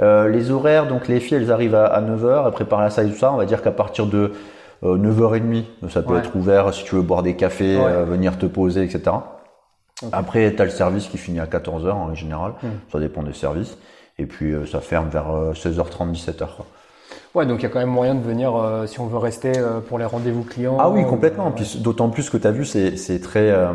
Euh, 0.00 0.28
les 0.28 0.50
horaires, 0.50 0.86
donc 0.88 1.06
les 1.08 1.20
filles, 1.20 1.36
elles 1.38 1.52
arrivent 1.52 1.74
à, 1.74 2.00
9h, 2.00 2.46
elles 2.46 2.52
préparent 2.52 2.80
la 2.80 2.90
salle 2.90 3.08
et 3.08 3.12
tout 3.12 3.18
ça. 3.18 3.32
On 3.32 3.36
va 3.36 3.44
dire 3.44 3.62
qu'à 3.62 3.72
partir 3.72 4.06
de 4.06 4.32
euh, 4.84 4.96
9h30, 4.96 5.64
ça 5.90 6.02
peut 6.02 6.14
Ouais. 6.14 6.20
être 6.20 6.34
ouvert 6.34 6.72
si 6.72 6.84
tu 6.84 6.94
veux 6.94 7.02
boire 7.02 7.22
des 7.22 7.36
cafés, 7.36 7.76
Ouais. 7.76 7.84
euh, 7.86 8.04
venir 8.04 8.38
te 8.38 8.46
poser, 8.46 8.82
etc. 8.84 9.16
Après, 10.10 10.52
tu 10.54 10.60
as 10.60 10.64
le 10.64 10.70
service 10.70 11.06
qui 11.08 11.18
finit 11.18 11.38
à 11.40 11.46
14h 11.46 11.92
en 11.92 12.14
général, 12.14 12.52
Hmm. 12.62 12.68
ça 12.90 12.98
dépend 12.98 13.22
des 13.22 13.34
services. 13.34 13.76
Et 14.18 14.26
puis 14.26 14.52
euh, 14.52 14.66
ça 14.66 14.80
ferme 14.80 15.08
vers 15.08 15.30
euh, 15.30 15.52
16h30, 15.52 16.10
17h. 16.12 16.46
Quoi. 16.56 16.66
Ouais, 17.34 17.46
donc 17.46 17.60
il 17.60 17.62
y 17.62 17.66
a 17.66 17.68
quand 17.68 17.78
même 17.78 17.88
moyen 17.88 18.14
de 18.14 18.22
venir 18.22 18.54
euh, 18.56 18.86
si 18.86 18.98
on 19.00 19.06
veut 19.06 19.18
rester 19.18 19.52
euh, 19.56 19.80
pour 19.80 19.98
les 19.98 20.04
rendez-vous 20.04 20.42
clients. 20.42 20.76
Ah 20.80 20.90
oui, 20.90 21.04
complètement. 21.06 21.50
Puis 21.50 21.78
D'autant 21.80 22.08
plus 22.10 22.28
que 22.30 22.36
tu 22.36 22.46
as 22.46 22.50
vu, 22.50 22.64
c'est 22.64 22.96
c'est 22.96 23.20
très 23.20 23.50
euh, 23.50 23.68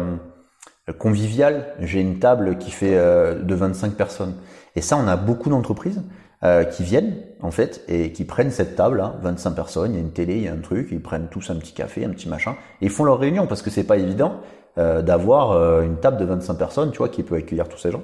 convivial. 0.99 1.65
J'ai 1.79 2.01
une 2.01 2.19
table 2.19 2.57
qui 2.57 2.71
fait 2.71 2.95
de 2.95 3.55
25 3.55 3.93
personnes. 3.93 4.33
Et 4.77 4.81
ça, 4.81 4.95
on 4.95 5.07
a 5.07 5.15
beaucoup 5.15 5.49
d'entreprises 5.49 6.03
euh, 6.43 6.63
qui 6.63 6.83
viennent, 6.83 7.15
en 7.41 7.49
fait, 7.49 7.83
et 7.87 8.11
qui 8.11 8.25
prennent 8.25 8.51
cette 8.51 8.75
table, 8.75 8.97
là, 8.97 9.15
25 9.23 9.51
personnes, 9.51 9.93
il 9.93 9.95
y 9.95 9.97
a 9.97 10.01
une 10.01 10.11
télé, 10.11 10.35
il 10.35 10.43
y 10.43 10.47
a 10.47 10.53
un 10.53 10.61
truc, 10.61 10.89
ils 10.91 11.01
prennent 11.01 11.29
tous 11.31 11.49
un 11.49 11.55
petit 11.55 11.73
café, 11.73 12.05
un 12.05 12.09
petit 12.09 12.29
machin, 12.29 12.51
et 12.81 12.85
ils 12.85 12.91
font 12.91 13.03
leur 13.03 13.17
réunion, 13.17 13.47
parce 13.47 13.63
que 13.63 13.71
c'est 13.71 13.83
pas 13.83 13.97
évident 13.97 14.33
euh, 14.77 15.01
d'avoir 15.01 15.53
euh, 15.53 15.81
une 15.81 15.95
table 15.95 16.17
de 16.17 16.25
25 16.25 16.53
personnes, 16.53 16.91
tu 16.91 16.99
vois, 16.99 17.09
qui 17.09 17.23
peut 17.23 17.33
accueillir 17.33 17.67
tous 17.67 17.79
ces 17.79 17.89
gens. 17.89 18.03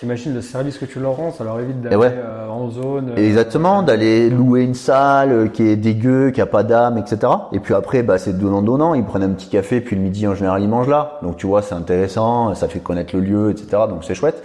T'imagines 0.00 0.32
le 0.34 0.40
service 0.40 0.78
que 0.78 0.86
tu 0.86 0.98
leur 0.98 1.12
rends, 1.12 1.30
ça 1.30 1.44
leur 1.44 1.60
évite 1.60 1.80
d'aller 1.80 1.96
ouais. 1.96 2.14
euh, 2.14 2.48
en 2.48 2.70
zone. 2.70 3.10
euh, 3.10 3.16
exactement, 3.16 3.82
d'aller 3.82 4.30
louer 4.30 4.62
une 4.62 4.74
salle 4.74 5.32
euh, 5.32 5.48
qui 5.48 5.62
est 5.62 5.76
dégueu, 5.76 6.30
qui 6.30 6.40
a 6.40 6.46
pas 6.46 6.62
d'âme, 6.62 6.96
etc. 6.96 7.32
Et 7.52 7.60
puis 7.60 7.74
après, 7.74 8.02
bah, 8.02 8.16
c'est 8.16 8.38
donnant-donnant. 8.38 8.94
Ils 8.94 9.04
prennent 9.04 9.22
un 9.22 9.30
petit 9.30 9.48
café, 9.48 9.82
puis 9.82 9.96
le 9.96 10.02
midi, 10.02 10.26
en 10.26 10.34
général, 10.34 10.62
ils 10.62 10.68
mangent 10.68 10.88
là. 10.88 11.18
Donc 11.22 11.36
tu 11.36 11.46
vois, 11.46 11.60
c'est 11.60 11.74
intéressant, 11.74 12.54
ça 12.54 12.68
fait 12.68 12.78
connaître 12.80 13.14
le 13.14 13.20
lieu, 13.20 13.50
etc. 13.50 13.82
Donc 13.90 14.04
c'est 14.04 14.14
chouette. 14.14 14.42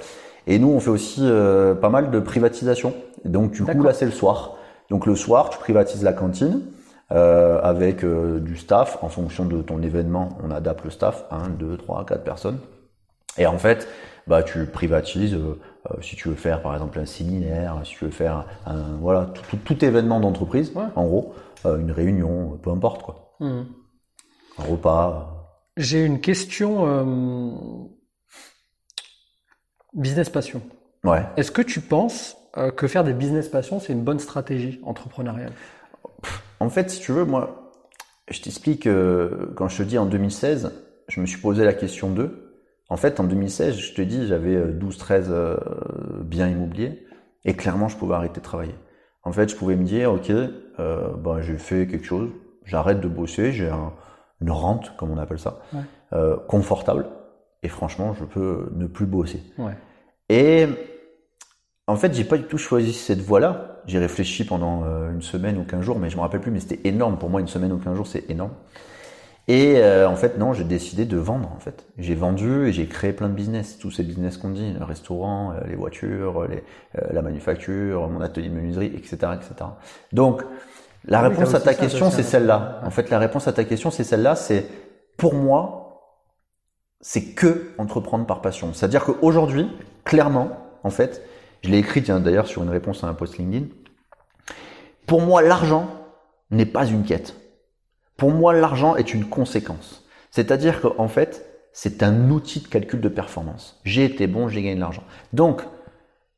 Et 0.48 0.60
nous, 0.60 0.70
on 0.70 0.80
fait 0.80 0.89
aussi 0.89 1.22
euh, 1.24 1.74
pas 1.76 1.89
mal 1.89 2.12
de 2.12 2.20
privatisation. 2.20 2.93
Donc 3.24 3.52
du 3.52 3.64
coup, 3.64 3.84
là, 3.84 3.93
c'est 3.93 4.06
le 4.06 4.12
soir. 4.12 4.58
Donc 4.89 5.06
le 5.06 5.16
soir, 5.16 5.50
tu 5.50 5.58
privatises 5.58 6.04
la 6.04 6.14
cantine 6.14 6.62
euh, 7.12 7.60
avec 7.64 8.04
euh, 8.04 8.39
du 8.39 8.56
staff. 8.58 9.00
En 9.02 9.10
fonction 9.10 9.46
de 9.46 9.62
ton 9.62 9.82
événement, 9.82 10.30
on 10.43 10.52
adapte 10.52 10.84
le 10.84 10.91
staff. 10.91 11.26
1, 11.32 11.50
2, 11.50 11.78
3, 11.78 12.06
4 12.06 12.24
personnes. 12.24 12.60
Et 13.38 13.48
en 13.48 13.58
fait, 13.58 13.88
bah, 14.28 14.43
tu 14.43 14.66
privatises, 14.66 15.34
euh, 15.34 15.60
euh, 15.91 16.02
si 16.02 16.16
tu 16.16 16.30
veux 16.30 16.36
faire 16.36 16.62
par 16.62 16.74
exemple 16.74 17.00
un 17.00 17.06
séminaire, 17.06 17.76
si 17.84 17.96
tu 17.96 18.06
veux 18.06 18.12
faire 18.12 18.46
un, 18.66 18.98
voilà, 19.02 19.26
tout, 19.34 19.41
tout- 19.50 19.58
tout 19.76 19.84
événement 19.86 20.20
d'entreprise, 20.20 20.72
Ouais. 20.76 20.86
en 20.96 21.06
gros, 21.06 21.34
euh, 21.66 21.78
une 21.78 21.91
réunion, 21.91 22.58
peu 22.62 22.70
importe 22.70 23.04
quoi, 23.04 23.34
Mhm. 23.41 23.66
un 24.60 24.64
repas. 24.64 25.32
J'ai 25.78 26.06
une 26.06 26.22
question 26.22 26.86
euh, 26.88 27.04
business 29.96 30.30
passion. 30.30 30.62
Ouais. 31.04 31.24
Est-ce 31.38 31.52
que 31.52 31.62
tu 31.62 31.82
penses 31.82 32.38
euh, 32.58 32.72
que 32.72 32.88
faire 32.88 33.04
des 33.04 33.14
business 33.14 33.48
passion, 33.50 33.80
c'est 33.80 33.93
une 33.93 34.04
bonne 34.04 34.20
stratégie 34.20 34.80
entrepreneuriale? 34.84 35.52
En 36.60 36.70
fait, 36.70 36.89
si 36.89 37.00
tu 37.02 37.12
veux, 37.12 37.26
moi, 37.26 37.72
je 38.30 38.41
t'explique, 38.41 38.88
euh, 38.88 39.52
quand 39.56 39.68
je 39.68 39.78
te 39.78 39.84
dis 39.84 39.98
en 39.98 40.06
2016, 40.06 40.72
je 41.08 41.22
me 41.22 41.26
suis 41.26 41.39
posé 41.39 41.64
la 41.66 41.74
question 41.74 42.10
d'eux. 42.10 42.41
En 42.89 42.98
fait, 42.98 43.20
en 43.20 43.24
2016, 43.24 43.76
je 43.76 43.93
te 43.93 44.02
dis, 44.02 44.28
j'avais 44.28 44.56
12-13 44.72 45.26
euh, 45.30 45.58
biens 46.22 46.48
immobiliers 46.48 47.06
et 47.43 47.54
clairement, 47.56 47.88
je 47.88 47.98
pouvais 47.98 48.16
arrêter 48.16 48.39
de 48.39 48.46
travailler. 48.46 48.76
En 49.24 49.32
fait, 49.32 49.50
je 49.50 49.56
pouvais 49.56 49.76
me 49.76 49.84
dire, 49.84 50.12
ok, 50.14 50.32
ben, 50.78 51.41
j'ai 51.41 51.58
fait 51.58 51.88
quelque 51.88 52.06
chose, 52.06 52.30
j'arrête 52.64 53.00
de 53.02 53.08
bosser, 53.08 53.52
j'ai 53.52 53.70
un- 53.70 53.93
une 54.41 54.52
rente, 54.52 54.96
comme 54.98 55.10
on 55.10 55.18
appelle 55.18 55.39
ça, 55.39 55.60
Ouais. 55.74 56.20
confortable 56.48 57.08
et 57.66 57.68
franchement, 57.68 58.13
je 58.13 58.24
peux 58.24 58.70
ne 58.76 58.86
plus 58.86 59.07
bosser. 59.07 59.41
Ouais. 59.57 59.74
Et 60.30 60.68
en 61.88 61.95
fait, 61.95 62.13
j'ai 62.13 62.24
pas 62.24 62.38
du 62.38 62.43
tout 62.43 62.57
choisi 62.57 62.93
cette 62.93 63.22
voie-là. 63.22 63.82
J'ai 63.88 63.99
réfléchi 63.99 64.45
pendant 64.45 64.84
euh, 64.86 65.11
une 65.11 65.22
semaine 65.22 65.57
ou 65.57 65.63
15 65.63 65.82
jours, 65.82 65.99
mais 65.99 66.09
je 66.09 66.16
me 66.16 66.22
rappelle 66.22 66.41
plus, 66.41 66.51
mais 66.51 66.59
c'était 66.59 66.88
énorme. 66.88 67.18
Pour 67.18 67.30
moi, 67.30 67.41
une 67.41 67.47
semaine 67.47 67.72
ou 67.72 67.78
15 67.78 67.95
jours, 67.95 68.07
c'est 68.07 68.30
énorme. 68.30 68.51
Et 69.47 69.78
euh, 69.78 70.07
en 70.07 70.16
fait, 70.16 70.38
non, 70.38 70.53
j'ai 70.53 70.63
décidé 70.63 71.05
de 71.05 71.18
vendre, 71.18 71.51
en 71.55 71.59
fait. 71.59 71.86
J'ai 71.97 72.16
vendu 72.16 72.68
et 72.68 72.72
j'ai 72.72 72.88
créé 72.88 73.13
plein 73.13 73.30
de 73.30 73.34
business. 73.34 73.78
Tous 73.80 73.91
ces 73.91 74.03
business 74.03 74.38
qu'on 74.38 74.49
dit, 74.49 74.74
le 74.78 74.84
restaurant, 74.86 75.53
euh, 75.53 75.68
les 75.68 75.76
voitures, 75.76 76.47
les, 76.47 76.63
euh, 76.97 77.07
la 77.11 77.22
manufacture, 77.22 78.07
mon 78.09 78.22
atelier 78.22 78.49
de 78.49 78.55
menuiserie, 78.55 78.91
etc., 78.95 79.18
etc. 79.34 79.70
Donc, 80.13 80.43
la 81.07 81.20
Ah 81.20 81.30
réponse 81.30 81.53
à 81.53 81.59
ta 81.59 81.76
question, 81.76 82.09
c'est 82.09 82.24
celle-là. 82.24 82.82
En 82.84 82.89
fait, 82.89 83.11
la 83.11 83.20
réponse 83.20 83.47
à 83.47 83.53
ta 83.53 83.63
question, 83.63 83.91
c'est 83.91 84.03
celle-là. 84.03 84.36
C'est, 84.36 84.66
pour 85.18 85.36
moi, 85.36 85.85
c'est 87.08 87.22
que 87.22 87.70
entreprendre 87.78 88.26
par 88.26 88.41
passion. 88.41 88.74
C'est-à-dire 88.74 89.06
qu'aujourd'hui, 89.06 89.70
clairement, 90.06 90.49
en 90.84 90.89
fait, 90.89 91.22
je 91.62 91.70
l'ai 91.70 91.78
écrit 91.78 92.01
d'ailleurs 92.01 92.47
sur 92.47 92.64
une 92.64 92.72
réponse 92.72 93.03
à 93.03 93.08
un 93.08 93.14
post 93.14 93.38
LinkedIn. 93.38 93.68
Pour 95.06 95.22
moi, 95.22 95.43
l'argent 95.43 95.88
n'est 96.49 96.66
pas 96.66 96.88
une 96.88 97.03
quête. 97.03 97.36
Pour 98.18 98.32
moi, 98.32 98.53
l'argent 98.53 98.95
est 98.95 99.14
une 99.14 99.26
conséquence. 99.26 100.03
C'est-à-dire 100.32 100.82
qu'en 100.82 101.08
fait, 101.08 101.45
c'est 101.74 102.01
un 102.01 102.32
outil 102.32 102.62
de 102.62 102.68
calcul 102.68 103.01
de 103.01 103.10
performance. 103.10 103.80
J'ai 103.84 104.03
été 104.03 104.26
bon, 104.26 104.47
j'ai 104.47 104.64
gagné 104.64 104.76
de 104.76 104.80
l'argent. 104.82 105.03
Donc, 105.32 105.62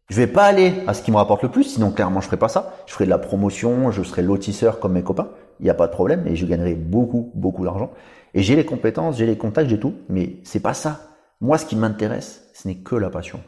je 0.10 0.18
vais 0.18 0.28
pas 0.28 0.44
aller 0.44 0.74
à 0.86 0.94
ce 0.94 1.02
qui 1.02 1.12
me 1.12 1.18
rapporte 1.18 1.44
le 1.44 1.50
plus, 1.50 1.64
sinon 1.64 1.92
clairement 1.92 2.20
je 2.20 2.26
ferai 2.26 2.36
pas 2.36 2.50
ça. 2.50 2.76
Je 2.88 2.92
ferai 2.92 3.06
de 3.06 3.10
la 3.10 3.20
promotion, 3.20 3.90
je 3.92 4.04
serai 4.04 4.22
lotisseur 4.22 4.82
comme 4.82 4.94
mes 4.94 5.04
copains. 5.04 5.30
Il 5.60 5.64
n'y 5.64 5.70
a 5.70 5.74
pas 5.74 5.88
de 5.88 5.92
problème 5.92 6.28
et 6.28 6.36
je 6.36 6.46
gagnerai 6.46 6.76
beaucoup, 6.76 7.32
beaucoup 7.36 7.64
d'argent. 7.64 7.92
Et 8.34 8.44
j'ai 8.44 8.56
les 8.56 8.66
compétences, 8.66 9.18
j'ai 9.18 9.26
les 9.26 9.38
contacts, 9.38 9.70
j'ai 9.70 9.80
tout. 9.80 9.96
Mais 10.10 10.38
c'est 10.44 10.60
pas 10.60 10.74
ça. 10.74 11.02
Moi, 11.42 11.58
ce 11.58 11.66
qui 11.66 11.76
m'intéresse, 11.76 12.50
ce 12.54 12.68
n'est 12.68 12.76
que 12.76 12.96
la 12.96 13.10
passion. 13.10 13.42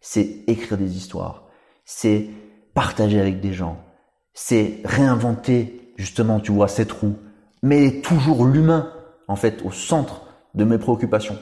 C'est 0.00 0.44
écrire 0.46 0.78
des 0.78 0.96
histoires. 0.96 1.48
C'est 1.84 2.28
partager 2.74 3.20
avec 3.20 3.40
des 3.40 3.52
gens. 3.52 3.78
C'est 4.34 4.80
réinventer, 4.84 5.92
justement, 5.96 6.40
tu 6.40 6.52
vois, 6.52 6.68
cette 6.68 6.92
roue. 6.92 7.16
Mais 7.62 8.00
toujours 8.02 8.44
l'humain, 8.44 8.92
en 9.28 9.36
fait, 9.36 9.62
au 9.64 9.70
centre 9.70 10.26
de 10.54 10.64
mes 10.64 10.78
préoccupations. 10.78 11.38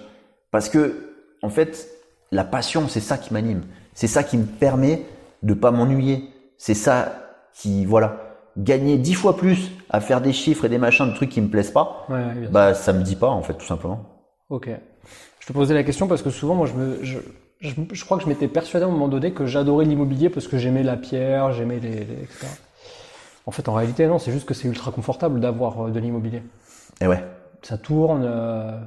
Parce 0.51 0.68
que, 0.68 1.14
en 1.43 1.49
fait, 1.51 1.89
la 2.31 2.45
passion, 2.45 2.89
c'est 2.89 3.01
ça 3.01 3.18
qui 3.18 3.33
m'anime. 3.33 3.62
C'est 3.95 4.07
ça 4.07 4.22
qui 4.22 4.39
me 4.39 4.47
permet 4.47 5.03
de 5.43 5.55
pas 5.55 5.70
m'ennuyer. 5.70 6.29
C'est 6.57 6.75
ça 6.75 7.12
qui, 7.53 7.85
voilà, 7.85 8.24
gagner 8.57 8.97
dix 8.99 9.15
fois 9.15 9.37
plus 9.37 9.71
à 9.91 10.01
faire 10.01 10.21
des 10.21 10.33
chiffres 10.33 10.65
et 10.65 10.69
des 10.69 10.79
machins, 10.79 11.07
de 11.09 11.15
trucs 11.15 11.31
qui 11.31 11.41
me 11.41 11.49
plaisent 11.49 11.71
pas, 11.73 12.07
Ouais, 12.09 12.17
ouais, 12.17 12.49
bah, 12.51 12.75
ça 12.75 12.93
me 12.93 13.03
dit 13.03 13.17
pas, 13.17 13.29
en 13.29 13.43
fait, 13.43 13.55
tout 13.55 13.67
simplement. 13.67 14.05
Ok. 14.51 14.69
Je 15.41 15.47
te 15.47 15.53
posais 15.53 15.75
la 15.75 15.83
question 15.85 16.07
parce 16.09 16.23
que 16.23 16.31
souvent, 16.31 16.55
moi, 16.55 16.67
je, 16.67 16.73
me, 16.75 17.05
je, 17.05 17.19
je, 17.61 17.73
je 17.93 18.05
crois 18.05 18.17
que 18.17 18.23
je 18.25 18.29
m'étais 18.29 18.49
persuadé 18.49 18.85
à 18.85 18.89
un 18.89 18.91
moment 18.91 19.09
donné 19.09 19.33
que 19.33 19.47
j'adorais 19.47 19.85
l'immobilier 19.85 20.31
parce 20.31 20.49
que 20.49 20.57
j'aimais 20.59 20.83
la 20.83 20.97
pierre, 20.97 21.53
j'aimais 21.53 21.81
les, 21.81 21.91
les- 22.05 22.23
etc. 22.23 22.47
En 23.47 23.51
fait, 23.51 23.69
en 23.69 23.75
réalité, 23.75 24.07
non, 24.07 24.19
c'est 24.19 24.33
juste 24.33 24.47
que 24.47 24.55
c'est 24.55 24.69
ultra 24.69 24.91
confortable 24.91 25.39
d'avoir 25.41 25.87
euh, 25.87 25.91
de 25.91 26.01
l'immobilier. 26.01 26.43
Et 27.01 27.07
ouais. 27.07 27.23
Ça 27.63 27.77
tourne, 27.77 28.23
euh, 28.25 28.79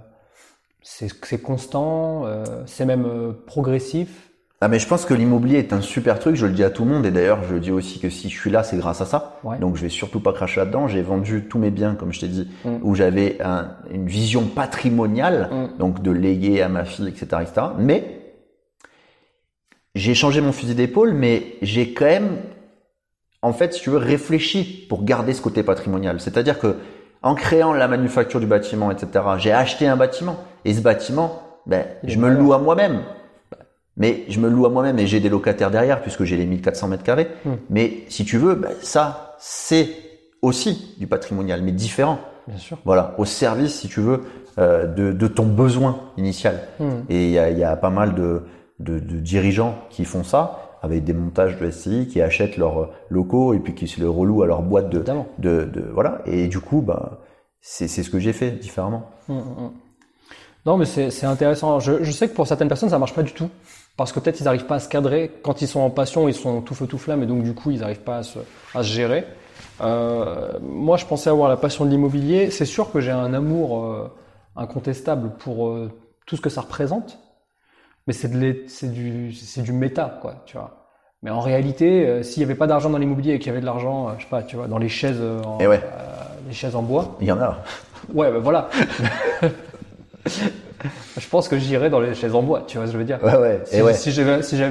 c'est 0.81 1.09
c'est 1.25 1.41
constant, 1.41 2.25
euh, 2.25 2.43
c'est 2.65 2.85
même 2.85 3.05
euh, 3.05 3.33
progressif. 3.45 4.31
Ah 4.59 4.69
mais 4.69 4.79
je 4.79 4.87
pense 4.87 5.05
que 5.05 5.13
l'immobilier 5.13 5.59
est 5.59 5.71
un 5.71 5.81
super 5.81 6.17
truc, 6.17 6.35
je 6.35 6.47
le 6.47 6.51
dis 6.53 6.63
à 6.63 6.71
tout 6.71 6.83
le 6.83 6.89
monde 6.89 7.05
et 7.05 7.11
d'ailleurs 7.11 7.43
je 7.43 7.55
dis 7.57 7.71
aussi 7.71 7.99
que 7.99 8.09
si 8.09 8.27
je 8.29 8.39
suis 8.39 8.49
là 8.49 8.63
c'est 8.63 8.75
grâce 8.77 9.01
à 9.01 9.05
ça. 9.05 9.39
Ouais. 9.43 9.59
Donc 9.59 9.75
je 9.75 9.83
vais 9.83 9.89
surtout 9.89 10.19
pas 10.19 10.33
cracher 10.33 10.59
là-dedans. 10.61 10.87
J'ai 10.87 11.03
vendu 11.03 11.45
tous 11.47 11.59
mes 11.59 11.69
biens 11.69 11.93
comme 11.93 12.11
je 12.11 12.21
t'ai 12.21 12.27
dit 12.27 12.49
Mm. 12.65 12.77
où 12.81 12.95
j'avais 12.95 13.37
un- 13.43 13.69
une 13.91 14.07
vision 14.07 14.45
patrimoniale 14.45 15.49
Mm. 15.51 15.77
donc 15.77 16.01
de 16.01 16.09
léguer 16.09 16.63
à 16.63 16.69
ma 16.69 16.85
fille 16.85 17.07
etc 17.07 17.27
etc. 17.43 17.67
Mais 17.77 18.19
j'ai 19.93 20.15
changé 20.15 20.41
mon 20.41 20.51
fusil 20.51 20.73
d'épaule 20.73 21.13
mais 21.13 21.55
j'ai 21.61 21.93
quand 21.93 22.05
même 22.05 22.37
en 23.43 23.53
fait 23.53 23.75
si 23.75 23.81
tu 23.81 23.91
veux 23.91 23.97
réfléchi 23.97 24.87
pour 24.89 25.03
garder 25.03 25.33
ce 25.33 25.41
côté 25.43 25.61
patrimonial. 25.61 26.19
C'est-à-dire 26.19 26.57
que 26.57 26.77
en 27.21 27.35
créant 27.35 27.73
la 27.73 27.87
manufacture 27.87 28.39
du 28.39 28.47
bâtiment 28.47 28.89
etc. 28.89 29.23
J'ai 29.37 29.51
acheté 29.51 29.87
un 29.87 29.97
bâtiment 29.97 30.37
et 30.65 30.73
ce 30.73 30.81
bâtiment 30.81 31.43
ben 31.67 31.85
je 32.03 32.17
me 32.17 32.29
le 32.29 32.35
loue 32.37 32.53
à 32.53 32.57
moi-même. 32.59 33.01
Mais 33.97 34.23
je 34.29 34.39
me 34.39 34.47
loue 34.47 34.65
à 34.65 34.69
moi-même 34.69 34.99
et 34.99 35.07
j'ai 35.07 35.19
des 35.19 35.29
locataires 35.29 35.71
derrière 35.71 36.01
puisque 36.01 36.23
j'ai 36.23 36.37
les 36.37 36.45
1400 36.45 36.87
mètres 36.87 37.03
carrés. 37.03 37.27
Hmm. 37.45 37.55
Mais 37.69 38.03
si 38.09 38.25
tu 38.25 38.37
veux, 38.37 38.55
ben, 38.55 38.71
ça, 38.81 39.35
c'est 39.39 39.89
aussi 40.41 40.95
du 40.99 41.07
patrimonial, 41.07 41.61
mais 41.61 41.71
différent. 41.71 42.19
Bien 42.47 42.57
sûr. 42.57 42.77
Voilà, 42.85 43.15
au 43.17 43.25
service, 43.25 43.79
si 43.79 43.87
tu 43.87 43.99
veux, 43.99 44.21
euh, 44.59 44.87
de, 44.87 45.11
de 45.11 45.27
ton 45.27 45.45
besoin 45.45 45.99
initial. 46.17 46.61
Mm. 46.79 46.85
Et 47.09 47.25
il 47.25 47.31
y 47.31 47.39
a, 47.39 47.49
y 47.49 47.63
a 47.63 47.75
pas 47.75 47.89
mal 47.89 48.15
de, 48.15 48.43
de, 48.79 48.99
de 48.99 49.19
dirigeants 49.19 49.75
qui 49.89 50.05
font 50.05 50.23
ça 50.23 50.77
avec 50.81 51.03
des 51.03 51.13
montages 51.13 51.57
de 51.57 51.69
SCI, 51.69 52.07
qui 52.07 52.21
achètent 52.21 52.57
leurs 52.57 52.91
locaux 53.09 53.53
et 53.53 53.59
puis 53.59 53.75
qui 53.75 53.87
se 53.87 53.99
le 53.99 54.09
relouent 54.09 54.43
à 54.43 54.47
leur 54.47 54.61
boîte 54.61 54.89
de, 54.89 55.03
de, 55.37 55.65
de 55.65 55.81
voilà. 55.93 56.21
Et 56.25 56.47
du 56.47 56.59
coup, 56.59 56.81
bah, 56.81 57.19
c'est 57.61 57.87
c'est 57.87 58.03
ce 58.03 58.09
que 58.09 58.19
j'ai 58.19 58.33
fait 58.33 58.51
différemment. 58.51 59.09
Mm, 59.27 59.33
mm, 59.33 59.37
mm. 59.39 59.71
Non, 60.65 60.77
mais 60.77 60.85
c'est 60.85 61.11
c'est 61.11 61.25
intéressant. 61.25 61.79
Je, 61.79 62.03
je 62.03 62.11
sais 62.11 62.27
que 62.27 62.33
pour 62.33 62.47
certaines 62.47 62.67
personnes, 62.67 62.89
ça 62.89 62.99
marche 62.99 63.13
pas 63.13 63.23
du 63.23 63.33
tout. 63.33 63.49
Parce 63.97 64.11
que 64.11 64.19
peut-être 64.19 64.39
ils 64.39 64.43
n'arrivent 64.43 64.65
pas 64.67 64.75
à 64.75 64.79
se 64.79 64.87
cadrer. 64.89 65.31
Quand 65.41 65.61
ils 65.61 65.67
sont 65.67 65.79
en 65.81 65.89
passion, 65.89 66.27
ils 66.29 66.33
sont 66.35 66.61
tout 66.61 66.75
feu 66.75 66.85
tout 66.87 66.97
flamme 66.99 67.23
et 67.23 67.25
donc 67.25 67.43
du 67.43 67.53
coup, 67.53 67.71
ils 67.71 67.79
n'arrivent 67.79 68.01
pas 68.03 68.17
à 68.17 68.23
se, 68.23 68.39
à 68.75 68.83
se 68.83 68.87
gérer. 68.87 69.25
Euh, 69.81 70.53
moi, 70.61 70.97
je 70.97 71.05
pensais 71.05 71.29
avoir 71.29 71.49
la 71.49 71.57
passion 71.57 71.83
de 71.85 71.89
l'immobilier. 71.89 72.51
C'est 72.51 72.65
sûr 72.65 72.91
que 72.91 72.99
j'ai 73.01 73.11
un 73.11 73.33
amour 73.33 73.83
euh, 73.83 74.11
incontestable 74.55 75.31
pour 75.39 75.67
euh, 75.67 75.91
tout 76.27 76.35
ce 76.35 76.41
que 76.41 76.49
ça 76.49 76.61
représente. 76.61 77.19
Mais 78.05 78.13
c'est 78.13 78.29
du, 78.31 79.33
c'est 79.33 79.61
du 79.63 79.73
méta, 79.73 80.17
quoi, 80.21 80.35
tu 80.45 80.55
vois. 80.57 80.85
Mais 81.23 81.31
en 81.31 81.41
réalité, 81.41 82.21
s'il 82.23 82.39
n'y 82.41 82.45
avait 82.45 82.55
pas 82.55 82.67
d'argent 82.67 82.89
dans 82.91 82.99
l'immobilier 82.99 83.33
et 83.33 83.39
qu'il 83.39 83.47
y 83.47 83.49
avait 83.49 83.59
de 83.59 83.65
l'argent, 83.65 84.15
je 84.17 84.23
sais 84.23 84.29
pas, 84.29 84.43
tu 84.43 84.55
vois, 84.55 84.67
dans 84.67 84.77
les 84.77 84.87
chaises, 84.87 85.19
en- 85.43 85.57
Et 85.59 85.67
ouais. 85.67 85.81
euh, 85.83 86.23
les 86.47 86.53
chaises 86.53 86.75
en 86.75 86.83
bois. 86.83 87.17
Il 87.19 87.27
y 87.27 87.31
en 87.31 87.41
a. 87.41 87.57
Ouais, 88.13 88.31
ben 88.31 88.37
voilà. 88.39 88.69
je 91.17 91.27
pense 91.27 91.47
que 91.47 91.57
j'irais 91.57 91.89
dans 91.89 91.99
les 91.99 92.13
chaises 92.13 92.35
en 92.35 92.43
bois, 92.43 92.63
tu 92.67 92.77
vois 92.77 92.87
ce 92.87 92.91
que 92.91 92.93
je 92.93 92.97
veux 92.99 93.05
dire? 93.05 93.19
Ouais, 93.23 93.35
ouais. 93.35 93.61
Si, 93.65 93.81
ouais. 93.81 93.93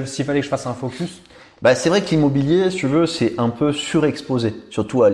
si 0.05 0.23
fallait 0.23 0.39
que 0.39 0.45
je 0.45 0.49
fasse 0.49 0.67
un 0.67 0.73
focus, 0.73 1.21
Bah, 1.63 1.73
c'est 1.73 1.89
vrai 1.89 2.01
que 2.01 2.09
l'immobilier, 2.11 2.69
si 2.69 2.77
tu 2.77 2.87
veux, 2.87 3.07
c'est 3.07 3.33
un 3.39 3.49
peu 3.49 3.71
surexposé. 3.73 4.53
Surtout 4.69 5.03
à 5.03 5.09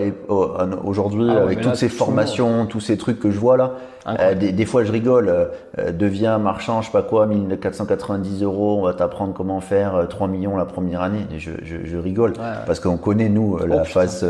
aujourd'hui, 0.83 1.27
Ah 1.29 1.35
ouais, 1.35 1.41
avec 1.41 1.61
toutes 1.61 1.71
là, 1.71 1.75
ces 1.75 1.87
formations, 1.87 2.65
tous 2.65 2.81
ces 2.81 2.97
trucs 2.97 3.19
que 3.19 3.31
je 3.31 3.39
vois 3.39 3.55
là. 3.55 3.71
Euh, 4.19 4.35
des, 4.35 4.51
des 4.51 4.65
fois, 4.65 4.83
je 4.83 4.91
rigole. 4.91 5.29
Euh, 5.29 5.45
euh, 5.79 5.93
deviens 5.93 6.37
marchand, 6.39 6.81
je 6.81 6.87
sais 6.87 6.91
pas 6.91 7.01
quoi, 7.03 7.25
1490 7.27 8.43
euros, 8.43 8.77
on 8.79 8.83
va 8.83 8.93
t'apprendre 8.93 9.33
comment 9.33 9.61
faire 9.61 9.95
euh, 9.95 10.05
3 10.05 10.27
millions 10.27 10.57
la 10.57 10.65
première 10.65 11.01
année. 11.01 11.25
Et 11.33 11.39
je, 11.39 11.51
je, 11.63 11.77
je 11.85 11.97
rigole. 11.97 12.31
Ouais, 12.31 12.39
ouais. 12.39 12.45
Parce 12.67 12.81
qu'on 12.81 12.97
connaît, 12.97 13.29
nous, 13.29 13.57
la 13.65 13.83
Oh, 13.83 13.85
face 13.85 14.25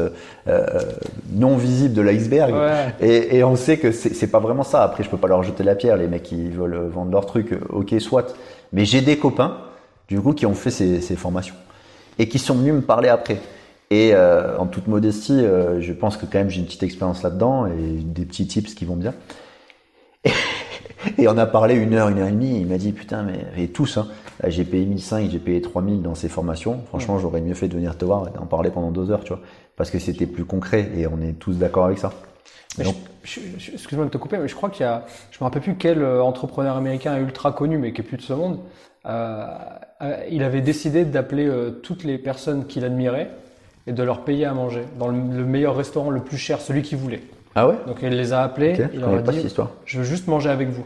non 1.33 1.57
visible 1.57 1.95
de 1.95 2.01
l'iceberg. 2.03 2.53
Et, 3.01 3.37
et 3.37 3.43
on 3.43 3.55
sait 3.55 3.77
que 3.77 3.91
c'est 3.91 4.27
pas 4.27 4.39
vraiment 4.39 4.63
ça. 4.63 4.83
Après, 4.83 5.03
je 5.03 5.09
peux 5.09 5.17
pas 5.17 5.27
leur 5.27 5.41
jeter 5.41 5.63
la 5.63 5.73
pierre, 5.73 5.97
les 5.97 6.07
mecs 6.07 6.21
qui 6.23 6.47
veulent 6.49 6.89
vendre 6.93 7.11
leurs 7.11 7.25
trucs. 7.25 7.53
euh, 7.53 7.59
Ok, 7.71 7.95
soit. 7.99 8.35
Mais 8.71 8.85
j'ai 8.85 9.01
des 9.01 9.17
copains, 9.17 9.57
du 10.07 10.21
coup, 10.21 10.33
qui 10.33 10.45
ont 10.45 10.53
fait 10.53 10.69
ces, 10.71 11.01
ces 11.01 11.15
formations 11.15 11.55
et 12.19 12.27
qui 12.27 12.39
sont 12.39 12.55
venus 12.55 12.73
me 12.73 12.81
parler 12.81 13.09
après. 13.09 13.39
Et 13.89 14.11
euh, 14.13 14.57
en 14.57 14.65
toute 14.65 14.87
modestie, 14.87 15.45
euh, 15.45 15.79
je 15.81 15.93
pense 15.93 16.17
que 16.17 16.25
quand 16.25 16.39
même 16.39 16.49
j'ai 16.49 16.59
une 16.59 16.65
petite 16.65 16.83
expérience 16.83 17.21
là-dedans 17.21 17.67
et 17.67 17.99
des 18.01 18.25
petits 18.25 18.47
tips 18.47 18.73
qui 18.73 18.85
vont 18.85 18.95
bien. 18.95 19.13
Et 21.17 21.27
on 21.27 21.37
a 21.37 21.45
parlé 21.45 21.75
une 21.75 21.93
heure, 21.93 22.07
une 22.07 22.19
heure 22.19 22.29
et 22.29 22.31
demie. 22.31 22.61
Il 22.61 22.67
m'a 22.67 22.77
dit 22.77 22.93
putain, 22.93 23.23
mais 23.23 23.45
et 23.61 23.67
tous, 23.67 23.97
hein, 23.97 24.07
j'ai 24.47 24.63
payé 24.63 24.85
1005, 24.85 25.29
j'ai 25.29 25.39
payé 25.39 25.61
3000 25.61 26.01
dans 26.01 26.15
ces 26.15 26.29
formations. 26.29 26.79
Franchement, 26.87 27.19
j'aurais 27.19 27.41
mieux 27.41 27.53
fait 27.53 27.67
de 27.67 27.73
venir 27.73 27.97
te 27.97 28.05
voir 28.05 28.27
et 28.29 28.31
d'en 28.31 28.45
parler 28.45 28.71
pendant 28.71 28.89
deux 28.89 29.11
heures, 29.11 29.23
tu 29.25 29.33
vois, 29.33 29.41
parce 29.75 29.91
que 29.91 29.99
c'était 29.99 30.25
plus 30.25 30.45
concret 30.45 30.91
et 30.95 31.05
on 31.07 31.21
est 31.21 31.33
tous 31.33 31.57
d'accord 31.57 31.85
avec 31.85 31.97
ça. 31.97 32.11
Excuse-moi 33.73 34.05
de 34.05 34.09
te 34.09 34.17
couper, 34.17 34.37
mais 34.37 34.47
je 34.47 34.55
crois 34.55 34.69
qu'il 34.69 34.85
y 34.85 34.89
a, 34.89 35.05
je 35.31 35.37
me 35.39 35.43
rappelle 35.43 35.61
plus 35.61 35.75
quel 35.75 36.01
euh, 36.01 36.23
entrepreneur 36.23 36.75
américain 36.75 37.17
ultra 37.17 37.51
connu, 37.51 37.77
mais 37.77 37.93
qui 37.93 38.01
est 38.01 38.03
plus 38.03 38.17
de 38.17 38.21
ce 38.21 38.33
monde. 38.33 38.59
euh, 39.05 39.45
il 40.29 40.43
avait 40.43 40.61
décidé 40.61 41.05
d'appeler 41.05 41.47
euh, 41.47 41.69
toutes 41.71 42.03
les 42.03 42.17
personnes 42.17 42.65
qu'il 42.65 42.83
admirait 42.85 43.29
et 43.87 43.91
de 43.91 44.03
leur 44.03 44.21
payer 44.23 44.45
à 44.45 44.53
manger 44.53 44.83
dans 44.99 45.07
le, 45.07 45.17
le 45.17 45.45
meilleur 45.45 45.75
restaurant 45.75 46.09
le 46.09 46.21
plus 46.21 46.37
cher, 46.37 46.61
celui 46.61 46.81
qu'il 46.81 46.97
voulait. 46.97 47.21
Ah 47.55 47.67
ouais? 47.67 47.75
Donc 47.87 47.97
il 48.01 48.09
les 48.09 48.33
a 48.33 48.41
appelés, 48.41 48.73
Ok, 48.79 48.89
il 48.93 48.99
leur 48.99 49.13
a 49.13 49.21
dit, 49.21 49.35
cette 49.37 49.45
histoire. 49.45 49.71
je 49.85 49.99
veux 49.99 50.03
juste 50.05 50.27
manger 50.27 50.49
avec 50.49 50.69
vous. 50.69 50.85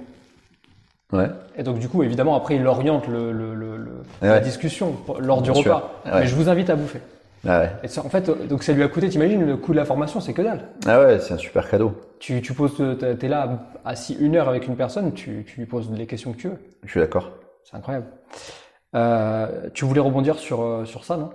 Ouais. 1.13 1.29
Et 1.57 1.63
donc 1.63 1.79
du 1.79 1.87
coup, 1.87 2.03
évidemment, 2.03 2.35
après 2.35 2.55
il 2.55 2.67
oriente 2.67 3.07
le, 3.07 3.31
le- 3.31 3.53
le- 3.55 3.77
le- 3.77 3.91
Ouais. 4.21 4.27
la 4.29 4.39
discussion 4.41 4.95
lors 5.19 5.41
du 5.41 5.51
Bien 5.51 5.61
repas. 5.61 6.01
Ouais. 6.05 6.11
Mais 6.21 6.27
je 6.27 6.35
vous 6.35 6.49
invite 6.49 6.69
à 6.69 6.75
bouffer. 6.75 6.99
Ah 7.47 7.59
ouais. 7.61 7.69
Et 7.83 7.87
ça, 7.87 8.03
en 8.03 8.09
fait, 8.09 8.27
euh, 8.27 8.35
donc 8.49 8.63
ça 8.63 8.73
lui 8.73 8.83
a 8.83 8.87
coûté, 8.89 9.07
t'imagines, 9.07 9.45
le 9.45 9.55
coût 9.55 9.71
de 9.71 9.77
la 9.77 9.85
formation, 9.85 10.19
c'est 10.19 10.33
que 10.33 10.41
dalle. 10.41 10.65
Ah 10.85 10.99
ouais, 10.99 11.19
c'est 11.19 11.33
un 11.35 11.37
super 11.37 11.69
cadeau. 11.69 11.93
Tu, 12.19 12.41
tu 12.41 12.51
poses, 12.53 12.73
t'es 13.19 13.27
là 13.29 13.59
assis 13.85 14.17
une 14.19 14.35
heure 14.35 14.49
avec 14.49 14.67
une 14.67 14.75
personne, 14.75 15.13
tu, 15.13 15.45
tu 15.47 15.59
lui 15.59 15.65
poses 15.67 15.89
les 15.91 16.07
questions 16.07 16.33
que 16.33 16.37
tu 16.37 16.47
veux. 16.49 16.57
Je 16.83 16.89
suis 16.89 16.99
d'accord. 16.99 17.29
C'est 17.63 17.77
incroyable. 17.77 18.07
Euh, 18.97 19.69
tu 19.73 19.85
voulais 19.85 20.01
rebondir 20.01 20.39
sur, 20.39 20.63
euh, 20.63 20.85
sur 20.85 21.03
ça, 21.05 21.17
non? 21.17 21.29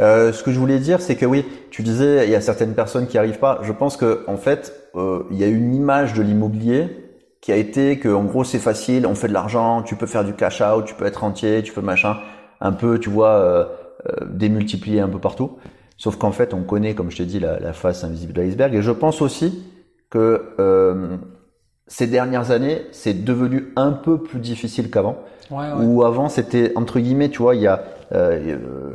Euh, 0.00 0.32
ce 0.32 0.42
que 0.42 0.50
je 0.50 0.58
voulais 0.58 0.78
dire, 0.78 1.00
c'est 1.00 1.14
que 1.14 1.26
oui, 1.26 1.44
tu 1.70 1.82
disais, 1.82 2.26
il 2.26 2.30
y 2.30 2.34
a 2.34 2.40
certaines 2.40 2.74
personnes 2.74 3.06
qui 3.06 3.18
arrivent 3.18 3.38
pas. 3.38 3.60
Je 3.62 3.72
pense 3.72 3.96
que 3.96 4.24
en 4.26 4.38
fait, 4.38 4.72
euh, 4.94 5.24
il 5.30 5.36
y 5.36 5.44
a 5.44 5.46
une 5.46 5.74
image 5.74 6.14
de 6.14 6.22
l'immobilier 6.22 6.88
qui 7.42 7.52
a 7.52 7.56
été 7.56 7.98
que, 7.98 8.08
en 8.08 8.24
gros, 8.24 8.44
c'est 8.44 8.58
facile, 8.58 9.06
on 9.06 9.14
fait 9.14 9.28
de 9.28 9.32
l'argent, 9.34 9.82
tu 9.82 9.94
peux 9.94 10.06
faire 10.06 10.24
du 10.24 10.32
cash 10.32 10.62
out, 10.62 10.86
tu 10.86 10.94
peux 10.94 11.04
être 11.04 11.22
entier, 11.22 11.62
tu 11.62 11.72
peux 11.72 11.82
machin, 11.82 12.16
un 12.60 12.72
peu, 12.72 12.98
tu 12.98 13.10
vois, 13.10 13.34
euh, 13.34 13.64
démultiplier 14.26 15.00
un 15.00 15.08
peu 15.08 15.18
partout. 15.18 15.58
Sauf 15.98 16.16
qu'en 16.16 16.32
fait, 16.32 16.54
on 16.54 16.62
connaît, 16.62 16.94
comme 16.94 17.10
je 17.10 17.18
t'ai 17.18 17.26
dit, 17.26 17.40
la, 17.40 17.60
la 17.60 17.72
face 17.72 18.02
invisible 18.04 18.32
de 18.32 18.42
l'iceberg. 18.42 18.74
Et 18.74 18.82
je 18.82 18.90
pense 18.90 19.20
aussi 19.20 19.62
que 20.08 20.54
ces 21.92 22.06
dernières 22.06 22.50
années, 22.52 22.86
c'est 22.90 23.22
devenu 23.22 23.68
un 23.76 23.92
peu 23.92 24.16
plus 24.16 24.40
difficile 24.40 24.90
qu'avant 24.90 25.18
Ouais, 25.50 25.66
où 25.78 26.02
avant 26.04 26.30
c'était 26.30 26.72
entre 26.76 26.98
guillemets, 26.98 27.28
tu 27.28 27.42
vois, 27.42 27.54
il 27.54 27.60
y 27.60 27.66
a 27.66 27.84
euh, 28.12 28.94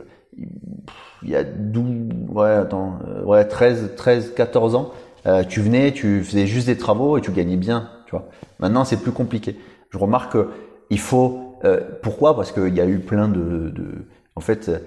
il 1.21 1.29
y 1.29 1.35
a 1.35 1.43
12, 1.43 1.85
ouais, 2.29 2.49
attends, 2.49 2.97
euh, 3.07 3.23
ouais, 3.23 3.45
13, 3.45 3.91
13, 3.95 4.33
14 4.35 4.73
ans, 4.73 4.91
euh, 5.27 5.43
tu 5.43 5.61
venais, 5.61 5.91
tu 5.91 6.23
faisais 6.23 6.47
juste 6.47 6.65
des 6.65 6.77
travaux 6.77 7.19
et 7.19 7.21
tu 7.21 7.31
gagnais 7.31 7.55
bien, 7.55 7.91
tu 8.07 8.11
vois. 8.11 8.29
Maintenant, 8.57 8.83
c'est 8.83 8.97
plus 8.97 9.11
compliqué. 9.11 9.55
Je 9.91 9.99
remarque 9.99 10.33
que 10.33 10.49
il 10.89 10.99
faut, 10.99 11.55
euh, 11.65 11.81
pourquoi? 12.01 12.35
Parce 12.35 12.51
qu'il 12.51 12.75
y 12.75 12.81
a 12.81 12.87
eu 12.87 12.97
plein 12.97 13.27
de, 13.27 13.69
de 13.69 14.07
en 14.35 14.41
fait, 14.41 14.69
euh, 14.69 14.79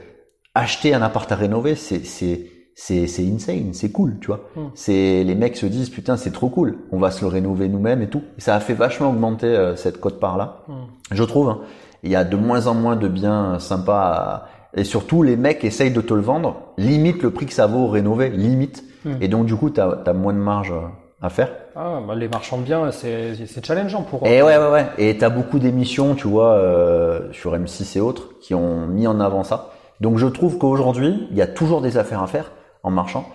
acheter 0.56 0.94
un 0.94 1.02
appart 1.02 1.30
à 1.30 1.36
rénover, 1.36 1.76
c'est, 1.76 2.04
c'est, 2.04 2.46
c'est, 2.82 3.06
c'est 3.06 3.26
insane, 3.30 3.74
c'est 3.74 3.92
cool, 3.92 4.16
tu 4.22 4.28
vois. 4.28 4.40
Mm. 4.56 4.60
C'est, 4.74 5.22
les 5.22 5.34
mecs 5.34 5.56
se 5.58 5.66
disent, 5.66 5.90
putain, 5.90 6.16
c'est 6.16 6.30
trop 6.30 6.48
cool, 6.48 6.78
on 6.92 6.98
va 6.98 7.10
se 7.10 7.20
le 7.20 7.26
rénover 7.26 7.68
nous-mêmes 7.68 8.00
et 8.00 8.06
tout. 8.08 8.22
Et 8.38 8.40
ça 8.40 8.54
a 8.54 8.60
fait 8.60 8.72
vachement 8.72 9.10
augmenter 9.10 9.48
euh, 9.48 9.76
cette 9.76 10.00
cote-part 10.00 10.38
là. 10.38 10.62
Mm. 10.66 10.72
Je 11.12 11.24
trouve. 11.24 11.50
hein. 11.50 11.58
Il 12.02 12.10
y 12.10 12.16
a 12.16 12.24
de 12.24 12.36
moins 12.36 12.68
en 12.68 12.74
moins 12.74 12.96
de 12.96 13.06
biens 13.06 13.58
sympas. 13.58 14.00
à- 14.00 14.46
Et 14.74 14.84
surtout, 14.84 15.22
les 15.22 15.36
mecs 15.36 15.62
essayent 15.62 15.90
de 15.92 16.00
te 16.00 16.14
le 16.14 16.22
vendre, 16.22 16.56
limite 16.78 17.22
le 17.22 17.30
prix 17.32 17.44
que 17.44 17.52
ça 17.52 17.66
vaut 17.66 17.86
rénover, 17.86 18.30
limite. 18.30 18.82
Mm. 19.04 19.10
Et 19.20 19.28
donc, 19.28 19.44
du 19.44 19.54
coup, 19.56 19.68
tu 19.68 19.78
as, 19.80 20.12
moins 20.14 20.32
de 20.32 20.38
marge 20.38 20.72
euh, 20.72 20.86
à 21.20 21.28
faire. 21.28 21.50
Ah, 21.76 22.00
bah, 22.08 22.14
les 22.14 22.28
marchands 22.28 22.56
de 22.56 22.62
biens, 22.62 22.90
c'est 22.92 23.34
c'est 23.46 23.62
challengeant 23.64 24.04
pour 24.04 24.22
eux. 24.24 24.26
Et 24.30 24.40
ouais, 24.40 24.56
ouais, 24.56 24.70
ouais. 24.70 24.86
Et 24.96 25.18
tu 25.18 25.24
as 25.24 25.28
beaucoup 25.30 25.58
d'émissions, 25.58 26.14
tu 26.14 26.28
vois, 26.28 26.52
euh, 26.54 27.30
sur 27.32 27.54
M6 27.54 27.98
et 27.98 28.00
autres, 28.00 28.30
qui 28.40 28.54
ont 28.54 28.86
mis 28.86 29.06
en 29.06 29.20
avant 29.20 29.44
ça. 29.44 29.68
Donc, 30.00 30.16
je 30.16 30.26
trouve 30.26 30.56
qu'aujourd'hui, 30.56 31.28
il 31.30 31.36
y 31.36 31.42
a 31.42 31.46
toujours 31.46 31.82
des 31.82 31.98
affaires 31.98 32.22
à 32.22 32.26
faire 32.26 32.52
en 32.82 32.90
marchant. 32.90 33.28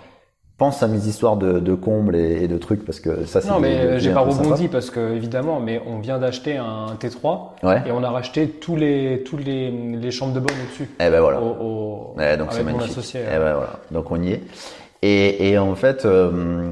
Pense 0.57 0.81
à 0.83 0.87
mes 0.87 1.07
histoires 1.07 1.35
de, 1.35 1.59
de 1.59 1.75
combles 1.75 2.15
et, 2.15 2.43
et 2.43 2.47
de 2.47 2.57
trucs, 2.57 2.85
parce 2.85 3.01
que 3.01 3.25
ça, 3.25 3.41
c'est 3.41 3.49
Non, 3.49 3.59
mais 3.59 3.75
euh, 3.77 3.99
j'ai 3.99 4.13
pas 4.13 4.21
rebondi 4.21 4.69
parce 4.69 4.89
que 4.89 5.13
évidemment, 5.13 5.59
mais 5.59 5.81
on 5.85 5.99
vient 5.99 6.17
d'acheter 6.17 6.55
un 6.55 6.95
T3 6.97 7.49
Ouais. 7.63 7.83
et 7.85 7.91
on 7.91 8.01
a 8.03 8.09
racheté 8.09 8.47
tous 8.47 8.77
les 8.77 9.21
tous 9.25 9.35
les, 9.35 9.69
les 9.69 10.11
chambres 10.11 10.33
de 10.33 10.39
bonne 10.39 10.55
au-dessus. 10.65 10.89
Eh 11.01 11.09
ben 11.09 11.19
voilà. 11.19 11.41
Au, 11.41 12.15
donc 12.37 12.53
c'est 12.53 12.63
magnifique. 12.63 12.91
associé. 12.91 13.19
Eh 13.27 13.37
ben 13.37 13.53
voilà, 13.55 13.79
donc 13.91 14.09
on 14.11 14.21
y 14.21 14.31
est. 14.31 14.43
Et, 15.01 15.49
et 15.49 15.57
en 15.57 15.75
fait, 15.75 16.05
euh, 16.05 16.71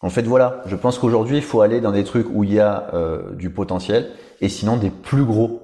en 0.00 0.10
fait 0.10 0.22
voilà, 0.22 0.62
je 0.66 0.74
pense 0.74 0.98
qu'aujourd'hui 0.98 1.36
il 1.36 1.42
faut 1.44 1.60
aller 1.60 1.80
dans 1.80 1.92
des 1.92 2.02
trucs 2.04 2.26
où 2.28 2.42
il 2.44 2.52
y 2.52 2.58
a 2.60 2.88
euh, 2.92 3.30
du 3.34 3.50
potentiel 3.50 4.10
et 4.40 4.48
sinon 4.48 4.76
des 4.76 4.90
plus 4.90 5.24
gros, 5.24 5.60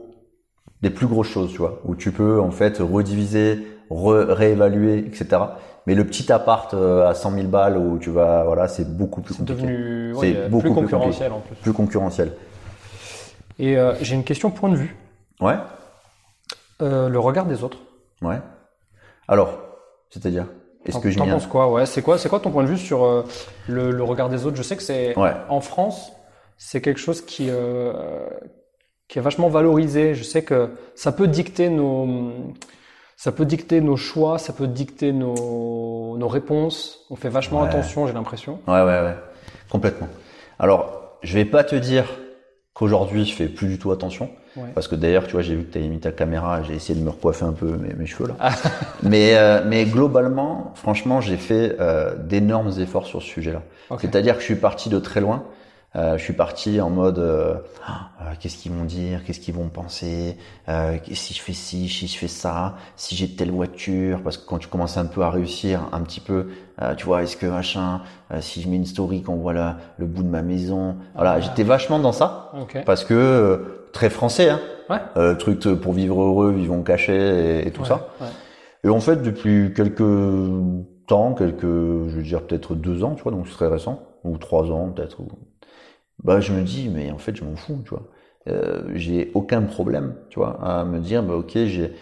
des 0.82 0.90
plus 0.90 1.08
grosses 1.08 1.26
choses, 1.28 1.50
tu 1.50 1.58
vois, 1.58 1.80
où 1.84 1.96
tu 1.96 2.12
peux 2.12 2.40
en 2.40 2.52
fait 2.52 2.78
rediviser, 2.78 3.54
re- 3.56 3.60
réévaluer, 3.90 4.98
etc. 4.98 5.26
Mais 5.86 5.94
le 5.94 6.04
petit 6.04 6.30
appart 6.32 6.72
euh, 6.74 7.08
à 7.08 7.14
100 7.14 7.32
000 7.32 7.46
balles 7.48 7.76
où 7.78 7.98
tu 7.98 8.10
vas, 8.10 8.44
voilà, 8.44 8.68
c'est 8.68 8.84
beaucoup 8.96 9.22
plus 9.22 9.34
compliqué, 9.34 9.62
devenu 9.62 10.12
C'est 10.14 10.20
ouais, 10.20 10.48
beaucoup 10.48 10.60
plus 10.62 10.70
plus 10.70 10.80
concurrentiel 10.82 11.32
en 11.32 11.40
plus. 11.40 11.54
plus 11.56 11.72
concurrentiel. 11.72 12.32
Et 13.58 13.76
euh, 13.78 13.94
j'ai 14.02 14.14
une 14.14 14.24
question 14.24 14.50
point 14.50 14.68
de 14.70 14.76
vue. 14.76 14.94
Ouais, 15.40 15.56
Euh, 16.82 17.08
le 17.08 17.18
regard 17.18 17.46
des 17.46 17.64
autres. 17.64 17.78
ouais. 18.22 18.38
Alors, 19.26 19.58
c'est-à-dire, 20.10 20.46
est-ce 20.86 20.98
que 20.98 21.10
je 21.10 21.18
t'en 21.18 21.26
penses 21.26 21.46
quoi? 21.46 21.70
Ouais, 21.70 21.84
c'est 21.86 22.02
quoi, 22.02 22.16
c'est 22.18 22.28
quoi 22.28 22.40
ton 22.40 22.50
point 22.50 22.62
de 22.64 22.68
vue 22.68 22.78
sur 22.78 23.04
euh, 23.04 23.24
le, 23.66 23.90
le 23.90 24.02
regard 24.04 24.28
des 24.28 24.46
autres? 24.46 24.56
Je 24.56 24.62
sais 24.62 24.76
que 24.76 24.82
c'est 24.82 25.18
Ouais. 25.18 25.32
en 25.48 25.60
France, 25.60 26.12
c'est 26.56 26.80
quelque 26.80 27.00
chose 27.00 27.20
qui 27.22 27.50
qui 29.08 29.18
est 29.18 29.22
vachement 29.22 29.48
valorisé. 29.48 30.14
Je 30.14 30.22
sais 30.22 30.42
que 30.42 30.70
ça 30.94 31.12
peut 31.12 31.28
dicter 31.28 31.68
nos 31.70 32.32
ça 33.18 33.32
peut 33.32 33.44
dicter 33.44 33.80
nos 33.80 33.96
choix, 33.96 34.38
ça 34.38 34.52
peut 34.52 34.68
dicter 34.68 35.10
nos 35.12 36.16
nos 36.16 36.28
réponses. 36.28 37.00
On 37.10 37.16
fait 37.16 37.28
vachement 37.28 37.62
Ouais. 37.62 37.68
attention, 37.68 38.06
j'ai 38.06 38.12
l'impression. 38.12 38.60
Ouais, 38.68 38.74
ouais, 38.80 39.00
ouais, 39.02 39.16
complètement. 39.68 40.06
Alors, 40.60 41.18
je 41.22 41.34
vais 41.34 41.44
pas 41.44 41.64
te 41.64 41.74
dire 41.74 42.04
qu'aujourd'hui 42.74 43.24
je 43.24 43.34
fais 43.34 43.46
plus 43.48 43.66
du 43.66 43.76
tout 43.78 43.90
attention, 43.90 44.30
Ouais. 44.56 44.68
parce 44.72 44.86
que 44.86 44.94
d'ailleurs, 44.94 45.26
tu 45.26 45.32
vois, 45.32 45.42
j'ai 45.42 45.56
vu 45.56 45.64
que 45.64 45.72
tu 45.72 45.78
as 45.78 45.88
mis 45.88 45.98
ta 45.98 46.12
caméra, 46.12 46.62
j'ai 46.62 46.74
essayé 46.74 46.96
de 46.98 47.04
me 47.04 47.10
recoiffer 47.10 47.44
un 47.44 47.52
peu 47.52 47.66
mes, 47.76 47.92
mes 47.92 48.06
cheveux 48.06 48.28
là. 48.28 48.36
Ah. 48.38 48.52
mais, 49.02 49.36
euh, 49.36 49.62
mais 49.66 49.84
globalement, 49.84 50.70
franchement, 50.76 51.20
j'ai 51.20 51.38
fait 51.38 51.74
euh, 51.80 52.14
d'énormes 52.14 52.70
efforts 52.78 53.06
sur 53.06 53.20
ce 53.20 53.26
sujet-là. 53.26 53.62
Ok. 53.90 53.98
C'est-à-dire 54.02 54.34
que 54.36 54.40
je 54.42 54.46
suis 54.46 54.54
parti 54.54 54.90
de 54.90 54.98
très 55.00 55.20
loin. 55.20 55.42
Euh, 55.96 56.18
je 56.18 56.22
suis 56.22 56.34
parti 56.34 56.82
en 56.82 56.90
mode 56.90 57.18
euh, 57.18 57.54
Ah, 57.86 58.10
euh, 58.20 58.24
qu'est-ce 58.38 58.58
qu'ils 58.58 58.72
vont 58.72 58.84
dire, 58.84 59.24
qu'est-ce 59.24 59.40
qu'ils 59.40 59.54
vont 59.54 59.70
penser, 59.70 60.36
euh, 60.68 60.98
si 61.12 61.32
je 61.32 61.40
fais 61.40 61.54
ci, 61.54 61.88
si 61.88 62.06
je 62.06 62.18
fais 62.18 62.28
ça, 62.28 62.74
si 62.94 63.16
j'ai 63.16 63.34
telle 63.34 63.50
voiture, 63.50 64.20
parce 64.22 64.36
que 64.36 64.46
quand 64.46 64.58
tu 64.58 64.68
commences 64.68 64.98
un 64.98 65.06
peu 65.06 65.22
à 65.22 65.30
réussir 65.30 65.88
un 65.92 66.02
petit 66.02 66.20
peu, 66.20 66.48
euh, 66.82 66.94
tu 66.94 67.06
vois, 67.06 67.22
est-ce 67.22 67.38
que 67.38 67.46
machin, 67.46 68.02
euh, 68.32 68.42
si 68.42 68.60
je 68.60 68.68
mets 68.68 68.76
une 68.76 68.84
story 68.84 69.22
qu'on 69.22 69.36
voit 69.36 69.54
là, 69.54 69.78
le 69.96 70.04
bout 70.04 70.22
de 70.22 70.28
ma 70.28 70.42
maison, 70.42 70.96
voilà, 71.14 71.32
Ah. 71.32 71.40
j'étais 71.40 71.62
vachement 71.62 71.98
dans 71.98 72.12
ça 72.12 72.52
Ok. 72.60 72.82
parce 72.84 73.04
que 73.04 73.14
euh, 73.14 73.88
très 73.94 74.10
français, 74.10 74.50
hein, 74.50 74.60
Ouais. 74.90 74.98
euh, 75.16 75.34
truc 75.36 75.60
pour 75.80 75.94
vivre 75.94 76.20
heureux, 76.22 76.50
vivons 76.52 76.82
cachés 76.82 77.60
et, 77.62 77.66
et 77.66 77.70
tout 77.72 77.82
Ouais, 77.82 77.88
ça. 77.88 78.08
ouais. 78.20 78.26
Et 78.84 78.90
en 78.90 79.00
fait, 79.00 79.22
depuis 79.22 79.72
quelques 79.74 80.02
temps, 81.06 81.32
quelques, 81.32 81.62
je 81.62 82.16
veux 82.16 82.22
dire 82.22 82.42
peut-être 82.46 82.74
deux 82.74 83.04
ans, 83.04 83.14
tu 83.14 83.22
vois, 83.22 83.32
donc 83.32 83.46
c'est 83.48 83.54
très 83.54 83.68
récent, 83.68 84.02
ou 84.24 84.36
trois 84.36 84.70
ans 84.70 84.90
peut-être, 84.94 85.20
ou- 85.20 85.28
bah 86.24 86.40
je 86.40 86.52
me 86.52 86.62
dis, 86.62 86.88
mais 86.88 87.10
en 87.10 87.18
fait, 87.18 87.36
je 87.36 87.44
m'en 87.44 87.56
fous, 87.56 87.80
tu 87.84 87.90
vois. 87.90 88.02
Euh, 88.48 88.82
j'ai 88.94 89.30
aucun 89.34 89.62
problème, 89.62 90.14
tu 90.30 90.38
vois, 90.38 90.58
à 90.62 90.84
me 90.84 91.00
dire, 91.00 91.22
bah 91.22 91.34
ok, 91.34 91.52
j'ai 91.54 91.92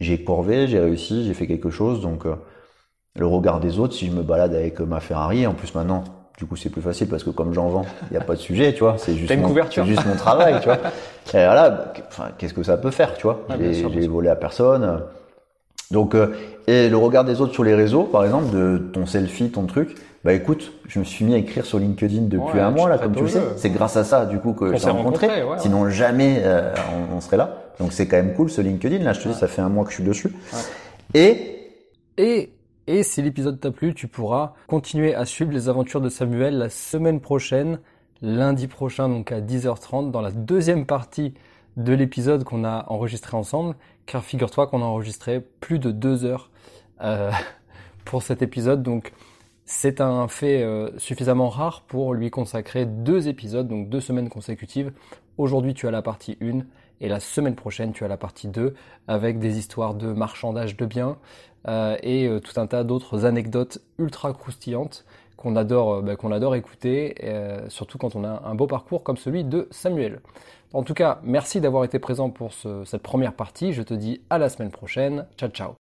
j'ai 0.00 0.22
corvé, 0.24 0.66
j'ai 0.66 0.80
réussi, 0.80 1.24
j'ai 1.24 1.34
fait 1.34 1.46
quelque 1.46 1.70
chose, 1.70 2.00
donc 2.00 2.26
euh, 2.26 2.34
le 3.16 3.26
regard 3.26 3.60
des 3.60 3.78
autres, 3.78 3.94
si 3.94 4.06
je 4.06 4.12
me 4.12 4.22
balade 4.22 4.54
avec 4.54 4.80
ma 4.80 5.00
Ferrari, 5.00 5.46
en 5.46 5.54
plus 5.54 5.74
maintenant, 5.74 6.02
du 6.36 6.46
coup 6.46 6.56
c'est 6.56 6.68
plus 6.68 6.82
facile 6.82 7.08
parce 7.08 7.22
que 7.22 7.30
comme 7.30 7.54
j'en 7.54 7.68
vends, 7.68 7.86
il 8.10 8.14
n'y 8.14 8.16
a 8.16 8.24
pas 8.24 8.34
de 8.34 8.40
sujet, 8.40 8.74
tu 8.74 8.80
vois, 8.80 8.98
c'est 8.98 9.14
juste, 9.16 9.32
une 9.32 9.40
mon, 9.40 9.54
c'est 9.70 9.84
juste 9.84 10.04
mon 10.04 10.16
travail, 10.16 10.58
tu 10.60 10.64
vois. 10.66 10.78
Et 11.28 11.44
voilà, 11.44 11.70
bah, 11.70 11.92
enfin, 12.08 12.30
qu'est-ce 12.36 12.54
que 12.54 12.62
ça 12.64 12.76
peut 12.76 12.90
faire, 12.90 13.14
tu 13.14 13.22
vois 13.22 13.46
Ah, 13.48 13.54
J'ai 13.58 13.72
sûr, 13.72 13.90
volé 14.10 14.28
à 14.28 14.36
personne. 14.36 15.02
Donc, 15.90 16.14
euh, 16.14 16.34
et 16.66 16.88
le 16.88 16.96
regard 16.96 17.24
des 17.24 17.40
autres 17.40 17.52
sur 17.52 17.64
les 17.64 17.74
réseaux, 17.74 18.04
par 18.04 18.24
exemple, 18.24 18.50
de 18.54 18.78
ton 18.92 19.06
selfie, 19.06 19.50
ton 19.50 19.66
truc, 19.66 19.94
bah 20.24 20.32
écoute, 20.32 20.72
je 20.88 20.98
me 20.98 21.04
suis 21.04 21.24
mis 21.24 21.34
à 21.34 21.36
écrire 21.36 21.66
sur 21.66 21.78
LinkedIn 21.78 22.22
depuis 22.22 22.54
Ouais, 22.54 22.60
un 22.60 22.70
mois 22.70 22.88
là, 22.88 22.96
comme 22.98 23.14
tu 23.14 23.22
le 23.22 23.28
sais. 23.28 23.42
C'est 23.56 23.70
grâce 23.70 23.96
à 23.96 24.04
ça, 24.04 24.24
du 24.24 24.38
coup, 24.38 24.54
que 24.54 24.64
t'ai 24.76 24.88
rencontré. 24.90 25.26
rencontrés, 25.26 25.42
ouais, 25.42 25.50
ouais. 25.50 25.58
Sinon 25.58 25.88
jamais 25.90 26.40
euh, 26.44 26.72
on, 27.12 27.16
on 27.16 27.20
serait 27.20 27.36
là. 27.36 27.64
Donc 27.78 27.92
c'est 27.92 28.06
quand 28.06 28.16
même 28.16 28.34
cool 28.34 28.48
ce 28.48 28.60
LinkedIn. 28.62 29.04
Là, 29.04 29.12
je 29.12 29.20
te 29.20 29.28
dis, 29.28 29.34
ça 29.34 29.48
fait 29.48 29.60
un 29.60 29.68
mois 29.68 29.84
que 29.84 29.90
je 29.90 29.96
suis 29.96 30.04
dessus. 30.04 30.32
Et 31.12 31.72
Et, 32.16 32.50
et 32.86 33.02
si 33.02 33.20
l'épisode 33.20 33.60
t'a 33.60 33.70
plu, 33.70 33.92
tu 33.94 34.08
pourras 34.08 34.54
continuer 34.66 35.14
à 35.14 35.24
suivre 35.26 35.52
les 35.52 35.68
aventures 35.68 36.00
de 36.00 36.08
Samuel 36.08 36.56
la 36.56 36.70
semaine 36.70 37.20
prochaine, 37.20 37.78
lundi 38.22 38.66
prochain, 38.68 39.08
donc 39.08 39.32
à 39.32 39.40
10h30, 39.40 40.10
dans 40.10 40.20
la 40.22 40.30
deuxième 40.30 40.86
partie 40.86 41.34
de 41.76 41.92
l'épisode 41.92 42.44
qu'on 42.44 42.64
a 42.64 42.86
enregistré 42.88 43.36
ensemble. 43.36 43.74
Car 44.06 44.22
figure-toi 44.22 44.66
qu'on 44.68 44.80
a 44.82 44.86
enregistré 44.86 45.40
plus 45.60 45.78
de 45.78 45.90
deux 45.90 46.24
heures 46.24 46.50
euh, 47.02 47.30
pour 48.04 48.22
cet 48.22 48.42
épisode. 48.42 48.82
Donc 48.82 49.12
c'est 49.64 50.00
un 50.00 50.28
fait 50.28 50.62
euh, 50.62 50.90
suffisamment 50.98 51.48
rare 51.48 51.82
pour 51.86 52.14
lui 52.14 52.30
consacrer 52.30 52.86
deux 52.86 53.28
épisodes, 53.28 53.66
donc 53.68 53.88
deux 53.88 54.00
semaines 54.00 54.28
consécutives. 54.28 54.92
Aujourd'hui, 55.38 55.74
tu 55.74 55.86
as 55.88 55.90
la 55.90 56.02
partie 56.02 56.36
1 56.40 56.60
et 57.00 57.08
la 57.08 57.18
semaine 57.20 57.54
prochaine, 57.56 57.92
tu 57.92 58.04
as 58.04 58.08
la 58.08 58.16
partie 58.16 58.48
2 58.48 58.74
avec 59.08 59.38
des 59.38 59.58
histoires 59.58 59.94
de 59.94 60.12
marchandage 60.12 60.76
de 60.76 60.86
biens 60.86 61.16
euh, 61.66 61.96
et 62.02 62.28
tout 62.44 62.60
un 62.60 62.66
tas 62.66 62.84
d'autres 62.84 63.24
anecdotes 63.24 63.78
ultra 63.98 64.32
croustillantes 64.32 65.04
qu'on 65.36 65.56
adore, 65.56 66.02
bah, 66.02 66.14
qu'on 66.16 66.30
adore 66.30 66.54
écouter, 66.54 67.14
surtout 67.68 67.98
quand 67.98 68.14
on 68.16 68.24
a 68.24 68.42
un 68.46 68.54
beau 68.54 68.66
parcours 68.66 69.02
comme 69.02 69.16
celui 69.16 69.44
de 69.44 69.66
Samuel. 69.70 70.20
En 70.72 70.82
tout 70.82 70.94
cas, 70.94 71.20
merci 71.22 71.60
d'avoir 71.60 71.84
été 71.84 71.98
présent 71.98 72.30
pour 72.30 72.52
ce- 72.52 72.84
cette 72.84 73.02
première 73.02 73.34
partie. 73.34 73.72
Je 73.72 73.82
te 73.82 73.94
dis 73.94 74.22
à 74.30 74.38
la 74.38 74.48
semaine 74.48 74.70
prochaine. 74.70 75.26
Ciao, 75.36 75.48
ciao. 75.50 75.74